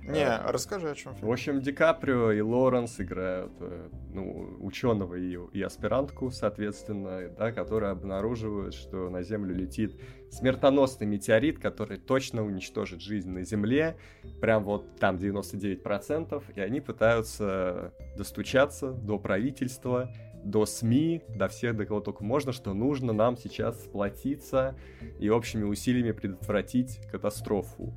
Не, 0.08 0.28
а, 0.28 0.51
расскажи, 0.51 0.89
о 0.89 0.95
чем 0.95 1.16
фильм. 1.16 1.28
В 1.28 1.32
общем, 1.32 1.62
Ди 1.62 1.72
Каприо 1.72 2.32
и 2.32 2.41
Лоренс 2.41 2.99
играют 2.99 3.51
э, 3.60 3.89
ну, 4.14 4.58
ученого 4.62 5.16
и, 5.16 5.38
и 5.51 5.62
аспирантку, 5.62 6.30
соответственно, 6.30 7.30
да, 7.38 7.51
которые 7.51 7.91
обнаруживают, 7.91 8.76
что 8.76 9.10
на 9.10 9.24
Землю 9.24 9.56
летит 9.56 9.99
смертоносный 10.30 11.08
метеорит, 11.08 11.60
который 11.60 11.97
точно 11.97 12.45
уничтожит 12.45 13.01
жизнь 13.01 13.30
на 13.30 13.43
Земле, 13.43 13.97
прям 14.41 14.64
вот 14.64 14.95
там 14.99 15.16
99%, 15.16 16.43
и 16.56 16.60
они 16.60 16.82
пытаются 16.82 17.91
достучаться 18.16 18.91
до 18.91 19.18
правительства, 19.18 20.11
до 20.44 20.68
СМИ, 20.68 21.23
до 21.30 21.48
всех, 21.48 21.76
до 21.76 21.86
кого 21.86 21.99
только 21.99 22.23
можно, 22.23 22.52
что 22.52 22.73
нужно 22.73 23.11
нам 23.11 23.36
сейчас 23.38 23.84
сплотиться 23.84 24.76
и 25.19 25.30
общими 25.30 25.64
усилиями 25.64 26.11
предотвратить 26.11 26.99
катастрофу. 27.11 27.94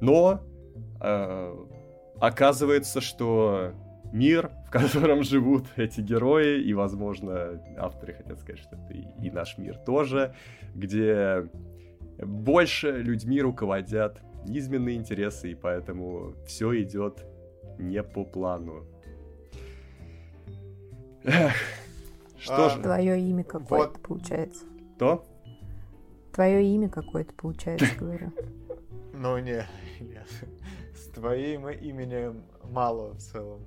Но 0.00 0.40
оказывается, 1.00 3.00
что 3.00 3.72
мир, 4.12 4.50
в 4.66 4.70
котором 4.70 5.22
живут 5.22 5.66
эти 5.76 6.00
герои, 6.00 6.62
и, 6.62 6.74
возможно, 6.74 7.62
авторы 7.76 8.14
хотят 8.14 8.38
сказать, 8.40 8.60
что 8.60 8.76
это 8.76 8.94
и, 8.94 9.26
и 9.26 9.30
наш 9.30 9.58
мир 9.58 9.76
тоже, 9.78 10.34
где 10.74 11.48
больше 12.18 12.90
людьми 12.90 13.40
руководят 13.40 14.20
низменные 14.46 14.96
интересы, 14.96 15.52
и 15.52 15.54
поэтому 15.54 16.34
все 16.46 16.80
идет 16.82 17.24
не 17.78 18.02
по 18.02 18.24
плану. 18.24 18.84
Эх, 21.24 21.54
что 22.38 22.66
а, 22.66 22.70
же? 22.70 22.82
Твое 22.82 23.20
имя 23.20 23.44
какое-то 23.44 23.92
вот. 23.92 24.02
получается. 24.02 24.64
То? 24.98 25.24
Твое 26.32 26.64
имя 26.64 26.88
какое-то 26.88 27.34
получается, 27.34 27.88
говорю. 27.98 28.32
Ну 29.12 29.38
не, 29.38 29.66
нет 30.00 30.28
твоим 31.12 31.68
именем 31.68 32.44
мало 32.64 33.14
в 33.14 33.18
целом 33.18 33.64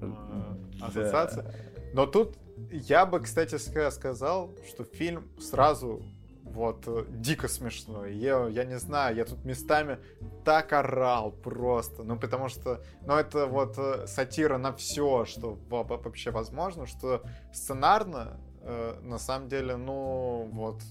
ассоциаций. 0.81 1.43
Да. 1.43 1.53
Но 1.93 2.05
тут 2.05 2.37
я 2.69 3.05
бы, 3.05 3.19
кстати, 3.19 3.57
сказал, 3.91 4.51
что 4.67 4.83
фильм 4.83 5.29
сразу 5.39 6.03
вот 6.43 6.83
э, 6.87 7.05
дико 7.09 7.47
смешно. 7.47 8.05
Я, 8.05 8.47
я 8.47 8.65
не 8.65 8.77
знаю, 8.77 9.15
я 9.15 9.25
тут 9.25 9.43
местами 9.45 9.99
так 10.43 10.73
орал 10.73 11.31
просто. 11.31 12.03
Ну, 12.03 12.17
потому 12.17 12.49
что, 12.49 12.81
ну, 13.05 13.15
это 13.15 13.47
вот 13.47 13.77
э, 13.77 14.07
сатира 14.07 14.57
на 14.57 14.73
все, 14.73 15.25
что 15.25 15.57
вообще 15.69 16.31
возможно, 16.31 16.85
что 16.85 17.23
сценарно, 17.53 18.39
э, 18.61 18.99
на 19.01 19.17
самом 19.17 19.49
деле, 19.49 19.75
ну, 19.75 20.49
вот, 20.51 20.81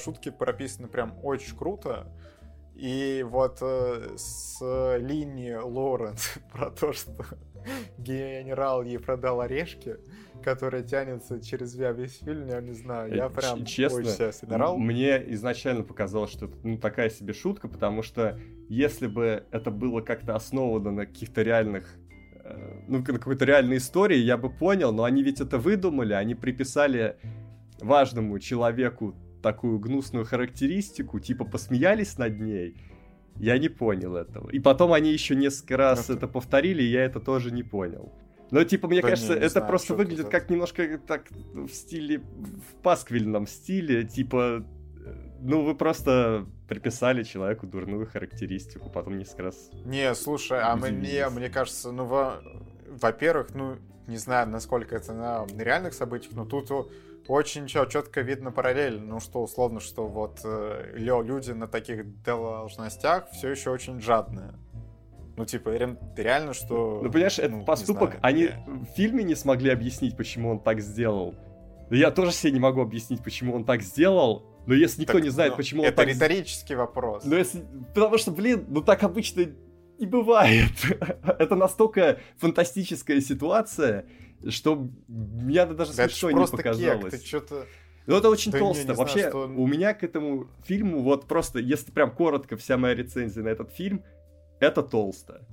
шутки 0.00 0.30
прописаны 0.30 0.88
прям 0.88 1.18
очень 1.22 1.56
круто. 1.56 2.06
И 2.80 3.22
вот 3.28 3.58
э, 3.60 4.14
с 4.16 4.58
линии 4.98 5.52
Лоренс 5.52 6.38
про 6.52 6.70
то, 6.70 6.94
что 6.94 7.12
генерал 7.98 8.82
ей 8.82 8.98
продал 8.98 9.42
орешки, 9.42 9.96
которая 10.42 10.82
тянется 10.82 11.42
через 11.42 11.74
весь 11.76 12.20
фильм, 12.20 12.48
я 12.48 12.62
не 12.62 12.72
знаю, 12.72 13.14
я 13.14 13.28
прям 13.28 13.66
Честно, 13.66 13.98
очень 13.98 14.78
мне 14.78 15.22
изначально 15.34 15.82
показалось, 15.82 16.30
что 16.30 16.46
это 16.46 16.56
ну, 16.62 16.78
такая 16.78 17.10
себе 17.10 17.34
шутка, 17.34 17.68
потому 17.68 18.02
что 18.02 18.40
если 18.70 19.08
бы 19.08 19.44
это 19.50 19.70
было 19.70 20.00
как-то 20.00 20.34
основано 20.34 20.90
на 20.90 21.04
каких-то 21.04 21.42
реальных 21.42 21.86
э, 22.42 22.82
ну, 22.88 23.00
на 23.00 23.18
какой-то 23.18 23.44
реальной 23.44 23.76
истории, 23.76 24.16
я 24.16 24.38
бы 24.38 24.48
понял, 24.48 24.90
но 24.90 25.04
они 25.04 25.22
ведь 25.22 25.42
это 25.42 25.58
выдумали, 25.58 26.14
они 26.14 26.34
приписали 26.34 27.18
важному 27.78 28.38
человеку 28.38 29.14
такую 29.42 29.78
гнусную 29.78 30.24
характеристику, 30.24 31.20
типа 31.20 31.44
посмеялись 31.44 32.18
над 32.18 32.40
ней, 32.40 32.76
я 33.36 33.58
не 33.58 33.68
понял 33.68 34.16
этого. 34.16 34.50
И 34.50 34.58
потом 34.58 34.92
они 34.92 35.12
еще 35.12 35.34
несколько 35.34 35.76
раз 35.76 36.04
это, 36.04 36.14
это 36.14 36.28
повторили, 36.28 36.82
и 36.82 36.86
я 36.86 37.04
это 37.04 37.20
тоже 37.20 37.50
не 37.50 37.62
понял. 37.62 38.12
Но, 38.50 38.64
типа, 38.64 38.88
мне 38.88 39.00
да 39.00 39.10
кажется, 39.10 39.34
не, 39.34 39.38
не 39.38 39.44
это 39.44 39.52
знаю, 39.52 39.68
просто 39.68 39.94
выглядит 39.94 40.26
это... 40.26 40.30
как 40.30 40.50
немножко 40.50 40.98
так 40.98 41.30
в 41.30 41.68
стиле, 41.68 42.18
в 42.18 42.82
пасквильном 42.82 43.46
стиле, 43.46 44.04
типа, 44.04 44.66
ну, 45.40 45.62
вы 45.62 45.74
просто 45.74 46.46
приписали 46.68 47.22
человеку 47.22 47.66
дурную 47.66 48.06
характеристику, 48.06 48.90
потом 48.90 49.18
несколько 49.18 49.44
раз... 49.44 49.70
Не, 49.84 50.14
слушай, 50.14 50.58
а 50.60 50.76
мне, 50.76 51.28
мне 51.28 51.48
кажется, 51.48 51.92
ну, 51.92 52.04
во... 52.04 52.42
во-первых, 52.88 53.54
ну, 53.54 53.76
не 54.10 54.18
знаю, 54.18 54.48
насколько 54.48 54.96
это 54.96 55.12
на, 55.12 55.46
реальных 55.56 55.94
событиях, 55.94 56.34
но 56.34 56.44
тут 56.44 56.70
очень 57.28 57.66
четко 57.66 58.20
видно 58.20 58.50
параллель, 58.50 59.00
ну 59.00 59.20
что 59.20 59.42
условно, 59.42 59.80
что 59.80 60.06
вот 60.06 60.40
э, 60.44 60.94
люди 60.96 61.52
на 61.52 61.68
таких 61.68 62.22
должностях 62.22 63.30
все 63.30 63.50
еще 63.50 63.70
очень 63.70 64.00
жадные. 64.00 64.54
Ну, 65.36 65.46
типа, 65.46 65.70
реально, 66.16 66.52
что... 66.52 67.00
Ну, 67.02 67.10
понимаешь, 67.10 67.38
ну, 67.38 67.44
этот 67.44 67.64
поступок, 67.64 68.10
знаю, 68.10 68.20
они 68.22 68.42
я... 68.42 68.64
в 68.66 68.84
фильме 68.96 69.24
не 69.24 69.34
смогли 69.34 69.70
объяснить, 69.70 70.14
почему 70.14 70.50
он 70.50 70.60
так 70.60 70.80
сделал. 70.80 71.34
Я 71.88 72.10
тоже 72.10 72.32
себе 72.32 72.52
не 72.52 72.60
могу 72.60 72.82
объяснить, 72.82 73.22
почему 73.22 73.54
он 73.54 73.64
так 73.64 73.80
сделал, 73.80 74.44
но 74.66 74.74
если 74.74 75.00
никто 75.00 75.14
так, 75.14 75.22
не 75.22 75.30
знает, 75.30 75.52
ну, 75.52 75.56
почему 75.56 75.82
он 75.82 75.88
так... 75.94 76.06
Это 76.06 76.12
риторический 76.12 76.74
вопрос. 76.74 77.24
Ну, 77.24 77.36
если... 77.36 77.64
Потому 77.94 78.18
что, 78.18 78.32
блин, 78.32 78.66
ну 78.68 78.82
так 78.82 79.02
обычно 79.02 79.46
не 80.00 80.06
бывает. 80.06 80.72
это 81.38 81.54
настолько 81.54 82.18
фантастическая 82.38 83.20
ситуация, 83.20 84.06
что 84.48 84.88
мне 85.06 85.66
даже 85.66 85.94
да 85.94 86.08
смешно 86.08 86.30
не 86.30 86.46
показалось. 86.46 87.12
Кек, 87.12 87.20
ты 87.20 87.26
что-то... 87.26 87.66
Ну, 88.06 88.16
это 88.16 88.30
очень 88.30 88.50
да 88.50 88.58
толсто. 88.58 88.94
Вообще, 88.94 89.20
знаю, 89.20 89.30
что... 89.30 89.44
у 89.46 89.66
меня 89.66 89.94
к 89.94 90.02
этому 90.02 90.48
фильму, 90.64 91.00
вот 91.02 91.26
просто, 91.26 91.58
если 91.60 91.92
прям 91.92 92.10
коротко 92.10 92.56
вся 92.56 92.76
моя 92.76 92.94
рецензия 92.94 93.42
на 93.42 93.48
этот 93.48 93.70
фильм, 93.70 94.02
это 94.58 94.82
толсто. 94.82 95.46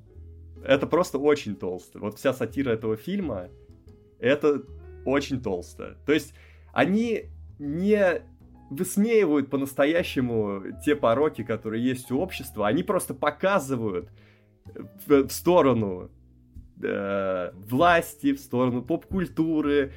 Это 0.63 0.87
просто 0.87 1.19
очень 1.19 1.55
толсто. 1.55 1.99
Вот 1.99 2.17
вся 2.17 2.33
сатира 2.33 2.71
этого 2.71 2.95
фильма, 2.95 3.49
это 4.19 4.63
очень 5.05 5.41
толсто. 5.41 5.97
То 6.05 6.13
есть 6.13 6.33
они 6.73 7.25
не 7.59 8.21
высмеивают 8.69 9.49
по-настоящему 9.49 10.63
те 10.83 10.95
пороки, 10.95 11.43
которые 11.43 11.83
есть 11.83 12.11
у 12.11 12.19
общества, 12.19 12.67
они 12.67 12.83
просто 12.83 13.13
показывают 13.13 14.09
в, 15.05 15.29
сторону 15.29 16.09
э, 16.81 17.51
власти, 17.53 18.33
в 18.33 18.39
сторону 18.39 18.81
поп-культуры, 18.81 19.91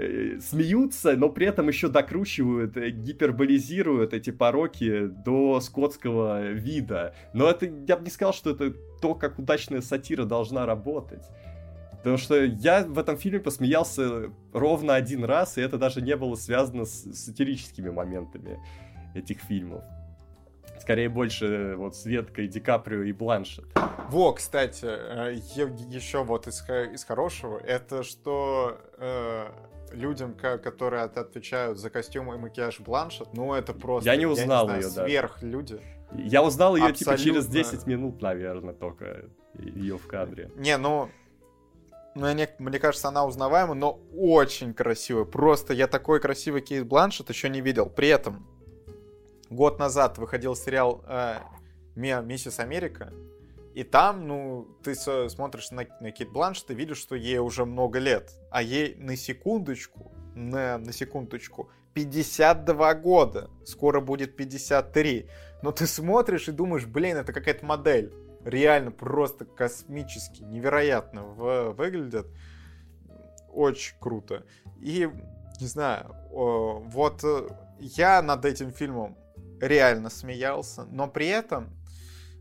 Э, 0.00 0.38
смеются, 0.40 1.14
но 1.14 1.28
при 1.28 1.46
этом 1.46 1.68
еще 1.68 1.88
докручивают, 1.88 2.74
э, 2.78 2.88
гиперболизируют 2.88 4.14
эти 4.14 4.30
пороки 4.30 5.08
до 5.08 5.60
скотского 5.60 6.52
вида. 6.52 7.14
Но 7.34 7.50
это, 7.50 7.66
я 7.66 7.98
бы 7.98 8.04
не 8.04 8.10
сказал, 8.10 8.32
что 8.32 8.50
это 8.50 8.72
то, 9.02 9.14
как 9.14 9.38
удачная 9.38 9.82
сатира 9.82 10.24
должна 10.24 10.64
работать. 10.64 11.24
Потому 11.98 12.16
что 12.16 12.42
я 12.42 12.82
в 12.82 12.98
этом 12.98 13.18
фильме 13.18 13.40
посмеялся 13.40 14.32
ровно 14.54 14.94
один 14.94 15.22
раз, 15.24 15.58
и 15.58 15.60
это 15.60 15.76
даже 15.76 16.00
не 16.00 16.16
было 16.16 16.34
связано 16.34 16.86
с 16.86 17.12
сатирическими 17.12 17.90
моментами 17.90 18.58
этих 19.14 19.40
фильмов. 19.40 19.84
Скорее 20.80 21.08
больше 21.08 21.46
э, 21.46 21.76
вот 21.76 21.96
Светка 21.96 22.42
и 22.42 22.48
Ди 22.48 22.60
Каприо 22.60 23.02
и 23.02 23.12
Бланшет. 23.12 23.66
Во, 24.08 24.32
кстати, 24.32 24.84
еще 25.34 26.24
вот 26.24 26.46
из, 26.46 26.62
из 26.68 27.04
хорошего, 27.04 27.58
это 27.58 28.02
что 28.02 28.78
людям, 29.92 30.34
которые 30.34 31.02
отвечают 31.02 31.78
за 31.78 31.90
костюм 31.90 32.32
и 32.32 32.38
макияж 32.38 32.80
Бланшет, 32.80 33.28
ну 33.32 33.54
это 33.54 33.72
просто... 33.72 34.10
Я 34.10 34.16
не 34.16 34.26
узнал 34.26 34.68
я 34.68 34.76
не 34.76 34.82
знаю, 34.82 35.08
ее, 35.08 35.12
сверх 35.12 35.42
люди. 35.42 35.80
Я 36.12 36.42
узнал 36.42 36.76
ее 36.76 36.86
Абсолютно... 36.86 37.16
типа 37.18 37.34
через 37.34 37.46
10 37.46 37.86
минут, 37.86 38.20
наверное, 38.22 38.74
только 38.74 39.26
ее 39.58 39.98
в 39.98 40.06
кадре. 40.06 40.50
Не, 40.56 40.76
ну, 40.76 41.08
ну, 42.14 42.32
мне, 42.32 42.48
мне 42.58 42.78
кажется, 42.78 43.08
она 43.08 43.24
узнаваема, 43.24 43.74
но 43.74 44.00
очень 44.16 44.74
красивая. 44.74 45.24
Просто 45.24 45.72
я 45.74 45.86
такой 45.86 46.20
красивый 46.20 46.60
Кейт 46.60 46.86
Бланшет 46.86 47.28
еще 47.28 47.48
не 47.48 47.60
видел. 47.60 47.86
При 47.86 48.08
этом 48.08 48.46
год 49.50 49.78
назад 49.78 50.18
выходил 50.18 50.56
сериал 50.56 51.04
э, 51.06 51.38
«Миссис 51.94 52.58
Америка», 52.58 53.12
и 53.74 53.84
там, 53.84 54.26
ну, 54.26 54.66
ты 54.82 54.94
смотришь 54.94 55.70
на, 55.70 55.86
на 56.00 56.10
Кит 56.10 56.30
Бланш, 56.30 56.60
ты 56.62 56.74
видишь, 56.74 56.98
что 56.98 57.14
ей 57.14 57.38
уже 57.38 57.64
много 57.64 57.98
лет, 58.00 58.32
а 58.50 58.62
ей 58.62 58.96
на 58.96 59.16
секундочку, 59.16 60.12
на, 60.34 60.78
на 60.78 60.92
секундочку, 60.92 61.70
52 61.94 62.94
года, 62.94 63.50
скоро 63.64 64.00
будет 64.00 64.36
53. 64.36 65.28
Но 65.62 65.70
ты 65.70 65.86
смотришь 65.86 66.48
и 66.48 66.52
думаешь, 66.52 66.86
блин, 66.86 67.16
это 67.16 67.32
какая-то 67.32 67.64
модель. 67.64 68.12
Реально 68.44 68.90
просто 68.90 69.44
космически, 69.44 70.42
невероятно 70.42 71.24
выглядят. 71.24 72.26
Очень 73.52 73.96
круто. 74.00 74.44
И, 74.80 75.08
не 75.60 75.66
знаю, 75.66 76.16
вот 76.30 77.22
э, 77.22 77.48
я 77.78 78.22
над 78.22 78.44
этим 78.44 78.72
фильмом 78.72 79.18
реально 79.60 80.10
смеялся, 80.10 80.84
но 80.84 81.08
при 81.08 81.28
этом 81.28 81.70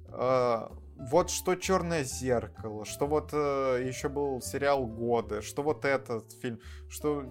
э, 0.07 0.67
вот 0.97 1.29
что 1.29 1.55
Черное 1.55 2.03
зеркало, 2.03 2.85
что 2.85 3.07
вот 3.07 3.29
э, 3.33 3.83
еще 3.85 4.09
был 4.09 4.41
сериал 4.41 4.85
Годы, 4.85 5.41
что 5.41 5.63
вот 5.63 5.85
этот 5.85 6.31
фильм, 6.41 6.59
что 6.89 7.23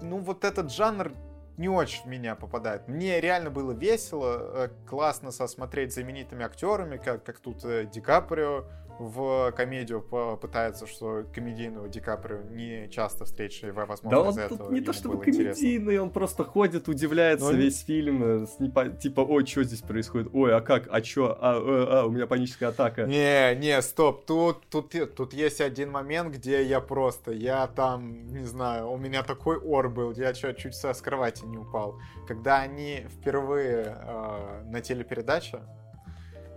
ну 0.00 0.18
вот 0.18 0.44
этот 0.44 0.72
жанр 0.72 1.12
не 1.56 1.68
очень 1.68 2.04
в 2.04 2.06
меня 2.06 2.36
попадает. 2.36 2.86
Мне 2.88 3.20
реально 3.20 3.50
было 3.50 3.72
весело, 3.72 4.38
э, 4.38 4.68
классно 4.86 5.30
сосмотреть 5.30 5.92
знаменитыми 5.92 6.44
актерами, 6.44 6.96
как, 6.96 7.24
как 7.24 7.40
тут 7.40 7.64
э, 7.64 7.86
Ди 7.86 8.00
Каприо, 8.00 8.64
в 8.98 9.52
комедию 9.52 10.02
пытается, 10.40 10.86
что 10.86 11.24
комедийного 11.34 11.88
Ди 11.88 12.00
Каприо 12.00 12.42
не 12.50 12.88
часто 12.90 13.24
встречали, 13.24 13.70
возможно, 13.70 14.10
да 14.10 14.20
он 14.20 14.48
тут 14.48 14.70
не 14.70 14.80
то 14.80 14.92
чтобы 14.92 15.20
комедийный, 15.20 15.52
интересно. 15.52 16.02
он 16.02 16.10
просто 16.10 16.44
ходит, 16.44 16.88
удивляется 16.88 17.46
Но 17.46 17.52
весь 17.52 17.84
фильм, 17.84 18.42
э, 18.42 18.46
с 18.46 18.58
непо... 18.60 18.88
типа, 18.88 19.20
ой, 19.20 19.46
что 19.46 19.62
здесь 19.64 19.82
происходит, 19.82 20.28
ой, 20.32 20.54
а 20.54 20.60
как, 20.60 20.88
а 20.90 21.00
чё, 21.00 21.36
а, 21.40 21.56
а, 21.56 22.00
а, 22.00 22.06
у 22.06 22.10
меня 22.10 22.26
паническая 22.26 22.70
атака. 22.70 23.06
Не, 23.06 23.54
не, 23.56 23.80
стоп, 23.82 24.24
тут, 24.26 24.66
тут, 24.68 24.92
тут 25.14 25.32
есть 25.32 25.60
один 25.60 25.90
момент, 25.90 26.34
где 26.34 26.62
я 26.64 26.80
просто, 26.80 27.32
я 27.32 27.66
там, 27.66 28.32
не 28.32 28.44
знаю, 28.44 28.90
у 28.90 28.96
меня 28.96 29.22
такой 29.22 29.58
ор 29.58 29.88
был, 29.88 30.12
я 30.12 30.32
чё, 30.32 30.52
чуть 30.52 30.74
с 30.74 31.00
кровати 31.00 31.44
не 31.44 31.58
упал. 31.58 32.00
Когда 32.26 32.60
они 32.60 33.06
впервые 33.08 33.96
э, 33.96 34.62
на 34.66 34.80
телепередаче 34.80 35.60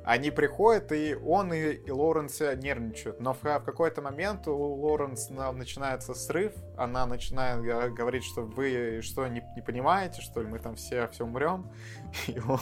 они 0.04 0.32
приходят, 0.32 0.92
и 0.92 1.16
он 1.16 1.54
и, 1.54 1.74
и 1.74 1.92
Лоуренс 1.92 2.40
нервничают. 2.40 3.20
Но 3.20 3.34
в, 3.34 3.44
в 3.44 3.64
какой-то 3.64 4.02
момент 4.02 4.48
у 4.48 4.56
Лоуренс 4.56 5.30
начинается 5.30 6.14
срыв, 6.14 6.54
она 6.78 7.06
начинает 7.06 7.62
говорить, 7.62 8.24
что 8.24 8.42
вы 8.42 9.02
что, 9.02 9.28
не, 9.28 9.44
не 9.56 9.62
понимаете, 9.62 10.22
что 10.22 10.42
ли, 10.42 10.48
мы 10.48 10.60
там 10.60 10.76
все, 10.76 11.08
все 11.10 11.26
умрем. 11.26 11.72
И 12.28 12.40
он, 12.40 12.60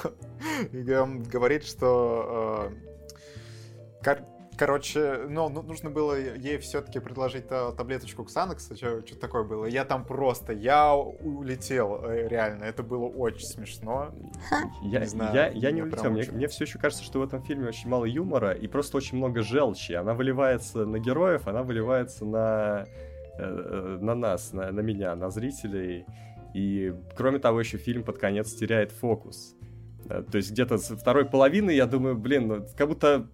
и 0.71 0.93
он 0.93 1.23
говорит, 1.23 1.63
что 1.65 2.71
э, 4.03 4.19
Короче, 4.59 5.21
ну, 5.29 5.47
ну, 5.47 5.61
нужно 5.61 5.89
было 5.89 6.19
ей 6.19 6.57
все-таки 6.57 6.99
предложить 6.99 7.47
таблеточку 7.47 8.25
Ксанокса, 8.25 8.75
что-то 8.75 9.15
такое 9.15 9.45
было. 9.45 9.63
Я 9.63 9.85
там 9.85 10.03
просто, 10.03 10.51
я 10.51 10.93
улетел, 10.95 12.03
э, 12.03 12.27
реально. 12.27 12.65
Это 12.65 12.83
было 12.83 13.05
очень 13.05 13.45
смешно. 13.45 14.13
Я 14.83 14.99
не, 14.99 15.05
знаю, 15.05 15.33
я, 15.33 15.47
я 15.47 15.71
не 15.71 15.81
улетел. 15.81 16.11
Мне, 16.11 16.25
мне 16.29 16.47
все 16.49 16.65
еще 16.65 16.77
кажется, 16.77 17.05
что 17.05 17.19
в 17.19 17.23
этом 17.23 17.41
фильме 17.41 17.69
очень 17.69 17.87
мало 17.87 18.03
юмора 18.03 18.51
и 18.51 18.67
просто 18.67 18.97
очень 18.97 19.17
много 19.17 19.43
желчи. 19.43 19.93
Она 19.93 20.13
выливается 20.13 20.85
на 20.85 20.99
героев, 20.99 21.47
она 21.47 21.63
выливается 21.63 22.25
на, 22.25 22.85
э, 23.37 23.97
на 24.01 24.13
нас, 24.13 24.51
на, 24.51 24.73
на 24.73 24.81
меня, 24.81 25.15
на 25.15 25.29
зрителей. 25.29 26.05
И, 26.53 26.93
кроме 27.15 27.39
того, 27.39 27.61
еще 27.61 27.77
фильм 27.77 28.03
под 28.03 28.17
конец 28.17 28.53
теряет 28.53 28.91
фокус. 28.91 29.55
Э, 30.09 30.21
то 30.29 30.35
есть 30.35 30.51
где-то 30.51 30.77
со 30.79 30.97
второй 30.97 31.23
половины 31.23 31.71
я 31.71 31.85
думаю, 31.85 32.17
блин, 32.17 32.47
ну, 32.47 32.65
как 32.77 32.89
будто 32.89 33.29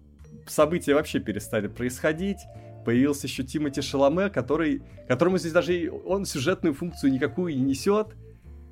события 0.46 0.94
вообще 0.94 1.20
перестали 1.20 1.68
происходить. 1.68 2.38
Появился 2.84 3.26
еще 3.26 3.42
Тимати 3.42 3.80
Шаломе, 3.80 4.30
который, 4.30 4.82
которому 5.08 5.38
здесь 5.38 5.52
даже 5.52 5.90
он 6.04 6.24
сюжетную 6.24 6.74
функцию 6.74 7.12
никакую 7.12 7.56
не 7.56 7.62
несет. 7.62 8.08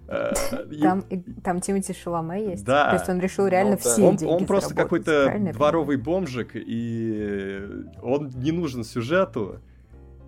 Э, 0.07 0.33
там, 0.81 1.01
и, 1.11 1.19
там 1.43 1.61
Тимати 1.61 1.93
Шаломе 1.93 2.51
есть. 2.51 2.65
Да. 2.65 2.91
То 2.91 2.97
есть 2.97 3.09
он 3.09 3.21
решил 3.21 3.47
реально 3.47 3.73
ну, 3.73 3.79
все 3.79 4.03
он, 4.03 4.17
деньги 4.17 4.33
Он 4.33 4.47
просто 4.47 4.75
какой-то 4.75 5.37
дворовый 5.53 5.97
бомжик, 5.97 6.53
и 6.55 7.69
он 8.03 8.29
не 8.29 8.53
нужен 8.53 8.85
сюжету. 8.85 9.61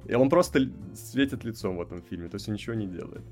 И 0.08 0.14
он 0.14 0.30
просто 0.30 0.60
светит 0.94 1.44
лицом 1.44 1.76
в 1.76 1.82
этом 1.82 2.00
фильме, 2.02 2.28
то 2.28 2.36
есть 2.36 2.48
он 2.48 2.54
ничего 2.54 2.74
не 2.74 2.86
делает. 2.86 3.22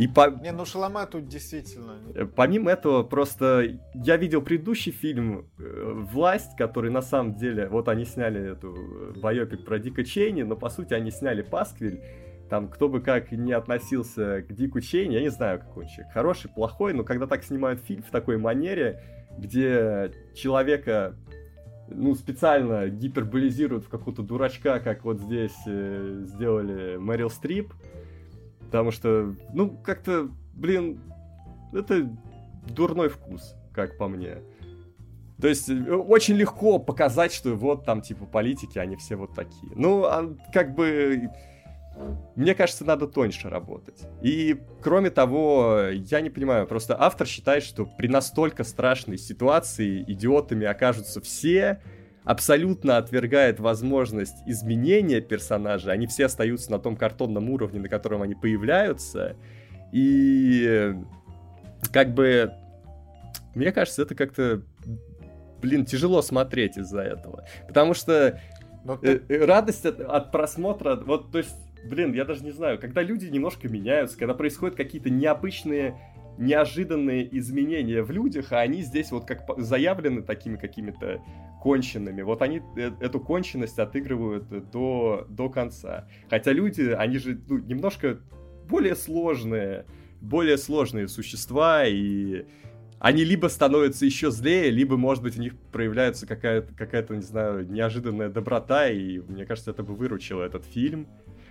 И 0.00 0.08
по... 0.08 0.30
Не, 0.30 0.52
ну 0.52 0.64
Шаломе 0.64 1.04
тут 1.04 1.28
действительно... 1.28 1.98
Э, 2.14 2.24
помимо 2.24 2.70
этого, 2.70 3.02
просто 3.02 3.78
я 3.92 4.16
видел 4.16 4.40
предыдущий 4.40 4.92
фильм 4.92 5.50
э, 5.58 5.92
«Власть», 6.10 6.56
который 6.56 6.90
на 6.90 7.02
самом 7.02 7.34
деле... 7.34 7.68
Вот 7.68 7.86
они 7.86 8.06
сняли 8.06 8.52
эту 8.52 8.74
э, 8.74 9.20
байопик 9.20 9.62
про 9.66 9.78
Дика 9.78 10.02
Чейни, 10.02 10.40
но 10.40 10.56
по 10.56 10.70
сути 10.70 10.94
они 10.94 11.10
сняли 11.10 11.42
«Пасквиль». 11.42 12.00
Там 12.48 12.68
кто 12.68 12.88
бы 12.88 13.02
как 13.02 13.30
не 13.30 13.52
относился 13.52 14.40
к 14.40 14.54
Дику 14.54 14.80
Чейни, 14.80 15.12
я 15.12 15.20
не 15.20 15.28
знаю, 15.28 15.60
какой 15.60 15.84
он 15.84 15.90
человек. 15.90 16.14
Хороший, 16.14 16.50
плохой, 16.50 16.94
но 16.94 17.04
когда 17.04 17.26
так 17.26 17.44
снимают 17.44 17.82
фильм 17.82 18.02
в 18.02 18.10
такой 18.10 18.38
манере, 18.38 19.02
где 19.36 20.14
человека 20.34 21.14
ну, 21.88 22.14
специально 22.14 22.88
гиперболизируют 22.88 23.84
в 23.84 23.90
какого-то 23.90 24.22
дурачка, 24.22 24.80
как 24.80 25.04
вот 25.04 25.20
здесь 25.20 25.58
э, 25.66 26.22
сделали 26.24 26.96
Мэрил 26.96 27.28
Стрип, 27.28 27.74
Потому 28.70 28.92
что, 28.92 29.34
ну, 29.52 29.76
как-то, 29.82 30.30
блин, 30.54 31.00
это 31.72 32.08
дурной 32.68 33.08
вкус, 33.08 33.56
как 33.74 33.98
по 33.98 34.06
мне. 34.06 34.38
То 35.40 35.48
есть 35.48 35.68
э, 35.68 35.92
очень 35.92 36.36
легко 36.36 36.78
показать, 36.78 37.32
что 37.32 37.56
вот 37.56 37.84
там 37.84 38.00
типа 38.00 38.26
политики, 38.26 38.78
они 38.78 38.94
все 38.94 39.16
вот 39.16 39.34
такие. 39.34 39.72
Ну, 39.74 40.04
а, 40.04 40.36
как 40.52 40.76
бы, 40.76 41.30
мне 42.36 42.54
кажется, 42.54 42.84
надо 42.84 43.08
тоньше 43.08 43.48
работать. 43.48 44.06
И 44.22 44.56
кроме 44.80 45.10
того, 45.10 45.88
я 45.90 46.20
не 46.20 46.30
понимаю, 46.30 46.68
просто 46.68 46.94
автор 46.96 47.26
считает, 47.26 47.64
что 47.64 47.86
при 47.86 48.06
настолько 48.06 48.62
страшной 48.62 49.18
ситуации 49.18 50.04
идиотами 50.06 50.64
окажутся 50.64 51.20
все, 51.20 51.80
абсолютно 52.30 52.96
отвергает 52.96 53.58
возможность 53.58 54.36
изменения 54.46 55.20
персонажа. 55.20 55.90
Они 55.90 56.06
все 56.06 56.26
остаются 56.26 56.70
на 56.70 56.78
том 56.78 56.96
картонном 56.96 57.50
уровне, 57.50 57.80
на 57.80 57.88
котором 57.88 58.22
они 58.22 58.36
появляются. 58.36 59.34
И 59.90 60.94
как 61.92 62.14
бы 62.14 62.52
мне 63.56 63.72
кажется, 63.72 64.02
это 64.02 64.14
как-то, 64.14 64.62
блин, 65.60 65.84
тяжело 65.84 66.22
смотреть 66.22 66.76
из-за 66.76 67.00
этого. 67.00 67.46
Потому 67.66 67.94
что 67.94 68.40
Но 68.84 68.96
ты... 68.96 69.22
Э, 69.28 69.44
радость 69.44 69.84
от, 69.84 70.00
от 70.00 70.30
просмотра, 70.30 70.94
вот, 70.94 71.32
то 71.32 71.38
есть, 71.38 71.56
блин, 71.84 72.12
я 72.12 72.24
даже 72.24 72.44
не 72.44 72.52
знаю, 72.52 72.78
когда 72.78 73.02
люди 73.02 73.26
немножко 73.26 73.68
меняются, 73.68 74.16
когда 74.16 74.34
происходят 74.34 74.76
какие-то 74.76 75.10
необычные 75.10 75.98
неожиданные 76.40 77.38
изменения 77.38 78.02
в 78.02 78.10
людях, 78.10 78.52
а 78.52 78.60
они 78.60 78.82
здесь 78.82 79.12
вот 79.12 79.26
как 79.26 79.44
заявлены 79.58 80.22
такими 80.22 80.56
какими-то 80.56 81.22
конченными. 81.62 82.22
Вот 82.22 82.42
они 82.42 82.62
э, 82.76 82.90
эту 83.00 83.20
конченность 83.20 83.78
отыгрывают 83.78 84.70
до, 84.70 85.26
до 85.28 85.50
конца. 85.50 86.08
Хотя 86.28 86.52
люди, 86.52 86.82
они 86.96 87.18
же 87.18 87.40
ну, 87.46 87.58
немножко 87.58 88.18
более 88.68 88.96
сложные, 88.96 89.84
более 90.20 90.56
сложные 90.56 91.08
существа, 91.08 91.84
и 91.86 92.46
они 92.98 93.24
либо 93.24 93.48
становятся 93.48 94.06
еще 94.06 94.30
злее, 94.30 94.70
либо, 94.70 94.96
может 94.96 95.22
быть, 95.22 95.38
у 95.38 95.40
них 95.42 95.54
проявляется 95.72 96.26
какая-то, 96.26 96.74
какая-то, 96.74 97.14
не 97.16 97.22
знаю, 97.22 97.70
неожиданная 97.70 98.30
доброта, 98.30 98.88
и 98.88 99.18
мне 99.20 99.44
кажется, 99.44 99.72
это 99.72 99.82
бы 99.82 99.94
выручило 99.94 100.42
этот 100.42 100.64
фильм. 100.64 101.06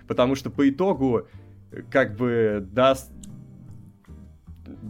Потому 0.08 0.34
что 0.34 0.50
по 0.50 0.68
итогу, 0.68 1.28
как 1.90 2.16
бы, 2.16 2.66
даст 2.72 3.12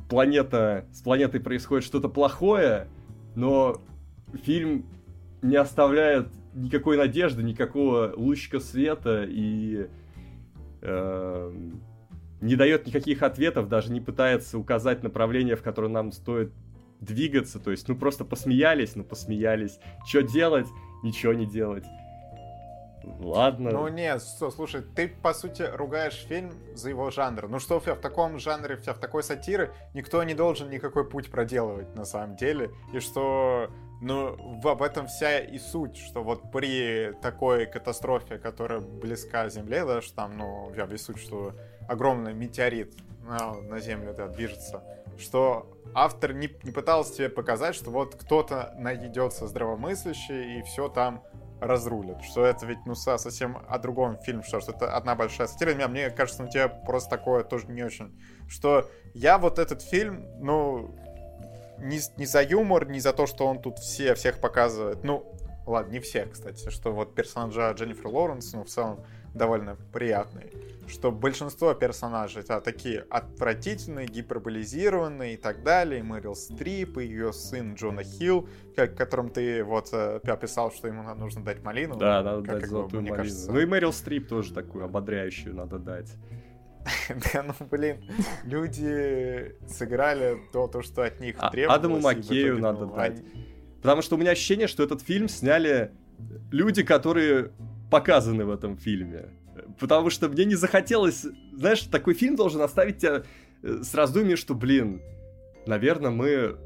планета, 0.09 0.87
с 0.93 1.03
планетой 1.03 1.41
происходит 1.41 1.85
что-то 1.85 2.09
плохое, 2.09 2.89
но 3.35 3.81
фильм 4.45 4.87
не 5.43 5.57
оставляет 5.57 6.29
никакой 6.55 6.97
надежды, 6.97 7.43
никакого 7.43 8.13
лучика 8.17 8.61
света 8.61 9.25
и 9.29 9.89
э, 10.83 11.53
не 12.41 12.57
дает 12.57 12.87
никаких 12.87 13.23
ответов, 13.23 13.69
даже 13.69 13.93
не 13.93 14.01
пытается 14.01 14.59
указать 14.59 15.03
направление, 15.03 15.57
в 15.57 15.63
которое 15.63 15.89
нам 15.89 16.13
стоит 16.13 16.53
двигаться. 17.01 17.59
То 17.59 17.71
есть, 17.71 17.89
ну 17.89 17.97
просто 17.97 18.25
посмеялись, 18.25 18.97
ну 18.97 19.05
посмеялись. 19.05 19.79
Что 20.07 20.23
делать? 20.23 20.67
Ничего 21.03 21.33
не 21.33 21.47
делать. 21.47 21.85
Ладно. 23.03 23.71
Ну 23.71 23.89
нет, 23.89 24.23
слушай, 24.23 24.83
ты 24.83 25.09
по 25.09 25.33
сути 25.33 25.63
ругаешь 25.63 26.27
фильм 26.29 26.53
за 26.75 26.91
его 26.91 27.11
жанр. 27.11 27.49
Ну 27.49 27.59
что, 27.59 27.81
в 27.81 27.85
таком 27.97 28.39
жанре, 28.39 28.77
в 28.77 28.83
такой 28.83 29.23
сатиры 29.23 29.73
никто 29.95 30.23
не 30.23 30.35
должен 30.35 30.71
никакой 30.71 31.09
путь 31.09 31.31
проделывать 31.31 31.95
на 31.95 32.05
самом 32.05 32.37
деле. 32.37 32.71
И 32.93 33.01
что, 33.01 33.71
ну, 34.01 34.37
в 34.63 34.83
этом 34.83 35.07
вся 35.07 35.39
и 35.39 35.59
суть, 35.59 35.97
что 35.97 36.23
вот 36.23 36.51
при 36.53 37.13
такой 37.23 37.67
катастрофе, 37.67 38.39
которая 38.39 38.81
близка 38.81 39.49
Земле, 39.49 39.85
да, 39.85 40.03
что 40.03 40.15
там, 40.15 40.37
ну, 40.37 40.73
я 40.77 40.87
весь 40.87 41.05
суть, 41.05 41.19
что 41.19 41.55
огромный 41.89 42.35
метеорит 42.35 42.95
на, 43.23 43.55
на 43.55 43.81
Землю 43.81 44.15
да, 44.15 44.29
движется, 44.29 44.83
что 45.19 45.71
автор 45.95 46.33
не, 46.33 46.51
не 46.63 46.71
пытался 46.71 47.15
тебе 47.15 47.29
показать, 47.29 47.75
что 47.75 47.91
вот 47.91 48.15
кто-то 48.15 48.75
найдется 48.77 49.47
здравомыслящий 49.47 50.59
и 50.59 50.63
все 50.63 50.89
там 50.89 51.23
разрулят. 51.61 52.23
Что 52.23 52.45
это 52.45 52.67
ведь, 52.67 52.85
ну, 52.87 52.95
совсем 52.95 53.59
о 53.69 53.79
другом 53.79 54.19
фильм, 54.19 54.43
что, 54.43 54.61
что 54.61 54.73
это 54.73 54.95
одна 54.95 55.15
большая 55.15 55.47
сатира. 55.47 55.75
Мне, 55.75 55.87
мне 55.87 56.11
кажется, 56.11 56.43
ну, 56.43 56.49
тебе 56.49 56.69
просто 56.69 57.11
такое 57.11 57.45
тоже 57.45 57.67
не 57.67 57.83
очень. 57.83 58.19
Что 58.49 58.89
я 59.15 59.39
вот 59.39 59.59
этот 59.59 59.83
фильм, 59.83 60.27
ну, 60.41 60.95
не, 61.79 62.01
не 62.17 62.27
за 62.27 62.43
юмор, 62.43 62.89
не 62.89 63.01
за 63.01 63.13
то, 63.13 63.27
что 63.27 63.47
он 63.47 63.61
тут 63.61 63.79
все, 63.79 64.15
всех 64.15 64.41
показывает. 64.41 65.05
Ну, 65.05 65.35
ладно, 65.67 65.93
не 65.93 66.01
всех, 66.01 66.33
кстати, 66.33 66.71
что 66.71 66.93
вот 66.93 67.15
персонажа 67.15 67.71
Дженнифер 67.73 68.09
Лоуренс, 68.09 68.53
ну, 68.53 68.65
в 68.65 68.69
целом, 68.69 69.05
довольно 69.35 69.77
приятный 69.93 70.53
что 70.91 71.11
большинство 71.11 71.73
персонажей 71.75 72.43
это 72.43 72.61
такие 72.61 73.07
отвратительные, 73.11 74.07
гиперболизированные 74.07 75.35
и 75.35 75.37
так 75.37 75.63
далее. 75.63 76.03
Мэрил 76.03 76.35
Стрип 76.35 76.99
и 76.99 77.05
ее 77.05 77.33
сын 77.33 77.75
Джона 77.75 78.03
Хилл, 78.03 78.49
как, 78.77 78.97
которым 78.97 79.31
ты 79.31 79.65
вот 79.65 79.89
э, 79.93 80.21
описал, 80.25 80.73
что 80.73 80.89
ему 80.89 81.03
нужно 81.15 81.45
дать 81.45 81.63
малину. 81.63 81.97
Да, 81.97 82.23
надо 82.23 82.43
как, 82.43 82.55
дать 82.55 82.61
как 82.63 82.71
золотую 82.71 83.03
бы, 83.03 83.09
малину. 83.09 83.17
Кажется... 83.17 83.53
Ну 83.53 83.61
и 83.61 83.67
Мэрил 83.67 83.93
Стрип 83.93 84.29
тоже 84.29 84.53
такую 84.53 84.85
ободряющую 84.85 85.55
надо 85.55 85.79
дать. 85.79 86.11
Да, 87.33 87.43
ну 87.43 87.55
блин, 87.71 87.99
люди 88.45 89.55
сыграли 89.69 90.39
то, 90.53 90.67
то 90.67 90.83
что 90.83 91.03
от 91.03 91.21
них 91.21 91.37
а, 91.39 91.51
требовалось. 91.51 91.79
Адаму 91.79 92.01
Макею 92.01 92.59
надо 92.59 92.87
ну, 92.87 92.95
дать. 92.95 93.23
Потому 93.83 94.03
что 94.03 94.17
у 94.17 94.19
меня 94.19 94.31
ощущение, 94.33 94.67
что 94.67 94.83
этот 94.83 95.03
фильм 95.03 95.29
сняли 95.29 95.93
люди, 96.51 96.83
которые 96.83 97.53
показаны 97.91 98.45
в 98.45 98.51
этом 98.51 98.77
фильме. 98.77 99.31
Потому 99.79 100.11
что 100.11 100.29
мне 100.29 100.45
не 100.45 100.55
захотелось... 100.55 101.27
Знаешь, 101.53 101.83
такой 101.83 102.15
фильм 102.15 102.37
должен 102.37 102.61
оставить 102.61 102.99
тебя 102.99 103.23
э, 103.63 103.83
с 103.83 103.95
раздумьем, 103.95 104.37
что, 104.37 104.55
блин, 104.55 105.03
наверное, 105.67 106.11
мы 106.11 106.57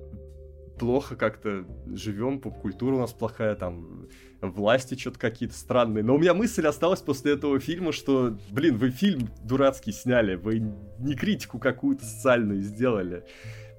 плохо 0.78 1.16
как-то 1.16 1.64
живем, 1.92 2.40
поп-культура 2.40 2.94
у 2.94 3.00
нас 3.00 3.12
плохая, 3.12 3.54
там, 3.54 4.08
власти 4.40 4.96
что-то 4.96 5.18
какие-то 5.18 5.54
странные. 5.54 6.02
Но 6.02 6.14
у 6.14 6.18
меня 6.18 6.34
мысль 6.34 6.66
осталась 6.66 7.00
после 7.00 7.32
этого 7.34 7.60
фильма, 7.60 7.92
что, 7.92 8.36
блин, 8.50 8.76
вы 8.76 8.90
фильм 8.90 9.28
дурацкий 9.44 9.92
сняли, 9.92 10.34
вы 10.34 10.62
не 10.98 11.14
критику 11.14 11.58
какую-то 11.58 12.04
социальную 12.04 12.62
сделали. 12.62 13.24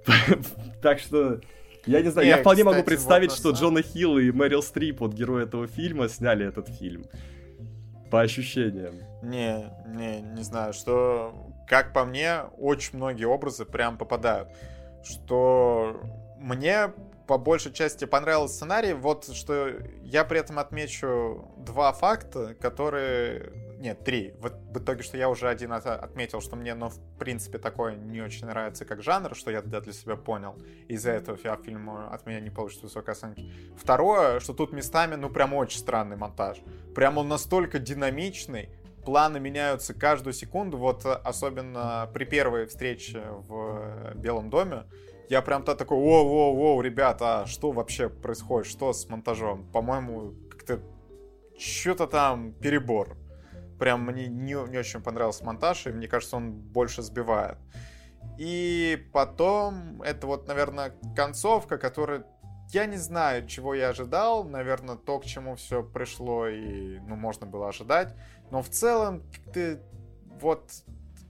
Так 0.82 1.00
что, 1.00 1.42
я 1.88 2.02
не 2.02 2.12
знаю, 2.12 2.28
я 2.28 2.38
вполне 2.38 2.64
могу 2.64 2.84
представить, 2.84 3.32
что 3.32 3.52
Джона 3.52 3.82
Хилл 3.82 4.20
и 4.20 4.32
Мэрил 4.32 4.62
Стрип, 4.62 5.00
вот 5.00 5.14
герои 5.14 5.44
этого 5.44 5.68
фильма, 5.68 6.10
сняли 6.10 6.46
этот 6.46 6.70
фильм. 6.70 7.06
По 8.12 8.22
ощущениям. 8.22 8.96
Не, 9.22 9.72
не, 9.88 10.22
не 10.22 10.44
знаю, 10.44 10.74
что, 10.74 11.34
как 11.68 11.94
по 11.94 12.06
мне, 12.06 12.42
очень 12.58 12.98
многие 12.98 13.26
образы 13.26 13.66
прям 13.66 13.98
попадают. 13.98 14.50
Что 15.04 16.02
мне 16.38 16.92
по 17.28 17.38
большей 17.38 17.74
части 17.74 18.06
понравился 18.06 18.56
сценарий. 18.56 18.94
Вот 18.94 19.34
что 19.36 19.70
я 20.04 20.24
при 20.24 20.40
этом 20.40 20.60
отмечу 20.60 21.52
два 21.58 21.92
факта, 21.92 22.56
которые... 22.56 23.52
Нет, 23.86 24.04
три. 24.04 24.34
Вот 24.42 24.54
в 24.72 24.80
итоге, 24.80 25.04
что 25.04 25.16
я 25.16 25.30
уже 25.30 25.48
один 25.48 25.72
отметил, 25.72 26.42
что 26.42 26.56
мне, 26.56 26.74
ну, 26.74 26.90
в 26.90 27.00
принципе, 27.20 27.60
такое 27.60 27.94
не 27.96 28.20
очень 28.20 28.48
нравится 28.48 28.84
как 28.84 29.04
жанр, 29.04 29.36
что 29.36 29.52
я 29.52 29.62
для 29.62 29.94
себя 29.94 30.16
понял. 30.16 30.56
Из-за 30.88 31.12
этого 31.12 31.38
я 31.44 31.56
фильму 31.56 32.08
от 32.12 32.26
меня 32.26 32.40
не 32.40 32.50
получит 32.50 32.82
высокой 32.82 33.12
оценки. 33.12 33.54
Второе, 33.78 34.40
что 34.40 34.54
тут 34.54 34.74
местами, 34.74 35.14
ну, 35.14 35.30
прям 35.30 35.54
очень 35.54 35.78
странный 35.78 36.18
монтаж. 36.18 36.58
Прям 36.96 37.20
он 37.20 37.28
настолько 37.28 37.78
динамичный, 37.78 38.72
планы 39.06 39.40
меняются 39.40 39.94
каждую 39.94 40.34
секунду, 40.34 40.80
вот 40.80 41.06
особенно 41.06 42.10
при 42.12 42.26
первой 42.26 42.66
встрече 42.66 43.22
в 43.48 44.16
Белом 44.16 44.50
доме, 44.50 44.86
я 45.30 45.44
прям 45.44 45.62
то 45.62 45.76
такой, 45.76 46.00
воу-воу-воу, 46.00 46.82
ребята, 46.82 47.42
а 47.42 47.46
что 47.46 47.72
вообще 47.72 48.10
происходит, 48.10 48.66
что 48.68 48.94
с 48.94 49.08
монтажом? 49.08 49.64
По-моему, 49.72 50.34
как-то 50.50 50.80
что-то 51.56 52.08
там 52.08 52.52
перебор. 52.54 53.16
Прям 53.80 54.06
мне 54.06 54.28
не, 54.28 54.54
не 54.54 54.78
очень 54.78 55.02
понравился 55.02 55.44
монтаж, 55.44 55.88
и 55.88 55.92
мне 55.92 56.08
кажется, 56.08 56.38
он 56.38 56.52
больше 56.54 57.02
сбивает. 57.02 57.58
И 58.38 59.08
потом, 59.14 60.02
это 60.02 60.28
вот, 60.28 60.48
наверное, 60.48 60.94
концовка, 61.16 61.78
которая 61.78 62.26
я 62.72 62.86
не 62.86 62.98
знаю, 62.98 63.48
чего 63.48 63.74
я 63.74 63.90
ожидал. 63.90 64.44
Наверное, 64.44 64.96
то, 64.96 65.20
к 65.20 65.26
чему 65.26 65.56
все 65.56 65.84
пришло 65.84 66.48
и, 66.48 67.00
ну, 67.00 67.16
можно 67.16 67.46
было 67.46 67.70
ожидать. 67.70 68.16
Но 68.52 68.62
в 68.62 68.70
целом, 68.70 69.24
ты 69.54 69.80
вот 70.42 70.72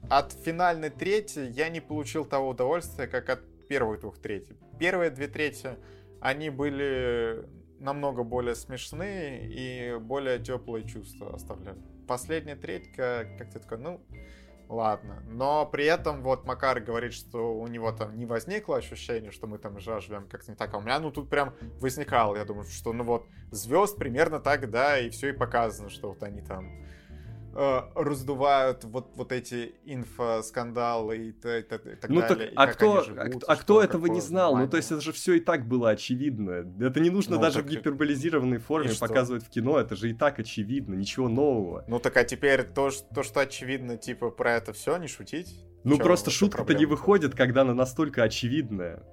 от 0.10 0.34
финальной 0.34 0.90
трети 0.90 1.40
я 1.40 1.70
не 1.70 1.82
получил 1.82 2.26
того 2.26 2.50
удовольствия, 2.50 3.08
как 3.08 3.30
от 3.30 3.68
первых 3.68 4.02
двух 4.02 4.18
трети. 4.18 4.56
Первые 4.80 5.10
две 5.10 5.28
трети, 5.28 5.78
они 6.22 6.50
были 6.50 7.48
намного 7.80 8.24
более 8.24 8.56
смешные 8.56 9.48
и 9.48 9.98
более 10.00 10.40
теплые 10.40 10.88
чувства 10.88 11.36
оставляли. 11.36 11.82
Последняя 12.08 12.56
третька, 12.56 13.28
как 13.38 13.52
ты 13.52 13.60
такой, 13.60 13.78
ну, 13.80 14.02
ладно. 14.70 15.24
Но 15.28 15.66
при 15.66 15.86
этом 15.86 16.22
вот 16.22 16.46
Макар 16.46 16.80
говорит, 16.80 17.14
что 17.14 17.56
у 17.56 17.68
него 17.68 17.92
там 17.92 18.18
не 18.18 18.26
возникло 18.26 18.78
ощущение, 18.78 19.32
что 19.32 19.48
мы 19.48 19.58
там 19.58 19.80
живем 19.80 20.28
как-то 20.28 20.52
не 20.52 20.58
так. 20.58 20.74
А 20.74 20.78
у 20.78 20.82
меня, 20.82 21.00
ну, 21.00 21.12
тут 21.12 21.30
прям 21.30 21.54
возникало. 21.80 22.36
Я 22.36 22.46
думаю, 22.46 22.66
что, 22.66 22.94
ну, 22.94 23.04
вот, 23.04 23.28
звезд 23.52 23.98
примерно 23.98 24.40
так, 24.40 24.70
да, 24.70 25.00
и 25.00 25.10
все 25.10 25.30
и 25.30 25.34
показано, 25.34 25.90
что 25.90 26.10
вот 26.10 26.24
они 26.24 26.42
там 26.42 26.86
э, 27.56 27.82
раздувают 27.96 28.84
вот, 28.84 29.12
вот 29.16 29.32
эти 29.32 29.76
инфоскандалы 29.86 31.18
и, 31.18 31.30
и, 31.30 31.60
и 31.60 31.64
так 31.64 32.10
ну, 32.10 32.22
далее. 32.22 32.52
Так, 32.52 32.54
а, 32.56 32.68
кто, 32.68 33.04
живут, 33.04 33.44
а, 33.48 33.54
а 33.54 33.56
кто 33.56 33.82
этого 33.82 34.08
не 34.08 34.22
знал? 34.22 34.52
Внимание. 34.52 34.66
Ну, 34.66 34.72
то 34.72 34.78
есть 34.78 34.92
это 34.92 35.02
же 35.02 35.14
все 35.14 35.36
и 35.36 35.40
так 35.40 35.66
было 35.68 35.90
очевидно. 35.92 36.66
Это 36.80 37.00
не 37.00 37.10
нужно 37.10 37.38
ну, 37.38 37.42
даже 37.42 37.62
в 37.62 37.66
гиперболизированной 37.66 38.60
форме 38.60 38.92
показывать 39.00 39.46
в 39.46 39.50
кино, 39.50 39.80
это 39.80 39.96
же 39.96 40.10
и 40.10 40.14
так 40.14 40.40
очевидно, 40.40 40.96
ничего 40.96 41.30
нового. 41.30 41.86
Ну 41.88 42.00
так 42.00 42.18
а 42.18 42.24
теперь 42.24 42.64
то, 42.64 42.92
то 43.14 43.24
что 43.24 43.40
очевидно, 43.40 43.98
типа, 43.98 44.30
про 44.30 44.54
это 44.56 44.74
все, 44.74 44.98
не 44.98 45.08
шутить? 45.08 45.66
Ну 45.84 45.98
Чё, 45.98 46.04
просто 46.04 46.32
шутка-то 46.32 46.74
не 46.74 46.86
выходит, 46.86 47.36
когда 47.36 47.62
она 47.62 47.74
настолько 47.74 48.24
очевидная. 48.24 49.04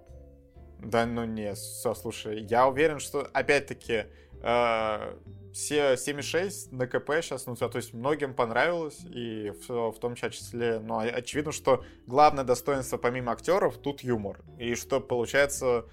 Да 0.81 1.07
ну 1.07 1.25
не, 1.25 1.55
слушай, 1.55 2.43
я 2.43 2.67
уверен, 2.67 2.99
что 2.99 3.29
опять-таки 3.33 4.07
э, 4.43 5.15
все 5.53 5.95
7,6 5.95 6.75
на 6.75 6.87
КП 6.87 7.11
сейчас, 7.21 7.47
ну, 7.47 7.55
то 7.55 7.71
есть 7.77 7.93
многим 7.93 8.35
понравилось, 8.35 9.01
и 9.05 9.53
в, 9.69 9.93
в 9.93 9.99
том 9.99 10.15
числе, 10.15 10.79
ну, 10.81 10.99
очевидно, 10.99 11.53
что 11.53 11.85
главное 12.07 12.45
достоинство 12.45 12.97
помимо 12.97 13.33
актеров 13.33 13.77
тут 13.79 14.03
юмор, 14.03 14.41
и 14.59 14.75
что 14.75 15.01
получается 15.01 15.85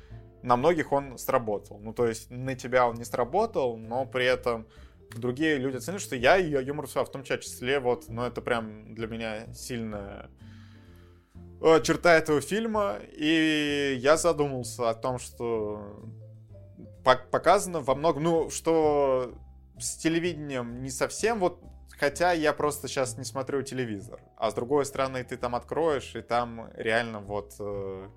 на 0.41 0.55
многих 0.55 0.91
он 0.93 1.17
сработал. 1.17 1.79
Ну, 1.79 1.93
то 1.93 2.07
есть 2.07 2.29
на 2.29 2.55
тебя 2.55 2.87
он 2.87 2.95
не 2.95 3.03
сработал, 3.03 3.75
но 3.75 4.05
при 4.05 4.25
этом 4.25 4.65
другие 5.11 5.57
люди 5.57 5.77
ценят, 5.77 6.01
что 6.01 6.15
я 6.15 6.37
и 6.37 6.49
юмор 6.63 6.87
в 6.87 7.11
том 7.11 7.23
числе, 7.23 7.79
вот, 7.79 8.05
ну, 8.07 8.23
это 8.23 8.41
прям 8.41 8.93
для 8.95 9.07
меня 9.07 9.53
сильная 9.53 10.29
э, 11.61 11.81
черта 11.81 12.15
этого 12.15 12.39
фильма, 12.39 12.99
и 13.11 13.97
я 13.99 14.15
задумался 14.15 14.89
о 14.89 14.93
том, 14.93 15.19
что 15.19 16.01
показано 17.03 17.81
во 17.81 17.95
многом, 17.95 18.23
ну, 18.23 18.49
что 18.49 19.33
с 19.79 19.95
телевидением 19.95 20.81
не 20.81 20.89
совсем 20.89 21.39
вот 21.39 21.63
Хотя 21.99 22.31
я 22.31 22.53
просто 22.53 22.87
сейчас 22.87 23.17
не 23.17 23.25
смотрю 23.25 23.61
телевизор. 23.61 24.21
А 24.37 24.51
с 24.51 24.53
другой 24.53 24.85
стороны, 24.85 25.21
ты 25.25 25.35
там 25.35 25.53
откроешь, 25.53 26.15
и 26.15 26.21
там 26.21 26.71
реально 26.75 27.19
вот 27.19 27.55
э, 27.59 28.09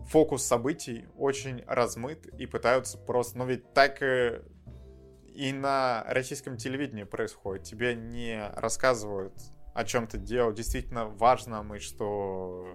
фокус 0.00 0.42
событий 0.42 1.06
очень 1.16 1.62
размыт, 1.68 2.26
и 2.26 2.46
пытаются 2.46 2.98
просто... 2.98 3.38
Ну 3.38 3.46
ведь 3.46 3.72
так 3.72 4.02
и, 4.02 4.42
и 5.32 5.52
на 5.52 6.02
российском 6.08 6.56
телевидении 6.56 7.04
происходит. 7.04 7.62
Тебе 7.62 7.94
не 7.94 8.50
рассказывают 8.56 9.34
о 9.74 9.84
чем-то 9.84 10.18
дело 10.18 10.52
действительно 10.52 11.06
важном, 11.06 11.72
и 11.76 11.78
что 11.78 12.66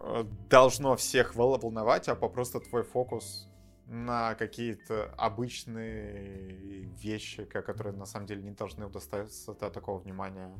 э, 0.00 0.24
должно 0.48 0.96
всех 0.96 1.34
волновать, 1.34 2.08
а 2.08 2.14
просто 2.14 2.60
твой 2.60 2.84
фокус 2.84 3.50
на 3.86 4.34
какие-то 4.34 5.14
обычные 5.16 6.88
вещи, 7.00 7.44
которые 7.44 7.94
на 7.94 8.06
самом 8.06 8.26
деле 8.26 8.42
не 8.42 8.50
должны 8.50 8.86
удостоиться 8.86 9.54
до 9.54 9.70
такого 9.70 9.98
внимания, 10.00 10.52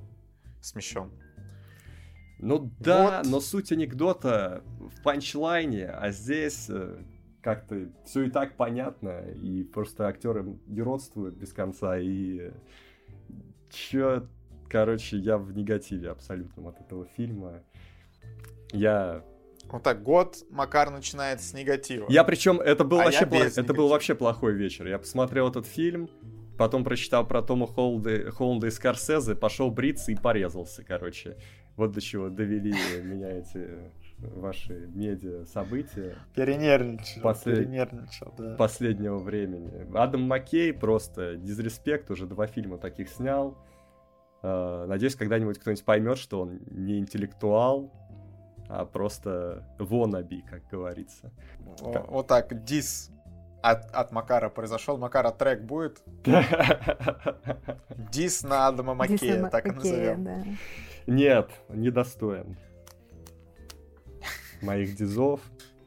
смещен. 0.61 1.11
Ну 2.39 2.70
да, 2.81 3.19
вот. 3.19 3.31
но 3.31 3.40
суть 3.40 3.73
анекдота 3.73 4.62
в 4.78 5.03
панчлайне, 5.03 5.89
а 5.89 6.11
здесь 6.11 6.66
э, 6.69 7.03
как-то 7.40 7.89
все 8.05 8.24
и 8.24 8.31
так 8.31 8.57
понятно, 8.57 9.23
и 9.31 9.65
просто 9.65 10.07
актеры 10.07 10.59
юродствуют 10.66 11.35
без 11.36 11.55
конца, 11.55 11.98
и 11.98 12.53
чё, 13.70 14.27
короче, 14.69 15.16
я 15.16 15.39
в 15.39 15.53
негативе 15.53 16.11
абсолютном 16.11 16.69
от 16.69 16.81
этого 16.81 17.07
фильма. 17.16 17.62
Я 18.73 19.24
вот 19.70 19.82
так, 19.82 20.02
год 20.02 20.36
Макар 20.51 20.90
начинает 20.90 21.40
с 21.40 21.52
негатива. 21.52 22.06
Я 22.09 22.24
причем, 22.24 22.60
это 22.60 22.84
был, 22.84 23.01
а 23.01 23.05
вообще, 23.05 23.26
бла... 23.26 23.38
это 23.38 23.74
был 23.74 23.88
вообще 23.88 24.14
плохой 24.14 24.55
вечер. 24.55 24.86
Я 24.86 24.98
посмотрел 24.98 25.48
этот 25.48 25.66
фильм, 25.66 26.09
потом 26.56 26.84
прочитал 26.84 27.26
про 27.26 27.43
Тома 27.43 27.66
Холда, 27.66 28.30
Холда 28.30 28.68
и 28.68 28.70
Скорсезе, 28.70 29.34
пошел 29.34 29.70
бриться 29.70 30.12
и 30.12 30.14
порезался, 30.14 30.84
короче. 30.84 31.36
Вот 31.76 31.93
до 31.93 32.01
чего 32.01 32.30
довели 32.30 32.72
меня 33.02 33.38
эти 33.38 33.68
ваши 34.18 34.88
медиа 34.94 35.44
события. 35.44 36.16
Перенервничал, 36.34 37.20
Послед... 37.22 37.59
перенервничал, 37.59 38.32
да. 38.38 38.56
Последнего 38.56 39.18
времени. 39.18 39.86
Адам 39.94 40.22
Маккей 40.22 40.72
просто 40.72 41.36
дизреспект, 41.36 42.10
уже 42.10 42.26
два 42.26 42.47
фильма 42.47 42.78
таких 42.78 43.09
снял. 43.09 43.59
Uh, 44.43 44.86
надеюсь, 44.86 45.16
когда-нибудь 45.16 45.59
кто-нибудь 45.59 45.84
поймет, 45.84 46.18
что 46.18 46.43
он 46.43 46.60
не 46.70 46.98
интеллектуал, 46.98 47.90
а 48.68 48.84
просто 48.84 49.64
вонаби, 49.78 50.43
как 50.43 50.66
говорится. 50.68 51.32
Вот, 51.59 52.06
вот 52.09 52.26
так, 52.26 52.64
дис 52.64 53.10
от, 53.62 53.90
от 53.94 54.12
Макара 54.12 54.48
произошел. 54.48 54.97
Макара 54.97 55.30
трек 55.30 55.62
будет? 55.62 56.02
Дис 58.12 58.43
на 58.43 58.68
Адама 58.68 58.94
Маккея, 58.94 59.48
так 59.48 59.66
и 59.66 59.70
назовем. 59.72 60.59
Нет, 61.06 61.51
недостоин 61.68 62.56
моих 64.62 64.97
дизов. 64.97 65.40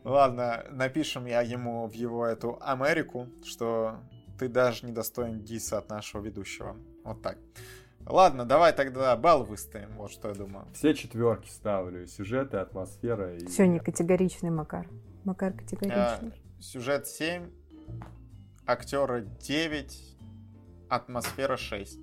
Ладно, 0.04 0.66
напишем 0.72 1.26
я 1.26 1.42
ему 1.42 1.88
в 1.88 1.94
его 1.94 2.26
эту 2.26 2.58
Америку, 2.62 3.28
что 3.44 4.00
ты 4.38 4.48
даже 4.48 4.86
не 4.86 4.92
достоин 4.92 5.44
диса 5.44 5.78
от 5.78 5.90
нашего 5.90 6.22
ведущего. 6.22 6.78
Вот 7.04 7.22
так. 7.22 7.38
Ладно, 8.06 8.46
давай 8.46 8.74
тогда 8.74 9.16
балл 9.16 9.44
выставим, 9.44 9.90
вот 9.98 10.12
что 10.12 10.30
я 10.30 10.34
думаю. 10.34 10.66
Все 10.74 10.94
четверки 10.94 11.50
ставлю, 11.50 12.08
сюжеты, 12.08 12.58
атмосфера. 12.58 13.36
И... 13.36 13.46
Все 13.46 13.68
не 13.68 13.80
категоричный 13.80 14.50
Макар. 14.50 14.88
Макар 15.26 15.54
категоричный. 15.54 15.96
А, 15.98 16.62
сюжет 16.62 17.08
7, 17.08 17.50
актеры 18.66 19.28
9, 19.42 20.18
атмосфера 20.90 21.58
6. 21.58 22.00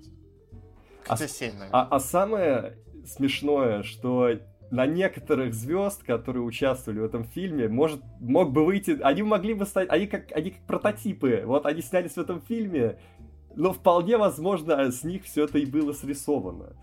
Хотя 1.03 1.25
а, 1.25 1.27
7, 1.27 1.53
наверное. 1.53 1.69
А, 1.73 1.87
а 1.91 1.99
самое 1.99 2.77
смешное, 3.05 3.83
что 3.83 4.29
на 4.69 4.85
некоторых 4.85 5.53
звезд, 5.53 6.03
которые 6.03 6.43
участвовали 6.43 6.99
в 6.99 7.05
этом 7.05 7.23
фильме, 7.23 7.67
может, 7.67 8.01
мог 8.19 8.51
бы 8.51 8.65
выйти, 8.65 8.99
они 9.01 9.23
могли 9.23 9.53
бы 9.53 9.65
стать, 9.65 9.89
они 9.89 10.07
как, 10.07 10.31
они 10.33 10.51
как 10.51 10.61
прототипы. 10.63 11.43
Вот 11.45 11.65
они 11.65 11.81
снялись 11.81 12.13
в 12.13 12.17
этом 12.17 12.41
фильме, 12.41 12.99
но 13.57 13.73
вполне 13.73 14.17
возможно, 14.17 14.91
с 14.91 15.03
них 15.03 15.23
все 15.23 15.45
это 15.45 15.57
и 15.57 15.65
было 15.65 15.91
срисовано. 15.91 16.75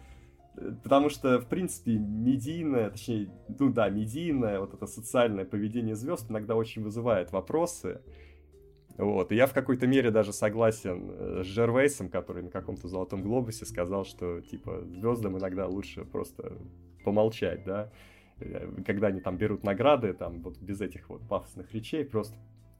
Потому 0.82 1.08
что, 1.08 1.40
в 1.40 1.46
принципе, 1.46 1.92
медийное, 1.92 2.90
точнее, 2.90 3.30
ну 3.58 3.72
да, 3.72 3.88
медийное, 3.88 4.60
вот 4.60 4.74
это 4.74 4.86
социальное 4.86 5.44
поведение 5.44 5.94
звезд 5.94 6.30
иногда 6.30 6.56
очень 6.56 6.82
вызывает 6.82 7.32
вопросы. 7.32 8.00
Вот, 8.96 9.32
и 9.32 9.36
я 9.36 9.46
в 9.46 9.52
какой-то 9.52 9.86
мере 9.86 10.10
даже 10.10 10.32
согласен 10.32 11.10
э, 11.10 11.42
с 11.44 11.46
Джервейсом, 11.46 12.08
который 12.08 12.44
на 12.44 12.50
каком-то 12.50 12.86
золотом 12.86 13.22
глобусе 13.22 13.66
сказал, 13.66 14.04
что, 14.04 14.40
типа, 14.40 14.84
звездам 14.86 15.36
иногда 15.36 15.66
лучше 15.66 16.04
просто 16.04 16.58
помолчать, 17.04 17.64
да, 17.64 17.90
э, 18.38 18.68
когда 18.86 19.08
они 19.08 19.20
там 19.20 19.36
берут 19.36 19.64
награды, 19.64 20.12
там, 20.12 20.42
вот 20.42 20.58
без 20.58 20.80
этих 20.80 21.08
вот 21.08 21.26
пафосных 21.28 21.72
речей, 21.74 22.04
просто 22.04 22.36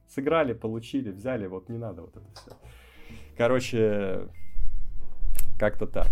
сыграли, 0.07 0.53
получили, 0.53 1.11
взяли, 1.11 1.47
вот 1.47 1.67
не 1.67 1.77
надо 1.77 2.03
вот 2.03 2.15
это 2.15 2.31
все. 2.33 2.51
Короче, 3.37 4.29
как-то 5.59 5.87
так. 5.87 6.07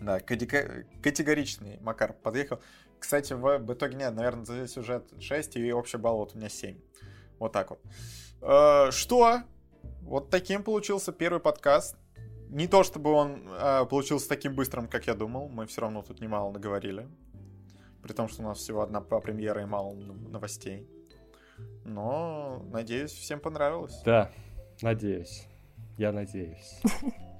Да, 0.00 0.20
категоричный 0.20 1.78
Макар 1.80 2.12
подъехал. 2.12 2.60
Кстати, 2.98 3.32
в, 3.32 3.58
в 3.58 3.72
итоге 3.72 3.96
нет, 3.96 4.14
наверное, 4.14 4.44
за 4.44 4.68
сюжет 4.68 5.10
6 5.20 5.56
и 5.56 5.72
общий 5.72 5.98
балл 5.98 6.18
вот 6.18 6.34
у 6.34 6.38
меня 6.38 6.48
7. 6.48 6.78
Вот 7.38 7.52
так 7.52 7.70
вот. 7.70 7.80
Э, 8.42 8.90
что? 8.90 9.42
Вот 10.02 10.30
таким 10.30 10.62
получился 10.62 11.12
первый 11.12 11.40
подкаст. 11.40 11.96
не 12.48 12.66
то 12.66 12.82
чтобы 12.82 13.12
он 13.12 13.48
э, 13.48 13.86
получился 13.86 14.28
таким 14.28 14.54
быстрым, 14.54 14.88
как 14.88 15.06
я 15.06 15.14
думал. 15.14 15.48
Мы 15.48 15.66
все 15.66 15.82
равно 15.82 16.02
тут 16.02 16.20
немало 16.20 16.52
наговорили. 16.52 17.08
При 18.02 18.12
том, 18.12 18.28
что 18.28 18.42
у 18.42 18.46
нас 18.46 18.58
всего 18.58 18.82
одна 18.82 19.00
премьера 19.00 19.62
и 19.62 19.66
мало 19.66 19.94
новостей. 19.94 20.88
Но, 21.84 22.64
надеюсь, 22.70 23.12
всем 23.12 23.40
понравилось. 23.40 24.00
Да, 24.04 24.30
надеюсь. 24.82 25.46
Я 25.96 26.12
надеюсь. 26.12 26.80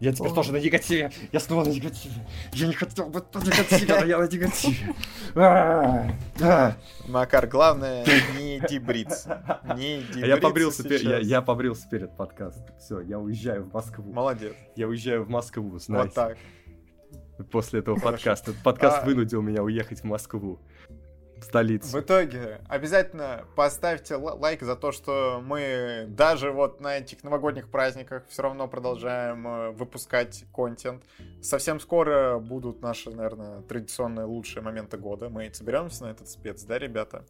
Я 0.00 0.12
теперь 0.12 0.32
тоже 0.32 0.52
на 0.52 0.56
негативе. 0.56 1.10
Я 1.32 1.40
снова 1.40 1.64
на 1.64 1.68
негативе. 1.68 2.14
Я 2.52 2.66
не 2.66 2.72
хотел 2.72 3.06
быть 3.10 3.24
на 3.34 3.38
негативе, 3.44 3.94
но 4.00 4.06
я 4.06 4.18
на 4.18 4.26
негативе. 4.26 4.94
А, 5.34 6.10
а. 6.40 6.76
Макар, 7.06 7.46
главное 7.46 8.04
не 8.38 8.60
дебриться. 8.60 9.60
Не 9.76 9.98
дебриться 9.98 10.26
я 10.26 10.36
побрился, 10.38 10.88
я, 10.88 11.18
я 11.18 11.42
побрился 11.42 11.88
перед 11.90 12.16
подкастом. 12.16 12.74
Все, 12.78 13.00
я 13.00 13.18
уезжаю 13.18 13.64
в 13.64 13.74
Москву. 13.74 14.10
Молодец. 14.10 14.54
Я 14.76 14.88
уезжаю 14.88 15.24
в 15.24 15.28
Москву, 15.28 15.78
знаете. 15.78 16.06
Вот 16.06 16.14
так. 16.14 16.38
После 17.50 17.80
этого 17.80 17.98
подкаста. 17.98 18.54
Подкаст 18.64 19.00
а... 19.02 19.04
вынудил 19.04 19.42
меня 19.42 19.62
уехать 19.62 20.00
в 20.00 20.04
Москву 20.04 20.58
столицу. 21.44 21.88
В 21.88 22.00
итоге 22.00 22.60
обязательно 22.68 23.44
поставьте 23.56 24.16
лайк 24.16 24.62
за 24.62 24.76
то, 24.76 24.92
что 24.92 25.42
мы 25.44 26.06
даже 26.08 26.50
вот 26.50 26.80
на 26.80 26.98
этих 26.98 27.22
новогодних 27.24 27.70
праздниках 27.70 28.24
все 28.28 28.42
равно 28.42 28.68
продолжаем 28.68 29.46
э, 29.46 29.70
выпускать 29.70 30.44
контент. 30.54 31.02
Совсем 31.42 31.80
скоро 31.80 32.38
будут 32.38 32.82
наши, 32.82 33.10
наверное, 33.10 33.62
традиционные 33.62 34.26
лучшие 34.26 34.62
моменты 34.62 34.96
года. 34.96 35.28
Мы 35.28 35.50
соберемся 35.52 36.04
на 36.04 36.10
этот 36.10 36.28
спец, 36.28 36.62
да, 36.64 36.78
ребята? 36.78 37.24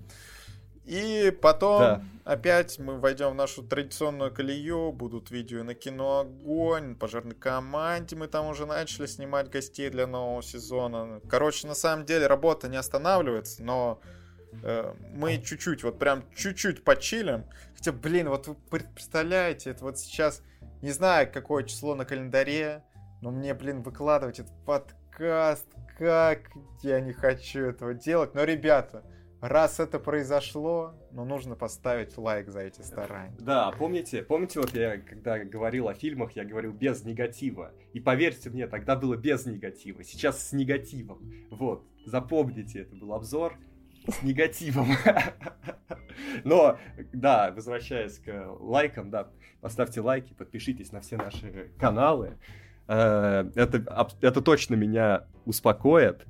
И 0.90 1.30
потом 1.30 1.80
да. 1.80 2.02
опять 2.24 2.80
мы 2.80 2.98
войдем 2.98 3.30
в 3.30 3.34
нашу 3.36 3.62
традиционную 3.62 4.34
колею, 4.34 4.90
будут 4.90 5.30
видео 5.30 5.62
на 5.62 5.76
кино 5.76 6.22
Огонь, 6.22 6.96
пожарной 6.96 7.36
команде 7.36 8.16
мы 8.16 8.26
там 8.26 8.48
уже 8.48 8.66
начали 8.66 9.06
снимать 9.06 9.50
гостей 9.50 9.88
для 9.88 10.08
нового 10.08 10.42
сезона. 10.42 11.20
Короче, 11.30 11.68
на 11.68 11.76
самом 11.76 12.06
деле 12.06 12.26
работа 12.26 12.66
не 12.66 12.76
останавливается, 12.76 13.62
но 13.62 14.00
э, 14.64 14.92
мы 15.14 15.40
чуть-чуть, 15.40 15.84
вот 15.84 16.00
прям 16.00 16.24
чуть-чуть 16.34 16.82
почилим. 16.82 17.44
Хотя, 17.76 17.92
блин, 17.92 18.28
вот 18.28 18.48
вы 18.48 18.56
представляете, 18.68 19.70
это 19.70 19.84
вот 19.84 19.96
сейчас, 19.96 20.42
не 20.82 20.90
знаю, 20.90 21.30
какое 21.32 21.62
число 21.62 21.94
на 21.94 22.04
календаре, 22.04 22.82
но 23.22 23.30
мне, 23.30 23.54
блин, 23.54 23.82
выкладывать 23.82 24.40
этот 24.40 24.64
подкаст, 24.66 25.66
как 25.96 26.50
я 26.82 26.98
не 26.98 27.12
хочу 27.12 27.60
этого 27.60 27.94
делать. 27.94 28.34
Но, 28.34 28.42
ребята, 28.42 29.04
раз 29.40 29.80
это 29.80 29.98
произошло, 29.98 30.94
ну, 31.12 31.24
нужно 31.24 31.56
поставить 31.56 32.16
лайк 32.18 32.48
за 32.48 32.60
эти 32.60 32.82
старания. 32.82 33.36
Да, 33.38 33.70
помните, 33.72 34.22
помните, 34.22 34.60
вот 34.60 34.74
я, 34.74 34.98
когда 34.98 35.38
говорил 35.38 35.88
о 35.88 35.94
фильмах, 35.94 36.32
я 36.32 36.44
говорил 36.44 36.72
без 36.72 37.04
негатива. 37.04 37.72
И 37.92 38.00
поверьте 38.00 38.50
мне, 38.50 38.66
тогда 38.66 38.96
было 38.96 39.16
без 39.16 39.46
негатива, 39.46 40.04
сейчас 40.04 40.48
с 40.48 40.52
негативом. 40.52 41.20
Вот, 41.50 41.84
запомните, 42.04 42.80
это 42.80 42.96
был 42.96 43.14
обзор 43.14 43.54
с 44.08 44.22
негативом. 44.22 44.88
Но, 46.44 46.78
да, 47.12 47.52
возвращаясь 47.52 48.18
к 48.18 48.56
лайкам, 48.60 49.10
да, 49.10 49.30
поставьте 49.60 50.00
лайки, 50.00 50.32
подпишитесь 50.34 50.92
на 50.92 51.00
все 51.00 51.16
наши 51.16 51.70
каналы. 51.78 52.38
Э, 52.88 53.50
это, 53.54 54.08
это 54.20 54.42
точно 54.42 54.74
меня 54.74 55.26
успокоит. 55.44 56.26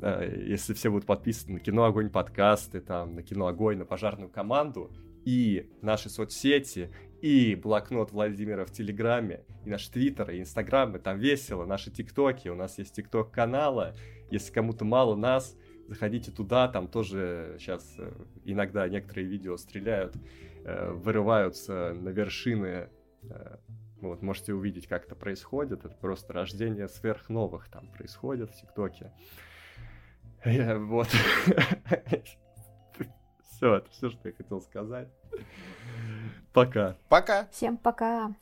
Э, 0.00 0.44
если 0.46 0.74
все 0.74 0.90
будут 0.90 1.06
подписаны 1.06 1.54
на 1.54 1.60
Кино 1.60 1.84
Огонь 1.84 2.10
подкасты, 2.10 2.80
там, 2.80 3.14
на 3.14 3.22
Кино 3.22 3.46
Огонь, 3.46 3.78
на 3.78 3.84
пожарную 3.84 4.30
команду, 4.30 4.90
и 5.24 5.70
наши 5.82 6.08
соцсети, 6.08 6.90
и 7.20 7.54
блокнот 7.54 8.12
Владимира 8.12 8.64
в 8.64 8.70
Телеграме, 8.70 9.44
и 9.64 9.70
наш 9.70 9.88
Твиттер, 9.88 10.30
и 10.30 10.40
Инстаграм, 10.40 10.94
и 10.96 10.98
там 10.98 11.18
весело, 11.18 11.64
наши 11.64 11.90
ТикТоки, 11.90 12.48
у 12.48 12.54
нас 12.54 12.78
есть 12.78 12.94
ТикТок 12.94 13.32
канала, 13.32 13.94
если 14.30 14.52
кому-то 14.52 14.84
мало 14.84 15.16
нас, 15.16 15.56
заходите 15.88 16.30
туда, 16.30 16.68
там 16.68 16.88
тоже 16.88 17.56
сейчас 17.58 17.94
э, 17.98 18.12
иногда 18.44 18.88
некоторые 18.88 19.26
видео 19.26 19.56
стреляют, 19.56 20.14
э, 20.64 20.90
вырываются 20.92 21.92
на 21.94 22.10
вершины 22.10 22.88
вот, 24.00 24.22
можете 24.22 24.52
увидеть, 24.52 24.86
как 24.86 25.06
это 25.06 25.16
происходит. 25.16 25.84
Это 25.84 25.96
просто 25.96 26.32
рождение 26.32 26.86
сверхновых 26.86 27.68
там 27.68 27.88
происходит 27.88 28.50
в 28.50 28.54
ТикТоке. 28.54 29.12
Вот. 30.46 31.08
Все, 33.50 33.76
это 33.76 33.90
все, 33.90 34.10
что 34.10 34.28
я 34.28 34.34
хотел 34.34 34.60
сказать. 34.60 35.08
Пока. 36.52 36.96
Пока. 37.08 37.46
Всем 37.50 37.76
пока. 37.76 38.34